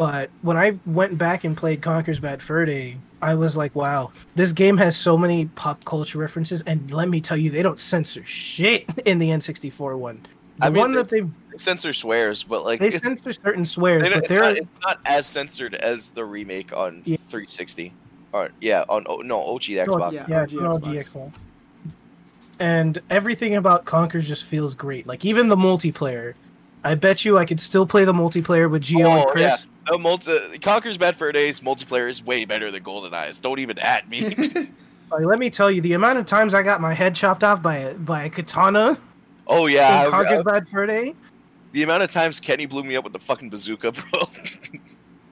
[0.00, 4.10] But when I went back and played Conker's Bad Fur Day, I was like, wow,
[4.34, 7.78] this game has so many pop culture references, and let me tell you, they don't
[7.78, 10.26] censor shit in the N64 one.
[10.58, 14.08] The I mean, one that they They censor swears, but like they censor certain swears,
[14.08, 17.18] but it's, they're not, it's not as censored as the remake on Yeah.
[17.18, 17.92] 360.
[18.32, 20.12] Or yeah, on oh, no OG No, Xbox.
[20.12, 20.24] yeah.
[20.30, 21.12] yeah, OG no, Xbox.
[21.12, 21.32] Xbox.
[22.58, 25.06] And everything about Conkers just feels great.
[25.06, 26.32] Like even the multiplayer.
[26.84, 29.66] I bet you I could still play the multiplayer with Gio and Oh, Chris.
[29.86, 33.40] The multi- Conker's Bad Fur Days multiplayer is way better than Golden Eyes.
[33.40, 34.34] Don't even at me.
[35.12, 37.60] Like, let me tell you, the amount of times I got my head chopped off
[37.60, 38.96] by a by a katana
[39.48, 41.16] oh in yeah, I- uh, Conker's I- Bad Fur Day.
[41.72, 44.20] the amount of times Kenny blew me up with the fucking bazooka, bro.
[44.20, 44.80] Like,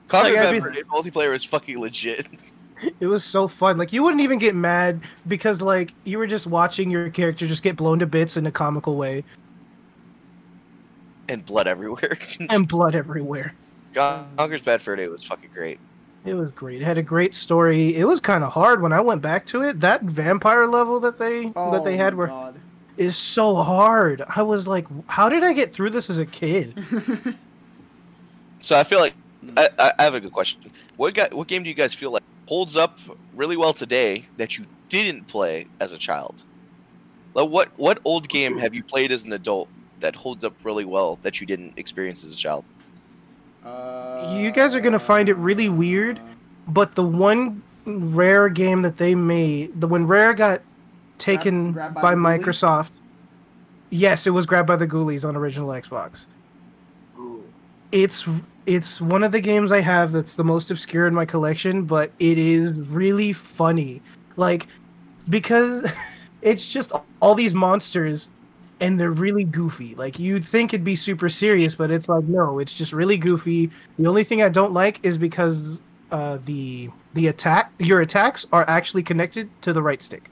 [0.09, 2.27] Conker's I Bad mean- Fur Days multiplayer is fucking legit.
[3.01, 3.77] It was so fun.
[3.78, 7.62] Like you wouldn't even get mad because like you were just watching your character just
[7.65, 9.23] get blown to bits in a comical way
[11.28, 12.18] and blood everywhere.
[12.50, 13.55] and blood everywhere.
[13.94, 15.78] Conker's Bad Fur Day was fucking great.
[16.24, 16.82] It was great.
[16.82, 17.94] It had a great story.
[17.97, 19.81] It was kind of hard when I went back to it.
[19.81, 22.60] That vampire level that they oh that they oh had my were God.
[22.97, 24.23] is so hard.
[24.34, 26.84] I was like, how did I get through this as a kid?
[28.60, 29.15] So I feel like
[29.57, 30.60] I, I I have a good question.
[30.97, 32.98] What guy, what game do you guys feel like holds up
[33.34, 36.42] really well today that you didn't play as a child?
[37.34, 39.68] Like what what old game have you played as an adult
[40.01, 42.65] that holds up really well that you didn't experience as a child?
[43.65, 46.20] Uh, You guys are gonna find it really weird.
[46.68, 50.60] But the one rare game that they made, the when Rare got
[51.18, 52.44] taken Grab- grabbed by by the ghoulies?
[52.44, 52.91] Microsoft,
[53.91, 56.27] Yes, it was grabbed by the Ghoulies on original Xbox.
[57.18, 57.43] Ooh.
[57.91, 58.27] It's
[58.67, 62.12] it's one of the games I have that's the most obscure in my collection, but
[62.18, 64.02] it is really funny.
[64.36, 64.67] Like
[65.31, 65.91] because
[66.43, 68.28] it's just all these monsters
[68.81, 69.94] and they're really goofy.
[69.94, 73.70] Like you'd think it'd be super serious, but it's like no, it's just really goofy.
[73.98, 78.65] The only thing I don't like is because uh, the the attack your attacks are
[78.68, 80.31] actually connected to the right stick,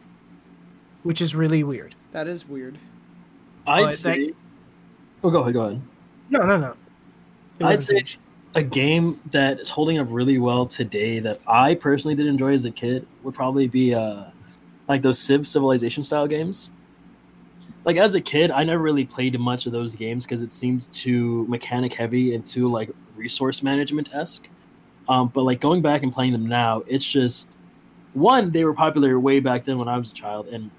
[1.02, 1.94] which is really weird.
[2.12, 2.78] That is weird.
[3.66, 4.32] I'd But say.
[5.24, 5.54] Oh, go ahead.
[5.54, 5.82] Go ahead.
[6.30, 6.74] No, no, no.
[7.58, 8.16] It I'd wasn't say
[8.54, 12.64] a game that is holding up really well today that I personally did enjoy as
[12.64, 14.24] a kid would probably be uh
[14.88, 16.70] like those Civ Civilization style games.
[17.86, 20.86] Like as a kid, I never really played much of those games because it seems
[20.86, 24.48] too mechanic heavy and too like resource management esque.
[25.08, 27.50] Um, but like going back and playing them now, it's just
[28.12, 30.70] one they were popular way back then when I was a child, and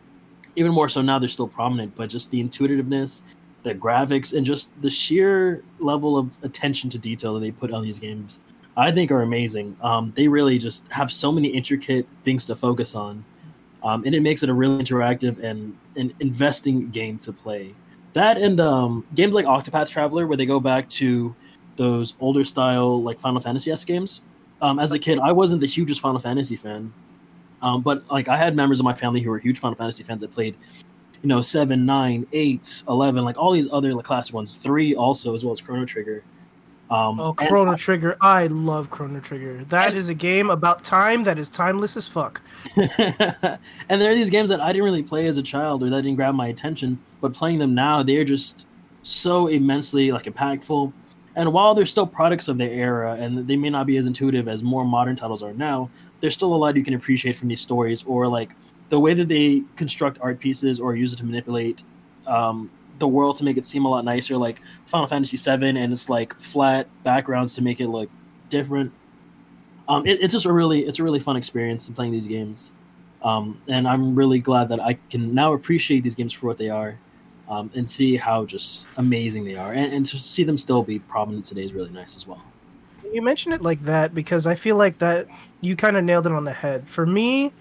[0.56, 1.96] even more so now they're still prominent.
[1.96, 3.24] But just the intuitiveness
[3.68, 7.84] the graphics and just the sheer level of attention to detail that they put on
[7.84, 8.42] these games
[8.78, 12.96] i think are amazing um, they really just have so many intricate things to focus
[12.96, 13.24] on
[13.88, 17.74] um, and it makes it a really interactive and an investing game to play.
[18.14, 21.36] That and um, games like octopath traveler where they go back to
[21.76, 24.22] those older style like final fantasy s games.
[24.60, 26.92] Um, as a kid i wasn't the hugest final fantasy fan.
[27.62, 30.22] Um, but like i had members of my family who were huge final fantasy fans
[30.22, 30.56] that played
[31.24, 35.34] you know, seven, nine, eight, eleven, like all these other like classic ones, three also
[35.34, 36.24] as well as Chrono Trigger.
[36.90, 38.16] Um, Oh, Chrono Trigger!
[38.22, 39.64] I love Chrono Trigger.
[39.70, 42.42] That And- is a game about time that is timeless as fuck.
[42.78, 46.02] and there are these games that I didn't really play as a child or that
[46.02, 48.66] didn't grab my attention, but playing them now, they're just
[49.04, 50.92] so immensely like impactful.
[51.36, 54.48] And while they're still products of their era and they may not be as intuitive
[54.48, 57.62] as more modern titles are now, there's still a lot you can appreciate from these
[57.62, 58.50] stories or like
[58.90, 61.84] the way that they construct art pieces or use it to manipulate
[62.26, 65.94] um, the world to make it seem a lot nicer, like Final Fantasy VII, and
[65.94, 68.10] it's like flat backgrounds to make it look
[68.50, 68.92] different.
[69.88, 72.74] Um, it, it's just a really it's a really fun experience in playing these games,
[73.24, 76.70] um, and I'm really glad that I can now appreciate these games for what they
[76.70, 76.98] are,
[77.50, 81.00] um, and see how just amazing they are, and, and to see them still be
[81.00, 82.42] prominent today is really nice as well.
[83.14, 85.28] You mention it like that because I feel like that
[85.62, 86.88] you kind of nailed it on the head.
[86.88, 87.54] For me,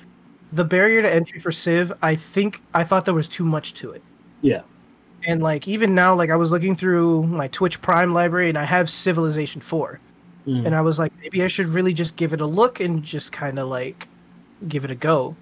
[0.53, 3.93] the barrier to entry for Civ, I think I thought there was too much to
[3.93, 4.03] it.
[4.43, 4.63] Yeah.
[5.27, 8.65] And like even now, like I was looking through my Twitch Prime library and I
[8.65, 10.01] have Civilization 4.
[10.47, 10.67] Mm.
[10.67, 13.33] And I was like, maybe I should really just give it a look and just
[13.33, 14.09] kind of like
[14.69, 15.35] give it a go.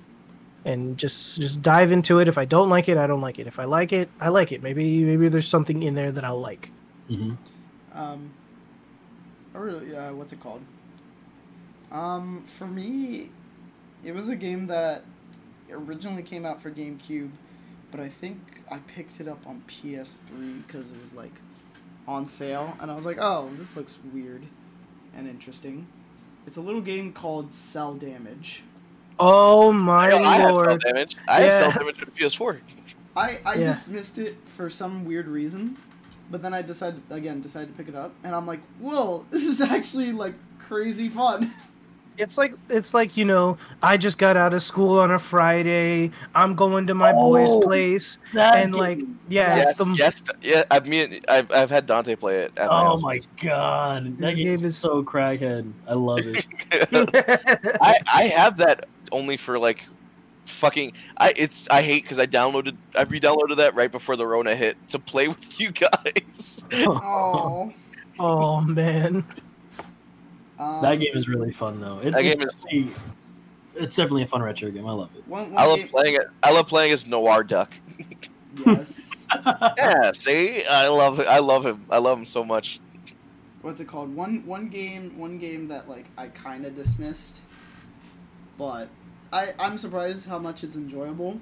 [0.65, 2.29] And just just dive into it.
[2.29, 3.47] If I don't like it, I don't like it.
[3.47, 4.63] If I like it, I like it.
[4.63, 6.71] Maybe maybe there's something in there that I'll like.
[7.11, 7.37] Mhm.
[7.93, 8.31] Um,
[9.53, 10.63] or uh, what's it called?
[11.93, 13.29] Um, for me,
[14.03, 15.05] it was a game that
[15.71, 17.31] originally came out for GameCube,
[17.94, 18.40] but I think
[18.73, 21.31] I picked it up on PS3 because it was like
[22.08, 24.42] on sale, and I was like, oh, this looks weird
[25.16, 25.86] and interesting.
[26.44, 28.64] It's a little game called Cel Damage.
[29.20, 31.16] Oh my I, know, I have Cel damage.
[31.28, 31.58] I have Yeah.
[31.60, 32.58] self damage on PS4.
[33.16, 33.64] I, I Yeah.
[33.66, 35.76] dismissed it for some weird reason,
[36.32, 39.44] but then I decided again decided to pick it up, and I'm like, whoa, this
[39.44, 41.55] is actually like crazy fun.
[42.17, 46.10] It's like it's like you know I just got out of school on a Friday.
[46.34, 49.68] I'm going to my boy's Oh, place, and game- like yeah, Yes.
[49.70, 50.62] it's the, Yes, yeah.
[50.70, 52.52] I've me, I've, I've had Dante play it.
[52.57, 53.28] At my Oh my once.
[53.43, 55.73] god, that This game game is is- so crackhead.
[55.89, 56.47] I love it.
[57.83, 59.84] I I have that only for like
[60.44, 64.55] fucking I it's I hate because I downloaded I re-downloaded that right before the Rona
[64.55, 66.65] hit to play with you guys.
[66.86, 67.73] Oh,
[68.18, 69.25] oh man,
[70.58, 71.99] um, that game is really fun though.
[71.99, 72.92] It, That it's, game is- definitely,
[73.76, 74.86] it's definitely a fun retro game.
[74.86, 75.26] I love it.
[75.26, 76.26] One, one I love game, playing it.
[76.42, 77.74] I love playing as Noir Duck.
[78.65, 79.10] Yes.
[79.76, 81.84] Yeah, see, I love I love him.
[81.91, 82.78] I love him so much.
[83.62, 84.15] What's it called?
[84.15, 87.42] One one game one game that like I kind of dismissed,
[88.57, 88.89] but
[89.33, 91.41] I I'm surprised how much it's enjoyable.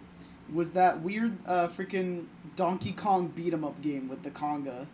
[0.55, 2.27] Was that weird uh freaking
[2.57, 4.87] Donkey Kong beat 'em up game with the conga?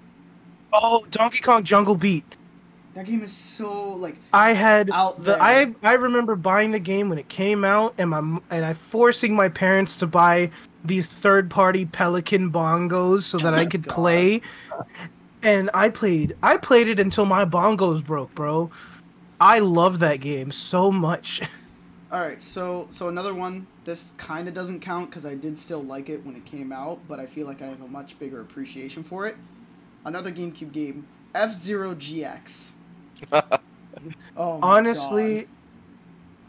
[0.72, 2.24] oh Donkey Kong Jungle Beat.
[2.98, 5.40] That game is so like I had Out the there.
[5.40, 8.18] I I remember buying the game when it came out, and my
[8.50, 10.50] and I forcing my parents to buy
[10.84, 13.94] these third party Pelican bongos so that Oh I could God.
[13.94, 14.40] play.
[15.44, 18.68] And I played I played it until my bongos broke, bro.
[19.40, 21.40] I love that game so much.
[22.10, 23.68] All right, so so another one.
[23.84, 26.98] This kind of doesn't count because I did still like it when it came out,
[27.06, 29.36] but I feel like I have a much bigger appreciation for it.
[30.04, 32.72] Another GameCube game, F Zero GX.
[34.36, 35.48] Oh, honestly,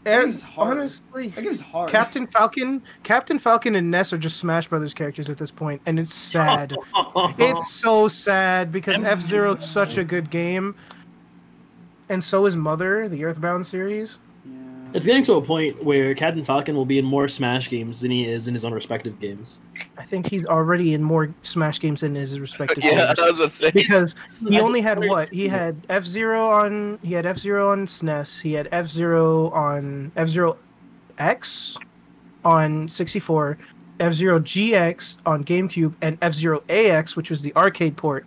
[0.06, 1.28] And honestly,
[1.60, 1.90] hard.
[1.90, 5.98] Captain Falcon, Captain Falcon, and Ness are just Smash Brothers characters at this point, and
[5.98, 6.76] it's sad.
[7.38, 10.74] it's so sad because F Zero is such a good game,
[12.08, 14.18] and so is Mother, the Earthbound series.
[14.90, 14.96] Yeah.
[14.96, 18.10] It's getting to a point where Captain Falcon will be in more Smash games than
[18.10, 19.60] he is in his own respective games.
[19.96, 22.94] I think he's already in more Smash games than his respective games.
[22.98, 23.18] yeah, games.
[23.20, 23.70] I was about to say.
[23.72, 24.16] because
[24.48, 28.40] he only had what he had F Zero on he had F Zero on SNES,
[28.40, 30.56] he had F Zero on F Zero
[31.18, 31.76] X
[32.44, 33.58] on 64,
[34.00, 38.26] F Zero GX on GameCube, and F Zero AX, which was the arcade port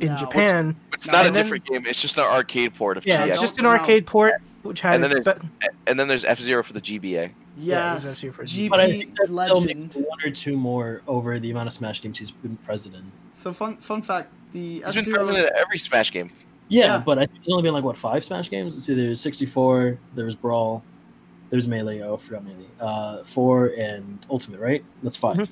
[0.00, 0.16] in No.
[0.16, 0.76] Japan.
[0.92, 1.86] It's No, not a then- different game.
[1.86, 3.30] It's just an arcade port of Yeah, GX.
[3.30, 5.40] it's just an arcade port which had And then its there's-
[5.86, 7.30] and then there's F Zero for the GBA.
[7.58, 8.12] Yeah, Yes.
[8.14, 9.94] actually for- GP But I think that still makes Legend.
[10.06, 13.04] one or two more over the amount of Smash games he's been president.
[13.34, 16.30] So fun fun fact: the He's F been president of every Smash game.
[16.68, 16.98] Yeah, Yeah.
[17.04, 18.76] but I think there's only been like what five Smash games.
[18.76, 20.82] It's there's 64, there was Brawl,
[21.50, 22.00] there's Melee.
[22.00, 22.64] Oh, I forgot Melee.
[22.80, 24.82] Uh, four and Ultimate, right?
[25.02, 25.48] That's 5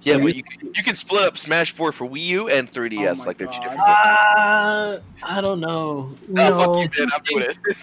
[0.00, 0.06] Mhm.
[0.06, 2.48] Yeah, So but you- you can, you can split up Smash Four for Wii U
[2.48, 4.06] and 3DS Oh like they're two different games.
[4.38, 6.14] Uh, I don't know.
[6.30, 6.58] Oh, no.
[6.58, 7.12] fuck you, man!
[7.14, 7.58] I'm doing it.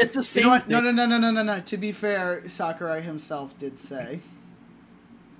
[0.00, 0.62] It's the You same know what?
[0.62, 0.70] thing.
[0.70, 1.60] No, no, no, no, no, no, no.
[1.60, 4.20] To be fair, Sakurai himself did say.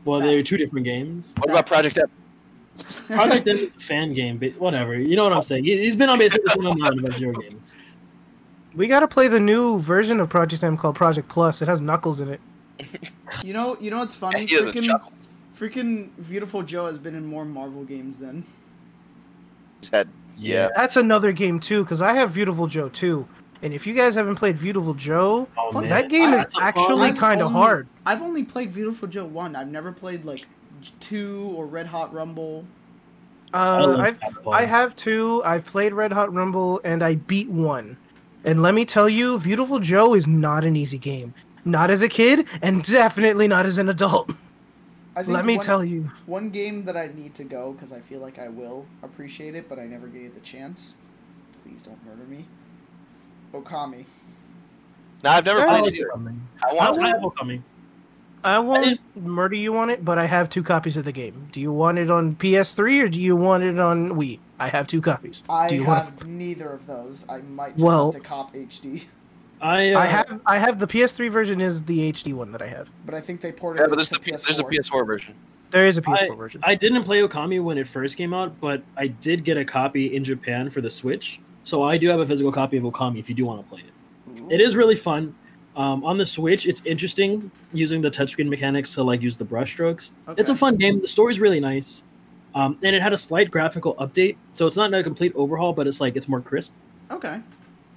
[0.05, 1.33] Well, they're two different games.
[1.39, 2.09] what about Project M?
[3.07, 4.99] Project M is a fan game, but whatever.
[4.99, 5.63] You know what I'm saying?
[5.63, 7.77] He- He's been on basically the same amount of Zero games.
[8.75, 11.63] We got to play the new version of Project M called Project Plus.
[11.63, 12.41] It has Knuckles in it.
[13.45, 14.41] You know, you know what's funny?
[14.45, 15.13] He doesn't Freaking, chuckle.
[15.59, 18.45] Freaking Viewtiful Joe has been in more Marvel games than.
[19.81, 20.69] He's had yeah.
[20.77, 23.27] That's another game too, because I have Viewtiful Joe too.
[23.63, 27.51] And if you guys haven't played Viewtiful Joe, Oh, that game is actually kind of
[27.51, 27.89] hard.
[28.07, 29.57] I've only played Viewtiful Joe one.
[29.57, 30.47] I've never played like
[31.01, 32.65] two or Red Hot Rumble.
[33.53, 34.47] I Uh, love I've.
[34.47, 35.43] I have two.
[35.45, 37.97] I've played Red Hot Rumble and I beat one.
[38.45, 41.35] And let me tell you, Viewtiful Joe is not an easy game.
[41.65, 44.31] Not as a kid, and definitely not as an adult.
[45.19, 46.09] I think Let me one, tell you.
[46.27, 49.69] one game that I need to go because I feel like I will appreciate it,
[49.69, 50.95] but I never gave it the chance.
[51.65, 52.45] Please don't murder me.
[53.53, 54.05] Okami.
[55.25, 56.15] No, I've never I played it I
[56.71, 57.03] I want to.
[57.03, 57.63] have Okami.
[58.45, 61.49] I won't didn't- murder you on it, but I have two copies of the game.
[61.51, 64.39] Do you want it on PS3 or do you want it on Wii?
[64.61, 65.43] I have two copies.
[65.49, 66.27] I do you have want?
[66.29, 67.27] neither of those.
[67.29, 69.07] I might just Well- have to cop HD,
[69.61, 70.41] I, uh, I have.
[70.47, 72.91] I have the PS3 version is the HD one that I have.
[73.05, 74.45] but I think they ported Yeah, it but there's the PS4.
[74.45, 75.35] there's a PS4 version.
[75.71, 76.61] There is a PS4 version.
[76.65, 80.15] I didn't play Okami when it first came out, but I did get a copy
[80.17, 81.41] in Japan for the Switch.
[81.65, 83.81] So I do have a physical copy of Okami if you do want to play
[83.83, 84.41] it.
[84.43, 84.49] Ooh.
[84.51, 85.35] It is really fun.
[85.77, 89.73] Um, on the Switch, it's interesting using the touchscreen mechanics to like use the brush
[89.73, 90.13] strokes.
[90.37, 91.01] It's a fun game.
[91.01, 92.05] The story's really nice,
[92.55, 95.87] um, and it had a slight graphical update, so it's not a complete overhaul, but
[95.87, 96.73] it's like it's more crisp.
[97.11, 97.41] Okay.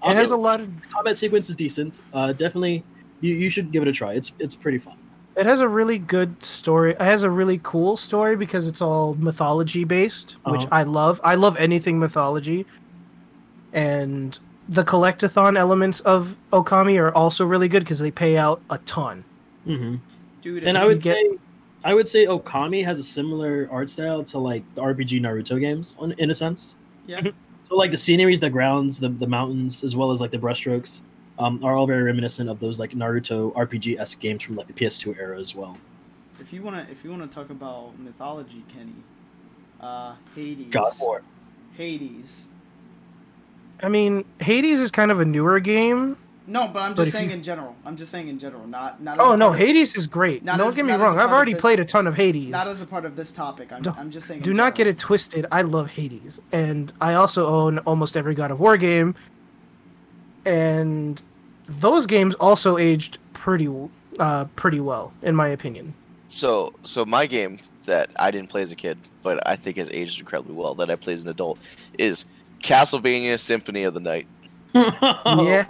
[0.04, 0.70] It Also, has a lot of.
[0.94, 2.02] combat sequence is decent.
[2.14, 2.84] Uh, definitely,
[3.22, 4.14] you, you should give it a try.
[4.14, 4.96] It's it's pretty fun.
[5.38, 6.92] It has a really good story.
[6.92, 10.70] It has a really cool story because it's all mythology based, which Uh-huh.
[10.76, 11.22] I love.
[11.24, 12.66] I love anything mythology,
[13.74, 14.38] and
[14.70, 19.24] the collectathon elements of Okami are also really good because they pay out a ton.
[19.66, 19.96] hmm
[20.42, 21.38] Dude, And I would get- say,
[21.84, 25.96] I would say Okami has a similar art style to like the RPG Naruto games,
[26.00, 26.76] on- in a sense.
[27.08, 27.22] Yeah.
[27.72, 31.04] So like the sceneries, the grounds, the the mountains, as well as like the brushstrokes,
[31.40, 34.74] um, are all very reminiscent of those like Naruto RPG esque games from like the
[34.74, 35.78] PS2 era as well.
[36.42, 38.92] If you wanna, if you wanna talk about mythology, Kenny,
[39.80, 40.68] uh, Hades.
[40.68, 41.22] God of War.
[41.78, 42.48] Hades.
[43.82, 46.18] I mean, Hades is kind of a newer game.
[46.48, 47.76] No, but I'm just if saying you- in general.
[47.86, 49.20] I'm just saying in general, not not.
[49.20, 50.44] As Oh no, of- Hades is great.
[50.44, 51.20] Not Don't as- get me not as a wrong.
[51.20, 52.50] I've already this- played a ton of Hades.
[52.50, 53.72] Not as a part of this topic.
[53.72, 54.42] I'm, I'm just saying.
[54.42, 55.46] Do in not get it twisted.
[55.52, 59.14] I love Hades, and I also own almost every God of War game,
[60.46, 61.22] and
[61.68, 63.70] those games also aged pretty,
[64.20, 65.94] uh, pretty well, in my opinion.
[66.28, 69.90] So, so my game that I didn't play as a kid, but I think has
[69.92, 71.60] aged incredibly well, that I play as an adult,
[71.98, 72.26] is
[72.64, 74.28] Castlevania Symphony of the Night.
[74.74, 75.66] Yeah.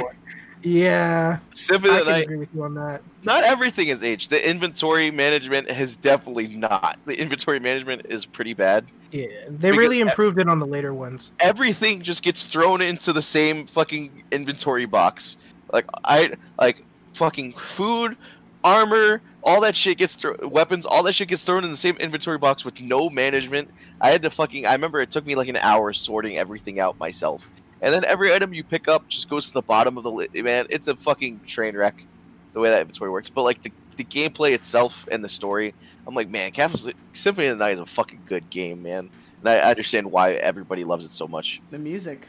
[0.63, 2.23] Yeah, Symphony I of the can Night.
[2.25, 3.01] agree with you on that.
[3.23, 4.29] Not everything is aged.
[4.29, 6.99] The inventory management has definitely not.
[7.05, 8.85] The inventory management is pretty bad.
[9.11, 11.31] Yeah, they really improved it on the later ones.
[11.39, 15.37] Everything just gets thrown into the same fucking inventory box.
[15.73, 18.15] Like I like fucking food,
[18.63, 20.37] armor, all that shit gets thrown.
[20.49, 23.69] Weapons, all that shit gets thrown in the same inventory box with no management.
[23.99, 24.65] I had to fucking.
[24.67, 27.47] I remember it took me like an hour sorting everything out myself.
[27.81, 30.35] And then every item you pick up just goes to the bottom of the list.
[30.41, 32.05] Man, it's a fucking train wreck
[32.53, 33.29] the way that inventory works.
[33.29, 35.73] But like the, the gameplay itself and the story,
[36.05, 39.09] I'm like, man, Castle Symphony of the Night is a fucking good game, man.
[39.39, 41.61] And I I understand why everybody loves it so much.
[41.71, 42.27] The music.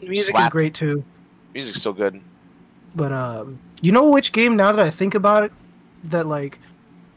[0.00, 1.02] The music is great too.
[1.54, 2.20] Music's so good.
[2.94, 5.52] But um, you know which game now that I think about it,
[6.04, 6.58] that like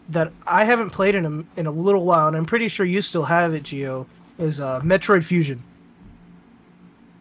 [0.09, 3.01] that I haven't played in a in a little while, and I'm pretty sure you
[3.01, 4.05] still have it, Gio,
[4.39, 5.61] is uh, Metroid Fusion.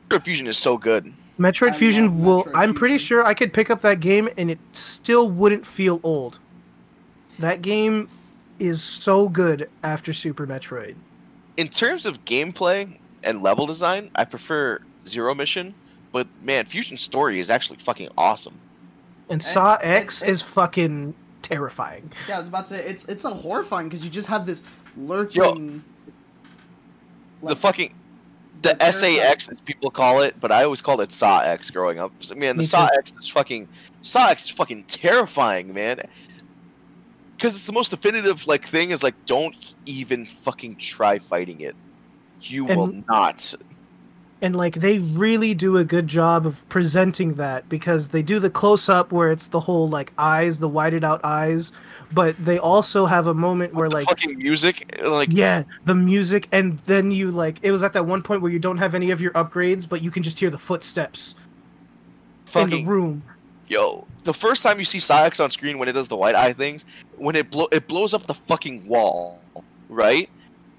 [0.08, 1.12] Metroid Fusion is so good.
[1.38, 2.44] Metroid I Fusion will.
[2.44, 3.06] Metroid I'm pretty Fusion.
[3.06, 6.38] sure I could pick up that game and it still wouldn't feel old.
[7.38, 8.08] That game
[8.58, 10.94] is so good after Super Metroid.
[11.56, 15.74] In terms of gameplay and level design, I prefer Zero Mission,
[16.12, 18.58] but man, Fusion Story is actually fucking awesome.
[19.28, 22.10] And Saw it's- X it's- is fucking terrifying.
[22.28, 24.62] Yeah, I was about to say it's it's a horrifying because you just have this
[24.96, 25.82] lurking.
[27.42, 27.92] the like, fucking
[28.66, 32.12] the SAX as people call it, but I always called it SAW X growing up.
[32.20, 32.88] So, man, the Me SAW.
[32.98, 33.68] X is fucking
[34.02, 36.00] SAW X is fucking terrifying, man.
[37.36, 41.76] Because it's the most definitive like thing is like don't even fucking try fighting it.
[42.42, 43.54] You will not.
[44.42, 48.50] and like they really do a good job of presenting that because they do the
[48.50, 51.72] close up where it's the whole like eyes the whited out eyes
[52.12, 56.78] but they also have a moment where like fucking music, like yeah the music and
[56.80, 59.20] then you like it was at that one point where you don't have any of
[59.20, 61.34] your upgrades but you can just hear the footsteps
[62.54, 63.22] in the room
[63.68, 64.06] yo.
[64.24, 66.52] The first time you see SAW X on screen when it does the white eye
[66.52, 66.84] things,
[67.16, 69.40] when it blow it blows up the fucking wall,
[69.88, 70.28] right?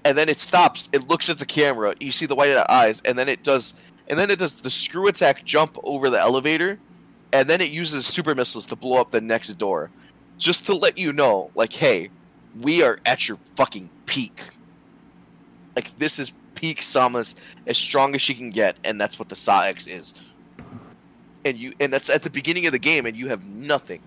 [0.04, 0.88] And then it stops.
[0.92, 1.94] It looks at the camera.
[2.00, 3.74] You see the white eyes, and then it does,
[4.08, 6.78] and then it does the screw attack jump over the elevator,
[7.32, 9.90] and then it uses super missiles to blow up the next door,
[10.38, 12.10] just to let you know, like, hey,
[12.60, 14.40] we are at your fucking peak.
[15.76, 17.34] Like this is peak Samus,
[17.66, 20.14] as strong as she can get, and that's what the SAW X is.
[21.44, 24.00] And you, and that's at the beginning of the game, and you have nothing.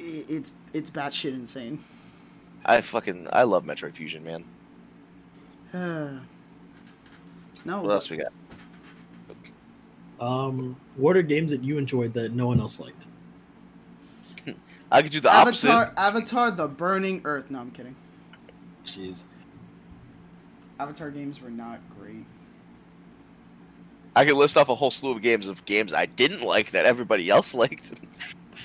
[0.00, 1.78] i- it's it's batshit insane.
[2.64, 4.44] I fucking, I love Metroid Fusion, man.
[5.72, 6.20] no,
[7.82, 8.32] What else we got?
[10.20, 13.04] Um, what are games that you enjoyed that no one else liked?
[14.90, 15.68] I could do the opposite.
[15.68, 17.50] Avatar, Avatar: The Burning Earth.
[17.50, 17.96] No, I'm kidding.
[18.84, 19.24] Jeez.
[20.78, 22.24] Avatar games were not great.
[24.14, 26.86] I could list off a whole slew of games of games I didn't like that
[26.86, 27.92] everybody else liked.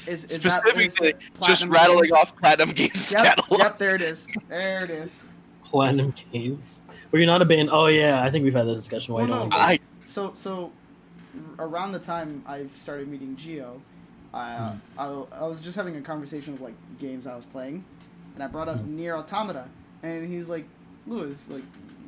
[0.08, 2.12] Is, is Specifically, that, is Just rattling Games?
[2.14, 3.60] off Platinum Games Yep, catalog.
[3.60, 4.28] yep, there it is.
[4.48, 5.24] There it is.
[5.66, 6.82] Platinum Games.
[7.12, 7.70] Were you not a band?
[7.72, 9.14] Oh yeah, I think we've had this discussion.
[9.14, 9.40] Why Well, you no.
[9.42, 10.72] don't like I So, so
[11.60, 13.82] around the time I've started meeting Gio,
[14.34, 15.06] I, uh, I,
[15.42, 17.84] I was just having a conversation of like games I was playing,
[18.36, 18.86] and I brought up Hmm.
[18.86, 19.68] NieR Automata,
[20.04, 20.66] and he's like,
[21.08, 21.64] "Lewis, like,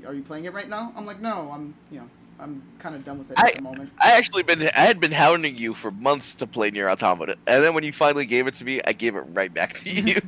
[0.06, 3.04] are you playing it right now?" I'm like, "No, I'm, you know, I'm kind of
[3.04, 5.74] done with it I- at the moment." I actually been I had been hounding you
[5.74, 8.82] for months to play NieR Automata, and then when you finally gave it to me,
[8.86, 10.20] I gave it right back to you.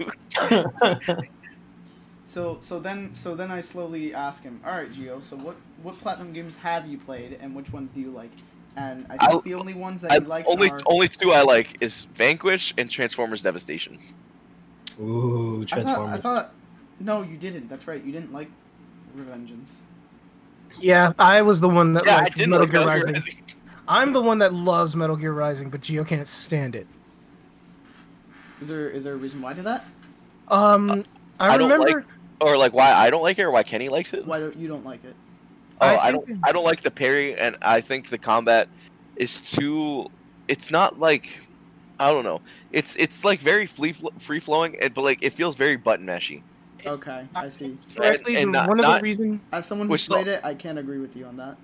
[2.26, 5.98] So, so then, so then I slowly ask him, "All right, Gio, so what, what
[6.00, 8.32] platinum games have you played, and which ones do you like?"
[8.78, 11.32] And I think I- the only ones that I, he likes only are only two
[11.32, 13.98] I like is Vanquish and Transformers Devastation.
[15.00, 16.18] Ooh, I thought, Transformers.
[16.18, 16.52] I thought,
[17.00, 17.70] no, you didn't.
[17.70, 18.50] That's right, you didn't like
[19.18, 19.78] Revengeance.
[20.82, 23.14] yeah i was the one that Yeah, I liked didn't metal like gear Metal Gear
[23.14, 23.44] rising Rising.
[23.88, 26.86] i'm the one that loves metal gear rising but gio can't stand it
[28.60, 29.86] Is there is there a reason why to that?
[30.50, 31.06] um
[31.40, 32.06] i, I don't like- remember
[32.42, 34.26] Or like why I don't like it, or why Kenny likes it.
[34.28, 35.16] Why don't you don't like it?
[35.82, 36.30] Oh, I I, don't.
[36.46, 38.68] I don't like the parry, and I think the combat
[39.16, 40.10] is too.
[40.48, 41.46] It's not like
[42.00, 42.42] I don't know.
[42.72, 46.42] It's it's like very free free flowing, but like it feels very button mashy.
[46.86, 47.78] Okay, I see.
[47.96, 50.54] correctly and the- not- one of the reasons As someone who Which played it, I
[50.54, 51.58] can't agree with you on that.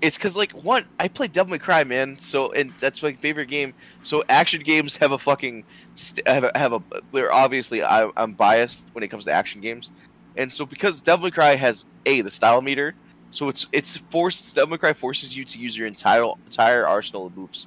[0.00, 2.18] It's because like one, I played Devil May Cry, man.
[2.18, 3.74] So and that's my favorite game.
[4.02, 6.82] So action games have a fucking st- have a, have a.
[7.12, 9.90] They're obviously I, I'm biased when it comes to action games,
[10.36, 12.94] and so because Devil May Cry has a the style meter,
[13.34, 14.54] so it's it's forced.
[14.54, 17.66] Devil Cry forces you to use your entire entire arsenal of moves,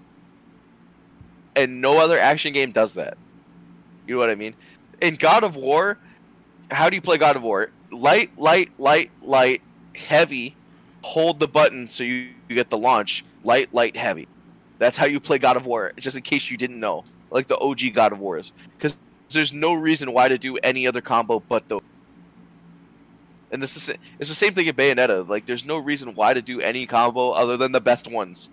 [1.55, 3.17] and no other action game does that.
[4.07, 4.55] You know what I mean?
[5.01, 5.97] In God of War,
[6.71, 7.69] how do you play God of War?
[7.91, 9.61] Light, light, light, light,
[9.93, 10.55] heavy.
[11.01, 13.25] Hold the button so you, you get the launch.
[13.43, 14.27] Light, light, heavy.
[14.77, 15.91] That's how you play God of War.
[15.97, 18.97] Just in case you didn't know, like the OG God of Wars, because
[19.29, 21.81] there's no reason why to do any other combo but the.
[23.51, 25.27] And this is it's the same thing in Bayonetta.
[25.27, 28.49] Like, there's no reason why to do any combo other than the best ones.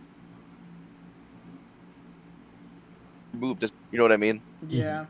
[3.32, 4.40] Move, just you know what I mean.
[4.68, 5.06] Yeah.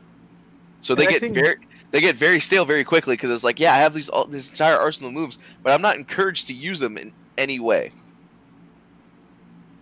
[0.81, 1.55] So they And get think- very
[1.91, 4.49] they get very stale very quickly because it's like, yeah, I have these all, this
[4.49, 7.91] entire arsenal of moves, but I'm not encouraged to use them in any way.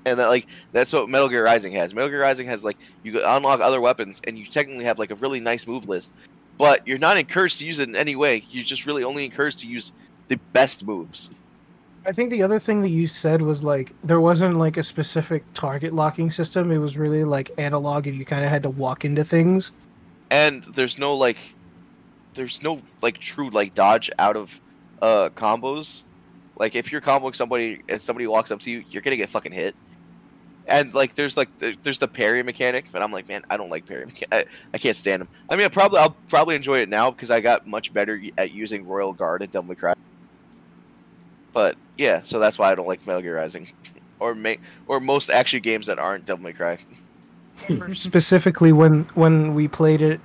[0.06, 1.94] And that like that's what Metal Gear Rising has.
[1.94, 5.16] Metal Gear Rising has like you unlock other weapons and you technically have like a
[5.16, 6.14] really nice move list,
[6.58, 8.46] but you're not encouraged to use it in any way.
[8.50, 9.92] You're just really only encouraged to use
[10.28, 11.32] the best moves.
[12.06, 15.44] I think the other thing that you said was like there wasn't like a specific
[15.54, 16.72] target locking system.
[16.72, 19.72] It was really like analog, and you kind of had to walk into things.
[20.32, 21.38] and there's no like
[22.34, 24.60] there's no like true like dodge out of
[25.02, 26.04] uh combos
[26.58, 29.52] like if you're comboing somebody and somebody walks up to you you're gonna get fucking
[29.52, 29.76] hit
[30.68, 33.86] and like there's like there's the parry mechanic but i'm like man i don't like
[33.86, 36.90] parry mecha- I, I can't stand them i mean i probably i'll probably enjoy it
[36.90, 39.94] now because i got much better at using royal guard and devil may cry
[41.52, 43.68] but yeah so that's why i don't like metal gear rising
[44.20, 46.78] or make or most actually games that aren't devil may cry
[47.94, 50.20] Specifically, when when we played it,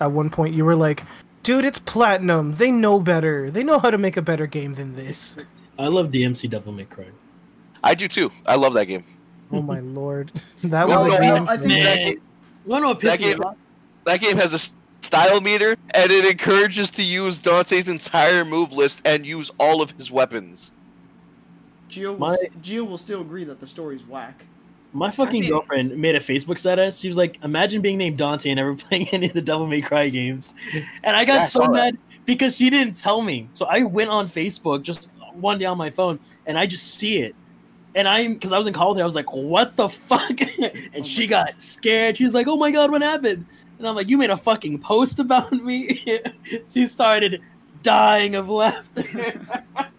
[0.00, 1.02] at one point you were like,
[1.42, 2.54] "Dude, it's platinum.
[2.56, 3.50] They know better.
[3.50, 5.38] They know how to make a better game than this."
[5.78, 7.06] I love DMC Devil May Cry.
[7.82, 9.02] i do too i love that game
[9.52, 10.30] Oh my lord,
[10.64, 11.48] that Well, was no, a no, game.
[11.48, 12.08] I think that game-
[12.64, 13.40] You wanna know what That game-
[14.04, 14.58] that game has a
[15.04, 19.92] style meter and it encourages to use Dante's entire move list and use all of
[19.92, 20.70] his weapons.
[21.90, 24.44] Gio will, My- Gio will still agree that the story's whack.
[24.92, 26.98] My fucking I mean- girlfriend made a Facebook status.
[26.98, 29.80] She was like, "Imagine being named Dante and never playing any of the Devil May
[29.80, 30.54] Cry games."
[31.04, 31.70] And I got Yeah, I so that.
[31.72, 33.48] mad because she didn't tell me.
[33.54, 37.18] So I went on Facebook just one day on my phone, and I just see
[37.18, 37.34] it.
[37.98, 39.02] And I'm because I was in call with her.
[39.02, 42.16] I was like, "What the fuck?" and Oh she my got scared.
[42.16, 43.44] She was like, "Oh my god, what happened?"
[43.76, 46.04] And I'm like, "You made a fucking post about me."
[46.72, 47.42] she started
[47.82, 49.04] dying of laughter.
[49.76, 49.90] I'm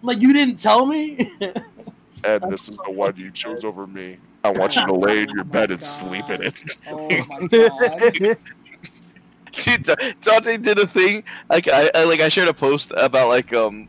[0.00, 1.30] like, "You didn't tell me."
[2.24, 4.16] And this is the one you chose over me.
[4.42, 6.54] I want you to lay in Oh your my bed and sleep in it.
[6.88, 8.38] Oh my god.
[9.52, 13.52] Dude, Dante did a thing like I, I like I shared a post about like
[13.52, 13.86] um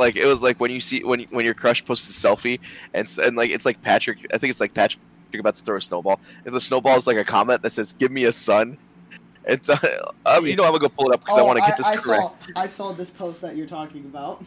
[0.00, 2.58] like it was like when you see when when your crush posts a selfie
[2.94, 5.00] and and like it's like Patrick I think it's like Patrick
[5.38, 8.10] about to throw a snowball and the snowball is like a comment that says give
[8.10, 8.76] me a son.
[9.44, 9.76] It's uh,
[10.26, 11.76] um, you know I'm gonna go pull it up because I Oh, want to get
[11.76, 12.22] this I correct.
[12.22, 14.42] Saw, I saw this post that you're talking about.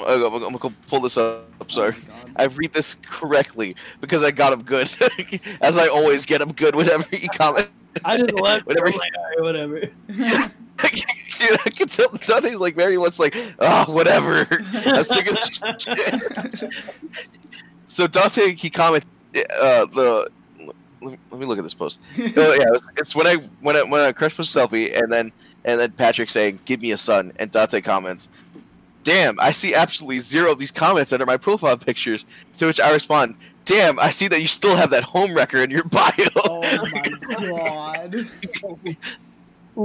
[0.00, 1.46] I'm gonna, I'm gonna go pull this up.
[1.60, 1.94] I'm sorry.
[1.96, 2.32] Oh my God.
[2.36, 4.90] I read this correctly because I got him good,
[5.60, 7.70] as I always get him good whenever he comments.
[8.04, 8.66] I just left.
[8.66, 8.90] Whatever.
[8.90, 9.90] Like, all right, whatever.
[11.48, 14.46] Dude, I can tell Dante's like very much like, oh, whatever.
[14.72, 15.38] I'm sick of
[17.86, 20.30] so Dante, he comments, uh, the.
[21.00, 22.00] Let me, let me look at this post.
[22.18, 22.22] Oh
[22.54, 25.12] yeah, it was, it's when I when I when I crush posts a selfie and
[25.12, 25.30] then
[25.64, 28.28] and then Patrick saying, "Give me a son," and Dante comments,
[29.04, 32.24] "Damn, I see absolutely zero of these comments under my profile pictures."
[32.56, 35.70] To which I respond, "Damn, I see that you still have that home wrecker in
[35.70, 36.10] your bio."
[36.46, 37.02] oh my
[37.36, 38.26] god.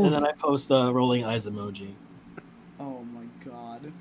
[0.01, 1.93] And then I post the rolling eyes emoji.
[2.79, 3.91] Oh my god.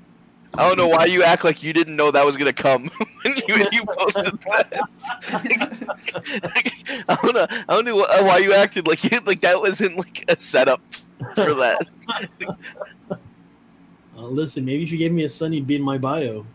[0.55, 2.89] I don't know why you act like you didn't know that was gonna come
[3.23, 4.81] when you, when you posted that.
[7.09, 7.47] I don't know.
[7.49, 10.81] I don't know why you acted like you, like that wasn't like a setup
[11.35, 11.87] for that.
[14.15, 16.45] Uh, listen, maybe if you gave me a son, you'd be in my bio.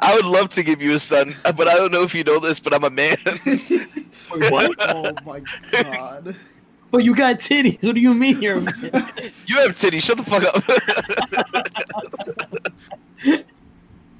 [0.00, 2.40] I would love to give you a son, but I don't know if you know
[2.40, 3.18] this, but I'm a man.
[3.44, 4.74] Wait, what?
[4.80, 6.34] oh my god.
[6.90, 7.82] But you got titties.
[7.84, 8.72] What do you mean you're a man?
[9.46, 10.02] you have titties.
[10.02, 10.44] Shut the fuck
[13.24, 13.44] up.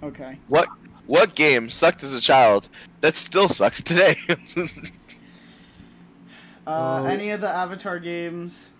[0.02, 0.38] Okay.
[0.48, 0.68] what
[1.06, 2.68] what game sucked as a child
[3.00, 4.16] that still sucks today?
[4.26, 4.66] Uh,
[7.02, 7.04] Oh.
[7.06, 8.70] Any of the Avatar games?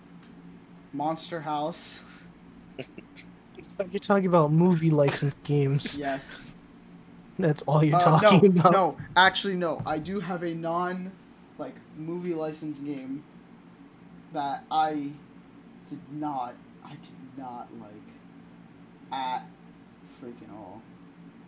[0.93, 2.03] Monster House?
[3.89, 5.97] You're talking about movie license games.
[5.97, 6.51] Yes.
[7.39, 8.71] That's all you're Uh, talking no, about.
[8.73, 8.97] no.
[9.15, 9.81] Actually, no.
[9.87, 11.11] I do have a non,
[11.57, 13.23] like, movie license game
[14.33, 15.09] that I
[15.87, 17.91] did not, I did not like
[19.11, 19.45] at
[20.21, 20.81] freaking all.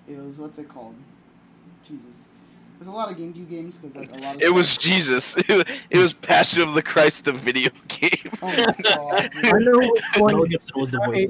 [0.07, 0.95] It was what's it called?
[1.87, 2.25] Jesus.
[2.79, 4.41] There's a lot of GameCube games because like a lot of.
[4.41, 5.35] it was Jesus.
[5.47, 8.31] It was, it was Passion of the Christ, the video game.
[8.41, 9.29] Oh my god.
[9.43, 11.27] I know which one, was the voice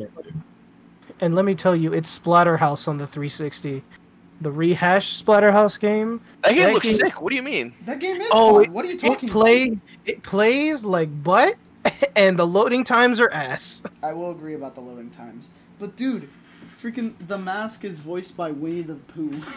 [1.21, 3.83] and let me tell you, it's Splatterhouse on the 360.
[4.41, 6.19] The rehash Splatterhouse game.
[6.43, 7.21] That game That looks game- sick.
[7.21, 7.73] What do you mean?
[7.85, 8.73] That game is Oh, fun.
[8.73, 11.55] What are you talking It talking play it plays like butt,
[12.15, 13.83] and the loading times are ass.
[14.03, 15.51] I will agree about the loading times.
[15.79, 16.27] But dude,
[16.81, 19.39] freaking the mask is voiced by Winnie the Pooh.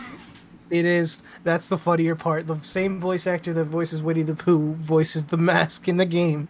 [0.71, 1.23] It is.
[1.45, 2.47] That's the funnier part.
[2.47, 6.49] The same voice actor that voices Winnie the Pooh voices the mask in the game.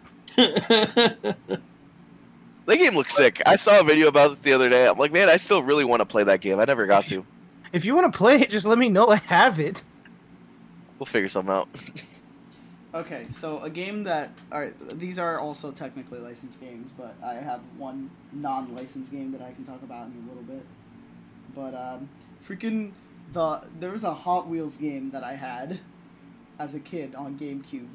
[2.65, 3.41] That game looks sick.
[3.45, 4.87] I saw a video about it the other day.
[4.87, 6.59] I'm like, man, I still really want to play that game.
[6.59, 7.25] I never got to.
[7.75, 9.07] If you want to play it, just let me know.
[9.09, 9.83] I have it.
[10.97, 11.67] We'll figure something out.
[12.93, 17.59] Okay, so a game that alright, these are also technically licensed games, but I have
[17.77, 20.65] one non-licensed game that I can talk about in a little bit.
[21.53, 22.07] But um,
[22.47, 22.93] freaking
[23.33, 25.81] the there was a Hot Wheels game that I had
[26.57, 27.89] as a kid on GameCube.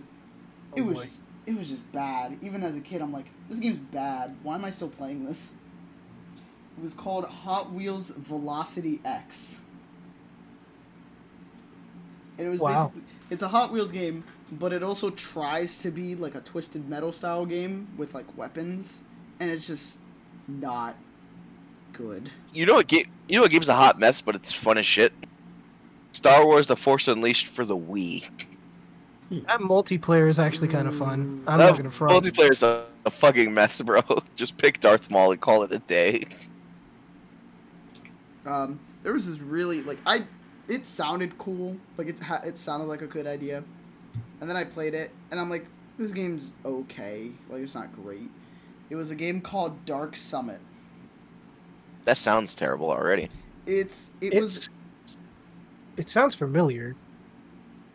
[0.77, 1.05] It Oh, was boy.
[1.05, 2.37] just, it was just bad.
[2.43, 4.37] Even as a kid, I'm like, this game's bad.
[4.43, 5.49] Why am I still playing this?
[6.77, 9.63] It was called Hot Wheels Velocity X.
[12.41, 12.87] And it was Wow.
[12.89, 16.89] basically it's a Hot Wheels game, but it also tries to be like a twisted
[16.89, 19.03] metal style game with like weapons,
[19.39, 19.99] and it's just
[20.49, 20.97] not
[21.93, 22.31] good.
[22.55, 23.07] You know what game?
[23.29, 25.13] You know what game's a hot mess, but it's fun as shit.
[26.13, 28.29] Star Wars: The Force Unleashed for the Wii.
[29.31, 31.45] That multiplayer is actually kind of fun.
[31.47, 32.25] I'm That not gonna front.
[32.25, 34.01] Multiplayer's a, a fucking mess, bro.
[34.37, 36.25] Just pick Darth Maul and call it a day.
[38.47, 40.23] Um, there was this really like I,
[40.71, 43.65] it sounded cool, like it ha- it sounded like a good idea,
[44.41, 45.67] and then I played it, and I'm like,
[45.99, 48.31] this game's okay, like it's not great.
[48.91, 50.61] It was a game called Dark Summit.
[52.05, 53.31] That sounds terrible already.
[53.67, 54.69] It's it It's, was
[55.97, 56.97] It sounds familiar.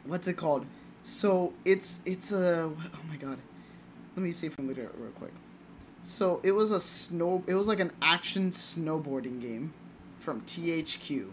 [0.06, 0.66] what's it called?
[1.04, 3.40] So it's it's a oh my god,
[4.16, 5.34] let me see if I can look at it real quick.
[6.04, 7.44] So it was a snow.
[7.48, 9.74] It was like an action snowboarding game
[10.20, 11.32] from THQ.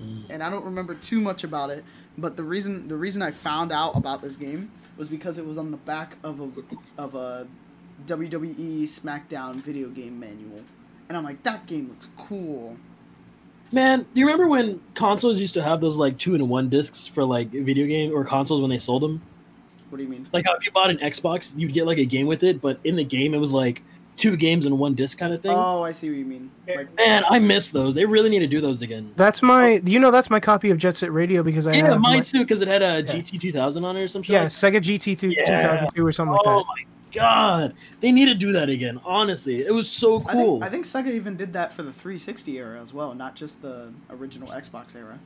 [0.00, 0.24] Mm.
[0.30, 1.84] and I don't remember too much about it.
[2.16, 5.58] But the reason the reason I found out about this game was because it was
[5.58, 6.50] on the back of a
[7.00, 7.46] of a
[8.06, 10.62] WWE SmackDown video game manual,
[11.08, 12.76] and I'm like, that game looks cool.
[13.70, 17.06] Man, do you remember when consoles used to have those like two in one discs
[17.06, 19.20] for like video game or consoles when they sold them?
[19.90, 20.26] What do you mean?
[20.32, 22.96] Like if you bought an Xbox, you'd get like a game with it, but in
[22.96, 23.82] the game it was like
[24.18, 25.52] two games in one disc kind of thing.
[25.52, 26.50] Oh, I see what you mean.
[26.66, 27.94] Like, Man, I miss those.
[27.94, 29.10] They really need to do those again.
[29.16, 29.80] That's my.
[29.84, 32.20] You know, that's my copy of Jet Set Radio because I yeah, have mine my-
[32.22, 34.34] too, because it had a GT 2000 on it or some shit.
[34.34, 35.44] Yeah, like Sega GT th- Yeah.
[35.46, 36.50] 2002 or something like that.
[36.50, 39.00] Oh my god, they need to do that again.
[39.04, 40.60] Honestly, it was so I cool.
[40.60, 43.62] think I think Sega even did that for the 360 era as well, not just
[43.62, 45.18] the original Xbox era.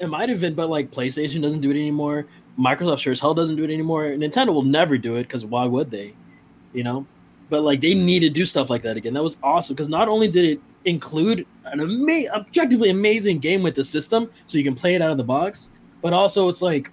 [0.00, 2.26] It might have been, but like PlayStation doesn't do it anymore.
[2.58, 4.04] Microsoft sure as hell doesn't do it anymore.
[4.04, 6.14] Nintendo will never do it because why would they?
[6.72, 7.06] You know,
[7.50, 9.12] but like they need to do stuff like that again.
[9.12, 13.74] That was awesome because not only did it include an ama- objectively amazing game with
[13.74, 15.70] the system, so you can play it out of the box,
[16.00, 16.90] but also it's like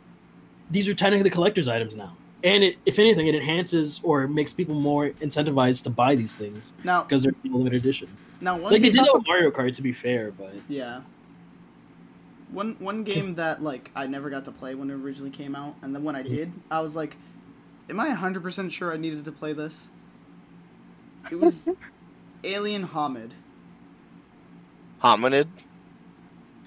[0.70, 2.18] these are technically the collector's items now.
[2.44, 6.74] And it, if anything, it enhances or makes people more incentivized to buy these things
[6.84, 8.08] Now, because they're limited edition.
[8.42, 11.02] now one Like they did with Mario Kart, to be fair, but yeah.
[12.52, 15.76] One one game that like I never got to play when it originally came out,
[15.82, 16.30] and then when I mm.
[16.30, 17.18] did, I was like,
[17.90, 19.90] "Am I hundred percent sure I needed to play this?"
[21.32, 21.68] It was
[22.44, 23.32] Alien Homid.
[25.04, 25.48] Hominid.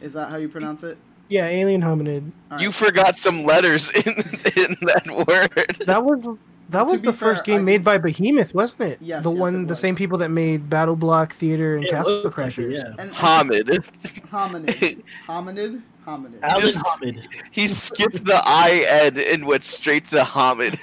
[0.00, 0.97] Is that how you pronounce it?
[1.28, 2.30] Yeah, Alien Hominid.
[2.50, 4.14] All You forgot some letters in
[4.56, 5.86] in that word.
[5.86, 6.26] That was
[6.70, 8.98] that was be the first game I- made by Behemoth, wasn't it?
[9.00, 11.90] Yes, the yes, one, it the same people that made Battle Block Theater and it
[11.90, 12.76] Castle looks like it, Crashers.
[12.76, 12.94] yeah.
[13.02, 13.66] And, Homid.
[14.30, 16.39] hominid, hominid, hominid.
[16.42, 17.26] Alan Just- Hamid.
[17.50, 20.78] He skipped the I N and went straight to Hamid.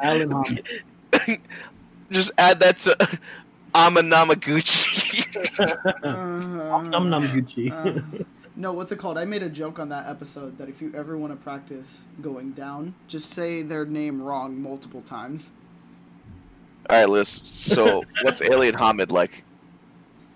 [0.00, 1.40] Alan Hamid.
[2.10, 2.96] Just add that to
[3.74, 5.24] Amanamaguchi.
[6.04, 7.70] Uh, Num Num Gucci.
[7.72, 8.24] uh,
[8.56, 9.18] no, what's it called?
[9.18, 12.52] I made a joke on that episode that if you ever want to practice going
[12.52, 15.50] down, just say their name wrong multiple times.
[16.88, 17.40] All right, Liz.
[17.46, 19.42] So, what's Alien Hamid like?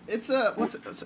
[0.09, 1.05] It's a what's it, it's-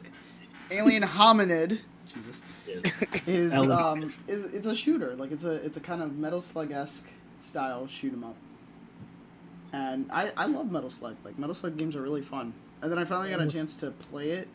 [0.70, 1.80] alien hominid.
[2.14, 3.02] Jesus Yes.
[3.26, 6.70] is um is it's a shooter like it's a it's a kind of Metal Slug
[6.70, 7.08] esque
[7.40, 8.36] style shoot 'em up.
[9.72, 11.16] And I I love Metal Slug.
[11.24, 12.52] Like Metal Slug games are really fun.
[12.82, 14.48] And then I finally got a chance to play it,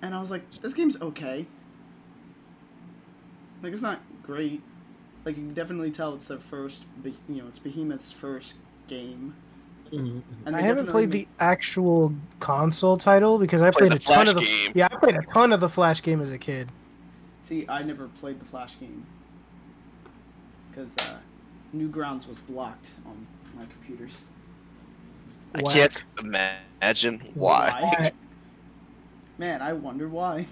[0.00, 1.46] and I was like, this game's okay.
[3.62, 4.62] Like it's not great.
[5.24, 8.56] Like you can definitely tell it's their first, be- you know, it's Behemoth's first
[8.88, 9.36] game.
[9.92, 10.22] Mhm.
[10.46, 14.14] And I haven't played made- the actual console title because I Played played, the a
[14.16, 14.72] ton of the game.
[14.74, 16.72] yeah I played a ton of the Flash game as a kid.
[17.40, 19.06] See, I never played the Flash game
[20.70, 21.18] because uh,
[21.76, 24.24] Newgrounds was blocked on my computers.
[25.54, 25.74] I Whack.
[25.74, 28.10] can't imagine why.
[29.38, 30.46] Man, I wonder why.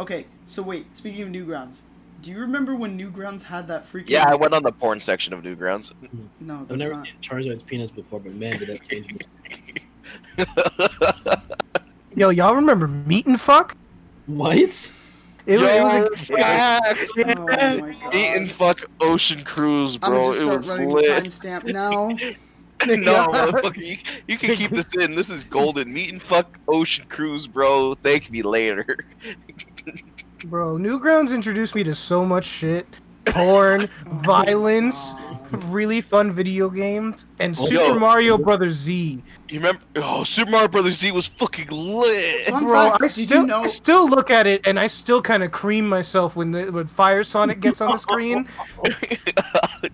[0.00, 0.96] Okay, so wait.
[0.96, 1.80] Speaking of Newgrounds,
[2.22, 4.10] do you remember when Newgrounds had that freaking?
[4.10, 5.92] Yeah, I went on the porn section of Newgrounds.
[6.02, 6.24] Mm-hmm.
[6.46, 7.04] No, I've never not.
[7.04, 10.44] seen Charizard's penis before, but man, did that change me.
[12.14, 13.76] Yo, y'all remember Meat and Fuck?
[14.26, 14.56] What?
[14.56, 14.94] It, was-
[15.46, 15.64] it Yo,
[16.10, 17.10] was a, facts.
[17.16, 18.14] Oh my god.
[18.14, 20.30] Eat and fuck Ocean Cruise, I'm bro.
[20.30, 21.24] It just was start running the lit.
[21.24, 22.16] timestamp now.
[22.86, 25.14] no, motherfucker, you, you can keep this in.
[25.14, 25.92] This is golden.
[25.92, 27.94] Meet and fuck Ocean Cruise, bro.
[27.94, 28.96] Thank me later.
[30.46, 30.74] bro.
[30.76, 32.86] Newgrounds introduced me to so much shit,
[33.26, 33.88] porn,
[34.22, 35.14] violence,
[35.66, 37.94] really fun video games, and Super yo.
[37.98, 39.22] Mario Brothers Z.
[39.48, 39.82] You remember?
[39.96, 42.46] Oh, Super Mario Brothers Z was fucking lit.
[42.48, 44.86] Fun Bro, fact, I did you still, know- I still look at it and I
[44.86, 48.48] still kind of cream myself when the, when Fire Sonic gets on the screen.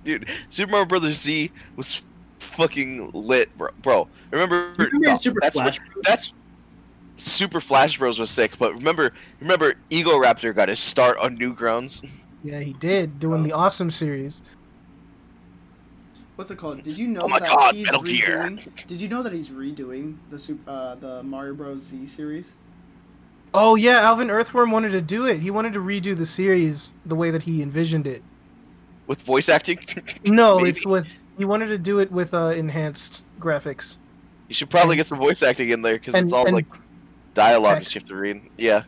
[0.04, 2.04] Dude, Super Mario Brothers Z was
[2.58, 3.70] fucking lit, bro.
[3.82, 5.78] bro remember, You remember no, Super that's Flash?
[5.94, 6.34] What, that's
[7.16, 12.02] Super Flash Bros was sick, but remember, remember, Ego Raptor got his start on Newgrounds.
[12.42, 14.42] Yeah, he did doing the awesome series.
[16.36, 16.82] What's it called?
[16.82, 18.50] Did you know Oh my that God, he's Metal Gear.
[18.50, 18.86] redoing?
[18.86, 21.80] Did you know that he's redoing the super, uh, the Mario Bros.
[21.82, 22.56] Z series?
[23.54, 25.40] Oh yeah, Alvin Earthworm wanted to do it.
[25.40, 28.22] He wanted to redo the series the way that he envisioned it.
[29.06, 29.78] with voice acting.
[30.24, 30.70] No, Maybe.
[30.70, 31.06] it's with
[31.38, 33.96] he wanted to do it with uh, enhanced graphics.
[34.48, 36.66] You should probably get some voice acting in there because it's all like
[37.34, 38.42] dialogue that you have to read.
[38.56, 38.82] Yeah.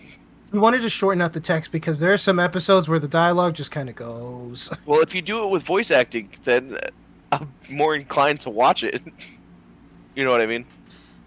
[0.51, 3.55] He wanted to shorten out the text because there are some episodes where the dialogue
[3.55, 4.71] just kind of goes.
[4.87, 6.77] Well, if you do it with voice acting, then
[7.31, 9.01] I'm more inclined to watch it.
[10.17, 10.65] you know what I mean?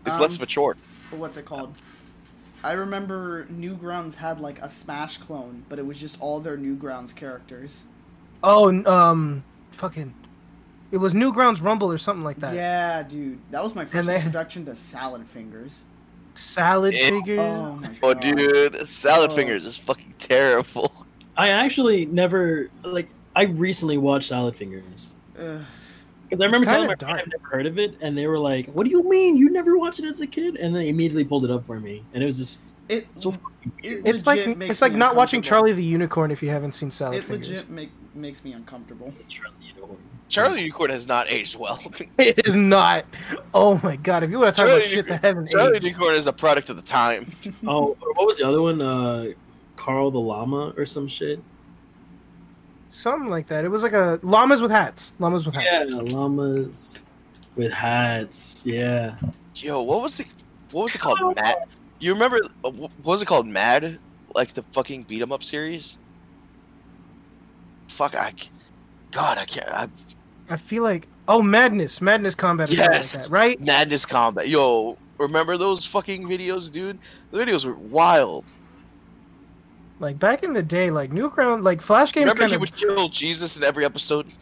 [0.06, 0.76] It's less Um, mature.
[1.10, 1.74] But what's it called?
[2.64, 7.16] I remember Newgrounds had like a Smash clone, but it was just all their Newgrounds
[7.16, 7.84] characters.
[8.42, 10.14] Oh, um, fucking,
[10.94, 12.54] it was Newgrounds Rumble or something like that.
[12.54, 15.84] Yeah, dude, that was my first they- introduction to Salad Fingers.
[16.36, 17.10] Salad Eh.
[17.10, 17.40] figures.
[17.42, 19.36] Oh my Oh, dude, Salad Oh.
[19.36, 20.94] Fingers is fucking terrible.
[21.38, 23.10] I actually never like.
[23.36, 25.62] I recently watched Salad Fingers Ugh.
[26.24, 27.12] because I remember telling my dark.
[27.14, 29.50] friend I've never heard of it, and they were like, "What do you mean you
[29.52, 32.22] never watched it as a kid?" And they immediately pulled it up for me, and
[32.22, 33.34] it was just It so.
[33.84, 34.02] it.
[34.06, 35.42] It's like it's like not watching.
[35.42, 37.50] Charlie the Unicorn if you haven't seen Salad It Fingers.
[37.50, 39.12] legit make makes me uncomfortable.
[39.28, 39.98] Charlie Unicorn.
[40.34, 41.80] Charlie Unicorn has not aged well.
[42.18, 43.06] It is not.
[43.54, 44.24] Oh my god!
[44.24, 46.34] If you want to talk about Charlie shit that hasn't Charlie aged, Unicorn is a
[46.34, 47.32] product of the time.
[47.68, 48.82] Oh, what was the other one?
[48.82, 49.28] Uh,
[49.76, 51.40] Carl the Llama or some shit.
[52.90, 53.66] something like that.
[53.66, 55.14] It was like a llamas with hats.
[55.20, 55.90] Llamas with hats.
[55.92, 57.02] Yeah, llamas
[57.56, 58.64] with hats.
[58.66, 59.16] Yeah.
[59.56, 60.28] Yo, what was it?
[60.72, 61.36] What was it called?
[61.36, 61.56] Mad.
[62.00, 62.40] You remember?
[62.66, 63.48] uh, What was it called?
[63.48, 64.00] Mad,
[64.36, 65.98] like the fucking beat 'em up series.
[67.88, 68.34] Fuck, I.
[69.12, 69.70] God, I can't.
[69.70, 69.88] I,
[70.54, 72.70] I feel like oh madness, madness combat.
[72.70, 73.16] Yes.
[73.16, 73.60] like that, right?
[73.60, 74.48] Madness Combat.
[74.48, 77.00] Yo, remember those fucking videos, dude?
[77.32, 78.46] The videos were wild.
[80.00, 83.10] Like back in the day, like Newground, like Flash games Remember kind he would kill
[83.10, 84.28] Jesus in every episode.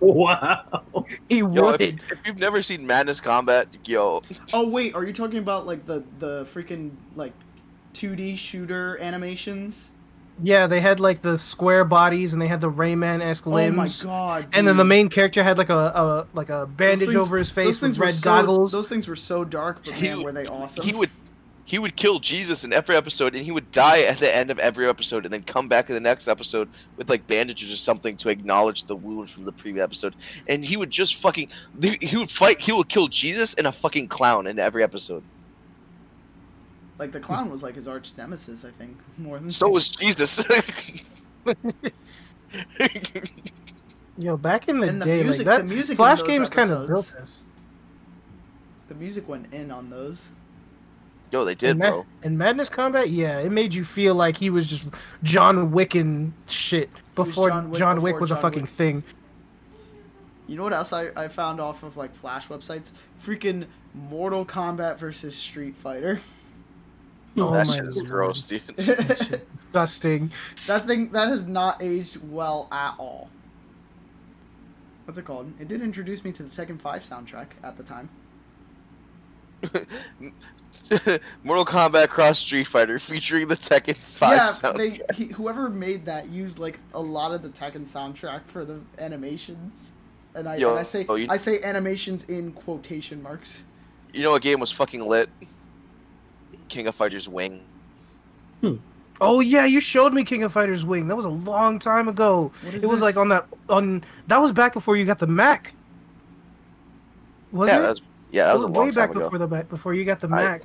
[0.00, 1.06] Wow.
[1.28, 1.80] he Yo, would.
[1.80, 4.20] if, if you've never seen Madness Combat, yo,
[4.52, 7.32] Oh wait, are you talking about like the the freaking like
[7.94, 9.92] 2D shooter animations?
[10.42, 14.04] Yeah, they had like the square bodies and they had the Rayman esque limbs.
[14.04, 14.48] Oh my god!
[14.52, 17.50] And then the main character had like a, a like a bandage things- over his
[17.50, 18.72] face with red so, goggles.
[18.72, 20.84] Those things were so dark, but He man, were they awesome?
[20.84, 21.10] he would
[21.66, 24.58] he would kill Jesus in every episode, and he would die at the end of
[24.58, 28.16] every episode, and then come back in the next episode with like bandages or something
[28.18, 30.14] to acknowledge the wound from the previous episode.
[30.46, 31.48] And he would just fucking
[31.80, 32.60] he would fight.
[32.60, 35.22] He would kill Jesus and a fucking clown in every episode.
[36.98, 40.44] Like the clown was like his arch nemesis, I think, more than So was Jesus.
[44.16, 46.70] Yo, back in the And the day, music- like the that, music Flash games kind
[46.70, 47.44] of built episodes- this.
[48.88, 50.28] the music went in on those.
[51.32, 52.06] Yo, they did, and, bro.
[52.22, 54.86] and Madness Combat, yeah, it made you feel like he was just
[55.24, 58.70] John Wick and shit before John John Wick Wick, before was a John fucking Wick.
[58.70, 59.02] thing.
[60.46, 62.92] You know what else I, I found off of like Flash websites?
[63.20, 63.64] Freaking
[63.94, 66.20] Mortal Kombat versus Street Fighter.
[67.36, 68.10] Oh that my shit is lord.
[68.10, 68.62] gross, dude.
[68.76, 70.30] Disgusting.
[70.66, 73.28] That thing that has not aged well at all.
[75.04, 75.52] What's it called?
[75.60, 78.08] It did introduce me to the Tekken 5 soundtrack at the time.
[81.42, 84.76] Mortal Kombat Cross Street Fighter featuring the Tekken 5 yeah, soundtrack.
[85.08, 88.80] they he, whoever made that used like a lot of the Tekken soundtrack for the
[88.98, 89.92] animations.
[90.34, 93.64] And I, Yo, and I say oh, you- I say animations in quotation marks.
[94.12, 95.28] You know what game was fucking lit?
[96.68, 97.60] King of Fighters Wing.
[99.20, 101.06] Oh yeah, you showed me King of Fighters Wing.
[101.08, 102.50] That was a long time ago.
[102.62, 105.26] What is It was like on that on that was back before you got the
[105.26, 105.72] Mac.
[107.52, 107.82] Was yeah, it?
[107.82, 108.02] that was
[108.32, 109.20] yeah, that was a way long back ago.
[109.20, 110.62] before the Mac before you got the I- Mac.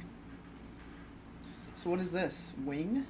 [1.75, 2.53] So what is this?
[2.65, 3.05] Wing?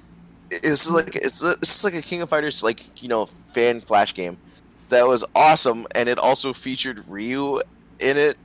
[0.50, 4.12] It's like it's a, it's like a King of Fighters like you know fan flash
[4.14, 4.36] game
[4.88, 7.60] that was awesome, and it also featured Ryu
[8.00, 8.36] in it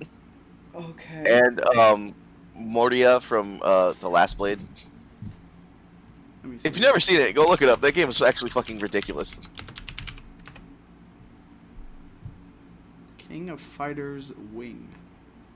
[0.76, 1.42] Okay.
[1.44, 2.14] and um
[2.58, 4.60] Mordia from uh the Last Blade.
[6.44, 6.68] Let me see.
[6.68, 7.82] If you've never seen it, go look it up.
[7.82, 9.40] That game is actually fucking ridiculous.
[13.18, 14.88] King of Fighters Wing.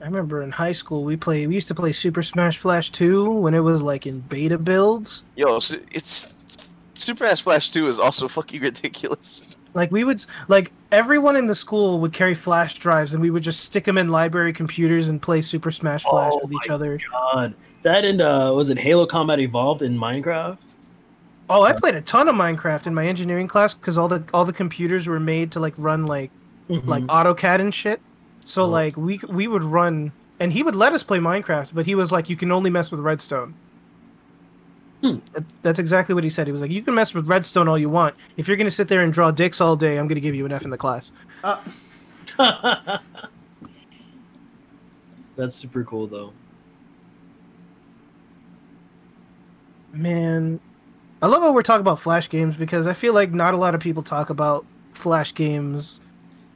[0.02, 3.32] I remember in high school we play we used to play Super Smash Flash 2
[3.32, 5.24] when it was like in beta builds.
[5.36, 6.34] Yo, so it's
[6.95, 9.45] Super Smash Flash Two is also fucking ridiculous.
[9.73, 13.43] Like we would like everyone in the school would carry flash drives and we would
[13.43, 16.75] just stick them in library computers and play Super Smash Flash Oh with each my
[16.75, 16.99] other.
[17.11, 20.57] God, that and uh, was it Halo Combat Evolved in Minecraft?
[21.51, 24.45] Oh, I played a ton of Minecraft in my engineering class because all the all
[24.45, 26.31] the computers were made to like run like
[26.69, 26.85] Mhm.
[26.85, 27.99] like AutoCAD and shit.
[28.45, 28.67] So Oh.
[28.69, 32.11] like we we would run, and he would let us play Minecraft, but he was
[32.11, 33.53] like, you can only mess with redstone.
[35.02, 35.18] Hmm.
[35.61, 36.48] That's exactly what he said.
[36.48, 38.16] He was like, you can mess with redstone all you want.
[38.36, 40.52] If you're gonna sit there and draw dicks all day, I'm gonna give you an
[40.52, 41.11] F in the class.
[41.44, 41.60] Uh,
[45.38, 46.34] That's super cool though.
[49.94, 50.60] Man,
[51.22, 53.74] I love how we're talking about Flash games because I feel like not a lot
[53.74, 56.02] of people talk about Flash games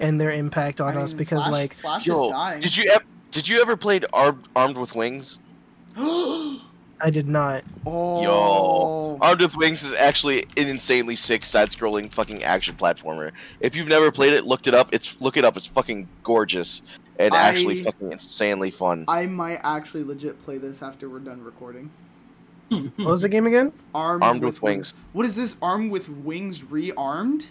[0.01, 2.59] and their impact on I us because Flash, like Flash is Yo, dying.
[2.59, 5.37] did you ever did you ever played Armed Armed with Wings?
[7.03, 7.65] I did not.
[7.85, 13.33] oh, Yo, Armed with Wings is actually an insanely sick side-scrolling fucking action platformer.
[13.59, 14.93] If you've never played it, looked it up.
[14.93, 15.57] It's look it up.
[15.57, 16.81] It's fucking gorgeous
[17.19, 19.03] and actually fucking insanely fun.
[19.09, 21.91] I might actually legit play this after we're done recording.
[22.69, 23.73] What was the game again?
[23.93, 24.93] Armed, Armed with Wings.
[25.11, 25.57] What is this?
[25.61, 26.95] Armed with Wings rearmed?
[26.97, 27.47] Armed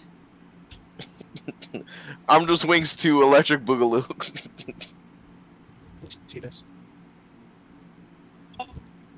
[2.27, 4.03] Armed with Wings 2 Electric Boogaloo.
[6.27, 6.63] See this.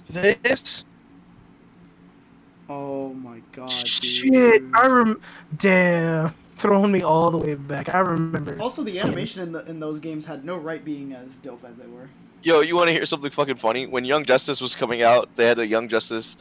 [0.10, 0.86] This
[2.68, 4.32] Oh my god, shit!
[4.32, 4.72] dude.
[4.74, 5.22] I rem.
[5.58, 7.94] Damn, throwing me all the way back.
[7.94, 8.60] I remember.
[8.60, 11.76] Also, the animation in the in those games had no right being as dope as
[11.76, 12.10] they were.
[12.42, 13.86] Yo, you want to hear something fucking funny?
[13.88, 16.38] When Young Justice was coming out, they had a Young Justice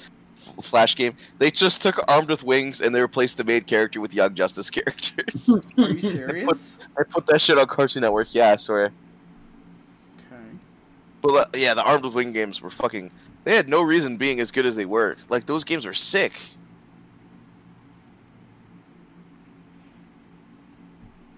[0.58, 1.14] f- Flash game.
[1.38, 4.68] They just took Armed with Wings and they replaced the main character with Young Justice
[4.70, 5.48] characters.
[5.78, 6.78] Are you serious?
[6.98, 8.34] I put that shit on Cartoon Network.
[8.34, 8.92] Yeah, I swear.
[10.30, 10.42] okay.
[11.22, 13.10] But uh, yeah, the Armed with Wing games were fucking.
[13.44, 15.16] They had no reason being as good as they were.
[15.28, 16.40] Like those games were sick.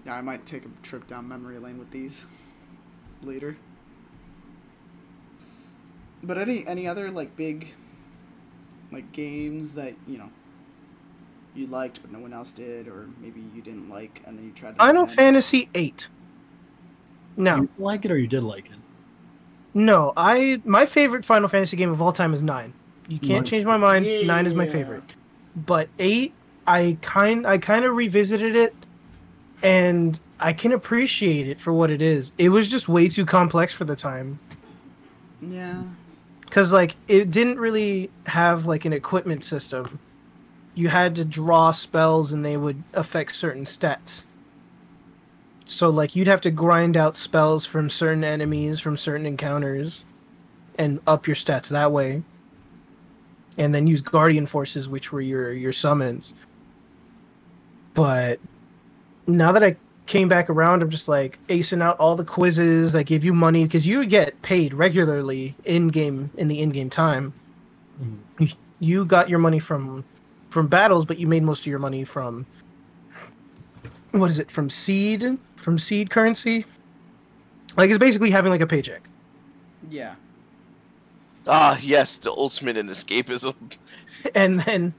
[0.05, 2.23] Yeah, I might take a trip down memory lane with these
[3.21, 3.57] later.
[6.23, 7.73] But any any other like big
[8.91, 10.29] like games that you know
[11.55, 14.51] you liked but no one else did, or maybe you didn't like and then you
[14.51, 15.07] tried to Final?
[15.07, 15.93] Fantasy VIII.
[17.35, 18.77] No, You like it or you did like it?
[19.77, 20.13] No.
[20.17, 22.73] I my favorite Final Fantasy game of all time is nine.
[23.07, 24.05] You can't change my mind.
[24.05, 24.25] Yeah.
[24.25, 25.03] Nine is my favorite.
[25.55, 26.33] But eight,
[26.65, 28.75] I kind I kind of revisited it,
[29.63, 32.31] and I can appreciate it for what it is.
[32.37, 34.39] It was just way too complex for the time.
[35.41, 35.83] Yeah.
[36.41, 39.99] because like it didn't really have like an equipment system
[40.73, 44.25] you had to draw spells and they would affect certain stats
[45.67, 50.03] so like you'd have to grind out spells from certain enemies from certain encounters
[50.77, 52.23] and up your stats that way.
[53.57, 56.33] And then use guardian forces which were your your summons.
[57.93, 58.39] But
[59.27, 63.03] now that i came back around i'm just like acing out all the quizzes that
[63.03, 67.33] give you money because you get paid regularly in game in the in-game time.
[68.01, 68.55] Mhm.
[68.79, 70.05] you got your money from
[70.49, 72.45] from battles but you made most of your money from
[74.19, 76.65] what is it from seed from seed currency
[77.77, 79.07] like it's basically having like a paycheck
[79.89, 80.15] Yeah.
[81.49, 83.55] Ah, yes, the ultimate in escapism.
[84.35, 84.93] and then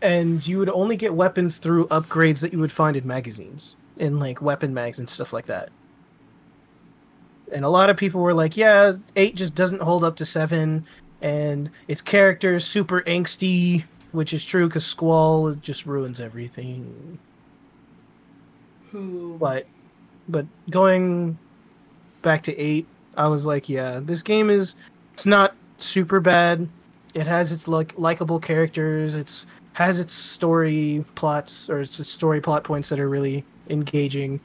[0.00, 4.18] and you would only get weapons through upgrades that you would find in magazines in
[4.18, 5.70] like weapon mags and stuff like that
[7.52, 10.84] and a lot of people were like yeah 8 just doesn't hold up to 7
[11.20, 17.18] and its characters super angsty which is true because squall just ruins everything
[18.92, 19.66] but
[20.28, 21.36] but going
[22.22, 24.76] back to 8 i was like yeah this game is
[25.12, 26.68] it's not super bad.
[27.14, 29.16] It has its like likable characters.
[29.16, 34.40] It's has its story plots or its story plot points that are really engaging.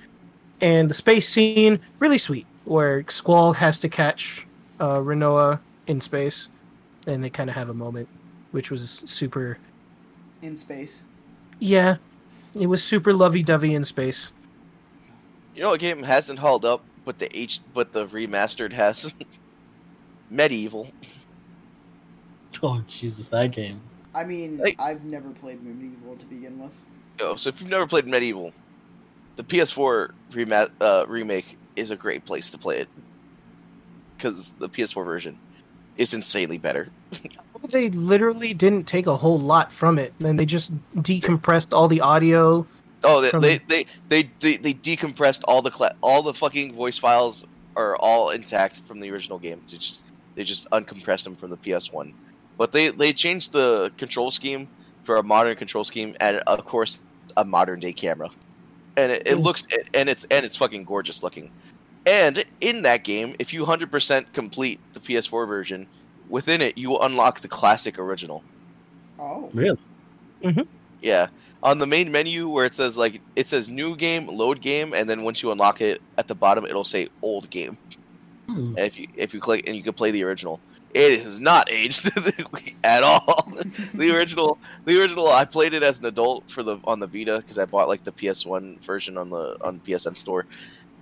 [0.62, 4.48] And the space scene really sweet where squall has to catch
[4.80, 6.50] uh, Rinoa in space
[7.06, 8.10] and they kind of have a moment
[8.52, 9.58] which was super
[10.42, 11.04] In space.
[11.60, 11.98] yeah.
[12.60, 14.32] It was super lovey-dovey in space
[15.58, 19.12] You know what game hasn't held up, but the H, but the remastered has.
[20.32, 20.92] MediEvil.
[22.62, 23.82] Oh Jesus, that game.
[24.14, 26.80] I mean, Like- I've never played MediEvil to begin with.
[27.20, 28.54] Yo, so if you've never played MediEvil,
[29.36, 32.90] the PS4 rema- uh, remake is a great place to play it.
[34.16, 35.40] Because the PS4 version
[35.98, 36.90] is insanely better.
[37.70, 42.02] they literally didn't take a whole lot from it and they just decompressed all the
[42.02, 42.64] audio
[43.04, 46.74] Oh, they From- they, they, they, they, they decompressed all the cla- all the fucking
[46.74, 47.46] voice files
[47.76, 49.62] are all intact from the original game.
[49.70, 50.04] They just
[50.36, 52.14] they just uncompressed them from the PS1.
[52.58, 54.68] But they they changed the control scheme
[55.04, 57.04] for a modern control scheme and of course
[57.38, 58.30] a modern day camera.
[58.98, 59.44] And it, it Mm.
[59.44, 61.52] looks and it's and it's fucking gorgeous looking.
[62.08, 65.86] And in that game, if you 100% complete the PS4 version,
[66.30, 68.44] within it you will unlock the classic original.
[69.20, 69.50] Oh.
[69.54, 69.78] Really?
[71.02, 71.28] Yeah.
[71.64, 75.10] On the main menu where it says like it says new game, load game, and
[75.10, 77.78] then once you unlock it at the bottom, it'll say old game.
[78.48, 78.76] Hmm.
[78.78, 80.60] And if you if you click and you can play the original,
[80.94, 82.12] it is not aged
[82.84, 83.52] at all.
[83.94, 87.38] the original, the original, I played it as an adult for the on the Vita
[87.38, 90.46] because I bought like the PS1 version on the on PSN store.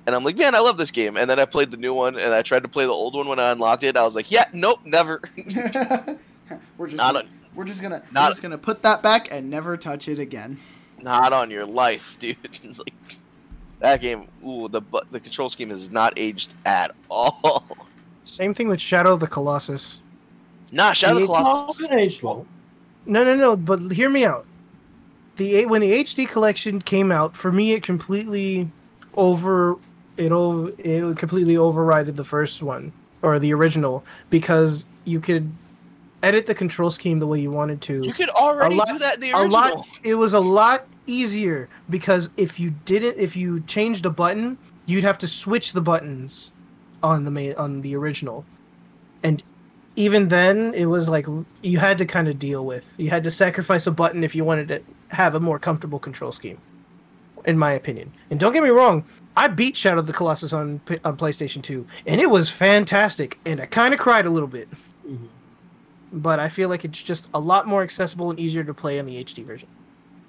[0.08, 1.18] And I'm like, man, I love this game.
[1.18, 3.28] And then I played the new one, and I tried to play the old one
[3.28, 3.98] when I unlocked it.
[3.98, 5.20] I was like, yeah, nope, never.
[6.78, 7.26] we're just Not
[7.56, 10.58] we're just gonna not- we're just gonna put that back and never touch it again.
[11.02, 12.38] Not on your life, dude.
[12.64, 13.18] like
[13.80, 14.28] that game.
[14.46, 17.66] Ooh, the bu- the control scheme is not aged at all.
[18.24, 20.00] Same thing with Shadow of the Colossus.
[20.72, 21.80] nah, Shadow of the The- Colossus.
[21.80, 22.46] It's been aged well.
[23.06, 23.56] No, no, no.
[23.56, 24.46] But hear me out.
[25.36, 28.70] The when the HD collection came out, for me, it completely
[29.16, 29.76] over
[30.18, 35.52] it over it completely overrided the first one or the original because you could
[36.26, 38.04] edit the control scheme the way you wanted to.
[38.04, 39.88] You could already lot- do that in the a lot.
[40.04, 45.04] It was a lot easier because if you didn't, if you changed a button, you'd
[45.04, 46.52] have to switch the buttons
[47.04, 48.44] on the main on the original,
[49.24, 49.44] and
[49.98, 51.26] even then, it was like
[51.62, 52.86] you had to kind of deal with.
[52.98, 54.82] You had to sacrifice a button if you wanted to
[55.16, 56.58] have a more comfortable control scheme,
[57.46, 58.12] in my opinion.
[58.30, 59.06] And don't get me wrong,
[59.38, 63.38] I beat Shadow of the Colossus on on PlayStation 2, and it was fantastic.
[63.46, 64.68] And I kind of cried a little bit,
[65.08, 65.28] Mhm.
[66.16, 69.06] But I feel like it's just a lot more accessible and easier to play on
[69.06, 69.68] the HD version.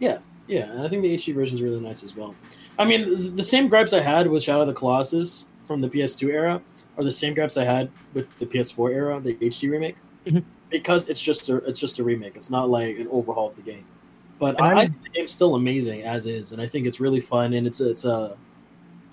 [0.01, 2.35] Yeah, yeah, and I think the HD version is really nice as well.
[2.79, 6.29] I mean, the same gripes I had with Shadow of the Colossus from the PS2
[6.29, 6.61] era
[6.99, 10.43] are the same gripes I had with the PS4 era, the HD remake, Mhm.
[10.71, 12.37] because it's just a it's just a remake.
[12.37, 13.85] It's not like an overhaul of the game.
[14.39, 17.21] But I, I think the game's still amazing as is, and I think it's really
[17.21, 18.37] fun, and it's a, it's a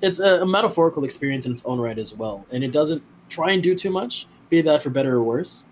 [0.02, 3.64] it's a metaphorical experience in its own right as well, and it doesn't try and
[3.64, 5.64] do too much, be that for better or worse.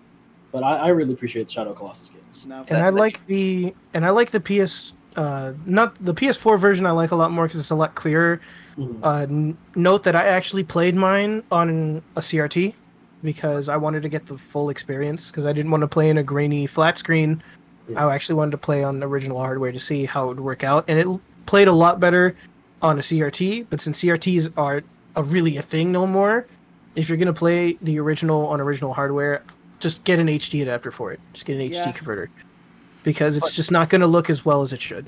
[0.52, 2.46] But I, I really appreciate Shadow Colossus games.
[2.46, 6.86] No, and I like the and I like the PS uh not the PS4 version
[6.86, 8.40] I like a lot more because it's a lot clearer.
[8.78, 8.98] Mhm.
[9.02, 12.74] Uh, n- note that I actually played mine on a CRT
[13.22, 16.18] because I wanted to get the full experience because I didn't want to play in
[16.18, 17.42] a grainy flat screen.
[17.88, 18.06] Yeah.
[18.06, 20.84] I actually wanted to play on original hardware to see how it would work out,
[20.88, 22.34] and it l- played a lot better
[22.80, 23.66] on a CRT.
[23.70, 26.46] But since CRTs aren't a really a thing no more,
[26.94, 29.42] if you're gonna play the original on original hardware,
[29.82, 31.20] just get an HD adapter for it.
[31.34, 31.92] Just get an HD Yeah.
[31.92, 32.30] converter
[33.02, 35.06] because it's But- just not gonna look as well as it should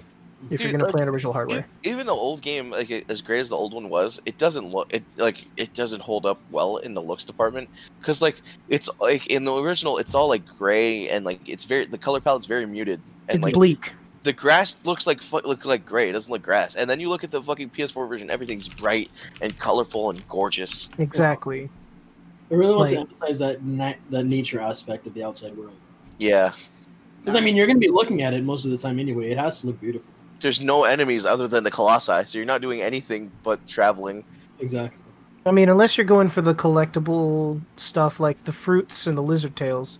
[0.51, 1.65] if you're gonna like, play on original hardware.
[1.85, 4.93] Even the old game, like as great as the old one was, it doesn't look
[4.93, 7.70] it like it doesn't hold up well in the looks department
[8.01, 11.86] because like it's like in the original, it's all like gray and like it's very
[11.86, 13.93] the color palette's very muted and It's like bleak.
[14.25, 16.11] the grass looks like look like gray.
[16.11, 16.75] It doesn't look grass.
[16.75, 20.89] And then you look at the fucking PS4 version, everything's bright and colorful and gorgeous.
[20.99, 21.70] Exactly.
[22.55, 25.74] It really wants to emphasize that na- that nature aspect of the outside world.
[26.18, 26.52] Yeah,
[27.20, 29.31] Because I mean, you're going to be looking at it most of the time anyway.
[29.33, 30.07] It has to look beautiful.
[30.41, 34.23] there's no enemies other than the colossi, so you're not doing anything but traveling.
[34.60, 35.00] Exactly.
[35.47, 39.57] I mean, unless you're going for the collectible stuff like the fruits and the lizard
[39.57, 39.99] tails.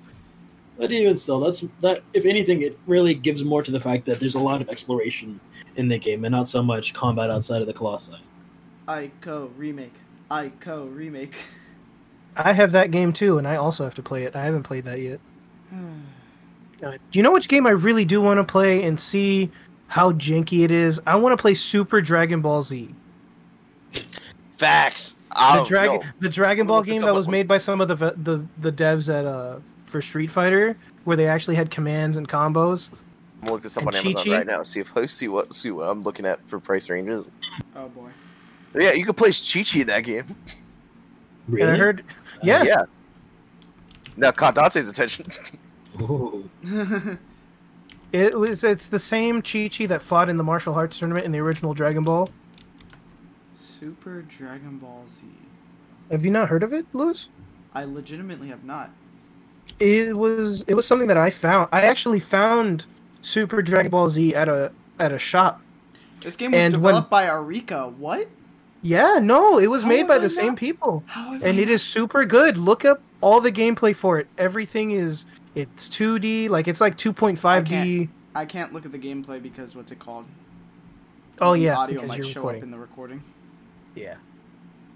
[0.79, 2.01] But even still, that's that.
[2.15, 5.41] If anything, it really gives more to the fact that there's a lot of exploration
[5.77, 8.17] in the game, and not so much combat outside of the colossi.
[8.89, 9.95] Ico remake.
[10.31, 11.35] Ico remake.
[12.37, 14.35] I have that game too, and I also have to play it.
[14.35, 15.21] I haven't played that yet.
[16.83, 19.51] Uh, do you know which game I really do want to play and see
[19.87, 21.01] how janky it is?
[21.07, 22.95] I want to play Super Dragon Ball Z.
[24.57, 25.13] Facts.
[25.31, 26.07] The Oh, Dragon, yo.
[26.21, 29.25] the Dragon Ball game that was made by some of the the the devs at
[29.25, 32.91] uh for Street Fighter, where they actually had commands and combos.
[33.43, 34.37] I'm looking this up on Amazon Chi-Chi?
[34.37, 34.63] right now.
[34.63, 37.29] See if I see what see what I'm looking at for price ranges.
[37.75, 38.11] Oh boy.
[38.75, 40.37] Yeah, you could play Chi Chi in that game.
[41.49, 41.63] Really?
[41.63, 42.05] And I heard,
[42.45, 42.83] yeah, Yeah.
[44.17, 45.27] Now caught Dante's attention.
[48.13, 48.63] It was.
[48.63, 51.75] It's the same Chi Chi that fought in the martial arts tournament in the original
[51.75, 52.31] Dragon Ball.
[53.57, 55.25] Super Dragon Ball Z.
[56.13, 57.29] Have you not heard of it, Louis?
[57.75, 58.91] I legitimately have not.
[59.81, 61.69] It was it was something that I found.
[61.73, 62.87] I actually found
[63.23, 65.61] Super Dragon Ball Z at a at a shop.
[66.23, 67.93] This game was And when- developed by Arika.
[67.97, 68.29] What?
[68.85, 71.03] Yeah, no, it was How made by I the same people.
[71.17, 72.59] And it is super good.
[72.59, 74.27] Look up all the gameplay for it.
[74.37, 78.11] Everything is it's 2D, like it's like 2.5D.
[78.35, 80.27] I can't look at the gameplay because what's it called?
[81.41, 82.61] Oh The yeah, audio might you're show recording.
[82.61, 83.23] up in the recording.
[83.95, 84.17] Yeah.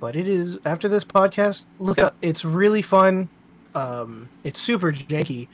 [0.01, 3.27] But it is after this podcast, look up it's really fun.
[3.75, 5.49] Um it's super janky.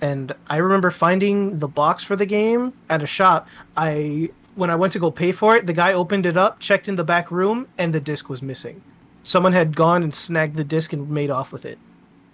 [0.00, 3.46] And I remember finding the box for the game at a shop.
[3.76, 6.88] I when I went to go pay for it, the guy opened it up, checked
[6.88, 8.82] in the back room, and the disc was missing.
[9.22, 11.78] Someone had gone and snagged the disc and made off with it.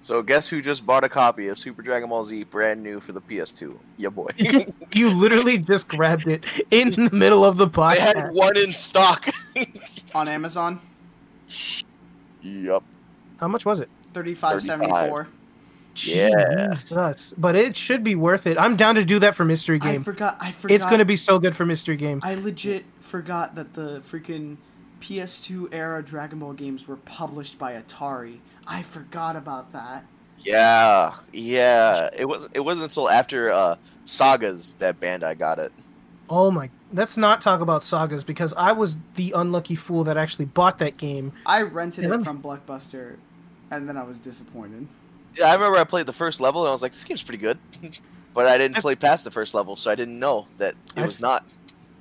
[0.01, 3.13] So guess who just bought a copy of Super Dragon Ball Z brand new for
[3.13, 3.77] the PS2?
[3.97, 4.31] Yeah, boy.
[4.93, 8.33] You literally just grabbed it in the middle of the I had podcast.
[8.33, 9.29] one in stock.
[10.15, 10.81] On Amazon,
[12.43, 12.83] Yep.
[13.39, 13.89] How much was it?
[14.13, 15.27] thirty-five seventy-four.
[15.97, 16.75] Yeah.
[16.75, 17.35] Jesus.
[17.39, 18.59] But it should be worth it.
[18.59, 20.03] I'm down to do that for mystery I game.
[20.05, 20.37] forgot.
[20.41, 20.75] I forgot.
[20.75, 22.21] It's gonna be so good for mystery game.
[22.23, 24.57] I legit forgot that the freaking
[25.01, 28.39] PS2 era Dragon Ball games were published by Atari.
[28.67, 30.05] I forgot about that.
[30.39, 32.09] yeah, yeah.
[32.17, 32.49] It was.
[32.55, 35.73] It wasn't until after uh, Sagas that Bandai got it.
[36.31, 36.71] Oh my!
[36.95, 40.97] Let's not talk about sagas because I was the unlucky fool that actually bought that
[40.97, 41.33] game.
[41.45, 43.17] I rented Yeah, let it me- from Blockbuster,
[43.71, 44.89] and then I was disappointed.
[45.37, 47.39] Yeah, I remember I played the first level and I was like, "This game's pretty
[47.39, 47.59] good,"
[48.35, 51.03] but I didn't I- play past the first level, so I didn't know that it
[51.03, 51.45] I- was not.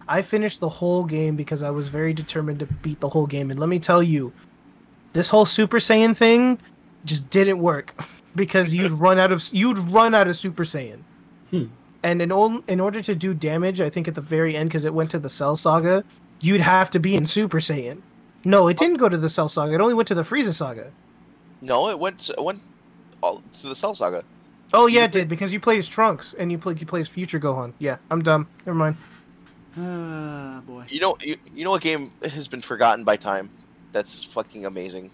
[0.08, 3.52] I finished the whole game because I was very determined to beat the whole game.
[3.52, 4.34] And let me tell you,
[5.14, 6.60] this whole Super Saiyan thing
[7.06, 7.94] just didn't work
[8.36, 11.00] because you'd run out of you'd run out of Super Saiyan.
[11.52, 11.66] Hmm.
[12.04, 14.84] And in, ol- in order to do damage, I think at the very end, because
[14.84, 16.04] it went to the Cell Saga,
[16.42, 18.02] you'd have to be in Super Saiyan.
[18.44, 19.74] No, it didn't go to the Cell Saga.
[19.76, 20.92] It only went to the Frieza Saga.
[21.62, 22.30] No, it went.
[22.30, 22.62] It went
[23.24, 24.24] all to the Cell Saga.
[24.74, 27.08] Oh yeah, it did because you played as Trunks and you played you played as
[27.08, 27.74] Future Gohan.
[27.80, 28.48] Yeah, I'm dumb.
[28.66, 28.98] Never mind.
[29.78, 30.86] Ah, boy.
[30.90, 33.50] You know, you, you know what game has been forgotten by time?
[33.92, 35.10] That's fucking amazing.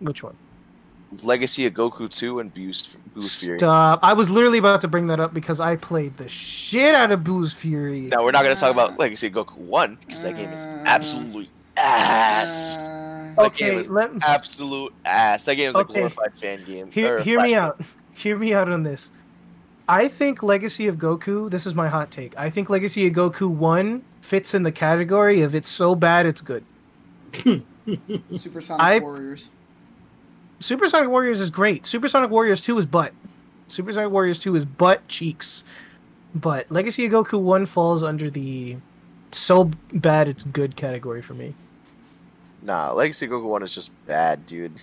[0.00, 0.36] Which one?
[1.22, 3.58] Legacy of Goku 2 and Buu's Buu's Fury.
[3.58, 4.00] Stop.
[4.02, 7.20] I was literally about to bring that up because I played the shit out of
[7.20, 8.00] Buu's Fury.
[8.00, 8.96] Now we're not going to talk about ah.
[8.98, 10.82] Legacy of Goku 1 because that game is ah.
[10.86, 12.78] absolutely ass.
[12.80, 13.03] Ah.
[13.36, 15.44] That okay, game is let Absolute ass.
[15.44, 16.90] That game is a glorified fan game.
[16.90, 17.58] hear, hear me flashback.
[17.58, 17.80] out.
[18.16, 19.10] Hear me out on this.
[19.88, 22.32] I think Legacy of Goku, this is my hot take.
[22.38, 26.40] I think Legacy of Goku 1 fits in the category of it's so bad it's
[26.40, 26.64] good.
[28.36, 29.50] Supersonic I- Warriors.
[30.60, 31.84] Super Sonic Warriors is great.
[31.84, 33.12] Super Sonic Warriors 2 is butt.
[33.68, 35.64] Super Sonic Warriors 2 is butt cheeks.
[36.34, 38.76] But Legacy of Goku 1 falls under the
[39.32, 41.54] so bad it's good category for me.
[42.64, 44.80] Nah, Legacy Goku 1 is just bad, dude.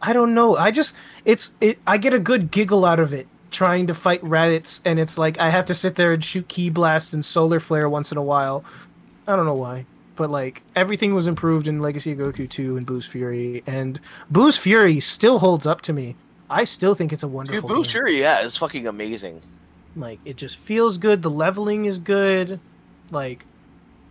[0.00, 0.56] I don't know.
[0.56, 1.78] I just it's it.
[1.86, 5.38] I get a good giggle out of it trying to fight Raditz, and it's like
[5.40, 8.22] I have to sit there and shoot ki blast and solar flare once in a
[8.22, 8.64] while.
[9.26, 12.86] I don't know why, but like everything was improved in Legacy of Goku 2 and
[12.86, 16.14] Buu's Fury, and Buu's Fury still holds up to me.
[16.48, 17.92] I still think it's a Dude, wonderful Buu's game.
[17.92, 19.42] Fury, yeah, it's fucking amazing.
[19.96, 21.22] Like it just feels good.
[21.22, 22.60] The leveling is good.
[23.10, 23.44] Like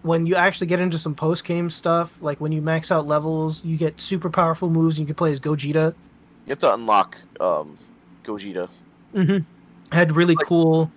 [0.07, 3.63] when you actually get into some post game stuff, like when you max out levels,
[3.63, 4.95] you get super powerful moves.
[4.97, 5.93] And you can play as Gogeta.
[6.45, 7.77] You have to unlock um,
[8.23, 8.69] Gogeta.
[9.13, 9.39] Mm-hmm.
[9.95, 10.91] Had really Like- cool.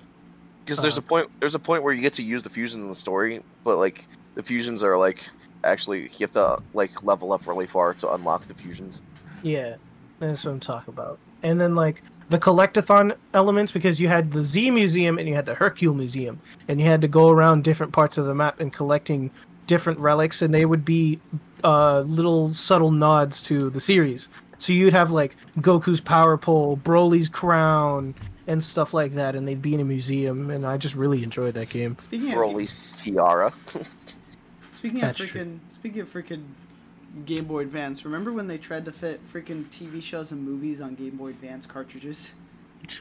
[0.65, 2.89] Because there's a point there's a point where you get to use the fusions in
[2.89, 5.25] the story, but like the fusions are like
[5.65, 9.03] actually you have to like level up really far to unlock the fusions.
[9.43, 9.77] Yeah,
[10.21, 11.19] that's what I'm talking about.
[11.43, 15.47] And then like the collectathon elements because you had the Z Museum and you had
[15.47, 18.73] the Hercule Museum, and you had to go around different parts of the map and
[18.73, 19.31] collecting
[19.67, 21.21] different relics, and they would be
[21.65, 24.29] uh, little subtle nods to the series.
[24.59, 28.15] So you'd have like Goku's power pole, Broly's crown,
[28.47, 31.55] and stuff like that, and they'd be in a museum, and I just really enjoyed
[31.55, 31.97] that game.
[31.97, 33.53] Speaking of Broly's tiara.
[34.71, 35.41] speaking of That's true.
[35.41, 36.45] freaking speaking of freaking
[37.25, 40.95] Game Boy Advance, remember when they tried to fit freaking TV shows and movies on
[40.95, 42.35] Game Boy Advance cartridges?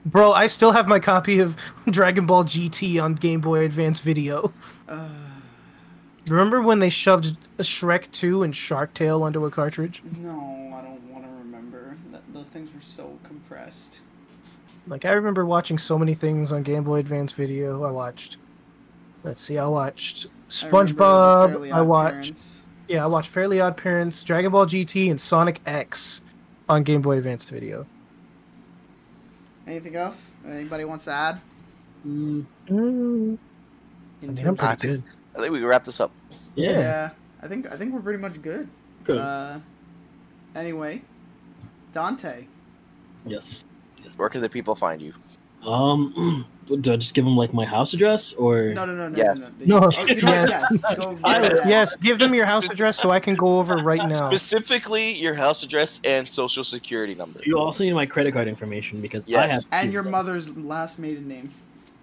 [0.05, 1.55] Bro, I still have my copy of
[1.89, 4.51] Dragon Ball GT on Game Boy Advance Video.
[4.87, 5.07] Uh,
[6.27, 10.03] Remember when they shoved Shrek 2 and Shark Tale onto a cartridge?
[10.17, 10.29] no,
[10.75, 11.97] I don't want to remember.
[12.11, 14.01] That, those things were so compressed.
[14.85, 17.83] Like, I remember watching so many things on Game Boy Advance Video.
[17.83, 18.37] I watched.
[19.23, 21.49] Let's see, I watched I SpongeBob.
[21.49, 22.21] Fairly I watched.
[22.21, 22.63] Parents.
[22.89, 26.23] Yeah, I watched Fairly Odd Parents, Dragon Ball GT, and Sonic X
[26.67, 27.85] on Game Boy Advance Video.
[29.67, 30.33] Anything else?
[30.47, 31.39] Anybody wants to add?
[32.05, 33.37] Mm, Mm,
[34.21, 35.03] I In I'm terms I think, good.
[35.35, 36.11] I think we can wrap this up.
[36.55, 37.09] yeah, yeah,
[37.43, 38.67] I think I think we're pretty much good.
[39.03, 39.19] good.
[39.19, 39.59] Uh,
[40.55, 41.03] anyway,
[41.93, 42.45] Dante.
[43.27, 43.65] yes.
[44.03, 44.17] yes.
[44.17, 45.13] Where can the people find you?
[45.63, 46.45] Um,
[46.77, 48.73] do I just give them like my house address or?
[48.73, 49.51] No, no, no, no, Yes.
[49.59, 49.79] no.
[49.79, 50.63] No, Oh, you know yes.
[50.71, 50.95] yes.
[51.25, 51.59] Yes.
[51.65, 54.29] Yes, give them your house address so I can go over right now.
[54.29, 57.39] Specifically, your house address and social security number.
[57.45, 59.65] You also need my credit card information because I have.
[59.71, 61.49] And your mother's last maiden name.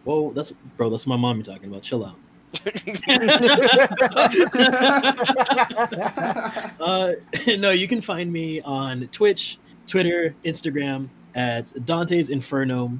[0.05, 0.91] Whoa, that's bro.
[0.91, 1.83] That's my mom you're talking about.
[1.83, 2.17] Chill out.
[6.81, 7.13] uh,
[7.59, 12.99] no, you can find me on Twitch, Twitter, Instagram at Dante's Infernum.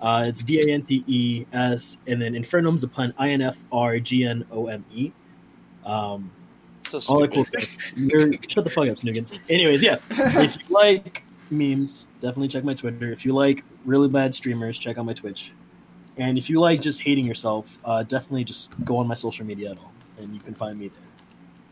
[0.00, 3.12] Uh, it's D A N T E S, and then Infernum's a pun.
[3.18, 5.12] I N F R G N O M E.
[5.84, 6.30] Um,
[6.80, 7.34] so all that stupid.
[7.34, 7.76] cool stuff.
[7.96, 9.38] You're, shut the fuck up, Snoogans.
[9.48, 9.98] Anyways, yeah.
[10.10, 13.10] if you like memes, definitely check my Twitter.
[13.12, 15.52] If you like really bad streamers, check out my Twitch.
[16.16, 19.72] And if you like just hating yourself, uh, definitely just go on my social media
[19.72, 21.07] at all, and you can find me there.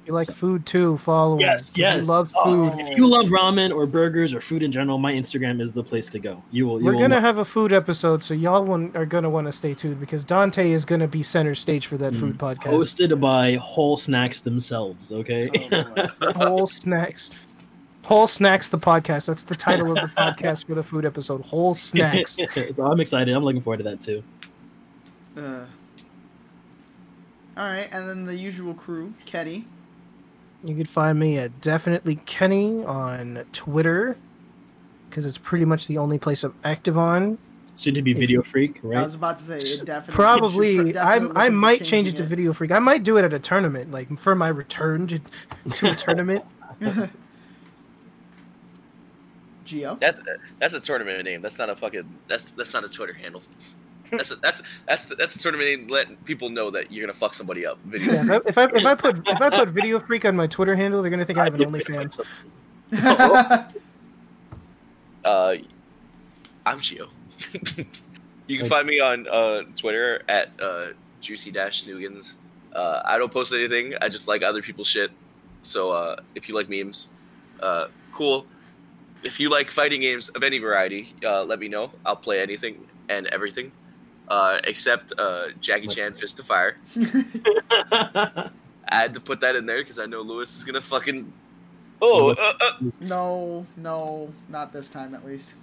[0.07, 0.97] You like So- food too?
[0.99, 1.39] Follow.
[1.41, 1.70] Yes, us.
[1.70, 2.09] If you yes.
[2.09, 2.81] love Oh, food.
[2.81, 6.09] if you love ramen or burgers or food in general, my Instagram is the place
[6.10, 6.41] to go.
[6.52, 6.78] You will.
[6.78, 9.47] You We're will gonna love- have a food episode, so y'all want, are gonna want
[9.49, 12.20] to stay tuned because Dante is gonna be center stage for that Mm.
[12.20, 12.70] food podcast.
[12.73, 15.10] hosted by Whole Snacks themselves.
[15.10, 15.51] Okay.
[15.73, 16.33] Oh.
[16.36, 17.33] Whole snacks.
[18.02, 19.26] Whole snacks the podcast.
[19.26, 21.41] That's the title of the podcast for the food episode.
[21.41, 22.39] Whole snacks.
[22.75, 23.35] so I'm excited.
[23.35, 24.23] I'm looking forward to that too.
[25.36, 25.65] Uh,
[27.57, 29.65] all right, and then the usual crew, Ketty.
[30.65, 34.17] You could find me at definitely Kenny on Twitter
[35.09, 37.39] because it's pretty much the only place I'm active on.
[37.75, 38.99] Soon to be Video Freak, right?
[38.99, 40.15] I was about to say it definitely.
[40.25, 42.73] Probably, you should I definitely I look into might change it to Video Freak.
[42.73, 45.20] I might do it at a tournament, like for my return to,
[45.75, 46.43] to a tournament.
[49.67, 49.97] Geo.
[49.97, 50.18] That's
[50.59, 51.43] that's a tournament name.
[51.43, 52.09] That's not a fucking.
[52.28, 53.43] That's that's not a Twitter handle.
[54.10, 55.91] That's a, that's that's that's a tournament.
[55.91, 57.78] Letting people know that you're gonna fuck somebody up.
[57.85, 58.12] Video.
[58.26, 60.47] Yeah, if, I, if I if I put if I put Video Freak on my
[60.47, 62.20] Twitter handle, they're gonna think I have an OnlyFans.
[65.25, 65.57] Uh,
[66.65, 67.09] I'm Gio.
[68.47, 70.86] you can find me on uh, Twitter at uh,
[71.20, 72.35] juicy dash Nugans.
[72.73, 73.94] Uh, I don't post anything.
[74.01, 75.10] I just like other people's shit.
[75.62, 77.09] So uh, if you like memes,
[77.59, 78.47] uh, cool.
[79.25, 81.91] If you like fighting games of any variety, uh, let me know.
[82.05, 83.73] I'll play anything and everything,
[84.29, 86.77] uh, except uh, Jackie Chan Fist of Fire.
[88.89, 91.33] I had to put that in there because I know Lewis is gonna fucking.
[92.03, 95.55] Oh, uh, uh, no, no, not this time at least.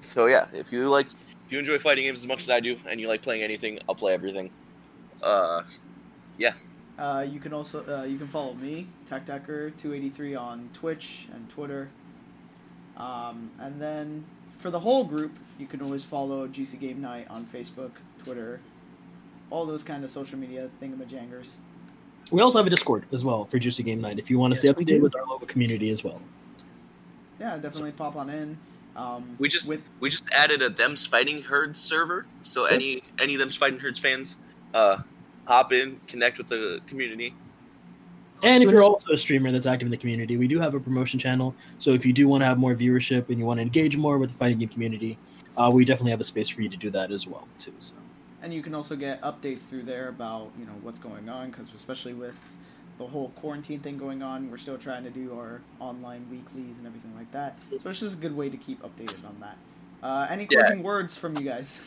[0.00, 1.06] So yeah, if you like,
[1.46, 3.78] if you enjoy fighting games as much as I do, and you like playing anything,
[3.88, 4.50] I'll play everything.
[5.22, 5.62] Uh,
[6.38, 6.54] yeah.
[6.98, 10.70] Uh, you can also uh, you can follow me Tech Decker two eighty three on
[10.72, 11.88] Twitch and Twitter.
[12.96, 14.24] Um, and then
[14.62, 17.90] for the whole group, you can always follow GC Game Night on Facebook,
[18.22, 18.60] Twitter,
[19.50, 21.54] all those kind of social media thingamajangers.
[22.30, 24.54] we also have a Discord as well for Juicy Game Night if you want to
[24.54, 26.22] Yes, stay up to date with our local community as well.
[27.40, 28.56] Yeah, definitely pop on in.
[28.94, 33.36] Um, we just with we just added a Them's Fighting Herds server, so any any
[33.36, 34.36] Them's Fighting Herds fans,
[34.74, 34.98] uh,
[35.46, 37.34] hop in, connect with the community.
[38.42, 40.80] And if you're also a streamer that's active in the community, we do have a
[40.80, 41.54] promotion channel.
[41.78, 44.18] So if you do want to have more viewership and you want to engage more
[44.18, 45.16] with the fighting game community,
[45.56, 47.74] uh, we definitely have a space for you to do that as well too.
[47.78, 47.96] So
[48.42, 51.72] and you can also get updates through there about you know what's going on because
[51.74, 52.36] especially with
[52.98, 56.86] the whole quarantine thing going on we're still trying to do our online weeklies and
[56.86, 59.56] everything like that so it's just a good way to keep updated on that
[60.02, 60.60] uh, any Yeah.
[60.60, 61.80] closing words from you guys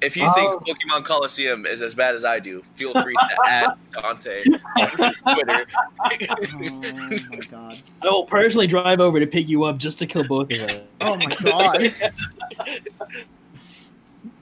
[0.00, 0.32] If you Oh.
[0.32, 4.42] think Pokemon Colosseum is as bad as I do, feel free to add Dante
[4.76, 5.66] on Twitter.
[6.00, 10.24] oh my god I will personally drive over to pick you up just to kill
[10.24, 10.76] both of us.
[11.00, 11.94] oh my god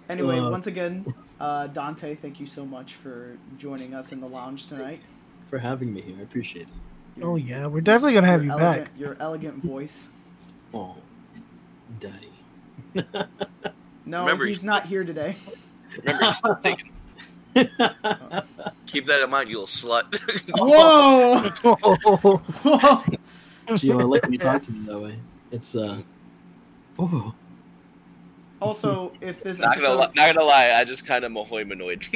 [0.08, 0.50] anyway Uh.
[0.50, 1.04] once again
[1.40, 5.00] uh, dante thank you so much for joining us in the lounge tonight
[5.48, 6.16] for having me here.
[6.18, 7.22] I appreciate it.
[7.22, 8.90] Oh yeah, we're definitely gonna have your you back.
[8.96, 10.08] your elegant voice
[10.72, 10.96] Oh,
[12.00, 12.32] daddy.
[14.06, 15.36] No Remember, he's he's- not here today
[15.98, 16.90] Remember, he's still taking.
[18.86, 20.04] Keep that in mind, you little slut.
[20.58, 23.02] whoa Whoa!
[23.76, 25.16] Gio, I like when you talk to me that way.
[25.50, 26.00] It's uh.
[26.98, 27.34] Oh,
[28.60, 32.08] Also, if this not gonna, episode, li- not gonna lie, I just kind of mahoimanoid.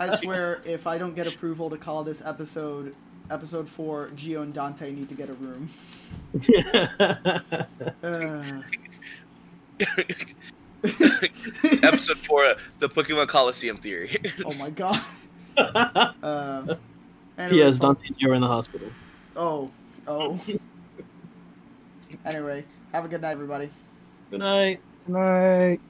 [0.00, 2.94] I swear, if I don't get approval to call this episode
[3.30, 5.68] episode four, Gio and Dante need to get a room.
[8.02, 8.62] Uh,
[11.82, 14.16] Episode four, uh, the Pokemon Colosseum theory.
[14.44, 14.98] oh my god.
[15.56, 16.74] Uh,
[17.38, 17.78] anyway, P.S.
[17.78, 18.88] Dante and Gio are in the hospital.
[19.34, 19.70] Oh,
[20.06, 20.40] oh.
[22.24, 23.70] anyway, have a good night, everybody.
[24.30, 24.80] Good night.
[25.06, 25.80] Good night.